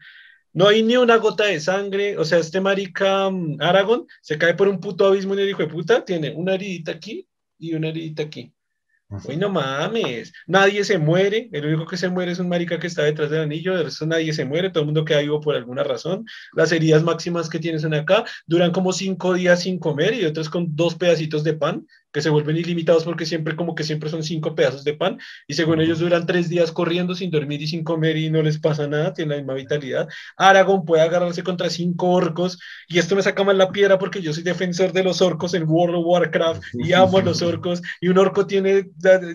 No 0.53 0.67
hay 0.67 0.83
ni 0.83 0.97
una 0.97 1.17
gota 1.17 1.45
de 1.45 1.59
sangre. 1.59 2.17
O 2.17 2.25
sea, 2.25 2.39
este 2.39 2.61
marica 2.61 3.29
mm, 3.29 3.57
Aragón 3.61 4.07
se 4.21 4.37
cae 4.37 4.55
por 4.55 4.67
un 4.67 4.79
puto 4.79 5.05
abismo 5.05 5.35
y 5.35 5.41
el 5.41 5.49
hijo 5.49 5.63
de 5.63 5.67
puta 5.69 6.03
tiene 6.03 6.31
una 6.35 6.55
heridita 6.55 6.91
aquí 6.91 7.27
y 7.57 7.73
una 7.73 7.89
heridita 7.89 8.23
aquí. 8.23 8.53
Uy, 9.27 9.37
no 9.37 9.49
mames, 9.49 10.31
nadie 10.45 10.83
se 10.83 10.99
muere, 10.99 11.49
el 11.51 11.65
único 11.65 11.87
que 11.87 11.97
se 11.97 12.09
muere 12.09 12.31
es 12.31 12.37
un 12.37 12.47
marica 12.47 12.79
que 12.79 12.85
está 12.85 13.01
detrás 13.01 13.31
del 13.31 13.41
anillo, 13.41 13.75
de 13.75 13.81
resto 13.85 14.05
nadie 14.05 14.31
se 14.33 14.45
muere, 14.45 14.69
todo 14.69 14.81
el 14.81 14.85
mundo 14.85 15.03
queda 15.03 15.21
vivo 15.21 15.41
por 15.41 15.55
alguna 15.55 15.83
razón. 15.83 16.25
Las 16.53 16.71
heridas 16.71 17.01
máximas 17.01 17.49
que 17.49 17.57
tienes 17.57 17.83
en 17.83 17.95
acá 17.95 18.23
duran 18.45 18.71
como 18.71 18.93
cinco 18.93 19.33
días 19.33 19.63
sin 19.63 19.79
comer 19.79 20.13
y 20.13 20.25
otras 20.25 20.47
con 20.47 20.75
dos 20.75 20.93
pedacitos 20.93 21.43
de 21.43 21.53
pan 21.53 21.87
que 22.11 22.21
se 22.21 22.29
vuelven 22.29 22.57
ilimitados 22.57 23.03
porque 23.03 23.25
siempre 23.25 23.55
como 23.55 23.75
que 23.75 23.83
siempre 23.83 24.09
son 24.09 24.23
cinco 24.23 24.55
pedazos 24.55 24.83
de 24.83 24.93
pan 24.93 25.19
y 25.47 25.53
según 25.53 25.79
ellos 25.79 25.99
duran 25.99 26.25
tres 26.25 26.49
días 26.49 26.71
corriendo 26.71 27.13
sin 27.15 27.29
dormir 27.29 27.61
y 27.61 27.67
sin 27.67 27.83
comer 27.83 28.17
y 28.17 28.29
no 28.29 28.41
les 28.41 28.59
pasa 28.59 28.87
nada, 28.87 29.13
tienen 29.13 29.31
la 29.31 29.37
misma 29.37 29.53
vitalidad. 29.53 30.07
Aragón 30.37 30.85
puede 30.85 31.03
agarrarse 31.03 31.43
contra 31.43 31.69
cinco 31.69 32.09
orcos 32.09 32.59
y 32.87 32.97
esto 32.97 33.15
me 33.15 33.21
saca 33.21 33.43
mal 33.43 33.57
la 33.57 33.71
piedra 33.71 33.99
porque 33.99 34.21
yo 34.21 34.33
soy 34.33 34.43
defensor 34.43 34.91
de 34.91 35.03
los 35.03 35.21
orcos 35.21 35.53
en 35.53 35.69
World 35.69 35.97
of 35.97 36.05
Warcraft 36.05 36.63
y 36.73 36.93
amo 36.93 37.19
a 37.19 37.21
los 37.21 37.41
orcos 37.41 37.81
y 38.01 38.07
un 38.07 38.17
orco 38.17 38.47
tiene, 38.47 38.89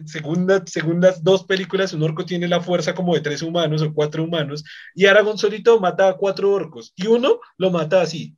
según, 0.07 0.49
según 0.67 1.01
las 1.01 1.23
dos 1.23 1.45
películas, 1.45 1.93
un 1.93 2.03
orco 2.03 2.25
tiene 2.25 2.49
la 2.49 2.61
fuerza 2.61 2.95
como 2.95 3.15
de 3.15 3.21
tres 3.21 3.43
humanos 3.43 3.83
o 3.83 3.93
cuatro 3.93 4.25
humanos 4.25 4.65
y 4.95 5.07
Aragón 5.07 5.39
solito 5.39 5.79
mata 5.81 6.09
a 6.09 6.17
cuatro 6.17 6.53
orcos 6.53 6.93
y 6.97 7.07
uno 7.07 7.41
lo 7.57 7.71
mata 7.71 8.01
así. 8.01 8.37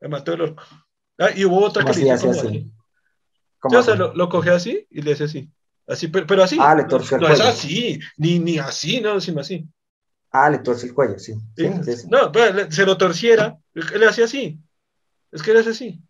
Le 0.00 0.08
mató 0.08 0.32
el 0.32 0.40
orco. 0.40 0.62
Ah, 1.18 1.28
y 1.36 1.44
hubo 1.44 1.62
otra 1.62 1.84
que 1.84 1.92
así 3.62 3.76
o 3.76 3.82
sea, 3.82 3.94
lo, 3.94 4.14
lo 4.14 4.28
coge 4.28 4.50
así 4.50 4.86
y 4.90 5.02
le 5.02 5.12
hace 5.12 5.24
así. 5.24 5.50
Así, 5.86 6.08
pero, 6.08 6.26
pero 6.26 6.44
así. 6.44 6.56
Ah, 6.60 6.74
le 6.74 6.84
torció 6.84 7.16
el 7.16 7.22
no, 7.22 7.28
cuello. 7.28 7.42
No 7.42 7.50
es 7.50 7.56
así, 7.56 7.98
ni, 8.16 8.38
ni 8.38 8.58
así, 8.58 9.00
no, 9.00 9.20
sino 9.20 9.40
así. 9.40 9.66
Ah, 10.30 10.48
le 10.48 10.58
torció 10.58 10.88
el 10.88 10.94
cuello, 10.94 11.18
sí. 11.18 11.34
No, 12.08 12.30
pero 12.30 12.70
se 12.70 12.86
lo 12.86 12.96
torciera, 12.96 13.58
le 13.74 14.06
hacía 14.06 14.26
así. 14.26 14.58
Es 15.32 15.42
que 15.42 15.52
le 15.52 15.60
hace 15.60 15.70
así. 15.70 16.00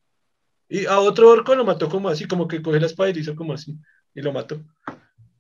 Y 0.68 0.86
a 0.86 1.01
otro 1.01 1.31
orco 1.31 1.55
lo 1.55 1.64
mató 1.64 1.89
como 1.89 2.09
así, 2.09 2.27
como 2.27 2.47
que 2.47 2.62
coge 2.62 2.78
la 2.78 2.86
espada 2.86 3.10
y 3.10 3.14
le 3.14 3.20
hizo 3.20 3.35
como 3.35 3.55
así. 3.55 3.78
Y 4.14 4.20
lo 4.20 4.32
mató. 4.32 4.62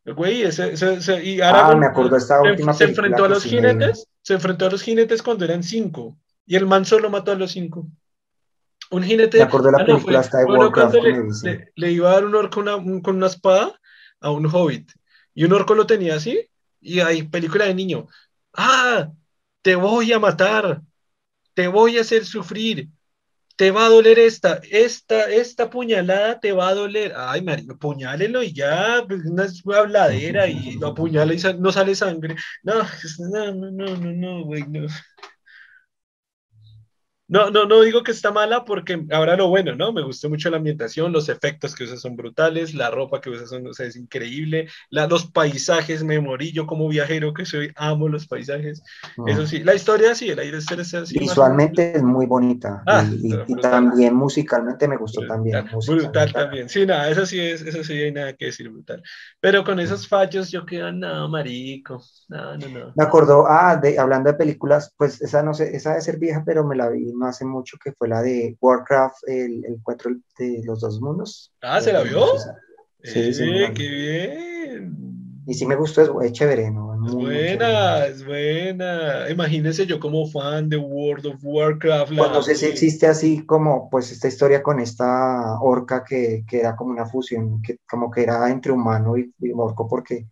El 0.04 0.14
güey, 0.14 0.42
ese, 0.42 0.72
ese, 0.72 1.24
y 1.24 1.40
ahora 1.40 1.68
ah, 1.68 1.76
me 1.76 1.86
acuerdo 1.86 2.16
esta 2.16 2.40
última 2.40 2.72
se, 2.72 2.84
enfrentó 2.84 3.26
a 3.26 3.28
los 3.28 3.44
jinetes, 3.44 4.08
se 4.22 4.34
enfrentó 4.34 4.66
a 4.66 4.70
los 4.70 4.82
jinetes 4.82 5.22
cuando 5.22 5.44
eran 5.44 5.62
cinco. 5.62 6.18
Y 6.46 6.56
el 6.56 6.66
man 6.66 6.86
solo 6.86 7.10
mató 7.10 7.32
a 7.32 7.36
los 7.36 7.52
cinco. 7.52 7.86
Un 8.90 9.04
jinete. 9.04 9.38
Me 9.38 9.44
acuerdo 9.44 9.66
de 9.66 9.72
la 9.72 9.82
ah, 9.82 9.86
película 9.86 10.22
de 10.22 10.44
Warcraft. 10.44 10.96
Le, 11.76 11.92
iba 11.92 12.10
a 12.10 12.14
dar 12.14 12.24
un 12.24 12.34
orco 12.34 12.62
con 13.02 13.16
una 13.16 13.26
espada 13.26 13.80
a 14.20 14.30
un 14.30 14.46
hobbit. 14.46 14.92
Y 15.34 15.44
un 15.44 15.52
orco 15.52 15.74
lo 15.74 15.86
tenía 15.86 16.16
así. 16.16 16.48
Y 16.80 17.00
hay 17.00 17.22
película 17.22 17.66
de 17.66 17.74
niño. 17.74 18.08
¡Ah! 18.54 19.10
Te 19.62 19.76
voy 19.76 20.12
a 20.12 20.18
matar. 20.18 20.82
Te 21.54 21.68
voy 21.68 21.98
a 21.98 22.00
hacer 22.00 22.24
sufrir. 22.24 22.88
Te 23.54 23.70
va 23.70 23.86
a 23.86 23.90
doler 23.90 24.18
esta. 24.18 24.60
Esta, 24.68 25.30
esta 25.30 25.70
puñalada 25.70 26.40
te 26.40 26.50
va 26.50 26.68
a 26.68 26.74
doler. 26.74 27.12
Ay, 27.16 27.42
Mario, 27.42 27.78
puñálelo 27.78 28.42
y 28.42 28.52
ya. 28.52 29.04
Pues, 29.06 29.24
una 29.24 29.46
habladera 29.78 30.48
y 30.48 30.78
lo 30.78 30.88
apuñala 30.88 31.32
y 31.32 31.40
no 31.58 31.70
sale 31.70 31.94
sangre. 31.94 32.34
No, 32.64 32.74
no, 33.18 33.52
no, 33.54 33.70
no, 33.70 33.96
no, 33.96 34.12
no, 34.12 34.44
güey, 34.44 34.64
no. 34.66 34.88
No, 37.30 37.48
no, 37.48 37.64
no 37.64 37.82
digo 37.82 38.02
que 38.02 38.10
está 38.10 38.32
mala 38.32 38.64
porque 38.64 39.06
ahora 39.12 39.36
lo 39.36 39.48
bueno, 39.48 39.76
¿no? 39.76 39.92
Me 39.92 40.02
gustó 40.02 40.28
mucho 40.28 40.50
la 40.50 40.56
ambientación, 40.56 41.12
los 41.12 41.28
efectos 41.28 41.76
que 41.76 41.84
usa 41.84 41.96
son 41.96 42.16
brutales, 42.16 42.74
la 42.74 42.90
ropa 42.90 43.20
que 43.20 43.30
usa 43.30 43.46
son, 43.46 43.68
o 43.68 43.72
sea, 43.72 43.86
es 43.86 43.94
increíble, 43.94 44.66
la, 44.90 45.06
los 45.06 45.30
paisajes, 45.30 46.02
me 46.02 46.18
morí 46.18 46.50
yo 46.50 46.66
como 46.66 46.88
viajero 46.88 47.32
que 47.32 47.46
soy, 47.46 47.72
amo 47.76 48.08
los 48.08 48.26
paisajes. 48.26 48.82
Eso 49.28 49.46
sí, 49.46 49.62
la 49.62 49.76
historia 49.76 50.12
sí, 50.16 50.28
el 50.28 50.40
aire 50.40 50.58
es 50.58 50.94
así. 50.94 51.20
Visualmente 51.20 51.96
es 51.96 52.02
muy 52.02 52.26
bonita 52.26 52.82
ah, 52.86 53.04
y, 53.46 53.54
también 53.60 54.14
musicalmente 54.14 54.88
me 54.88 54.96
gustó 54.96 55.24
también. 55.28 55.66
Brutal 55.86 56.32
también, 56.32 56.68
sí, 56.68 56.84
nada, 56.84 57.08
eso 57.10 57.24
sí 57.26 57.38
es, 57.38 57.62
eso 57.62 57.84
sí 57.84 57.92
hay 57.92 58.10
nada 58.10 58.32
que 58.32 58.46
decir, 58.46 58.68
brutal. 58.70 59.04
Pero 59.38 59.62
con 59.62 59.78
esos 59.78 60.08
fallos 60.08 60.50
yo 60.50 60.66
quedo, 60.66 60.90
no, 60.90 61.28
marico, 61.28 62.02
no, 62.28 62.56
no, 62.56 62.68
no. 62.68 62.92
Me 62.96 63.04
acordó, 63.04 63.46
ah, 63.46 63.76
de, 63.76 64.00
hablando 64.00 64.32
de 64.32 64.36
películas, 64.36 64.92
pues 64.96 65.22
esa 65.22 65.44
no 65.44 65.54
sé, 65.54 65.76
esa 65.76 65.90
debe 65.90 66.02
ser 66.02 66.18
vieja, 66.18 66.42
pero 66.44 66.66
me 66.66 66.74
la 66.74 66.88
vi 66.88 67.19
no 67.20 67.26
hace 67.26 67.44
mucho, 67.44 67.76
que 67.82 67.92
fue 67.92 68.08
la 68.08 68.22
de 68.22 68.56
Warcraft, 68.60 69.28
el, 69.28 69.64
el 69.64 69.80
de 70.38 70.62
los 70.64 70.80
dos 70.80 71.00
mundos. 71.00 71.52
Ah, 71.62 71.80
¿se 71.80 71.92
la 71.92 72.02
vio? 72.02 72.26
Sí, 73.02 73.32
sí, 73.32 73.44
qué 73.74 73.88
bien. 73.88 75.42
Y 75.46 75.54
sí 75.54 75.66
me 75.66 75.74
gustó, 75.74 76.20
es, 76.22 76.32
chévere, 76.32 76.70
¿no? 76.70 77.06
Es 77.06 77.14
buena, 77.14 78.06
es 78.06 78.24
buena. 78.24 79.28
Imagínense 79.30 79.86
yo 79.86 79.98
como 79.98 80.26
fan 80.26 80.68
de 80.68 80.76
World 80.76 81.26
of 81.26 81.40
Warcraft. 81.42 82.12
Pues 82.16 82.30
no 82.30 82.42
sé 82.42 82.54
si 82.54 82.66
existe 82.66 83.06
así 83.06 83.44
como, 83.46 83.88
pues, 83.90 84.12
esta 84.12 84.28
historia 84.28 84.62
con 84.62 84.80
esta 84.80 85.60
orca 85.60 86.04
que, 86.04 86.44
que 86.46 86.60
era 86.60 86.76
como 86.76 86.90
una 86.90 87.06
fusión, 87.06 87.62
que 87.62 87.78
como 87.88 88.10
que 88.10 88.22
era 88.22 88.50
entre 88.50 88.72
humano 88.72 89.16
y, 89.16 89.32
y 89.40 89.52
orco, 89.52 89.88
porque 89.88 90.26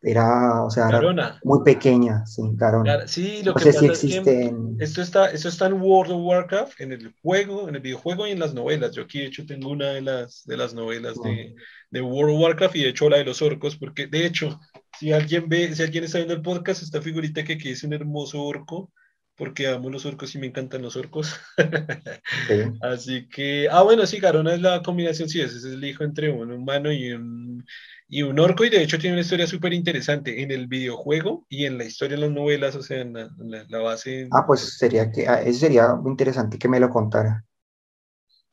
era, 0.00 0.62
o 0.64 0.70
sea, 0.70 0.88
muy 1.42 1.64
pequeña, 1.64 2.24
sí, 2.24 2.42
Carona. 2.56 3.08
Sí, 3.08 3.42
lo 3.42 3.52
que 3.54 3.64
pasa 3.66 3.86
es 3.86 4.00
que 4.00 4.54
esto 4.78 5.02
está, 5.02 5.30
esto 5.30 5.48
está 5.48 5.66
en 5.66 5.80
World 5.80 6.12
of 6.12 6.22
Warcraft, 6.22 6.80
en 6.80 6.92
el 6.92 7.12
juego, 7.20 7.68
en 7.68 7.74
el 7.74 7.80
videojuego 7.80 8.26
y 8.26 8.30
en 8.30 8.38
las 8.38 8.54
novelas. 8.54 8.92
Yo 8.92 9.02
aquí, 9.02 9.20
de 9.20 9.26
hecho, 9.26 9.44
tengo 9.44 9.70
una 9.70 9.88
de 9.88 10.02
las, 10.02 10.44
de 10.44 10.56
las 10.56 10.72
novelas 10.72 11.16
de, 11.22 11.56
de, 11.90 12.00
World 12.00 12.34
of 12.34 12.40
Warcraft 12.42 12.76
y 12.76 12.82
de 12.84 12.90
hecho 12.90 13.08
la 13.08 13.16
de 13.16 13.24
los 13.24 13.42
orcos, 13.42 13.76
porque 13.76 14.06
de 14.06 14.24
hecho, 14.24 14.60
si 14.98 15.12
alguien 15.12 15.48
ve, 15.48 15.74
si 15.74 15.82
alguien 15.82 16.04
está 16.04 16.18
viendo 16.18 16.34
el 16.34 16.42
podcast, 16.42 16.82
esta 16.82 17.02
figurita 17.02 17.42
que 17.42 17.54
aquí 17.54 17.70
es 17.70 17.82
un 17.82 17.92
hermoso 17.92 18.40
orco, 18.42 18.92
porque 19.38 19.68
amo 19.68 19.88
los 19.88 20.04
orcos 20.04 20.34
y 20.34 20.38
me 20.38 20.48
encantan 20.48 20.82
los 20.82 20.96
orcos. 20.96 21.40
Así 22.82 23.28
que, 23.28 23.68
ah, 23.70 23.82
bueno, 23.82 24.04
sí, 24.04 24.18
Garona 24.18 24.54
es 24.54 24.60
la 24.60 24.82
combinación, 24.82 25.28
sí, 25.28 25.40
ese 25.40 25.58
es 25.58 25.64
el 25.64 25.84
hijo 25.84 26.02
entre 26.02 26.30
un 26.30 26.50
humano 26.50 26.92
y 26.92 27.12
un, 27.12 27.64
y 28.08 28.22
un 28.22 28.38
orco, 28.40 28.64
y 28.64 28.70
de 28.70 28.82
hecho 28.82 28.98
tiene 28.98 29.14
una 29.14 29.22
historia 29.22 29.46
súper 29.46 29.72
interesante 29.72 30.42
en 30.42 30.50
el 30.50 30.66
videojuego 30.66 31.46
y 31.48 31.66
en 31.66 31.78
la 31.78 31.84
historia 31.84 32.16
de 32.16 32.22
las 32.22 32.32
novelas, 32.32 32.74
o 32.74 32.82
sea, 32.82 33.00
en 33.00 33.12
la, 33.12 33.78
base. 33.78 34.28
Ah, 34.32 34.44
pues 34.44 34.76
sería 34.76 35.10
que, 35.12 35.28
ah, 35.28 35.40
sería 35.52 35.96
interesante 36.04 36.58
que 36.58 36.68
me 36.68 36.80
lo 36.80 36.90
contara. 36.90 37.44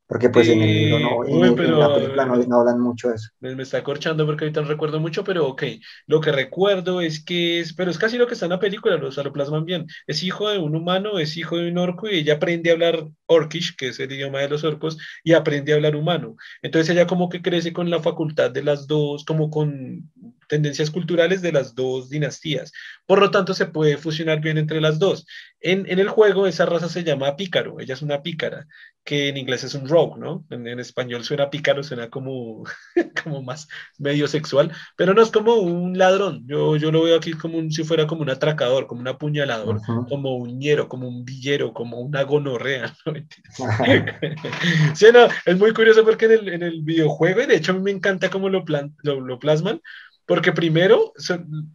Porque 0.07 0.29
pues 0.29 0.47
en 0.49 0.61
el 0.61 0.71
libro 0.71 0.99
no, 0.99 1.25
en, 1.25 1.41
la 1.79 1.95
película 1.95 2.25
no, 2.25 2.59
hablan 2.59 2.79
mucho 2.79 3.09
de 3.09 3.15
eso. 3.15 3.29
Me, 3.39 3.61
está 3.63 3.83
corchando 3.83 4.25
porque 4.25 4.43
ahorita 4.45 4.61
no 4.61 4.67
recuerdo 4.67 4.99
mucho, 4.99 5.23
pero 5.23 5.47
ok. 5.47 5.63
Lo 6.05 6.21
que 6.21 6.31
recuerdo 6.31 7.01
es 7.01 7.23
que 7.23 7.59
es, 7.59 7.73
pero 7.73 7.89
es 7.89 7.97
casi 7.97 8.19
lo 8.19 8.27
que 8.27 8.35
está 8.35 8.45
en 8.45 8.51
la 8.51 8.59
película, 8.59 8.97
o 8.97 9.11
sea, 9.11 9.23
lo 9.23 9.33
plasman 9.33 9.65
bien. 9.65 9.87
Es 10.05 10.21
hijo 10.21 10.47
de 10.49 10.59
un 10.59 10.75
humano, 10.75 11.17
es 11.17 11.37
hijo 11.37 11.57
de 11.57 11.71
un 11.71 11.79
orco 11.79 12.07
y 12.07 12.19
ella 12.19 12.35
aprende 12.35 12.69
a 12.69 12.73
hablar 12.73 13.07
orkish, 13.25 13.75
que 13.75 13.87
es 13.87 13.99
el 13.99 14.11
idioma 14.11 14.41
de 14.41 14.49
los 14.49 14.63
orcos, 14.63 14.97
y 15.23 15.33
aprende 15.33 15.73
a 15.73 15.75
hablar 15.77 15.95
humano. 15.95 16.35
Entonces 16.61 16.91
ella 16.91 17.07
como 17.07 17.27
que 17.27 17.41
crece 17.41 17.73
con 17.73 17.89
la 17.89 17.99
facultad 17.99 18.51
de 18.51 18.61
las 18.61 18.85
dos, 18.85 19.25
como 19.25 19.49
con 19.49 20.11
tendencias 20.47 20.91
culturales 20.91 21.41
de 21.41 21.51
las 21.51 21.73
dos 21.73 22.09
dinastías. 22.09 22.71
Por 23.07 23.19
lo 23.19 23.31
tanto, 23.31 23.55
se 23.55 23.65
puede 23.65 23.97
fusionar 23.97 24.39
bien 24.41 24.59
entre 24.59 24.81
las 24.81 24.99
dos. 24.99 25.25
En, 25.59 25.89
en 25.89 25.97
el 25.97 26.09
juego, 26.09 26.45
esa 26.45 26.67
raza 26.67 26.89
se 26.89 27.03
llama 27.03 27.35
pícaro, 27.35 27.79
ella 27.79 27.95
es 27.95 28.03
una 28.03 28.21
pícara, 28.21 28.67
que 29.05 29.29
en 29.29 29.37
inglés 29.37 29.63
es 29.63 29.75
un 29.75 29.87
rogue, 29.87 30.19
¿no? 30.19 30.43
En, 30.49 30.79
español 30.79 31.23
suena 31.23 31.51
pícaro, 31.51 31.83
suena 31.83 32.09
como, 32.09 32.63
como 33.23 33.43
más 33.43 33.67
medio 33.99 34.27
sexual, 34.27 34.71
pero 34.97 35.13
no 35.13 35.21
es 35.21 35.29
como 35.29 35.53
un 35.55 35.97
ladrón. 35.97 36.43
Yo, 36.47 36.75
yo 36.75 36.91
lo 36.91 37.03
veo 37.03 37.15
aquí 37.15 37.33
como 37.33 37.69
si 37.69 37.83
fuera 37.83 38.07
como 38.07 38.23
un 38.23 38.31
atracador, 38.31 38.87
como 38.87 39.01
un 39.01 39.07
apuñalador, 39.07 39.79
como 40.09 40.35
un 40.37 40.57
ñero, 40.57 40.89
como 40.89 41.07
un 41.07 41.23
villero, 41.23 41.71
como 41.71 41.99
una 41.99 42.23
gonorrea. 42.23 42.95
sí, 44.95 45.05
no, 45.13 45.27
es 45.45 45.57
muy 45.57 45.71
curioso 45.71 46.03
porque 46.03 46.25
en 46.25 46.31
el, 46.31 46.49
en 46.49 46.63
el 46.63 46.81
videojuego, 46.81 47.41
y 47.41 47.45
de 47.45 47.57
hecho 47.57 47.73
a 47.73 47.75
mí 47.75 47.81
me 47.81 47.91
encanta 47.91 48.31
cómo 48.31 48.49
lo, 48.49 48.65
plan, 48.65 48.95
lo, 49.03 49.21
lo 49.21 49.37
plasman, 49.37 49.81
porque 50.25 50.51
primero 50.51 51.13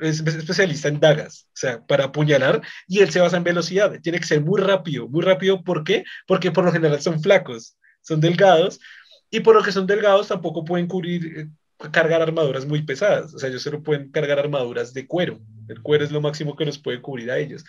es 0.01 0.21
especialista 0.21 0.89
en 0.89 1.01
dagas, 1.01 1.47
o 1.49 1.57
sea, 1.57 1.85
para 1.87 2.07
apuñalar, 2.07 2.61
y 2.89 3.01
él 3.01 3.11
se 3.11 3.21
basa 3.21 3.37
en 3.37 3.45
velocidad. 3.45 4.01
Tiene 4.03 4.19
que 4.19 4.27
ser 4.27 4.41
muy 4.41 4.61
rápido. 4.61 5.09
Muy 5.09 5.23
rápido, 5.23 5.63
¿por 5.63 5.85
qué? 5.85 6.05
Porque 6.27 6.51
por 6.51 6.65
lo 6.65 6.73
general 6.73 7.01
son 7.01 7.23
flacos, 7.23 7.77
son 8.03 8.21
delgados, 8.21 8.81
y 9.31 9.41
por 9.41 9.55
lo 9.55 9.63
que 9.63 9.73
son 9.73 9.87
delgados 9.87 10.29
tampoco 10.29 10.65
pueden 10.65 10.89
cubrir, 10.89 11.39
eh, 11.39 11.49
cargar 11.93 12.21
armaduras 12.23 12.67
muy 12.67 12.83
pesadas. 12.83 13.33
O 13.35 13.39
sea, 13.39 13.49
ellos 13.49 13.63
solo 13.63 13.83
pueden 13.83 14.11
cargar 14.11 14.39
armaduras 14.39 14.93
de 14.93 15.07
cuero. 15.07 15.41
El 15.69 15.81
cuero 15.83 16.05
es 16.05 16.11
lo 16.11 16.21
máximo 16.21 16.57
que 16.57 16.65
los 16.65 16.79
puede 16.79 17.01
cubrir 17.01 17.31
a 17.31 17.39
ellos. 17.39 17.65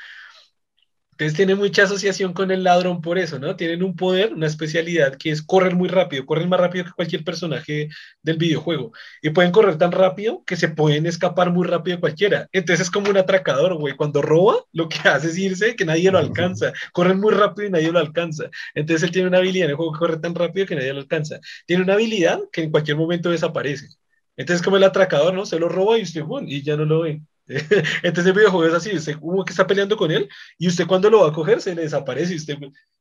Entonces 1.22 1.38
tiene 1.38 1.54
mucha 1.54 1.84
asociación 1.84 2.34
con 2.34 2.50
el 2.50 2.64
ladrón 2.64 3.00
por 3.00 3.20
eso, 3.20 3.38
¿no? 3.38 3.56
Tienen 3.56 3.84
un 3.84 3.96
poder, 3.96 4.34
una 4.34 4.48
especialidad 4.48 5.18
que 5.18 5.30
es 5.30 5.44
correr 5.44 5.76
muy 5.76 5.88
rápido, 5.88 6.26
corren 6.26 6.50
más 6.50 6.60
rápido 6.60 6.86
que 6.86 6.92
cualquier 6.94 7.24
personaje 7.24 7.90
del 8.24 8.38
videojuego. 8.38 8.92
Y 9.22 9.30
pueden 9.30 9.52
correr 9.52 9.78
tan 9.78 9.92
rápido 9.92 10.44
que 10.48 10.56
se 10.56 10.70
pueden 10.70 11.06
escapar 11.06 11.52
muy 11.52 11.68
rápido 11.68 12.00
cualquiera. 12.00 12.50
Entonces 12.52 12.88
es 12.88 12.92
como 12.92 13.12
un 13.12 13.18
atracador, 13.18 13.76
güey. 13.76 13.96
Cuando 13.96 14.24
roba, 14.24 14.56
lo 14.74 14.90
que 14.90 14.98
hace 15.10 15.28
es 15.28 15.38
irse 15.38 15.76
que 15.76 15.86
nadie 15.86 16.10
lo 16.12 16.18
alcanza. 16.18 16.74
Corren 16.92 17.20
muy 17.20 17.34
rápido 17.36 17.68
y 17.68 17.72
nadie 17.72 17.92
lo 17.92 18.00
alcanza. 18.00 18.46
Entonces 18.74 19.04
él 19.04 19.12
tiene 19.12 19.28
una 19.28 19.38
habilidad 19.38 19.66
en 19.66 19.72
el 19.72 19.76
juego 19.76 19.94
que 19.94 20.00
corre 20.00 20.18
tan 20.18 20.34
rápido 20.34 20.66
que 20.66 20.76
nadie 20.76 20.92
lo 20.92 21.02
alcanza. 21.02 21.40
Tiene 21.68 21.84
una 21.84 21.94
habilidad 21.94 22.40
que 22.52 22.64
en 22.64 22.72
cualquier 22.72 22.98
momento 22.98 23.30
desaparece. 23.30 23.90
Entonces 24.38 24.64
como 24.66 24.78
el 24.78 24.84
atracador, 24.84 25.36
¿no? 25.36 25.46
Se 25.46 25.60
lo 25.60 25.70
roba 25.70 26.00
y 26.00 26.02
usted, 26.02 26.24
y 26.48 26.64
ya 26.64 26.76
no 26.78 26.86
lo 26.86 27.02
ve. 27.02 27.22
Entonces 28.04 28.28
el 28.28 28.34
videojuego 28.34 28.68
es 28.68 28.74
así, 28.74 28.96
usted 28.96 29.20
como 29.20 29.44
que 29.44 29.52
está 29.52 29.68
peleando 29.68 29.98
con 29.98 30.12
él 30.12 30.30
y 30.58 30.68
usted 30.68 30.88
cuando 30.88 31.10
lo 31.10 31.22
va 31.22 31.30
a 31.30 31.34
coger 31.34 31.62
se 31.62 31.76
le 31.76 31.84
desaparece 31.84 32.34
y 32.34 32.38
usted, 32.38 32.58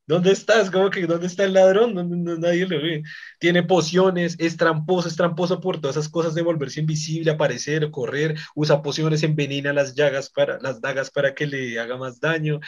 ¿dónde 0.06 0.32
estás? 0.32 0.70
Como 0.70 0.90
que, 0.90 1.06
¿dónde 1.06 1.26
está 1.26 1.44
el 1.44 1.54
ladrón? 1.54 1.94
No, 1.94 2.04
nadie 2.36 2.66
lo 2.66 2.80
ve. 2.80 3.02
Tiene 3.38 3.62
pociones, 3.62 4.36
es 4.38 4.56
tramposo, 4.56 5.08
es 5.08 5.16
tramposo 5.16 5.60
por 5.60 5.80
todas 5.80 5.96
esas 5.96 6.08
cosas 6.08 6.34
de 6.34 6.42
volverse 6.42 6.80
invisible, 6.80 7.30
aparecer, 7.30 7.90
correr, 7.90 8.36
usa 8.54 8.82
pociones, 8.82 9.22
envenena 9.22 9.72
las 9.72 9.94
llagas 9.94 10.30
para, 10.30 10.58
las 10.60 10.80
dagas 10.80 11.10
para 11.10 11.34
que 11.34 11.46
le 11.46 11.78
haga 11.78 11.96
más 11.96 12.20
daño 12.20 12.60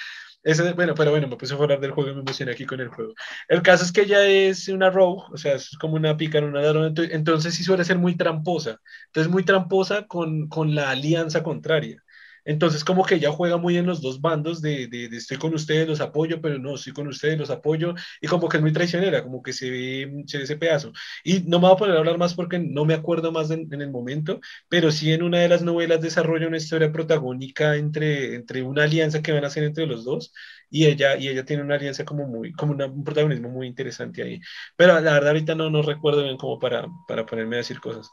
bueno, 0.74 0.94
pero 0.94 1.10
bueno, 1.12 1.28
me 1.28 1.36
puse 1.36 1.54
a 1.54 1.56
hablar 1.56 1.80
del 1.80 1.92
juego 1.92 2.10
y 2.10 2.14
me 2.14 2.20
emocioné 2.20 2.52
aquí 2.52 2.66
con 2.66 2.80
el 2.80 2.88
juego. 2.88 3.14
El 3.48 3.62
caso 3.62 3.84
es 3.84 3.92
que 3.92 4.02
ella 4.02 4.24
es 4.26 4.68
una 4.68 4.90
rogue, 4.90 5.22
o 5.32 5.36
sea, 5.36 5.54
es 5.54 5.76
como 5.78 5.94
una 5.94 6.16
pícara, 6.16 6.46
una 6.46 6.60
ladrona, 6.62 6.92
entonces 7.10 7.54
sí 7.54 7.62
suele 7.64 7.84
ser 7.84 7.98
muy 7.98 8.16
tramposa. 8.16 8.80
Entonces 9.06 9.30
muy 9.32 9.44
tramposa 9.44 10.06
con, 10.06 10.48
con 10.48 10.74
la 10.74 10.90
alianza 10.90 11.42
contraria. 11.42 12.02
Entonces, 12.44 12.84
como 12.84 13.04
que 13.04 13.16
ella 13.16 13.30
juega 13.30 13.56
muy 13.56 13.76
en 13.76 13.86
los 13.86 14.00
dos 14.02 14.20
bandos 14.20 14.60
de, 14.62 14.88
de, 14.88 15.04
estoy 15.16 15.36
con 15.38 15.54
ustedes, 15.54 15.88
los 15.88 16.00
apoyo, 16.00 16.40
pero 16.40 16.58
no, 16.58 16.74
estoy 16.74 16.92
con 16.92 17.06
ustedes, 17.06 17.38
los 17.38 17.50
apoyo, 17.50 17.94
y 18.20 18.26
como 18.26 18.48
que 18.48 18.56
es 18.56 18.62
muy 18.62 18.72
traicionera, 18.72 19.22
como 19.22 19.42
que 19.42 19.52
se 19.52 19.70
ve, 19.70 20.24
se 20.26 20.38
ve 20.38 20.44
ese 20.44 20.56
pedazo. 20.56 20.92
Y 21.24 21.40
no 21.40 21.58
me 21.58 21.66
voy 21.66 21.74
a 21.74 21.78
poner 21.78 21.96
a 21.96 21.98
hablar 22.00 22.18
más 22.18 22.34
porque 22.34 22.58
no 22.58 22.84
me 22.84 22.94
acuerdo 22.94 23.32
más 23.32 23.50
en, 23.50 23.72
el 23.72 23.90
momento, 23.90 24.40
pero 24.68 24.90
sí 24.90 25.12
en 25.12 25.22
una 25.22 25.38
de 25.40 25.48
las 25.48 25.62
novelas 25.62 26.00
desarrolla 26.00 26.48
una 26.48 26.56
historia 26.56 26.92
protagónica 26.92 27.76
entre, 27.76 28.34
entre 28.34 28.62
una 28.62 28.84
alianza 28.84 29.22
que 29.22 29.32
van 29.32 29.44
a 29.44 29.46
hacer 29.48 29.64
entre 29.64 29.86
los 29.86 30.04
dos, 30.04 30.32
y 30.70 30.86
ella, 30.86 31.16
y 31.16 31.28
ella 31.28 31.44
tiene 31.44 31.62
una 31.62 31.74
alianza 31.76 32.04
como 32.04 32.26
muy, 32.26 32.52
como 32.52 32.72
un 32.72 33.04
protagonismo 33.04 33.50
muy 33.50 33.66
interesante 33.66 34.22
ahí. 34.22 34.40
Pero 34.76 34.94
la 35.00 35.12
verdad 35.12 35.28
ahorita 35.28 35.54
no, 35.54 35.70
no 35.70 35.82
recuerdo 35.82 36.22
bien 36.24 36.36
como 36.36 36.58
para, 36.58 36.86
para 37.06 37.26
ponerme 37.26 37.56
a 37.56 37.58
decir 37.58 37.80
cosas. 37.80 38.10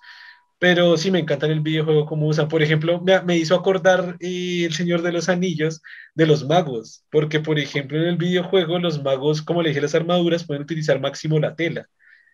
Pero 0.59 0.97
sí 0.97 1.09
me 1.09 1.19
encanta 1.19 1.47
el 1.47 1.61
videojuego 1.61 2.05
como 2.05 2.27
usan. 2.27 2.49
Por 2.49 2.61
ejemplo, 2.61 3.01
me, 3.01 3.37
hizo 3.37 3.55
acordar 3.55 4.17
eh, 4.19 4.65
El 4.65 4.73
Señor 4.73 5.01
de 5.01 5.13
los 5.13 5.29
Anillos 5.29 5.81
de 6.15 6.27
los 6.27 6.45
magos. 6.45 7.05
Porque, 7.09 7.39
por 7.39 7.57
ejemplo, 7.57 7.97
en 7.97 8.03
el 8.09 8.17
videojuego 8.17 8.77
los 8.77 9.01
magos, 9.01 9.41
como 9.41 9.61
le 9.61 9.69
dije, 9.69 9.81
las 9.81 9.95
armaduras 9.95 10.45
pueden 10.45 10.63
utilizar 10.63 10.99
máximo 10.99 11.39
la 11.39 11.55
tela. 11.55 11.87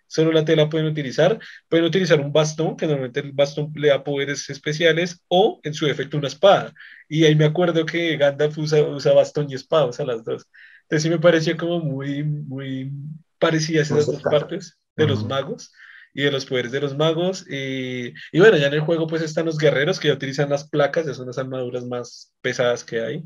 Solo 0.08 0.32
la 0.32 0.44
tela 0.44 0.70
pueden 0.70 0.88
utilizar. 0.88 1.40
Pueden 1.70 1.86
utilizar 1.86 2.20
un 2.20 2.34
bastón, 2.34 2.76
que 2.76 2.88
normalmente 2.88 3.20
el 3.20 3.32
bastón 3.32 3.72
le 3.76 3.90
da 3.90 4.04
poderes 4.04 4.50
especiales, 4.50 5.22
o 5.28 5.60
en 5.64 5.76
su 5.76 5.86
defecto 5.86 6.18
una 6.18 6.28
espada. 6.28 6.74
Y 7.08 7.26
ahí 7.26 7.36
me 7.36 7.46
acuerdo 7.46 7.86
que 7.86 8.18
Gandalf 8.18 8.58
usa, 8.58 8.82
usa 8.82 9.14
bastón 9.14 9.52
y 9.52 9.54
espada, 9.54 9.86
usa 9.86 10.04
las 10.04 10.24
dos. 10.26 10.48
Entonces 10.84 11.04
sí 11.04 11.10
me 11.10 11.20
pareció 11.20 11.56
como 11.58 11.80
muy, 11.80 12.24
muy 12.24 12.92
parecidas 13.38 13.92
esas 13.92 14.08
dos 14.08 14.22
partes 14.24 14.78
de 14.96 15.08
los 15.08 15.24
magos 15.26 15.72
y 16.16 16.24
de 16.24 16.32
los 16.32 16.46
poderes 16.46 16.72
de 16.72 16.80
los 16.80 16.98
magos. 16.98 17.46
Y, 17.48 18.14
y, 18.32 18.40
bueno, 18.40 18.58
ya 18.58 18.68
en 18.68 18.74
el 18.74 18.80
juego 18.80 19.06
pues 19.06 19.22
están 19.22 19.46
los 19.46 19.58
guerreros 19.58 20.00
que 20.00 20.08
ya 20.08 20.14
utilizan 20.16 20.50
las 20.50 20.68
placas, 20.68 21.06
ya 21.06 21.14
son 21.14 21.28
las 21.28 21.38
armaduras 21.38 21.86
más 21.86 22.34
pesadas 22.42 22.86
que 22.86 23.02
hay. 23.02 23.24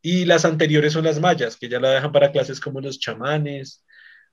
Y 0.00 0.24
las 0.24 0.44
anteriores 0.44 0.92
son 0.92 1.04
las 1.04 1.20
mayas, 1.20 1.56
que 1.56 1.68
ya 1.68 1.80
la 1.80 1.90
dejan 1.90 2.12
para 2.12 2.30
clases 2.32 2.60
como 2.60 2.80
los 2.80 3.00
chamanes 3.00 3.84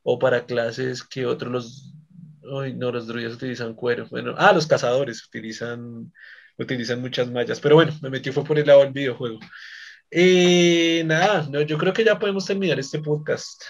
o 0.03 0.19
para 0.19 0.45
clases 0.45 1.03
que 1.03 1.25
otros 1.25 1.51
los... 1.51 1.93
No, 2.41 2.91
los 2.91 3.07
druidas 3.07 3.33
utilizan 3.33 3.73
cuero. 3.73 4.07
Bueno, 4.09 4.35
ah, 4.37 4.53
los 4.53 4.67
cazadores 4.67 5.25
utilizan, 5.25 6.13
utilizan 6.57 7.01
muchas 7.01 7.29
mallas. 7.29 7.59
Pero 7.59 7.75
bueno, 7.75 7.93
me 8.01 8.09
metí 8.09 8.31
fue 8.31 8.45
por 8.45 8.57
el 8.59 8.67
lado 8.67 8.81
del 8.81 8.93
videojuego. 8.93 9.39
Eh, 10.11 11.03
nada, 11.05 11.47
no, 11.49 11.61
yo 11.61 11.77
creo 11.77 11.91
que 11.91 12.05
ya 12.05 12.17
podemos 12.17 12.45
terminar 12.45 12.79
este 12.79 12.99
podcast 12.99 13.63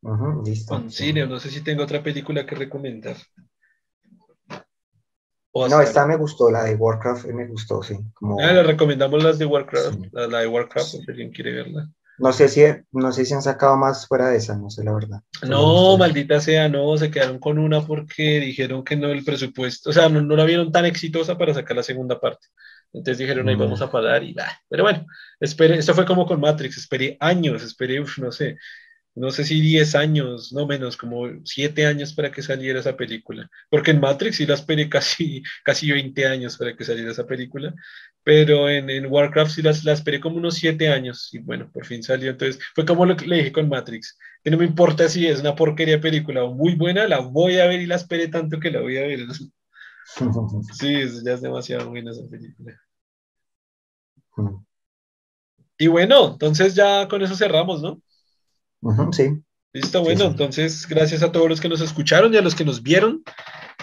con 0.00 0.90
cine, 0.90 1.26
no 1.26 1.40
sé 1.40 1.50
si 1.50 1.62
tengo 1.62 1.82
otra 1.82 2.02
película 2.02 2.46
que 2.46 2.54
recomendar. 2.54 3.16
no, 5.52 5.80
esta 5.80 6.06
me 6.06 6.16
gustó, 6.16 6.50
la 6.50 6.64
de 6.64 6.74
Warcraft 6.74 7.26
me 7.26 7.46
gustó, 7.46 7.82
sí. 7.82 7.96
Como... 8.14 8.40
Ah, 8.40 8.52
le 8.52 8.62
recomendamos 8.62 9.22
las 9.22 9.38
de 9.38 9.46
Warcraft, 9.46 10.12
la, 10.12 10.40
de 10.40 10.46
Warcraft, 10.46 10.86
si 10.86 11.04
alguien 11.08 11.32
quiere 11.32 11.52
verla. 11.52 11.88
No 12.18 12.32
sé, 12.32 12.48
si, 12.48 12.62
no 12.92 13.12
sé 13.12 13.26
si 13.26 13.34
han 13.34 13.42
sacado 13.42 13.76
más 13.76 14.06
fuera 14.06 14.30
de 14.30 14.38
esa, 14.38 14.56
no 14.56 14.70
sé 14.70 14.82
la 14.82 14.94
verdad. 14.94 15.20
No, 15.46 15.98
maldita 15.98 16.40
sea, 16.40 16.66
no, 16.68 16.96
se 16.96 17.10
quedaron 17.10 17.38
con 17.38 17.58
una 17.58 17.82
porque 17.82 18.40
dijeron 18.40 18.84
que 18.84 18.96
no 18.96 19.08
el 19.08 19.22
presupuesto, 19.22 19.90
o 19.90 19.92
sea, 19.92 20.08
no, 20.08 20.34
la 20.34 20.44
vieron 20.44 20.72
tan 20.72 20.86
exitosa 20.86 21.36
para 21.36 21.52
sacar 21.52 21.76
la 21.76 21.82
segunda 21.82 22.18
parte. 22.18 22.46
Entonces 22.92 23.18
dijeron, 23.18 23.48
ahí 23.48 23.56
vamos 23.56 23.82
a 23.82 23.90
pagar 23.90 24.22
y 24.24 24.32
va. 24.32 24.46
Pero 24.70 24.84
bueno, 24.84 25.04
esperé, 25.38 25.76
esto 25.76 25.92
fue 25.92 26.06
como 26.06 26.24
con 26.24 26.40
Matrix, 26.40 26.78
esperé 26.78 27.18
años, 27.20 27.62
esperé, 27.62 28.02
no 28.18 28.32
sé, 28.32 28.56
no 29.16 29.30
sé 29.30 29.44
si 29.44 29.60
10 29.60 29.94
años, 29.94 30.52
no 30.52 30.66
menos, 30.66 30.96
como 30.96 31.26
7 31.44 31.86
años 31.86 32.12
para 32.12 32.30
que 32.30 32.42
saliera 32.42 32.80
esa 32.80 32.96
película. 32.96 33.50
Porque 33.70 33.90
en 33.92 34.00
Matrix 34.00 34.36
sí 34.36 34.46
la 34.46 34.54
esperé 34.54 34.88
casi, 34.90 35.42
casi 35.64 35.90
20 35.90 36.26
años 36.26 36.56
para 36.58 36.76
que 36.76 36.84
saliera 36.84 37.10
esa 37.10 37.26
película, 37.26 37.74
pero 38.22 38.68
en, 38.68 38.90
en 38.90 39.06
Warcraft 39.06 39.52
sí 39.52 39.62
las, 39.62 39.84
la 39.84 39.92
esperé 39.92 40.20
como 40.20 40.36
unos 40.36 40.56
7 40.56 40.88
años 40.90 41.30
y 41.32 41.38
bueno, 41.38 41.70
por 41.72 41.86
fin 41.86 42.02
salió. 42.02 42.30
Entonces 42.30 42.62
fue 42.74 42.84
como 42.84 43.06
lo 43.06 43.16
que 43.16 43.26
le 43.26 43.36
dije 43.38 43.52
con 43.52 43.68
Matrix, 43.68 44.18
que 44.44 44.50
no 44.50 44.58
me 44.58 44.66
importa 44.66 45.08
si 45.08 45.26
es 45.26 45.40
una 45.40 45.54
porquería 45.54 46.00
película 46.00 46.44
o 46.44 46.54
muy 46.54 46.74
buena, 46.74 47.08
la 47.08 47.20
voy 47.20 47.58
a 47.58 47.66
ver 47.66 47.80
y 47.80 47.86
la 47.86 47.96
esperé 47.96 48.28
tanto 48.28 48.60
que 48.60 48.70
la 48.70 48.80
voy 48.80 48.98
a 48.98 49.02
ver. 49.02 49.20
sí, 50.78 50.92
ya 51.24 51.32
es 51.32 51.40
demasiado 51.40 51.88
buena 51.88 52.10
esa 52.10 52.28
película. 52.28 52.78
Y 55.78 55.88
bueno, 55.88 56.32
entonces 56.32 56.74
ya 56.74 57.06
con 57.08 57.22
eso 57.22 57.34
cerramos, 57.34 57.82
¿no? 57.82 58.00
Sí. 59.12 59.42
Listo, 59.72 60.02
bueno, 60.02 60.24
entonces 60.24 60.86
gracias 60.88 61.22
a 61.22 61.30
todos 61.30 61.50
los 61.50 61.60
que 61.60 61.68
nos 61.68 61.82
escucharon 61.82 62.32
y 62.32 62.38
a 62.38 62.42
los 62.42 62.54
que 62.54 62.64
nos 62.64 62.82
vieron. 62.82 63.22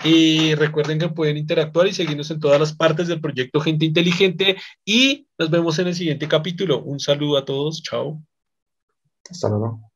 Y 0.04 0.56
recuerden 0.56 0.98
que 0.98 1.10
pueden 1.10 1.38
interactuar 1.38 1.88
y 1.88 1.94
seguirnos 1.94 2.32
en 2.32 2.40
todas 2.40 2.60
las 2.60 2.74
partes 2.74 3.08
del 3.08 3.22
proyecto 3.22 3.62
Gente 3.62 3.86
Inteligente. 3.86 4.58
Y 4.84 5.28
nos 5.38 5.52
vemos 5.52 5.78
en 5.78 5.88
el 5.88 5.96
siguiente 5.96 6.28
capítulo. 6.28 6.82
Un 6.82 7.00
saludo 7.00 7.38
a 7.38 7.46
todos. 7.46 7.84
Chao. 7.84 8.22
Hasta 9.30 9.50
luego. 9.50 9.93